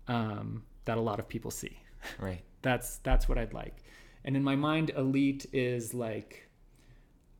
um, 0.08 0.62
that 0.84 0.96
a 0.96 1.00
lot 1.00 1.18
of 1.18 1.28
people 1.28 1.50
see. 1.50 1.78
Right. 2.18 2.42
That's 2.62 2.98
that's 2.98 3.28
what 3.28 3.38
I'd 3.38 3.52
like. 3.52 3.82
And 4.24 4.36
in 4.36 4.44
my 4.44 4.54
mind, 4.54 4.92
elite 4.96 5.46
is 5.52 5.94
like 5.94 6.48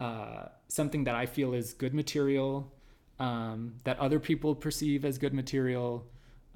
uh, 0.01 0.47
something 0.66 1.05
that 1.05 1.15
I 1.15 1.27
feel 1.27 1.55
is 1.55 1.74
good 1.74 1.95
material, 1.95 2.73
um, 3.20 3.74
that 3.85 4.01
other 4.01 4.19
people 4.19 4.57
perceive 4.57 5.05
as 5.05 5.19
good 5.19 5.33
material, 5.33 6.05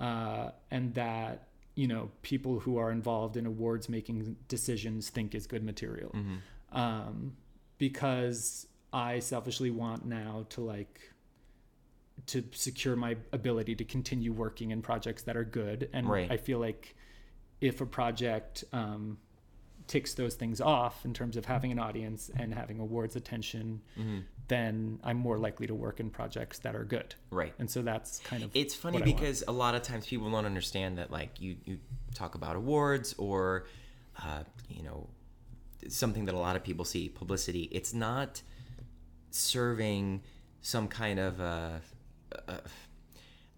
uh, 0.01 0.51
and 0.73 0.93
that 0.95 1.47
you 1.77 1.87
know 1.87 2.11
people 2.23 2.59
who 2.59 2.77
are 2.77 2.91
involved 2.91 3.37
in 3.37 3.47
awards 3.47 3.89
making 3.89 4.37
decisions 4.49 5.11
think 5.11 5.37
is 5.37 5.47
good 5.47 5.63
material. 5.63 6.13
Um, 6.73 7.37
because 7.79 8.67
I 8.93 9.19
selfishly 9.19 9.71
want 9.71 10.05
now 10.07 10.47
to 10.51 10.61
like 10.61 11.01
to 12.27 12.43
secure 12.53 12.97
my 12.97 13.17
ability 13.33 13.75
to 13.77 13.85
continue 13.85 14.33
working 14.33 14.71
in 14.71 14.83
projects 14.83 15.23
that 15.25 15.37
are 15.37 15.45
good, 15.45 15.89
and 15.93 16.09
Right. 16.09 16.31
I 16.31 16.37
feel 16.39 16.59
like 16.59 16.95
if 17.61 17.81
a 17.81 17.87
project 17.87 18.65
um, 18.73 19.19
ticks 19.87 20.15
those 20.15 20.35
things 20.35 20.61
off 20.61 21.05
in 21.05 21.15
terms 21.15 21.37
of 21.37 21.45
having 21.45 21.71
an 21.73 21.79
audience 21.79 22.31
and 22.35 22.53
having 22.55 22.81
awards 22.81 23.17
attention, 23.17 23.81
Mm-hmm. 23.99 24.19
then 24.49 24.99
I'm 25.05 25.19
more 25.19 25.39
likely 25.39 25.67
to 25.67 25.75
work 25.75 26.01
in 26.01 26.11
projects 26.11 26.59
that 26.61 26.75
are 26.75 26.85
good. 26.85 27.15
Right. 27.31 27.53
And 27.59 27.71
so 27.71 27.83
that's 27.83 28.19
kind 28.21 28.43
of 28.43 28.51
It's 28.55 28.75
funny 28.75 29.03
because 29.03 29.45
a 29.47 29.53
lot 29.53 29.75
of 29.75 29.83
times 29.83 30.07
people 30.07 30.31
don't 30.31 30.47
understand 30.47 30.99
that 30.99 31.11
like 31.11 31.41
you 31.41 31.57
you 31.65 31.79
talk 32.15 32.35
about 32.35 32.57
awards 32.57 33.15
or 33.19 33.67
uh, 34.25 34.43
you 34.69 34.83
know, 34.83 35.09
something 35.91 36.25
that 36.27 36.35
a 36.35 36.39
lot 36.39 36.57
of 36.57 36.63
people 36.65 36.85
see 36.85 37.09
publicity. 37.09 37.69
It's 37.73 37.93
not 37.95 38.43
serving 39.31 40.23
some 40.61 40.89
kind 40.89 41.19
of 41.19 41.41
a, 41.41 41.81
a, 42.49 42.59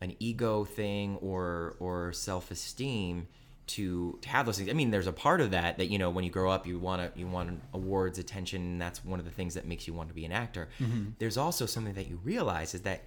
an 0.00 0.14
ego 0.18 0.64
thing 0.64 1.16
or 1.20 1.76
or 1.80 2.12
self 2.12 2.50
esteem 2.50 3.28
to, 3.68 4.18
to 4.22 4.28
have 4.30 4.46
those 4.46 4.56
things. 4.56 4.70
I 4.70 4.72
mean, 4.72 4.90
there's 4.90 5.06
a 5.06 5.12
part 5.12 5.40
of 5.42 5.50
that 5.50 5.78
that 5.78 5.86
you 5.86 5.98
know 5.98 6.10
when 6.10 6.24
you 6.24 6.30
grow 6.30 6.50
up 6.50 6.66
you 6.66 6.78
want 6.78 7.14
to 7.14 7.18
you 7.18 7.26
want 7.26 7.60
awards, 7.74 8.18
attention, 8.18 8.62
and 8.62 8.80
that's 8.80 9.04
one 9.04 9.18
of 9.18 9.24
the 9.24 9.30
things 9.30 9.54
that 9.54 9.66
makes 9.66 9.86
you 9.86 9.94
want 9.94 10.08
to 10.08 10.14
be 10.14 10.24
an 10.24 10.32
actor. 10.32 10.68
Mm-hmm. 10.80 11.10
There's 11.18 11.36
also 11.36 11.66
something 11.66 11.94
that 11.94 12.08
you 12.08 12.20
realize 12.24 12.74
is 12.74 12.82
that 12.82 13.04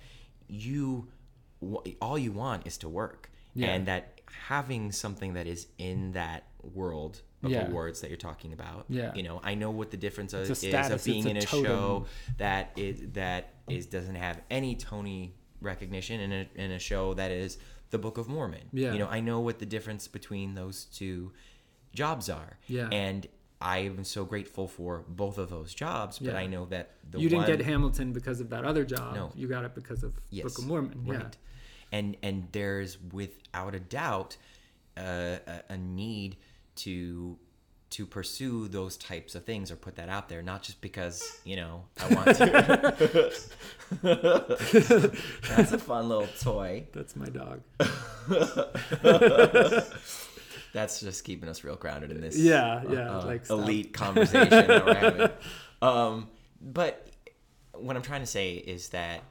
you 0.47 1.07
all 2.01 2.17
you 2.17 2.31
want 2.31 2.65
is 2.65 2.77
to 2.79 2.89
work, 2.89 3.29
Yeah. 3.53 3.67
and 3.73 3.87
that 3.87 4.21
having 4.47 4.91
something 4.91 5.33
that 5.33 5.45
is 5.47 5.67
in 5.77 6.13
that 6.13 6.43
world 6.63 7.21
of 7.43 7.51
Yeah. 7.51 7.67
awards 7.67 8.01
that 8.01 8.09
you're 8.09 8.17
talking 8.17 8.53
about. 8.53 8.85
Yeah. 8.89 9.13
You 9.15 9.23
know, 9.23 9.39
I 9.43 9.55
know 9.55 9.71
what 9.71 9.91
the 9.91 9.97
difference 9.97 10.33
is, 10.33 10.49
is 10.49 10.59
status, 10.59 10.91
of 11.01 11.05
being 11.05 11.25
a 11.25 11.29
in 11.31 11.37
a 11.37 11.41
totem. 11.41 11.65
show 11.65 12.05
that 12.37 12.71
is 12.75 13.01
that 13.13 13.53
is 13.67 13.85
doesn't 13.87 14.15
have 14.15 14.41
any 14.49 14.75
Tony 14.75 15.33
recognition 15.61 16.19
in 16.19 16.31
a 16.31 16.47
in 16.55 16.71
a 16.71 16.79
show 16.79 17.13
that 17.15 17.31
is 17.31 17.57
the 17.89 17.97
Book 17.97 18.17
of 18.17 18.27
Mormon. 18.27 18.69
Yeah. 18.71 18.93
You 18.93 18.99
know, 18.99 19.07
I 19.07 19.19
know 19.19 19.39
what 19.41 19.59
the 19.59 19.65
difference 19.65 20.07
between 20.07 20.55
those 20.55 20.85
two 20.85 21.31
jobs 21.93 22.29
are. 22.29 22.57
Yeah. 22.67 22.87
And 22.91 23.27
I 23.59 23.79
am 23.79 24.03
so 24.03 24.25
grateful 24.25 24.67
for 24.67 25.03
both 25.07 25.37
of 25.37 25.49
those 25.49 25.73
jobs, 25.73 26.17
but 26.17 26.29
Yeah. 26.33 26.39
I 26.39 26.47
know 26.47 26.65
that 26.67 26.95
the 27.11 27.19
you 27.19 27.29
didn't 27.29 27.43
one, 27.47 27.57
get 27.57 27.65
Hamilton 27.65 28.11
because 28.13 28.39
of 28.39 28.49
that 28.49 28.63
other 28.65 28.83
job. 28.85 29.13
No. 29.13 29.31
You 29.35 29.47
got 29.47 29.65
it 29.65 29.75
because 29.75 30.03
of 30.03 30.13
Yes, 30.31 30.45
Book 30.45 30.57
of 30.59 30.65
Mormon. 30.67 31.05
Yeah. 31.05 31.29
And 31.91 32.17
and 32.23 32.47
there's 32.53 32.97
without 33.11 33.75
a 33.75 33.79
doubt 33.79 34.37
uh, 34.97 35.37
a, 35.47 35.61
a 35.69 35.77
need 35.77 36.37
to 36.77 37.37
to 37.91 38.05
pursue 38.05 38.67
those 38.69 38.95
types 38.95 39.35
of 39.35 39.43
things 39.43 39.69
or 39.69 39.75
put 39.75 39.97
that 39.97 40.07
out 40.07 40.29
there, 40.29 40.41
not 40.41 40.63
just 40.63 40.79
because 40.81 41.39
you 41.43 41.57
know 41.57 41.83
I 41.99 42.13
want 42.13 42.37
to. 42.37 43.33
That's 45.49 45.73
a 45.73 45.77
fun 45.77 46.09
little 46.09 46.27
toy. 46.39 46.87
That's 46.93 47.15
my 47.15 47.27
dog. 47.27 47.61
That's 50.73 51.01
just 51.01 51.25
keeping 51.25 51.49
us 51.49 51.65
real 51.65 51.75
grounded 51.75 52.11
in 52.11 52.21
this. 52.21 52.37
Yeah, 52.37 52.81
yeah. 52.89 53.17
uh, 53.17 53.25
like 53.25 53.45
stop. 53.45 53.59
elite 53.59 53.91
conversation 53.93 54.49
that 54.49 54.85
we're 54.85 54.93
having. 54.93 55.29
Um, 55.83 56.29
but 56.61 57.07
what 57.73 57.95
I'm 57.95 58.03
trying 58.03 58.21
to 58.21 58.27
say 58.27 58.53
is 58.53 58.89
that 58.89 59.23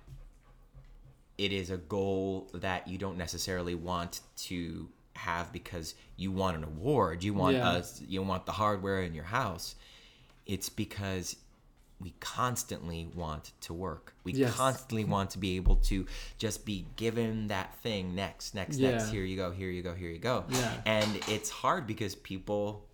it 1.38 1.52
is 1.52 1.70
a 1.70 1.76
goal 1.76 2.50
that 2.54 2.88
you 2.88 2.98
don't 2.98 3.16
necessarily 3.16 3.76
want 3.76 4.22
to 4.48 4.88
have 5.20 5.52
because 5.52 5.94
you 6.16 6.30
want 6.32 6.56
an 6.56 6.64
award. 6.64 7.22
You 7.24 7.34
want 7.34 7.56
Yeah. 7.56 7.70
us. 7.70 8.01
You 8.06 8.22
want 8.22 8.47
the 8.47 8.52
hardware 8.52 9.02
in 9.02 9.14
your 9.14 9.24
house. 9.24 9.74
It's 10.47 10.68
because 10.68 11.36
we 12.01 12.14
constantly 12.20 13.06
want 13.14 13.52
to 13.60 13.74
work. 13.74 14.14
We 14.24 14.32
Yes. 14.32 14.55
constantly 14.55 15.05
want 15.05 15.30
to 15.30 15.38
be 15.38 15.56
able 15.56 15.76
to 15.92 16.06
just 16.38 16.64
be 16.64 16.86
given 16.97 17.48
that 17.48 17.74
thing 17.82 18.14
next, 18.14 18.55
next, 18.55 18.78
next. 18.78 19.10
Here 19.10 19.24
you 19.24 19.36
go. 19.36 19.51
Here 19.52 19.70
you 19.70 19.82
go. 19.82 19.94
Here 19.94 20.10
you 20.10 20.18
go. 20.18 20.44
Yeah. 20.48 20.80
And 20.86 21.16
it's 21.28 21.51
hard 21.51 21.86
because 21.86 22.14
people 22.14 22.86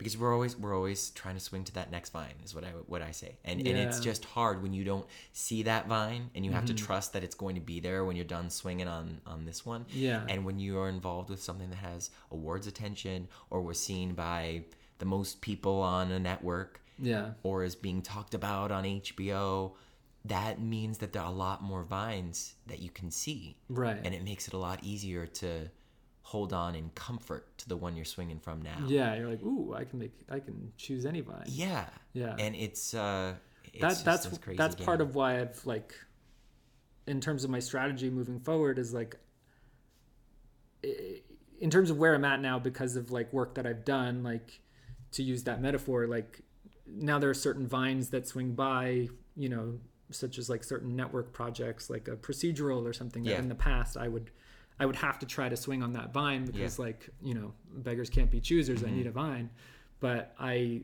because 0.00 0.16
we're 0.16 0.32
always 0.32 0.56
we're 0.56 0.74
always 0.74 1.10
trying 1.10 1.34
to 1.34 1.40
swing 1.40 1.62
to 1.62 1.74
that 1.74 1.90
next 1.90 2.08
vine 2.10 2.32
is 2.42 2.54
what 2.54 2.64
I 2.64 2.68
what 2.86 3.02
I 3.02 3.10
say 3.10 3.36
and 3.44 3.60
and 3.60 3.76
it's 3.76 4.00
just 4.00 4.24
hard 4.24 4.62
when 4.62 4.72
you 4.72 4.82
don't 4.82 5.04
see 5.34 5.62
that 5.64 5.88
vine 5.88 6.30
and 6.34 6.42
you 6.42 6.52
have 6.52 6.64
to 6.64 6.72
mm-hmm. 6.72 6.86
trust 6.86 7.12
that 7.12 7.22
it's 7.22 7.34
going 7.34 7.54
to 7.56 7.60
be 7.60 7.80
there 7.80 8.06
when 8.06 8.16
you're 8.16 8.24
done 8.24 8.48
swinging 8.48 8.88
on 8.88 9.20
on 9.26 9.44
this 9.44 9.66
one 9.66 9.84
Yeah. 9.90 10.22
and 10.26 10.46
when 10.46 10.58
you 10.58 10.78
are 10.78 10.88
involved 10.88 11.28
with 11.28 11.42
something 11.42 11.68
that 11.68 11.76
has 11.76 12.08
awards 12.30 12.66
attention 12.66 13.28
or 13.50 13.60
was 13.60 13.78
seen 13.78 14.14
by 14.14 14.64
the 15.00 15.04
most 15.04 15.42
people 15.42 15.82
on 15.82 16.10
a 16.10 16.18
network 16.18 16.80
Yeah. 16.98 17.32
or 17.42 17.62
is 17.64 17.74
being 17.74 18.00
talked 18.00 18.32
about 18.32 18.72
on 18.72 18.84
HBO 18.84 19.72
that 20.24 20.60
means 20.60 20.98
that 20.98 21.12
there 21.12 21.22
are 21.22 21.28
a 21.28 21.34
lot 21.34 21.62
more 21.62 21.82
vines 21.82 22.54
that 22.68 22.78
you 22.78 22.88
can 22.90 23.10
see 23.10 23.58
Right. 23.68 24.00
and 24.02 24.14
it 24.14 24.24
makes 24.24 24.48
it 24.48 24.54
a 24.54 24.58
lot 24.58 24.78
easier 24.82 25.26
to 25.26 25.68
hold 26.30 26.52
on 26.52 26.76
in 26.76 26.88
comfort 26.94 27.58
to 27.58 27.68
the 27.68 27.76
one 27.76 27.96
you're 27.96 28.04
swinging 28.04 28.38
from 28.38 28.62
now 28.62 28.78
Yeah, 28.86 29.16
you're 29.16 29.28
like, 29.28 29.42
ooh, 29.42 29.74
I 29.74 29.82
can 29.82 29.98
make, 29.98 30.12
I 30.30 30.38
can 30.38 30.70
choose 30.76 31.04
any 31.04 31.22
vine. 31.22 31.42
yeah. 31.48 31.86
Yeah. 32.12 32.36
And 32.38 32.54
it's 32.54 32.94
uh 32.94 33.34
it's 33.72 33.80
that 33.80 34.04
that's 34.04 34.38
that's 34.56 34.76
part 34.76 35.00
of 35.00 35.16
why 35.16 35.40
I've 35.40 35.60
like, 35.66 35.92
in 37.08 37.20
terms 37.20 37.42
of 37.42 37.50
my 37.50 37.58
strategy 37.58 38.10
moving 38.10 38.38
forward, 38.38 38.78
is 38.78 38.94
like, 38.94 39.16
in 41.60 41.68
terms 41.70 41.90
of 41.90 41.98
where 41.98 42.14
I'm 42.14 42.24
at 42.24 42.40
now 42.40 42.58
because 42.60 42.94
of 42.94 43.10
like 43.10 43.32
work 43.32 43.54
that 43.56 43.66
I've 43.66 43.84
done, 43.84 44.22
like, 44.22 44.60
to 45.12 45.22
use 45.24 45.42
that 45.44 45.60
metaphor, 45.60 46.06
like, 46.06 46.42
now 46.86 47.18
there 47.18 47.30
are 47.30 47.34
certain 47.34 47.66
vines 47.66 48.10
that 48.10 48.26
swing 48.28 48.52
by, 48.52 49.08
you 49.36 49.48
know, 49.48 49.78
such 50.12 50.38
as 50.38 50.48
like 50.48 50.62
certain 50.64 50.94
network 50.96 51.32
projects, 51.32 51.90
like 51.90 52.06
a 52.08 52.16
procedural 52.16 52.84
or 52.84 52.92
something 52.92 53.22
that 53.24 53.30
Yeah. 53.32 53.38
in 53.38 53.48
the 53.48 53.54
past 53.56 53.96
I 53.96 54.06
would. 54.08 54.30
I 54.80 54.86
would 54.86 54.96
have 54.96 55.18
to 55.20 55.26
try 55.26 55.48
to 55.48 55.56
swing 55.56 55.82
on 55.82 55.92
that 55.92 56.12
vine 56.12 56.44
because, 56.46 56.60
Yeah. 56.60 56.66
Mm-hmm. 56.68 56.82
like, 56.82 57.08
you 57.22 57.34
know, 57.34 57.52
beggars 57.88 58.10
can't 58.10 58.30
be 58.30 58.40
choosers. 58.40 58.82
I 58.82 58.90
need 58.90 59.06
a 59.06 59.10
vine, 59.12 59.50
but 60.00 60.34
I 60.40 60.82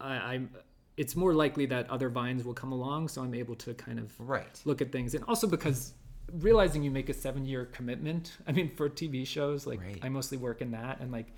I, 0.00 0.12
I'm 0.34 0.50
it's 0.96 1.14
more 1.14 1.32
likely 1.32 1.66
that 1.66 1.88
other 1.90 2.08
vines 2.08 2.44
will 2.44 2.54
come 2.54 2.72
along, 2.72 3.08
so 3.08 3.22
I'm 3.22 3.34
able 3.34 3.54
to 3.56 3.74
kind 3.74 3.98
of 4.00 4.12
right. 4.18 4.60
look 4.64 4.80
at 4.82 4.90
things, 4.90 5.14
and 5.14 5.24
also 5.24 5.46
because 5.46 5.94
realizing 6.40 6.82
you 6.82 6.90
make 6.90 7.08
a 7.08 7.14
seven 7.14 7.44
year 7.46 7.66
commitment. 7.66 8.36
I 8.46 8.52
mean, 8.52 8.70
for 8.76 8.88
TV 8.88 9.26
shows, 9.26 9.66
like 9.66 9.80
Right. 9.80 9.98
I 10.02 10.08
mostly 10.08 10.38
work 10.38 10.60
in 10.60 10.70
that, 10.72 11.00
and 11.00 11.10
like 11.12 11.32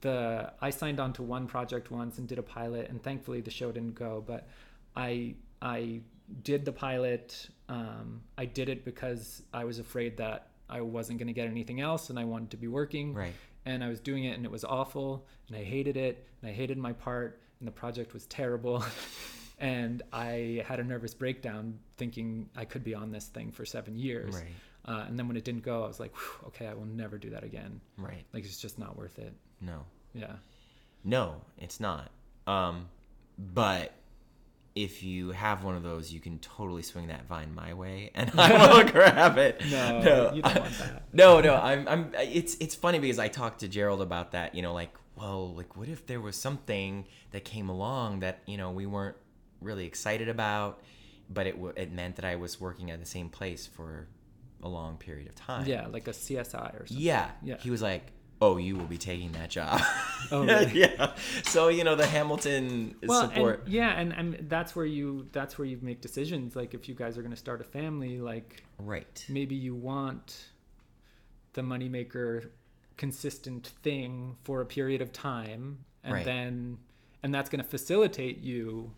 the 0.00 0.52
I 0.60 0.70
signed 0.70 1.00
on 1.00 1.12
to 1.14 1.22
one 1.22 1.46
project 1.46 1.90
once 1.90 2.18
and 2.18 2.26
did 2.28 2.38
a 2.38 2.42
pilot, 2.42 2.88
and 2.90 3.02
thankfully 3.02 3.40
the 3.40 3.50
show 3.50 3.70
didn't 3.72 3.94
go, 3.94 4.22
but 4.26 4.48
I 4.96 5.34
I 5.60 6.00
did 6.42 6.64
the 6.64 6.72
pilot. 6.72 7.48
Um, 7.72 8.22
I 8.36 8.44
did 8.44 8.68
it 8.68 8.84
because 8.84 9.42
I 9.52 9.64
was 9.64 9.78
afraid 9.78 10.16
that 10.18 10.48
I 10.68 10.80
wasn't 10.82 11.18
going 11.18 11.28
to 11.28 11.32
get 11.32 11.48
anything 11.48 11.80
else, 11.80 12.10
and 12.10 12.18
I 12.18 12.24
wanted 12.24 12.50
to 12.50 12.56
be 12.56 12.68
working 12.68 13.14
Right. 13.14 13.34
and 13.64 13.82
I 13.82 13.88
was 13.88 14.00
doing 14.00 14.24
it 14.24 14.36
and 14.36 14.44
it 14.44 14.50
was 14.50 14.64
awful 14.64 15.26
and 15.48 15.56
I 15.56 15.62
hated 15.64 15.96
it 15.96 16.26
and 16.40 16.50
I 16.50 16.54
hated 16.54 16.76
my 16.78 16.92
part 16.92 17.40
and 17.60 17.66
the 17.68 17.72
project 17.72 18.12
was 18.12 18.26
terrible 18.26 18.84
and 19.58 20.02
I 20.12 20.62
had 20.66 20.80
a 20.80 20.84
nervous 20.84 21.14
breakdown 21.14 21.78
thinking 21.96 22.48
I 22.56 22.64
could 22.64 22.84
be 22.84 22.94
on 22.94 23.10
this 23.12 23.26
thing 23.26 23.52
for 23.52 23.64
seven 23.64 23.96
years. 23.96 24.34
Right. 24.34 24.44
Uh, 24.84 25.04
and 25.06 25.16
then 25.18 25.28
when 25.28 25.36
it 25.36 25.44
didn't 25.44 25.62
go, 25.62 25.84
I 25.84 25.86
was 25.86 26.00
like, 26.00 26.12
okay, 26.48 26.66
I 26.66 26.74
will 26.74 26.86
never 26.86 27.16
do 27.18 27.30
that 27.30 27.44
again. 27.44 27.80
Right. 27.96 28.24
Like 28.34 28.44
it's 28.44 28.60
just 28.60 28.78
not 28.78 28.96
worth 28.96 29.18
it. 29.18 29.32
No. 29.60 29.84
Yeah. 30.14 30.36
No, 31.04 31.36
it's 31.58 31.80
not. 31.80 32.10
Um 32.46 32.88
but 33.38 33.92
if 34.74 35.02
you 35.02 35.32
have 35.32 35.64
one 35.64 35.76
of 35.76 35.82
those, 35.82 36.12
you 36.12 36.20
can 36.20 36.38
totally 36.38 36.82
swing 36.82 37.08
that 37.08 37.26
vine 37.26 37.54
my 37.54 37.74
way, 37.74 38.10
and 38.14 38.30
I 38.38 38.72
will 38.74 38.90
grab 38.90 39.36
it. 39.38 39.60
No, 39.70 40.32
you 40.34 40.42
don't 40.42 40.58
want 40.60 40.78
that. 40.78 41.02
No, 41.12 41.40
no, 41.40 41.54
I'm, 41.56 41.86
I'm. 41.88 42.12
It's, 42.14 42.56
it's 42.58 42.74
funny 42.74 42.98
because 42.98 43.18
I 43.18 43.28
talked 43.28 43.60
to 43.60 43.68
Gerald 43.68 44.00
about 44.00 44.32
that. 44.32 44.54
You 44.54 44.62
know, 44.62 44.72
like, 44.72 44.94
well, 45.16 45.54
like, 45.54 45.76
what 45.76 45.88
if 45.88 46.06
there 46.06 46.20
was 46.20 46.36
something 46.36 47.06
that 47.32 47.44
came 47.44 47.68
along 47.68 48.20
that 48.20 48.40
you 48.46 48.56
know 48.56 48.70
we 48.70 48.86
weren't 48.86 49.16
really 49.60 49.84
excited 49.86 50.28
about, 50.28 50.80
but 51.28 51.46
it 51.46 51.52
w- 51.56 51.74
it 51.76 51.92
meant 51.92 52.16
that 52.16 52.24
I 52.24 52.36
was 52.36 52.60
working 52.60 52.90
at 52.90 52.98
the 52.98 53.06
same 53.06 53.28
place 53.28 53.66
for 53.66 54.08
a 54.62 54.68
long 54.68 54.96
period 54.96 55.28
of 55.28 55.34
time. 55.34 55.66
Yeah, 55.66 55.86
like 55.88 56.08
a 56.08 56.12
CSI 56.12 56.80
or 56.80 56.86
something. 56.86 57.04
Yeah. 57.04 57.30
Yeah. 57.42 57.56
He 57.58 57.70
was 57.70 57.82
like, 57.82 58.12
"Oh, 58.44 58.56
you 58.56 58.76
will 58.76 58.86
be 58.86 58.98
taking 58.98 59.32
that 59.32 59.50
job." 59.50 59.80
Oh, 60.30 60.44
really? 60.46 60.72
yeah. 60.80 61.12
So 61.44 61.68
you 61.68 61.84
know 61.84 61.94
the 61.94 62.06
Hamilton 62.06 62.96
Well, 63.06 63.22
support. 63.28 63.64
and, 63.64 63.72
yeah, 63.72 63.90
and, 64.00 64.12
and 64.12 64.48
that's 64.48 64.74
where 64.76 64.86
you 64.86 65.28
that's 65.32 65.58
where 65.58 65.66
you 65.66 65.78
make 65.82 66.00
decisions. 66.00 66.56
Like 66.56 66.74
if 66.74 66.88
you 66.88 66.94
guys 66.94 67.16
are 67.18 67.22
going 67.22 67.32
to 67.38 67.44
start 67.46 67.60
a 67.60 67.64
family, 67.64 68.18
like 68.20 68.64
right. 68.78 69.24
maybe 69.28 69.54
you 69.54 69.74
want 69.74 70.26
the 71.54 71.62
moneymaker 71.62 72.48
consistent 72.96 73.68
thing 73.82 74.36
for 74.44 74.60
a 74.60 74.66
period 74.66 75.00
of 75.02 75.12
time 75.12 75.78
and 76.04 76.14
Right. 76.14 76.24
then 76.24 76.78
and 77.22 77.34
that's 77.34 77.48
going 77.50 77.62
to 77.62 77.68
facilitate 77.68 78.38
you 78.38 78.92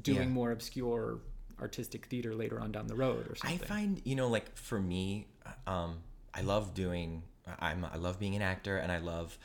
doing 0.00 0.28
Yeah. 0.28 0.38
more 0.40 0.50
obscure 0.52 1.18
artistic 1.60 2.06
theater 2.06 2.34
later 2.34 2.60
on 2.60 2.72
down 2.72 2.86
the 2.86 2.94
road 2.96 3.26
or 3.30 3.34
something. 3.36 3.60
I 3.60 3.64
find 3.64 4.00
you 4.04 4.14
know 4.16 4.28
like 4.28 4.56
for 4.56 4.80
me, 4.80 5.26
um, 5.66 5.98
I 6.32 6.40
love 6.42 6.74
doing. 6.74 7.22
I'm 7.58 7.84
I 7.84 7.96
love 7.96 8.18
being 8.18 8.36
an 8.36 8.42
actor 8.42 8.76
and 8.76 8.90
I 8.90 8.98
love 8.98 9.38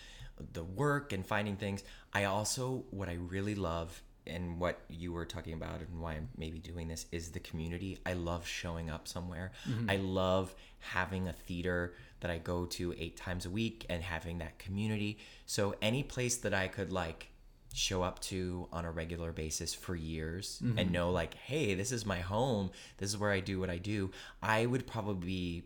the 0.53 0.63
work 0.63 1.13
and 1.13 1.25
finding 1.25 1.55
things. 1.55 1.83
I 2.13 2.25
also 2.25 2.85
what 2.91 3.09
I 3.09 3.13
really 3.13 3.55
love 3.55 4.01
and 4.27 4.59
what 4.59 4.79
you 4.89 5.11
were 5.11 5.25
talking 5.25 5.53
about 5.53 5.79
and 5.79 5.99
why 5.99 6.13
I'm 6.13 6.29
maybe 6.37 6.59
doing 6.59 6.87
this 6.87 7.05
is 7.11 7.31
the 7.31 7.39
community. 7.39 7.99
I 8.05 8.13
love 8.13 8.47
showing 8.47 8.89
up 8.89 9.07
somewhere. 9.07 9.51
Mm-hmm. 9.67 9.89
I 9.89 9.95
love 9.97 10.53
having 10.79 11.27
a 11.27 11.33
theater 11.33 11.95
that 12.19 12.29
I 12.29 12.37
go 12.37 12.65
to 12.65 12.93
eight 12.97 13.17
times 13.17 13.45
a 13.45 13.49
week 13.49 13.85
and 13.89 14.03
having 14.03 14.39
that 14.39 14.59
community. 14.59 15.17
So 15.45 15.75
any 15.81 16.03
place 16.03 16.37
that 16.37 16.53
I 16.53 16.67
could 16.67 16.91
like 16.91 17.29
show 17.73 18.01
up 18.01 18.19
to 18.19 18.67
on 18.71 18.85
a 18.85 18.91
regular 18.91 19.31
basis 19.31 19.73
for 19.73 19.95
years 19.95 20.59
and 20.61 20.75
mm-hmm. 20.75 20.91
know 20.91 21.11
like 21.11 21.35
hey 21.35 21.75
this 21.75 21.91
is 21.91 22.03
my 22.03 22.19
home 22.19 22.71
this 22.97 23.07
is 23.07 23.15
where 23.15 23.31
i 23.31 23.39
do 23.39 23.59
what 23.59 23.69
i 23.69 23.77
do 23.77 24.09
i 24.41 24.65
would 24.65 24.87
probably 24.87 25.63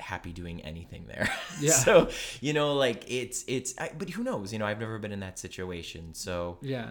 happy 0.00 0.32
doing 0.32 0.60
anything 0.62 1.06
there. 1.06 1.28
Yeah. 1.60 1.72
so 1.72 2.08
you 2.40 2.52
know, 2.52 2.74
like 2.74 3.04
it's 3.08 3.44
it's. 3.48 3.74
I, 3.78 3.90
but 3.96 4.10
who 4.10 4.22
knows? 4.22 4.52
You 4.52 4.58
know, 4.58 4.66
I've 4.66 4.80
never 4.80 4.98
been 4.98 5.12
in 5.12 5.20
that 5.20 5.38
situation, 5.38 6.14
so 6.14 6.58
Yeah. 6.62 6.90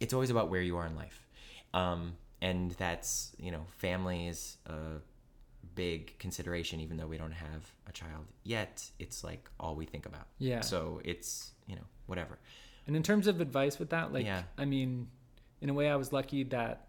it's 0.00 0.14
always 0.14 0.30
about 0.30 0.48
where 0.50 0.62
you 0.62 0.76
are 0.76 0.86
in 0.86 0.96
life, 0.96 1.26
um, 1.74 2.14
and 2.40 2.70
that's 2.72 3.32
you 3.38 3.50
know, 3.50 3.64
family 3.78 4.28
is 4.28 4.56
a 4.66 5.00
big 5.74 6.18
consideration, 6.18 6.80
even 6.80 6.96
though 6.96 7.06
we 7.06 7.18
don't 7.18 7.32
have 7.32 7.72
a 7.88 7.92
child 7.92 8.26
yet. 8.44 8.88
It's 8.98 9.22
like 9.24 9.48
all 9.58 9.74
we 9.74 9.86
think 9.86 10.06
about. 10.06 10.26
Yeah. 10.38 10.60
So 10.60 11.00
it's 11.04 11.52
you 11.66 11.76
know 11.76 11.84
whatever. 12.06 12.38
And 12.86 12.96
in 12.96 13.02
terms 13.02 13.26
of 13.26 13.40
advice 13.40 13.78
with 13.78 13.90
that, 13.90 14.12
like 14.12 14.24
Yeah. 14.24 14.42
I 14.58 14.64
mean, 14.64 15.08
in 15.60 15.68
a 15.68 15.74
way 15.74 15.88
I 15.90 15.96
was 15.96 16.12
lucky 16.12 16.44
that 16.44 16.86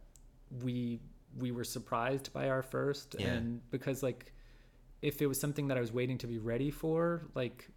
we 0.63 0.99
we 1.37 1.51
were 1.51 1.63
surprised 1.63 2.33
by 2.33 2.49
our 2.49 2.61
first 2.63 3.15
Yeah. 3.19 3.27
and 3.27 3.61
because 3.71 4.03
like 4.03 4.33
if 5.01 5.21
it 5.21 5.27
was 5.27 5.39
something 5.39 5.67
that 5.69 5.77
I 5.77 5.81
was 5.81 5.91
waiting 5.91 6.17
to 6.19 6.27
be 6.27 6.37
ready 6.39 6.71
for, 6.71 7.23
like 7.35 7.67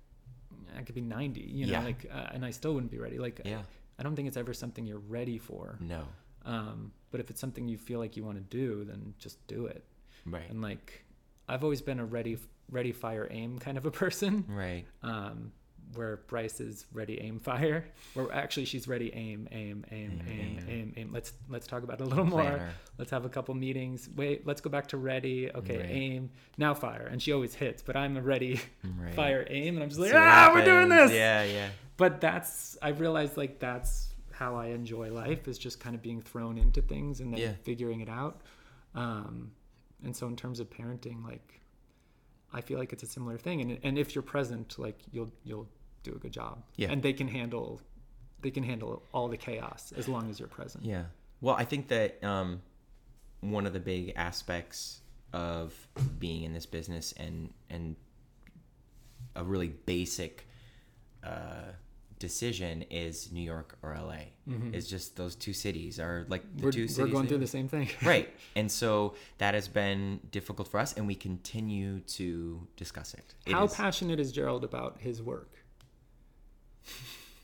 I 0.77 0.83
could 0.83 0.95
be 0.95 1.01
90, 1.01 1.41
you 1.41 1.67
know, 1.67 1.73
Yeah. 1.73 1.85
like 1.85 2.07
uh, 2.13 2.29
and 2.33 2.45
I 2.45 2.51
still 2.51 2.75
wouldn't 2.75 2.93
be 2.93 2.99
ready. 2.99 3.19
Like 3.19 3.41
Yeah. 3.45 3.63
I 3.99 4.03
don't 4.03 4.17
think 4.17 4.29
it's 4.29 4.37
ever 4.37 4.53
something 4.53 4.87
you're 4.87 4.99
ready 4.99 5.39
for. 5.39 5.79
No. 5.81 6.03
Um, 6.45 6.93
but 7.11 7.21
if 7.21 7.31
it's 7.31 7.41
something 7.41 7.69
you 7.69 7.79
feel 7.79 7.99
like 8.01 8.17
you 8.17 8.25
want 8.25 8.37
to 8.39 8.43
do, 8.45 8.85
then 8.85 9.15
just 9.19 9.45
do 9.47 9.67
it. 9.67 9.85
Right. 10.27 10.49
And 10.51 10.61
like 10.61 11.05
I've 11.49 11.63
always 11.65 11.81
been 11.83 12.01
a 12.01 12.05
ready 12.05 12.39
ready 12.71 12.93
fire 12.93 13.29
aim 13.31 13.59
kind 13.59 13.77
of 13.79 13.87
a 13.87 13.91
person. 13.91 14.45
Right. 14.49 14.85
um, 15.03 15.53
where 15.97 16.19
Bryce 16.29 16.61
is 16.61 16.87
ready, 16.93 17.21
aim, 17.21 17.41
fire. 17.41 17.85
Where 18.15 18.33
actually 18.33 18.65
she's 18.67 18.87
ready, 18.89 19.13
aim, 19.15 19.49
aim, 19.53 19.85
aim, 19.91 20.21
Aim, 20.27 20.29
aim, 20.29 20.59
aim. 20.59 20.69
aim, 20.69 20.93
aim. 20.97 21.11
Let's 21.13 21.33
let's 21.49 21.67
talk 21.67 21.83
about 21.83 22.01
it 22.01 22.05
a 22.05 22.07
little 22.07 22.25
more. 22.25 22.69
Let's 22.99 23.11
have 23.11 23.25
a 23.25 23.29
couple 23.29 23.55
meetings. 23.55 24.09
Wait, 24.17 24.47
let's 24.47 24.61
go 24.61 24.71
back 24.71 24.87
to 24.89 24.97
ready. 24.97 25.51
Okay, 25.53 25.79
Right. 25.79 25.91
aim. 25.91 26.31
Now 26.59 26.75
fire. 26.75 27.09
And 27.11 27.23
she 27.23 27.33
always 27.33 27.55
hits, 27.55 27.83
but 27.83 27.97
I'm 27.97 28.17
a 28.17 28.23
ready, 28.23 28.61
Right. 28.85 29.15
fire, 29.15 29.47
aim, 29.49 29.75
and 29.77 29.83
I'm 29.83 29.89
just 29.89 30.01
like, 30.01 30.13
what 30.13 30.23
ah, 30.23 30.51
we're 30.55 30.65
doing 30.65 30.89
this. 30.89 31.13
Yeah. 31.13 31.43
Yeah. 31.45 31.69
But 31.97 32.21
that's 32.21 32.77
I've 32.83 33.01
realized 33.01 33.37
like 33.37 33.59
that's 33.61 34.09
how 34.33 34.57
I 34.57 34.67
enjoy 34.67 35.13
life 35.13 35.47
is 35.47 35.59
just 35.59 35.79
kind 35.79 35.95
of 35.95 36.03
being 36.03 36.21
thrown 36.21 36.59
into 36.59 36.83
things 36.83 37.21
and 37.21 37.33
then 37.33 37.41
Yeah. 37.41 37.53
figuring 37.63 38.01
it 38.01 38.09
out. 38.09 38.41
Um, 38.95 39.53
and 40.03 40.15
so 40.15 40.27
in 40.27 40.37
terms 40.37 40.61
of 40.61 40.69
parenting, 40.71 41.25
like 41.25 41.61
I 42.53 42.61
feel 42.61 42.79
like 42.79 42.93
it's 42.93 43.03
a 43.03 43.07
similar 43.07 43.39
thing. 43.39 43.61
And 43.61 43.79
and 43.83 43.99
if 43.99 44.15
you're 44.15 44.23
present, 44.23 44.79
like 44.79 44.99
you'll 45.13 45.33
you'll 45.45 45.69
do 46.05 46.13
a 46.15 46.19
good 46.19 46.33
job. 46.33 46.63
Yeah. 46.77 46.91
And 46.93 47.03
they 47.03 47.13
can 47.13 47.27
handle 47.29 47.81
they 48.43 48.51
can 48.51 48.63
handle 48.63 49.03
all 49.13 49.29
the 49.29 49.39
chaos 49.39 49.93
as 49.97 50.07
long 50.07 50.29
as 50.31 50.39
you're 50.39 50.49
present. 50.49 50.85
Yeah. 50.85 51.05
Well, 51.41 51.57
I 51.59 51.65
think 51.65 51.89
that 51.89 52.23
um, 52.23 52.61
one 53.41 53.67
of 53.67 53.73
the 53.73 53.81
big 53.81 54.13
aspects 54.17 55.01
of 55.33 55.75
being 56.19 56.43
in 56.45 56.53
this 56.53 56.67
business 56.67 57.13
and 57.17 57.53
and 57.71 57.97
a 59.35 59.43
really 59.43 59.69
basic 59.69 60.47
uh, 61.25 61.73
decision 62.19 62.83
is 62.91 63.33
New 63.33 63.43
York 63.43 63.77
or 63.83 63.97
LA. 63.99 64.27
It's 64.73 64.87
just 64.89 65.17
those 65.17 65.35
two 65.35 65.53
cities 65.55 65.99
are 65.99 66.27
like 66.29 66.43
the 66.57 66.65
We're, 66.67 66.73
two 66.73 66.83
we're 66.83 66.89
cities. 66.89 67.13
going 67.13 67.27
through 67.27 67.39
the 67.39 67.47
same 67.47 67.67
thing. 67.69 67.89
right, 68.05 68.29
and 68.57 68.71
so 68.71 69.15
that 69.39 69.55
has 69.55 69.69
been 69.69 70.21
difficult 70.31 70.69
for 70.69 70.79
us, 70.79 70.93
and 70.93 71.07
we 71.07 71.15
continue 71.15 72.01
to 72.01 72.67
discuss 72.77 73.15
it. 73.15 73.35
It 73.47 73.53
How 73.53 73.65
is- 73.65 73.75
passionate 73.75 74.21
is 74.21 74.33
Gerald 74.33 74.65
about 74.65 74.99
his 75.01 75.23
work? 75.23 75.51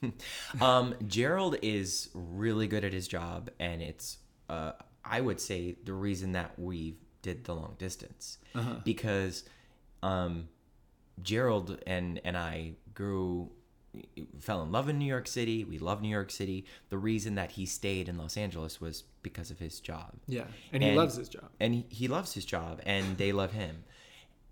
um, 0.60 0.94
Gerald 1.06 1.56
is 1.62 2.08
really 2.14 2.66
good 2.66 2.84
at 2.84 2.92
his 2.92 3.06
job, 3.08 3.50
and 3.58 3.82
it's 3.82 4.18
uh, 4.48 4.72
I 5.04 5.20
would 5.20 5.40
say 5.40 5.76
the 5.84 5.92
reason 5.92 6.32
that 6.32 6.58
we 6.58 6.96
did 7.22 7.44
the 7.44 7.54
long 7.54 7.74
distance 7.78 8.38
because 8.84 9.44
um, 10.02 10.48
Gerald 11.22 11.78
and 11.86 12.20
and 12.24 12.36
I 12.36 12.72
grew 12.94 13.50
fell 14.38 14.62
in 14.62 14.70
love 14.70 14.88
in 14.88 14.98
New 14.98 15.04
York 15.04 15.26
City. 15.26 15.64
We 15.64 15.78
love 15.78 16.00
New 16.00 16.08
York 16.08 16.30
City. 16.30 16.64
The 16.90 16.96
reason 16.98 17.34
that 17.34 17.50
he 17.52 17.66
stayed 17.66 18.08
in 18.08 18.16
Los 18.16 18.36
Angeles 18.36 18.80
was 18.80 19.02
because 19.22 19.50
of 19.50 19.58
his 19.58 19.80
job 19.80 20.12
Yeah. 20.28 20.44
And 20.72 20.82
he 20.82 20.90
And- 20.90 20.96
loves 20.96 21.16
his 21.16 21.28
job. 21.28 21.50
and 21.58 21.74
he, 21.74 21.86
he 21.90 22.06
loves 22.08 22.32
his 22.32 22.44
job 22.44 22.80
and 22.86 23.18
they 23.18 23.32
love 23.32 23.52
him 23.52 23.84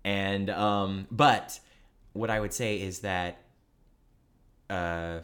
and 0.03 0.49
um 0.51 1.07
but 1.09 1.59
what 2.13 2.29
i 2.29 2.39
would 2.39 2.53
say 2.53 2.79
is 2.79 2.99
that 2.99 3.41
uh 4.69 5.19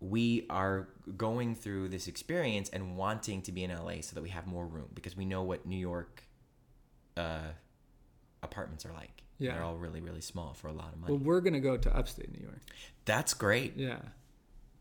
we 0.00 0.44
are 0.50 0.88
going 1.16 1.54
through 1.54 1.88
this 1.88 2.06
experience 2.06 2.68
and 2.68 2.96
wanting 2.96 3.40
to 3.42 3.52
be 3.52 3.64
in 3.64 3.70
la 3.70 3.92
so 4.00 4.14
that 4.14 4.22
we 4.22 4.28
have 4.28 4.46
more 4.46 4.66
room 4.66 4.88
because 4.94 5.16
we 5.16 5.24
know 5.24 5.42
what 5.42 5.64
new 5.66 5.78
york 5.78 6.22
uh 7.16 7.38
apartments 8.42 8.84
are 8.84 8.92
like 8.92 9.22
Yeah. 9.38 9.54
they're 9.54 9.64
all 9.64 9.76
really 9.76 10.00
really 10.00 10.20
small 10.20 10.52
for 10.54 10.68
a 10.68 10.72
lot 10.72 10.92
of 10.92 11.00
money 11.00 11.12
Well, 11.14 11.22
we're 11.22 11.40
gonna 11.40 11.60
go 11.60 11.76
to 11.76 11.96
upstate 11.96 12.30
New 12.32 12.42
York. 12.44 12.60
that's 13.04 13.34
great 13.34 13.76
Yeah. 13.76 13.98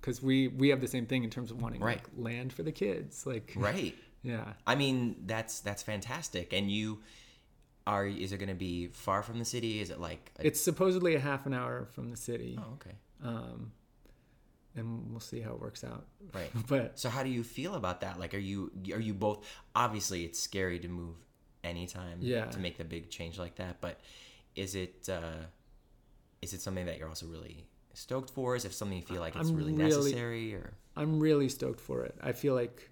Because 0.01 0.21
we 0.21 0.49
we 0.49 0.69
have 0.69 0.81
the 0.81 0.87
same 0.87 1.05
thing 1.07 1.23
in 1.23 1.29
terms 1.29 1.49
of 1.51 1.61
wanting 1.61 1.81
Right. 1.81 1.97
like 1.97 2.07
land 2.17 2.53
for 2.53 2.61
the 2.63 2.71
kids. 2.71 3.25
Like 3.25 3.53
right 3.69 3.95
Yeah. 4.21 4.53
i 4.67 4.75
mean 4.75 5.15
that's 5.25 5.61
that's 5.61 5.81
fantastic 5.83 6.51
and 6.53 6.69
you 6.69 7.01
are 7.87 8.05
is 8.05 8.31
it 8.33 8.37
going 8.37 8.49
to 8.49 8.55
be 8.55 8.87
far 8.87 9.23
from 9.23 9.39
the 9.39 9.45
city 9.45 9.79
is 9.79 9.89
it 9.91 9.99
like 9.99 10.31
a, 10.39 10.47
It's 10.47 10.59
supposedly 10.59 11.15
a 11.15 11.19
half 11.19 11.45
an 11.45 11.53
hour 11.53 11.85
from 11.93 12.09
the 12.09 12.17
city. 12.17 12.57
oh 12.59 12.73
okay 12.73 12.95
Um, 13.23 13.71
and 14.75 15.09
we'll 15.11 15.19
see 15.19 15.39
how 15.41 15.51
it 15.53 15.59
works 15.59 15.83
out. 15.83 16.05
right 16.33 16.49
But 16.67 16.99
So 16.99 17.09
how 17.09 17.23
do 17.23 17.29
you 17.29 17.43
feel 17.43 17.75
about 17.75 18.01
that? 18.01 18.19
Like, 18.19 18.33
are 18.33 18.37
you 18.51 18.71
are 18.93 18.99
you 18.99 19.13
both? 19.13 19.45
Obviously, 19.75 20.23
it's 20.25 20.39
scary 20.39 20.79
to 20.79 20.87
move 20.87 21.15
anytime. 21.63 22.17
Yeah. 22.21 22.45
To 22.45 22.59
make 22.59 22.77
the 22.77 22.83
big 22.85 23.09
change 23.09 23.37
like 23.39 23.55
that, 23.55 23.81
but 23.81 23.99
is 24.55 24.75
it 24.75 25.09
uh, 25.09 25.45
is 26.41 26.53
it 26.53 26.61
something 26.61 26.85
that 26.85 26.97
you're 26.97 27.07
also 27.09 27.25
really 27.27 27.65
stoked 27.93 28.29
for? 28.29 28.55
Is 28.55 28.65
it 28.65 28.73
something 28.73 28.97
you 28.97 29.03
feel 29.03 29.21
like 29.21 29.35
it's 29.35 29.49
really, 29.49 29.73
really- 29.73 29.83
necessary? 29.83 30.53
Or 30.55 30.73
I'm 30.95 31.19
really 31.19 31.49
stoked 31.49 31.79
for 31.81 32.03
it. 32.03 32.15
I 32.21 32.31
feel 32.33 32.53
like 32.55 32.89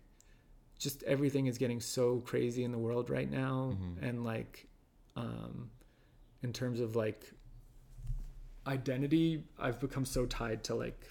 just 0.80 1.03
everything 1.03 1.45
is 1.47 1.57
getting 1.57 1.80
so 1.80 2.19
crazy 2.22 2.64
in 2.64 2.72
the 2.72 2.77
world 2.77 3.10
right 3.10 3.30
now, 3.31 3.77
Mm-hmm. 3.77 4.03
and 4.05 4.23
like, 4.26 4.68
um, 5.15 5.69
in 6.41 6.51
terms 6.51 6.80
of 6.81 6.95
like 6.95 7.31
identity, 8.68 9.43
I've 9.60 9.80
become 9.80 10.05
so 10.05 10.26
tied 10.26 10.64
to 10.65 10.76
like 10.76 11.10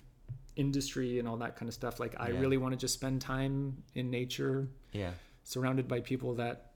industry 0.56 1.18
and 1.18 1.26
all 1.28 1.36
that 1.38 1.56
kind 1.56 1.68
of 1.68 1.74
stuff. 1.74 1.98
Like, 2.00 2.14
I 2.18 2.28
Yeah. 2.28 2.40
really 2.40 2.56
want 2.58 2.72
to 2.72 2.76
just 2.78 2.94
spend 2.94 3.20
time 3.20 3.82
in 3.94 4.10
nature, 4.10 4.68
yeah, 4.92 5.12
surrounded 5.44 5.88
by 5.88 6.00
people 6.00 6.34
that 6.36 6.72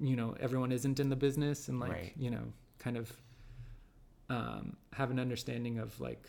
you 0.00 0.16
know 0.16 0.34
everyone 0.40 0.72
isn't 0.72 0.98
in 0.98 1.08
the 1.08 1.16
business 1.16 1.68
and 1.68 1.78
like 1.78 1.92
Right. 1.92 2.12
you 2.16 2.28
know 2.30 2.52
kind 2.78 2.96
of 2.96 3.12
um, 4.28 4.76
have 4.92 5.10
an 5.10 5.20
understanding 5.20 5.78
of 5.78 6.00
like 6.00 6.26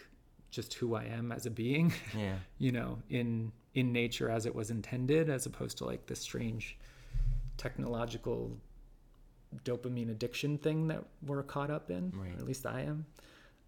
just 0.51 0.73
who 0.75 0.93
I 0.95 1.05
am 1.05 1.31
as 1.31 1.45
a 1.47 1.49
being 1.49 1.91
yeah, 2.15 2.35
you 2.59 2.71
know 2.71 2.99
in 3.09 3.51
in 3.73 3.91
nature 3.91 4.29
as 4.29 4.45
it 4.45 4.53
was 4.53 4.69
intended 4.69 5.29
as 5.29 5.45
opposed 5.47 5.77
to 5.79 5.85
like 5.85 6.05
this 6.05 6.19
strange 6.19 6.77
technological 7.57 8.55
dopamine 9.63 10.11
addiction 10.11 10.57
thing 10.57 10.87
that 10.89 11.03
we're 11.25 11.43
caught 11.43 11.71
up 11.71 11.89
in 11.89 12.11
Right. 12.15 12.37
at 12.37 12.45
least 12.45 12.65
I 12.65 12.81
am 12.81 13.05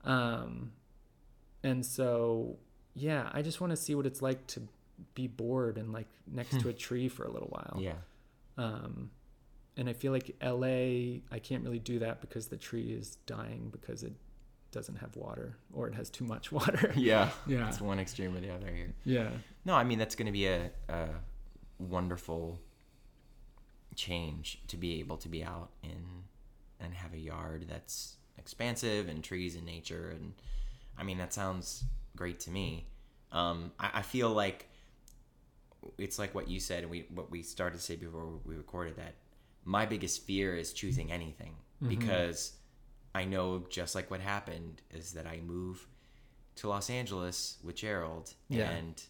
um 0.03 0.71
and 1.63 1.85
so 1.85 2.57
yeah 2.97 3.29
I 3.33 3.41
just 3.41 3.61
want 3.61 3.71
to 3.71 3.77
see 3.77 3.93
what 3.95 4.05
it's 4.05 4.21
like 4.21 4.45
to 4.47 4.61
be 5.13 5.27
bored 5.27 5.77
and 5.77 5.93
like 5.93 6.07
next 6.25 6.59
to 6.61 6.69
a 6.69 6.73
tree 6.73 7.07
for 7.07 7.23
a 7.23 7.31
little 7.31 7.49
while 7.49 7.77
yeah, 7.79 7.93
um, 8.57 9.11
and 9.77 9.87
I 9.87 9.93
feel 9.93 10.11
like 10.11 10.35
LA, 10.43 11.21
I 11.31 11.39
can't 11.41 11.63
really 11.63 11.77
do 11.79 11.99
that 11.99 12.19
because 12.19 12.47
the 12.47 12.57
tree 12.57 12.91
is 12.91 13.17
dying 13.27 13.69
because 13.71 14.01
it 14.01 14.13
doesn't 14.71 14.95
have 14.95 15.15
water 15.15 15.55
or 15.71 15.87
it 15.87 15.93
has 15.93 16.09
too 16.09 16.25
much 16.25 16.51
water. 16.59 16.91
yeah, 16.95 17.29
Yeah. 17.45 17.67
It's 17.67 17.79
one 17.79 17.99
extreme 17.99 18.35
or 18.35 18.39
the 18.39 18.51
other 18.51 18.67
here. 18.67 18.93
yeah. 19.05 19.29
No, 19.65 19.75
I 19.75 19.83
mean 19.83 19.99
that's 19.99 20.15
going 20.15 20.25
to 20.25 20.31
be 20.31 20.47
a, 20.47 20.71
a 20.89 21.09
wonderful 21.77 22.59
change 23.95 24.61
to 24.67 24.77
be 24.77 24.99
able 24.99 25.17
to 25.17 25.29
be 25.29 25.43
out 25.43 25.69
in 25.83 26.23
and 26.79 26.93
have 26.93 27.13
a 27.13 27.17
yard 27.19 27.65
that's 27.69 28.15
expansive 28.37 29.07
and 29.07 29.23
trees 29.23 29.55
and 29.55 29.65
nature 29.65 30.09
and 30.15 30.33
I 30.97 31.03
mean 31.03 31.17
that 31.17 31.33
sounds 31.33 31.83
great 32.17 32.41
to 32.41 32.51
me. 32.51 32.87
Um, 33.31 33.71
I, 33.79 33.91
I 33.95 34.01
feel 34.01 34.29
like 34.31 34.67
it's 35.97 36.19
like 36.19 36.35
what 36.35 36.49
you 36.49 36.59
said 36.59 36.81
and 36.83 36.91
we 36.91 37.05
what 37.13 37.31
we 37.31 37.41
started 37.43 37.77
to 37.77 37.81
say 37.83 37.95
before 37.95 38.27
we 38.45 38.55
recorded 38.55 38.97
that 38.97 39.13
my 39.63 39.85
biggest 39.85 40.25
fear 40.25 40.55
is 40.55 40.73
choosing 40.73 41.11
anything 41.11 41.53
because 41.87 42.53
I 43.13 43.23
know 43.25 43.63
just 43.69 43.93
like 43.95 44.09
what 44.09 44.19
happened 44.19 44.81
is 44.91 45.13
that 45.13 45.27
I 45.27 45.39
move 45.45 45.85
to 46.55 46.67
Los 46.69 46.89
Angeles 46.89 47.57
with 47.63 47.75
Gerald 47.75 48.33
Yeah. 48.49 48.69
and 48.71 49.01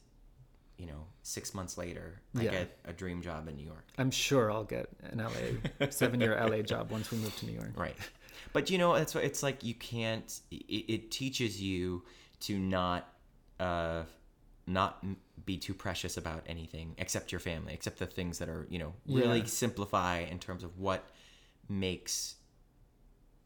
you 0.78 0.86
know, 0.86 1.06
six 1.24 1.56
months 1.56 1.76
later, 1.78 2.22
I 2.36 2.42
Yeah. 2.44 2.52
get 2.52 2.78
a 2.86 2.94
dream 2.94 3.22
job 3.24 3.48
in 3.48 3.56
New 3.56 3.66
York. 3.66 3.86
I'm 3.98 4.12
sure 4.12 4.52
I'll 4.52 4.64
get 4.66 4.90
an 5.12 5.20
LA, 5.20 5.88
seven 5.90 6.20
year 6.20 6.36
LA 6.40 6.62
job 6.62 6.92
once 6.92 7.10
we 7.10 7.18
move 7.18 7.36
to 7.38 7.46
New 7.48 7.54
York. 7.54 7.72
Right. 7.76 7.96
But 8.54 8.70
you 8.70 8.78
know, 8.78 8.94
that's 8.96 9.16
it's 9.16 9.26
it's 9.26 9.44
like 9.44 9.64
you 9.64 9.74
can't. 9.74 10.40
It, 10.52 10.86
it 10.96 11.12
teaches 11.12 11.60
you 11.62 12.04
to 12.42 12.58
not, 12.58 13.14
uh, 13.60 14.04
not 14.66 15.04
be 15.46 15.58
too 15.58 15.74
precious 15.74 16.18
about 16.18 16.44
anything 16.48 16.94
except 16.98 17.32
your 17.32 17.40
family, 17.40 17.74
except 17.74 18.00
the 18.00 18.06
things 18.06 18.40
that 18.40 18.50
are 18.50 18.68
you 18.70 18.80
know 18.80 18.94
really 19.08 19.40
Yeah. 19.40 19.46
simplify 19.46 20.20
in 20.20 20.40
terms 20.40 20.64
of 20.64 20.78
what 20.78 21.06
makes 21.70 22.36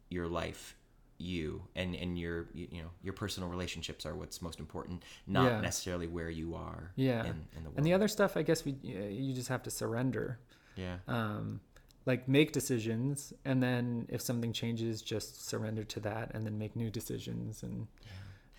your 0.10 0.28
life 0.28 0.76
you 1.18 1.62
and 1.76 1.96
and 1.96 2.18
your 2.18 2.48
you 2.54 2.82
know 2.82 2.90
your 3.04 3.14
personal 3.14 3.48
relationships 3.48 4.06
are 4.06 4.16
what's 4.16 4.42
most 4.42 4.60
important 4.60 5.04
not 5.28 5.52
Yeah. 5.52 5.62
necessarily 5.62 6.08
where 6.08 6.30
you 6.32 6.56
are 6.56 6.92
Yeah. 6.96 7.22
in, 7.26 7.46
in 7.56 7.64
the 7.64 7.70
world 7.70 7.78
And 7.78 7.86
the 7.86 7.94
other 7.94 8.08
stuff, 8.08 8.36
I 8.36 8.42
guess 8.42 8.66
we 8.66 8.72
you 8.84 9.34
just 9.34 9.50
have 9.50 9.62
to 9.64 9.72
surrender. 9.72 10.40
yeah 10.76 10.98
Um, 11.08 11.62
like 12.08 12.28
make 12.28 12.52
decisions, 12.52 13.32
and 13.46 13.62
then 13.62 14.08
if 14.10 14.22
something 14.22 14.52
changes, 14.54 15.04
just 15.04 15.48
surrender 15.48 15.84
to 15.84 16.00
that, 16.00 16.32
and 16.34 16.44
then 16.44 16.58
make 16.58 16.76
new 16.76 16.90
decisions, 16.90 17.62
and 17.62 17.88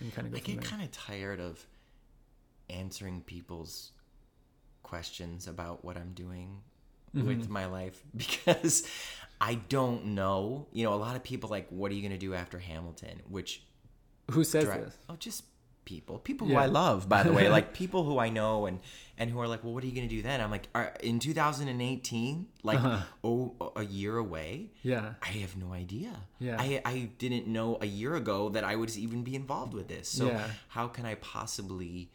and 0.02 0.14
kind 0.14 0.26
of 0.26 0.32
go 0.32 0.36
I 0.38 0.40
get 0.40 0.62
kind 0.62 0.82
of 0.82 0.90
tired 0.92 1.40
of 1.40 1.64
answering 2.70 3.22
people's 3.22 3.92
questions 4.82 5.46
about 5.48 5.84
what 5.84 5.96
I'm 5.96 6.12
doing 6.14 6.60
Mm-hmm. 7.14 7.26
with 7.26 7.50
my 7.50 7.66
life 7.66 8.02
because 8.16 8.88
I 9.38 9.56
don't 9.68 10.06
know. 10.14 10.66
You 10.72 10.84
know, 10.84 10.94
a 10.94 10.96
lot 10.96 11.14
of 11.14 11.22
people 11.22 11.50
like, 11.50 11.66
"What 11.68 11.92
are 11.92 11.94
you 11.94 12.00
going 12.00 12.12
to 12.12 12.16
do 12.16 12.32
after 12.32 12.58
Hamilton?" 12.58 13.20
Which 13.28 13.62
Who 14.30 14.44
says 14.44 14.64
dri- 14.64 14.78
this? 14.78 14.96
oh, 15.10 15.16
just 15.16 15.44
people, 15.84 16.18
people 16.18 16.46
who 16.46 16.52
Yeah. 16.54 16.60
I 16.62 16.66
love, 16.66 17.08
by 17.08 17.22
the 17.22 17.32
way, 17.32 17.48
like 17.48 17.72
people 17.82 18.04
who 18.04 18.18
I 18.18 18.28
know 18.28 18.66
and 18.66 18.80
and 19.18 19.30
who 19.30 19.38
are 19.40 19.46
like, 19.48 19.62
"Well, 19.62 19.74
what 19.74 19.82
are 19.84 19.86
you 19.86 19.94
going 19.94 20.08
to 20.08 20.14
do 20.14 20.22
then?" 20.22 20.40
I'm 20.40 20.50
like, 20.50 20.68
"In 21.02 21.18
2018, 21.18 22.46
like 22.62 22.78
Uh-huh. 22.78 23.02
oh, 23.24 23.72
a 23.76 23.84
year 23.84 24.16
away." 24.16 24.70
Yeah. 24.82 25.14
I 25.22 25.28
have 25.42 25.56
no 25.56 25.72
idea. 25.72 26.12
Yeah. 26.38 26.56
I, 26.58 26.80
I 26.84 27.10
didn't 27.18 27.46
know 27.46 27.78
a 27.80 27.86
year 27.86 28.14
ago 28.16 28.48
that 28.50 28.64
I 28.64 28.74
would 28.76 28.94
even 28.96 29.22
be 29.22 29.34
involved 29.34 29.74
with 29.74 29.88
this. 29.88 30.08
So 30.08 30.26
Yeah. 30.26 30.46
how 30.68 30.88
can 30.88 31.04
I 31.06 31.14
possibly 31.16 32.10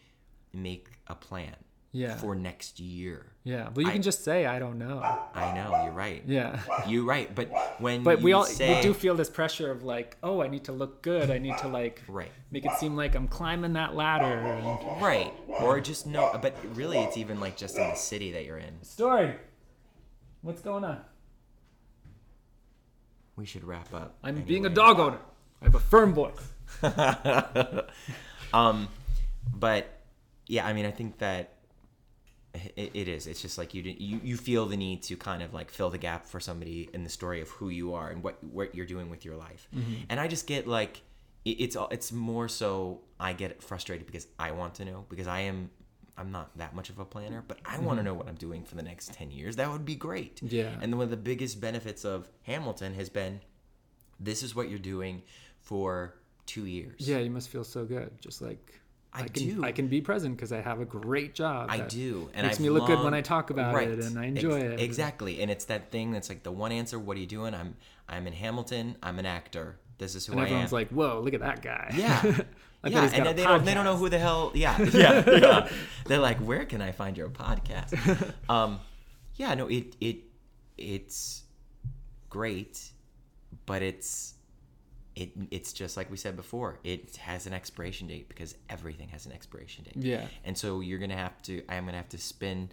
make 0.54 0.88
a 1.08 1.16
plan 1.16 1.56
Yeah. 1.92 2.16
for 2.16 2.36
next 2.36 2.80
year? 2.80 3.26
Yeah. 3.44 3.70
Well, 3.74 3.84
you 3.84 3.90
I- 3.90 3.94
can 3.94 4.02
just 4.02 4.24
say 4.24 4.46
I 4.46 4.60
don't 4.60 4.78
know. 4.78 5.00
I 5.34 5.54
know 5.54 5.84
you're 5.84 5.94
right. 5.94 6.22
Yeah. 6.28 6.60
You're 6.88 7.06
right. 7.06 7.34
But 7.34 7.50
when 7.80 8.04
But 8.04 8.22
we 8.22 8.34
all 8.34 8.46
say, 8.46 8.76
we 8.76 8.82
do 8.82 8.94
feel 8.94 9.16
this 9.16 9.30
pressure 9.30 9.72
of 9.72 9.84
like, 9.84 10.18
oh, 10.22 10.42
I 10.42 10.48
need 10.48 10.66
to 10.66 10.72
look 10.72 11.02
good. 11.02 11.32
I 11.32 11.38
need 11.38 11.58
to 11.60 11.68
like 11.68 12.04
right, 12.08 12.32
make 12.52 12.66
it 12.66 12.74
seem 12.74 12.96
like 12.96 13.16
I'm 13.16 13.28
climbing 13.28 13.74
that 13.74 13.96
ladder. 13.96 14.26
And... 14.26 15.02
right, 15.02 15.34
or 15.60 15.80
just 15.80 16.06
no. 16.06 16.38
But 16.42 16.56
really, 16.76 17.00
it's 17.00 17.18
even 17.18 17.40
like 17.40 17.58
just 17.58 17.78
in 17.78 17.90
the 17.90 17.96
city 17.96 18.32
that 18.34 18.46
you're 18.46 18.58
in. 18.58 18.84
Story. 18.84 19.36
What's 20.42 20.62
going 20.62 20.84
on? 20.84 21.02
We 23.36 23.46
should 23.46 23.64
wrap 23.64 23.94
up. 23.94 24.18
I'm 24.24 24.42
being 24.42 24.66
a 24.66 24.70
dog 24.70 25.00
owner. 25.00 25.20
I 25.62 25.66
have 25.66 25.76
a 25.76 25.80
firm 25.80 26.14
voice. 26.14 26.34
um, 28.54 28.88
but 29.54 29.88
yeah, 30.48 30.66
I 30.66 30.74
mean, 30.74 30.86
I 30.86 30.92
think 30.92 31.20
that 31.20 31.54
it, 32.76 32.92
it 32.94 33.08
is. 33.08 33.28
It's 33.28 33.42
just 33.42 33.58
like 33.58 33.74
you, 33.74 33.82
did- 33.82 34.02
you 34.02 34.20
you 34.24 34.38
feel 34.38 34.66
the 34.66 34.78
need 34.78 35.04
to 35.04 35.16
kind 35.16 35.42
of 35.42 35.54
like 35.54 35.70
fill 35.70 35.90
the 35.90 35.98
gap 35.98 36.26
for 36.26 36.40
somebody 36.40 36.90
in 36.94 37.04
the 37.04 37.10
story 37.10 37.42
of 37.42 37.50
who 37.50 37.70
you 37.70 37.94
are 37.94 38.10
and 38.10 38.24
what 38.24 38.44
what 38.44 38.76
you're 38.76 38.86
doing 38.86 39.10
with 39.10 39.26
your 39.26 39.36
life. 39.36 39.68
Mm-hmm. 39.76 39.94
And 40.10 40.20
I 40.20 40.28
just 40.28 40.48
get 40.48 40.68
like 40.68 41.02
it, 41.46 41.62
it's 41.62 41.76
all 41.76 41.88
it's 41.90 42.12
more 42.12 42.48
so 42.48 43.02
I 43.20 43.34
get 43.34 43.62
frustrated 43.62 44.06
because 44.06 44.28
I 44.38 44.52
want 44.52 44.76
to 44.76 44.86
know 44.86 45.06
because 45.10 45.28
I 45.28 45.42
am 45.42 45.70
I'm 46.18 46.32
not 46.32 46.58
that 46.58 46.74
much 46.74 46.90
of 46.90 47.00
a 47.00 47.06
planner, 47.06 47.44
but 47.48 47.60
I 47.64 47.78
want 47.78 47.82
to 47.82 47.90
mm-hmm. 47.98 48.06
know 48.06 48.14
what 48.16 48.28
I'm 48.28 48.36
doing 48.36 48.64
for 48.64 48.76
the 48.76 48.82
next 48.82 49.14
10 49.14 49.30
years. 49.30 49.56
That 49.58 49.72
would 49.72 49.86
be 49.86 49.96
great. 49.96 50.42
Yeah. 50.42 50.72
And 50.82 50.98
one 50.98 51.04
of 51.04 51.12
the 51.12 51.18
biggest 51.18 51.62
benefits 51.62 52.06
of 52.06 52.28
Hamilton 52.44 52.96
has 52.96 53.08
been 53.08 53.40
this 54.20 54.42
is 54.42 54.56
what 54.56 54.70
you're 54.70 54.80
doing 54.80 55.22
for 55.62 56.16
2 56.48 56.66
years. 56.66 57.08
Yeah, 57.08 57.20
you 57.20 57.30
must 57.30 57.50
feel 57.50 57.64
so 57.64 57.86
good. 57.86 58.12
Just 58.20 58.42
like 58.42 58.80
I 59.24 59.28
can 59.28 59.44
do. 59.56 59.64
I 59.64 59.72
can 59.72 59.88
be 59.88 60.02
present 60.02 60.36
because 60.36 60.52
I 60.52 60.62
have 60.62 60.80
a 60.80 60.86
great 60.86 61.34
job. 61.36 61.68
I 61.70 61.80
do, 61.80 62.30
and 62.34 62.46
makes 62.46 62.58
I've 62.58 62.62
me 62.64 62.70
look 62.70 62.88
good 62.88 63.04
when 63.04 63.14
I 63.14 63.22
talk 63.22 63.50
about 63.50 63.74
Right. 63.76 63.88
it, 63.90 64.00
and 64.00 64.18
I 64.18 64.28
Ex- 64.28 64.36
enjoy 64.44 64.60
it. 64.60 64.80
Exactly, 64.80 65.42
and 65.42 65.50
it's 65.52 65.66
that 65.66 65.92
thing 65.92 66.12
that's 66.12 66.30
like 66.30 66.44
the 66.44 66.52
one 66.52 66.72
answer. 66.72 66.98
What 67.00 67.18
are 67.18 67.20
you 67.20 67.26
doing? 67.28 67.54
I'm 67.54 67.76
I'm 68.08 68.28
in 68.28 68.34
Hamilton. 68.34 68.96
I'm 69.04 69.20
an 69.20 69.26
actor. 69.26 69.78
This 69.98 70.16
is 70.16 70.26
who 70.26 70.34
And 70.34 70.42
I 70.42 70.44
everyone's 70.46 70.72
am. 70.72 70.76
like, 70.78 70.90
"Whoa, 70.90 71.22
look 71.24 71.34
at 71.34 71.40
that 71.42 71.62
guy!" 71.62 71.92
yeah, 71.96 72.22
I 72.84 72.90
yeah, 72.90 73.10
and 73.14 73.38
they 73.38 73.44
don't 73.44 73.66
they 73.66 73.74
don't 73.74 73.86
know 73.86 73.98
who 73.98 74.10
the 74.10 74.20
hell. 74.20 74.52
Yeah, 74.54 74.80
yeah, 74.94 75.24
yeah. 75.28 75.70
They're 76.06 76.20
like, 76.20 76.38
where 76.40 76.66
can 76.66 76.82
I 76.82 76.92
find 76.92 77.18
your 77.18 77.30
podcast? 77.30 78.34
Um, 78.50 78.80
yeah, 79.36 79.54
no, 79.56 79.68
it 79.68 79.96
it 80.00 80.18
it's 80.78 81.44
great, 82.30 82.92
but 83.66 83.82
it's 83.82 84.36
it 85.18 85.32
it's 85.52 85.74
just 85.74 85.98
like 85.98 86.10
we 86.12 86.18
said 86.18 86.36
before. 86.36 86.80
It 86.84 87.18
has 87.18 87.48
an 87.48 87.54
expiration 87.54 88.08
date 88.08 88.30
because 88.30 88.56
everything 88.70 89.10
has 89.10 89.26
an 89.26 89.32
expiration 89.32 89.84
date. 89.86 89.96
Yeah. 89.98 90.28
And 90.46 90.56
so 90.58 90.80
you're 90.82 91.00
gonna 91.00 91.18
have 91.18 91.42
to. 91.44 91.64
I'm 91.68 91.86
gonna 91.86 91.98
have 91.98 92.10
to 92.10 92.18
spin 92.20 92.70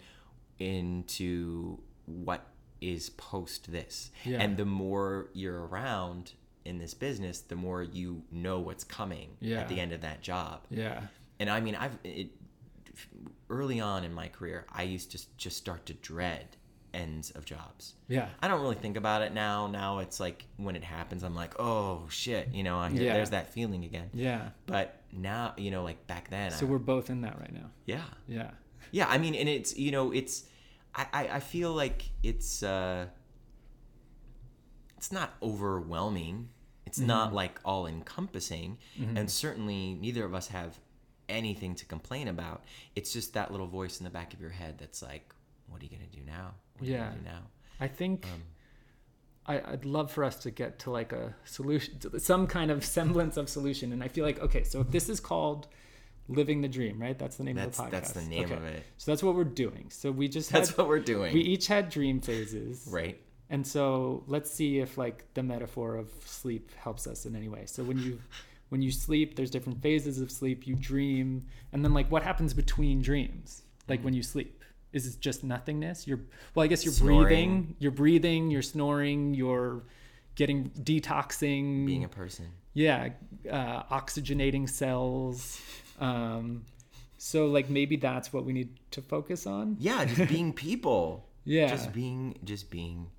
into 0.58 1.78
what 2.06 2.46
is 2.80 3.10
post 3.10 3.72
this. 3.72 4.10
Yeah. 4.24 4.40
And 4.42 4.56
the 4.56 4.66
more 4.66 5.30
you're 5.32 5.66
around 5.66 6.32
in 6.66 6.78
this 6.78 6.92
business, 6.94 7.40
the 7.40 7.56
more 7.56 7.82
you 7.82 8.22
know 8.30 8.60
what's 8.60 8.84
coming 8.84 9.36
Yeah. 9.40 9.60
at 9.60 9.68
the 9.68 9.80
end 9.80 9.92
of 9.92 10.02
that 10.02 10.20
job. 10.20 10.66
Yeah. 10.70 11.00
And 11.40 11.48
I 11.48 11.60
mean, 11.60 11.74
I've 11.74 11.98
it, 12.04 12.28
early 13.48 13.80
on 13.80 14.04
in 14.04 14.12
my 14.12 14.28
career, 14.28 14.66
I 14.70 14.82
used 14.82 15.10
to 15.12 15.18
just 15.38 15.56
start 15.56 15.86
to 15.86 15.94
dread 15.94 16.56
ends 16.94 17.30
of 17.32 17.44
jobs. 17.44 17.94
Yeah. 18.08 18.28
I 18.40 18.48
don't 18.48 18.60
really 18.62 18.74
think 18.76 18.96
about 18.96 19.22
it 19.22 19.34
now. 19.34 19.66
Now 19.66 19.98
it's 19.98 20.20
like 20.20 20.44
when 20.56 20.76
it 20.76 20.84
happens, 20.84 21.22
I'm 21.22 21.34
like, 21.34 21.54
oh 21.60 22.06
shit, 22.08 22.48
you 22.52 22.62
know, 22.62 22.78
I 22.78 22.90
hear, 22.90 23.02
Yeah. 23.02 23.14
there's 23.14 23.30
that 23.30 23.52
feeling 23.52 23.84
again. 23.84 24.08
Yeah. 24.14 24.50
But 24.66 25.00
now, 25.12 25.54
you 25.56 25.70
know, 25.70 25.82
like 25.84 26.06
back 26.06 26.30
then, 26.30 26.50
So 26.52 26.66
I, 26.66 26.70
we're 26.70 26.78
both 26.78 27.10
in 27.10 27.20
that 27.22 27.38
right 27.40 27.52
now. 27.52 27.70
yeah, 27.86 28.04
Yeah. 28.28 28.50
yeah. 28.92 29.06
I 29.08 29.18
mean, 29.18 29.34
and 29.34 29.48
it's 29.48 29.76
you 29.76 29.90
know, 29.90 30.12
it's 30.12 30.44
I 30.94 31.06
I, 31.12 31.28
I 31.36 31.40
feel 31.40 31.72
like 31.72 32.08
it's 32.22 32.62
uh, 32.62 33.06
it's 34.96 35.12
not 35.12 35.34
overwhelming. 35.42 36.48
It's 36.86 36.98
not 37.00 37.32
like 37.34 37.58
all 37.64 37.86
encompassing, 37.86 38.78
and 39.16 39.28
certainly 39.28 39.94
neither 39.94 40.24
of 40.24 40.32
us 40.34 40.46
have 40.48 40.78
anything 41.28 41.74
to 41.74 41.84
complain 41.86 42.28
about. 42.28 42.62
It's 42.94 43.12
just 43.12 43.32
that 43.34 43.50
little 43.50 43.66
voice 43.66 43.98
in 43.98 44.04
the 44.04 44.10
back 44.10 44.32
of 44.32 44.40
your 44.40 44.50
head 44.50 44.76
that's 44.78 45.02
like, 45.02 45.33
"What 45.74 45.82
are 45.82 45.84
you 45.84 45.90
gonna 45.90 46.06
do 46.10 46.22
now? 46.24 46.54
What 46.78 46.82
are 46.88 46.90
you 46.90 46.96
Yeah. 46.96 47.10
do 47.10 47.20
now?" 47.24 47.42
I 47.80 47.88
think 47.88 48.26
Um, 48.32 48.42
I, 49.46 49.72
I'd 49.72 49.84
love 49.84 50.10
for 50.10 50.24
us 50.24 50.36
to 50.44 50.50
get 50.50 50.78
to 50.80 50.90
like 50.90 51.12
a 51.12 51.34
solution, 51.44 52.00
some 52.18 52.46
kind 52.46 52.70
of 52.70 52.84
semblance 52.96 53.36
of 53.36 53.48
solution. 53.48 53.92
And 53.92 54.02
I 54.02 54.08
feel 54.08 54.24
like, 54.24 54.40
okay, 54.40 54.64
so 54.64 54.80
if 54.80 54.90
this 54.90 55.08
is 55.10 55.20
called 55.20 55.66
living 56.28 56.62
the 56.62 56.68
dream, 56.68 56.98
right? 57.02 57.18
That's 57.18 57.36
the 57.36 57.44
name 57.44 57.56
That's 57.56 57.78
of 57.78 57.84
the 57.84 57.90
podcast. 57.90 58.00
that's 58.00 58.12
the 58.12 58.22
name 58.22 58.44
Okay. 58.46 58.54
of 58.54 58.64
it. 58.64 58.82
So 58.96 59.10
that's 59.10 59.22
what 59.22 59.34
we're 59.34 59.44
doing. 59.44 59.90
So 59.90 60.10
we 60.10 60.28
just 60.28 60.50
That's 60.50 60.70
had, 60.70 60.78
what 60.78 60.88
we're 60.88 61.00
doing, 61.00 61.34
we 61.34 61.40
each 61.42 61.66
had 61.66 61.90
dream 61.90 62.20
phases, 62.22 62.86
right? 62.90 63.20
And 63.50 63.66
so 63.66 64.24
let's 64.26 64.50
see 64.50 64.78
if 64.78 64.96
like 64.96 65.24
the 65.34 65.42
metaphor 65.42 65.96
of 65.96 66.08
sleep 66.24 66.70
helps 66.76 67.06
us 67.06 67.26
in 67.26 67.36
any 67.36 67.48
way. 67.48 67.66
So 67.66 67.84
when 67.84 67.98
you 67.98 68.20
when 68.70 68.80
you 68.80 68.90
sleep, 68.90 69.36
there's 69.36 69.50
different 69.50 69.82
phases 69.82 70.18
of 70.22 70.30
sleep. 70.30 70.66
You 70.66 70.74
dream, 70.76 71.44
and 71.74 71.84
then 71.84 71.92
like 71.92 72.10
what 72.10 72.22
happens 72.22 72.54
between 72.54 73.02
dreams? 73.02 73.62
Like 73.86 74.00
when 74.02 74.14
you 74.14 74.22
sleep, 74.22 74.63
is 74.94 75.06
it 75.06 75.20
just 75.20 75.44
nothingness? 75.44 76.06
You're 76.06 76.20
well, 76.54 76.64
I 76.64 76.68
guess 76.68 76.84
you're 76.84 76.94
Snoring. 76.94 77.26
breathing, 77.26 77.76
you're 77.78 77.92
breathing, 77.92 78.50
you're 78.50 78.62
snoring, 78.62 79.34
you're 79.34 79.82
getting 80.36 80.70
detoxing, 80.70 81.84
Being 81.86 82.04
a 82.04 82.08
person. 82.08 82.46
yeah, 82.72 83.10
uh, 83.50 83.82
oxygenating 83.84 84.68
cells. 84.68 85.60
Um, 86.00 86.64
so 87.18 87.46
like 87.46 87.68
maybe 87.70 87.96
that's 87.96 88.32
what 88.32 88.44
we 88.44 88.52
need 88.52 88.70
to 88.92 89.02
focus 89.02 89.46
on. 89.46 89.76
Yeah, 89.78 90.04
just 90.06 90.28
being 90.36 90.52
people. 90.52 91.28
Yeah. 91.44 91.68
Just 91.68 91.92
being 91.92 92.38
just 92.44 92.70
being 92.70 93.10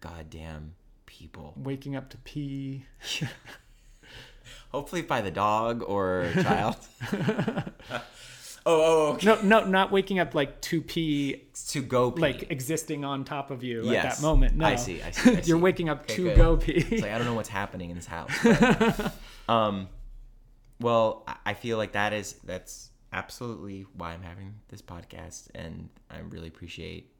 goddamn 0.00 0.74
people. 1.06 1.54
Waking 1.56 1.96
up 1.96 2.10
to 2.10 2.16
pee. 2.18 2.84
Hopefully 4.70 5.02
by 5.02 5.20
the 5.22 5.30
dog 5.30 5.82
or 5.86 6.30
child. 6.34 6.76
oh, 8.66 9.08
oh, 9.10 9.12
okay. 9.14 9.26
No, 9.26 9.40
no, 9.42 9.64
not 9.64 9.90
waking 9.92 10.18
up 10.18 10.34
like 10.34 10.60
to 10.62 10.82
pee, 10.82 11.44
To 11.68 11.82
go 11.82 12.10
pee. 12.10 12.20
like 12.20 12.50
existing 12.50 13.04
on 13.04 13.24
top 13.24 13.50
of 13.50 13.62
you 13.62 13.88
at 13.94 14.02
that 14.02 14.20
moment. 14.22 14.56
No, 14.56 14.66
I 14.66 14.76
see, 14.76 15.00
I 15.02 15.10
see, 15.12 15.36
I 15.36 15.40
see. 15.40 15.48
You're 15.48 15.58
waking 15.58 15.88
up 15.88 16.02
Okay, 16.02 16.16
to 16.16 16.22
good. 16.24 16.36
go 16.36 16.56
pee. 16.56 16.72
It's 16.72 17.02
like 17.02 17.12
I 17.12 17.18
don't 17.18 17.26
know 17.26 17.34
what's 17.34 17.48
happening 17.48 17.90
in 17.90 17.96
this 17.96 18.06
house. 18.06 18.30
but- 18.42 19.14
um, 19.48 19.88
well, 20.80 21.24
I 21.46 21.54
feel 21.54 21.78
like 21.78 21.92
that 21.92 22.12
is 22.12 22.34
that's 22.44 22.90
absolutely 23.12 23.86
why 23.94 24.12
I'm 24.12 24.22
having 24.22 24.56
this 24.68 24.82
podcast, 24.82 25.48
and 25.54 25.88
I 26.10 26.18
really 26.18 26.48
appreciate 26.48 27.10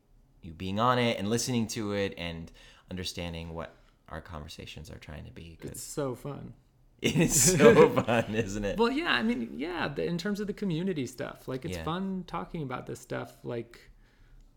you 0.43 0.53
being 0.53 0.79
on 0.79 0.99
it 0.99 1.19
and 1.19 1.29
listening 1.31 1.67
to 1.69 1.93
it 1.93 2.15
and 2.19 2.53
understanding 2.91 3.55
what 3.55 3.75
our 4.09 4.21
conversations 4.21 4.91
are 4.91 4.99
trying 4.99 5.25
to 5.25 5.33
be. 5.33 5.59
it's 5.63 5.83
so 5.83 6.15
fun. 6.15 6.53
it 7.03 7.17
is 7.17 7.57
so 7.59 7.91
fun, 7.91 8.35
isn't 8.35 8.65
it? 8.65 8.79
Well, 8.79 8.91
yeah, 8.91 9.13
I 9.13 9.23
mean, 9.23 9.51
yeah, 9.57 9.89
the, 9.89 10.05
in 10.05 10.17
terms 10.19 10.41
of 10.41 10.47
the 10.47 10.53
community 10.53 11.07
stuff, 11.07 11.47
like 11.47 11.65
it's 11.65 11.77
Yeah. 11.77 11.85
fun 11.85 12.25
talking 12.27 12.63
about 12.63 12.87
this 12.87 13.01
stuff. 13.01 13.37
Like, 13.45 13.91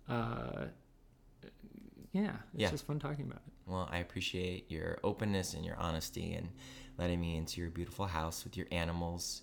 uh, 0.07 0.65
yeah, 2.11 2.37
it's 2.53 2.61
Yeah. 2.63 2.69
just 2.71 2.85
fun 2.87 2.99
talking 2.99 3.25
about 3.25 3.41
it. 3.45 3.53
Well, 3.67 3.87
I 3.91 3.99
appreciate 3.99 4.69
your 4.71 4.97
openness 5.03 5.53
and 5.53 5.63
your 5.63 5.75
honesty 5.77 6.33
and 6.33 6.49
letting 6.97 7.21
me 7.21 7.37
into 7.37 7.61
your 7.61 7.69
beautiful 7.69 8.07
house 8.07 8.43
with 8.43 8.57
your 8.57 8.65
animals. 8.71 9.41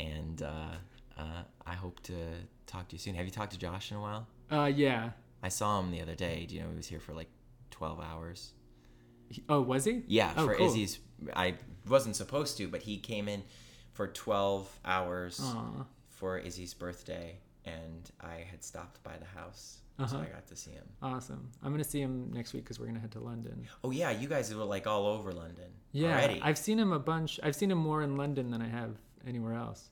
And 0.00 0.40
uh, 0.42 0.76
uh, 1.18 1.42
I 1.66 1.74
hope 1.74 2.00
to 2.04 2.14
talk 2.66 2.88
to 2.88 2.94
you 2.94 2.98
soon. 3.00 3.14
Have 3.14 3.26
you 3.26 3.30
talked 3.32 3.52
to 3.52 3.58
Josh 3.58 3.90
in 3.90 3.96
a 3.98 4.00
while? 4.00 4.26
Uh, 4.50 4.70
yeah, 4.74 5.10
I 5.42 5.48
saw 5.48 5.80
him 5.80 5.90
the 5.90 6.00
other 6.00 6.14
day. 6.14 6.46
Do 6.46 6.54
you 6.54 6.62
know 6.62 6.70
he 6.70 6.76
was 6.76 6.86
here 6.86 7.00
for 7.00 7.12
like 7.12 7.28
12 7.72 8.00
hours? 8.00 8.52
Oh, 9.48 9.60
was 9.60 9.84
he? 9.84 10.02
Yeah, 10.06 10.32
Oh, 10.36 10.46
for 10.46 10.54
cool. 10.54 10.66
Izzy's. 10.66 11.00
I 11.34 11.54
wasn't 11.88 12.16
supposed 12.16 12.56
to, 12.58 12.68
but 12.68 12.82
he 12.82 12.98
came 12.98 13.28
in 13.28 13.42
for 13.92 14.06
12 14.08 14.80
hours 14.84 15.40
Aw. 15.42 15.84
for 16.08 16.38
Izzy's 16.38 16.74
birthday, 16.74 17.38
and 17.64 18.10
I 18.20 18.44
had 18.50 18.62
stopped 18.62 19.02
by 19.02 19.16
the 19.18 19.24
house, 19.26 19.78
so 19.98 20.04
Uh-huh. 20.04 20.18
I 20.18 20.26
got 20.26 20.46
to 20.46 20.56
see 20.56 20.70
him. 20.72 20.86
Awesome. 21.02 21.50
I'm 21.62 21.72
gonna 21.72 21.82
see 21.84 22.00
him 22.00 22.30
next 22.32 22.52
week 22.52 22.64
because 22.64 22.78
we're 22.78 22.86
gonna 22.86 23.00
head 23.00 23.10
to 23.12 23.20
London. 23.20 23.66
Oh 23.82 23.90
yeah, 23.90 24.10
you 24.10 24.28
guys 24.28 24.54
were 24.54 24.64
like 24.64 24.86
all 24.86 25.06
over 25.06 25.32
London 25.32 25.70
Yeah, 25.92 26.12
already. 26.12 26.40
I've 26.42 26.58
seen 26.58 26.78
him 26.78 26.92
a 26.92 26.98
bunch. 27.00 27.40
I've 27.42 27.56
seen 27.56 27.70
him 27.70 27.78
more 27.78 28.02
in 28.02 28.16
London 28.16 28.50
than 28.50 28.62
I 28.62 28.68
have 28.68 28.92
anywhere 29.26 29.54
else. 29.54 29.90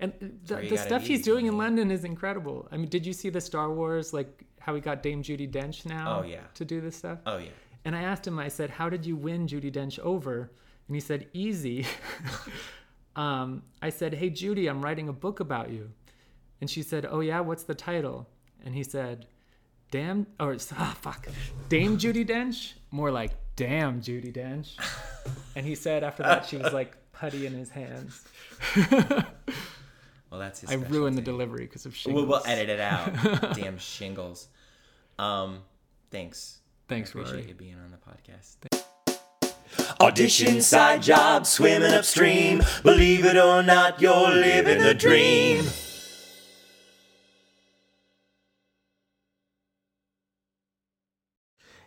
And 0.00 0.12
the, 0.44 0.56
the 0.56 0.76
stuff 0.78 1.02
he's 1.04 1.22
doing 1.24 1.46
in. 1.46 1.58
London 1.58 1.90
is 1.90 2.04
incredible. 2.04 2.68
I 2.70 2.76
mean, 2.76 2.88
did 2.88 3.04
you 3.04 3.12
see 3.12 3.30
the 3.30 3.40
Star 3.40 3.72
Wars 3.72 4.12
like 4.12 4.44
how 4.60 4.76
he 4.76 4.80
got 4.80 5.02
Dame 5.02 5.24
Judi 5.24 5.50
Dench 5.50 5.84
now? 5.84 6.20
Oh, 6.20 6.22
yeah. 6.24 6.42
To 6.54 6.64
do 6.64 6.80
this 6.80 6.94
stuff. 6.96 7.18
oh 7.26 7.38
yeah. 7.38 7.50
And 7.84 7.96
I 7.96 8.02
asked 8.02 8.24
him, 8.26 8.38
I 8.38 8.46
said, 8.48 8.70
How 8.70 8.88
did 8.88 9.04
you 9.04 9.16
win 9.16 9.48
Judi 9.48 9.72
Dench 9.72 9.98
over? 9.98 10.52
And 10.88 10.96
he 10.96 11.00
said, 11.00 11.28
Easy. 11.32 11.86
um, 13.16 13.62
I 13.80 13.90
said, 13.90 14.14
Hey, 14.14 14.30
Judi, 14.30 14.68
I'm 14.68 14.82
writing 14.82 15.08
a 15.08 15.12
book 15.12 15.40
about 15.40 15.70
you. 15.70 15.90
And 16.60 16.68
she 16.68 16.82
said, 16.82 17.06
Oh, 17.08 17.20
yeah, 17.20 17.40
what's 17.40 17.62
the 17.62 17.74
title? 17.74 18.28
And 18.64 18.74
he 18.74 18.82
said, 18.82 19.26
Damn, 19.90 20.26
or 20.40 20.56
ah, 20.76 20.96
fuck, 21.00 21.28
Dame 21.68 21.96
Judi 21.98 22.26
Dench? 22.26 22.72
More 22.90 23.10
like, 23.10 23.32
Damn 23.56 24.00
Judi 24.00 24.32
Dench. 24.34 24.76
and 25.56 25.64
he 25.64 25.74
said 25.74 26.04
after 26.04 26.22
that, 26.22 26.46
she 26.46 26.56
was 26.56 26.72
like 26.72 26.96
putty 27.12 27.46
in 27.46 27.52
his 27.52 27.70
hands. 27.70 28.24
Well, 30.30 30.40
that's 30.40 30.60
his. 30.60 30.70
I 30.70 30.74
ruined 30.74 31.16
the 31.16 31.22
delivery 31.22 31.64
because 31.64 31.86
of 31.86 31.96
We'll, 32.06 32.26
we'll 32.26 32.42
edit 32.44 32.68
it 32.68 32.80
out. 32.80 33.54
Damn 33.54 33.78
shingles. 33.78 34.48
Um, 35.18 35.60
thanks. 36.10 36.58
Thanks, 36.86 37.10
I 37.10 37.12
appreciate 37.12 37.40
Rory. 37.40 37.48
you 37.48 37.54
being 37.54 37.76
on 37.76 37.90
the 37.90 37.96
podcast. 37.96 38.84
Audition 40.00 40.60
side 40.60 41.02
job, 41.02 41.46
swimming 41.46 41.92
upstream. 41.92 42.62
Believe 42.82 43.24
it 43.24 43.36
or 43.36 43.62
not, 43.62 44.00
you're 44.00 44.30
living 44.30 44.82
the 44.82 44.94
dream. 44.94 45.66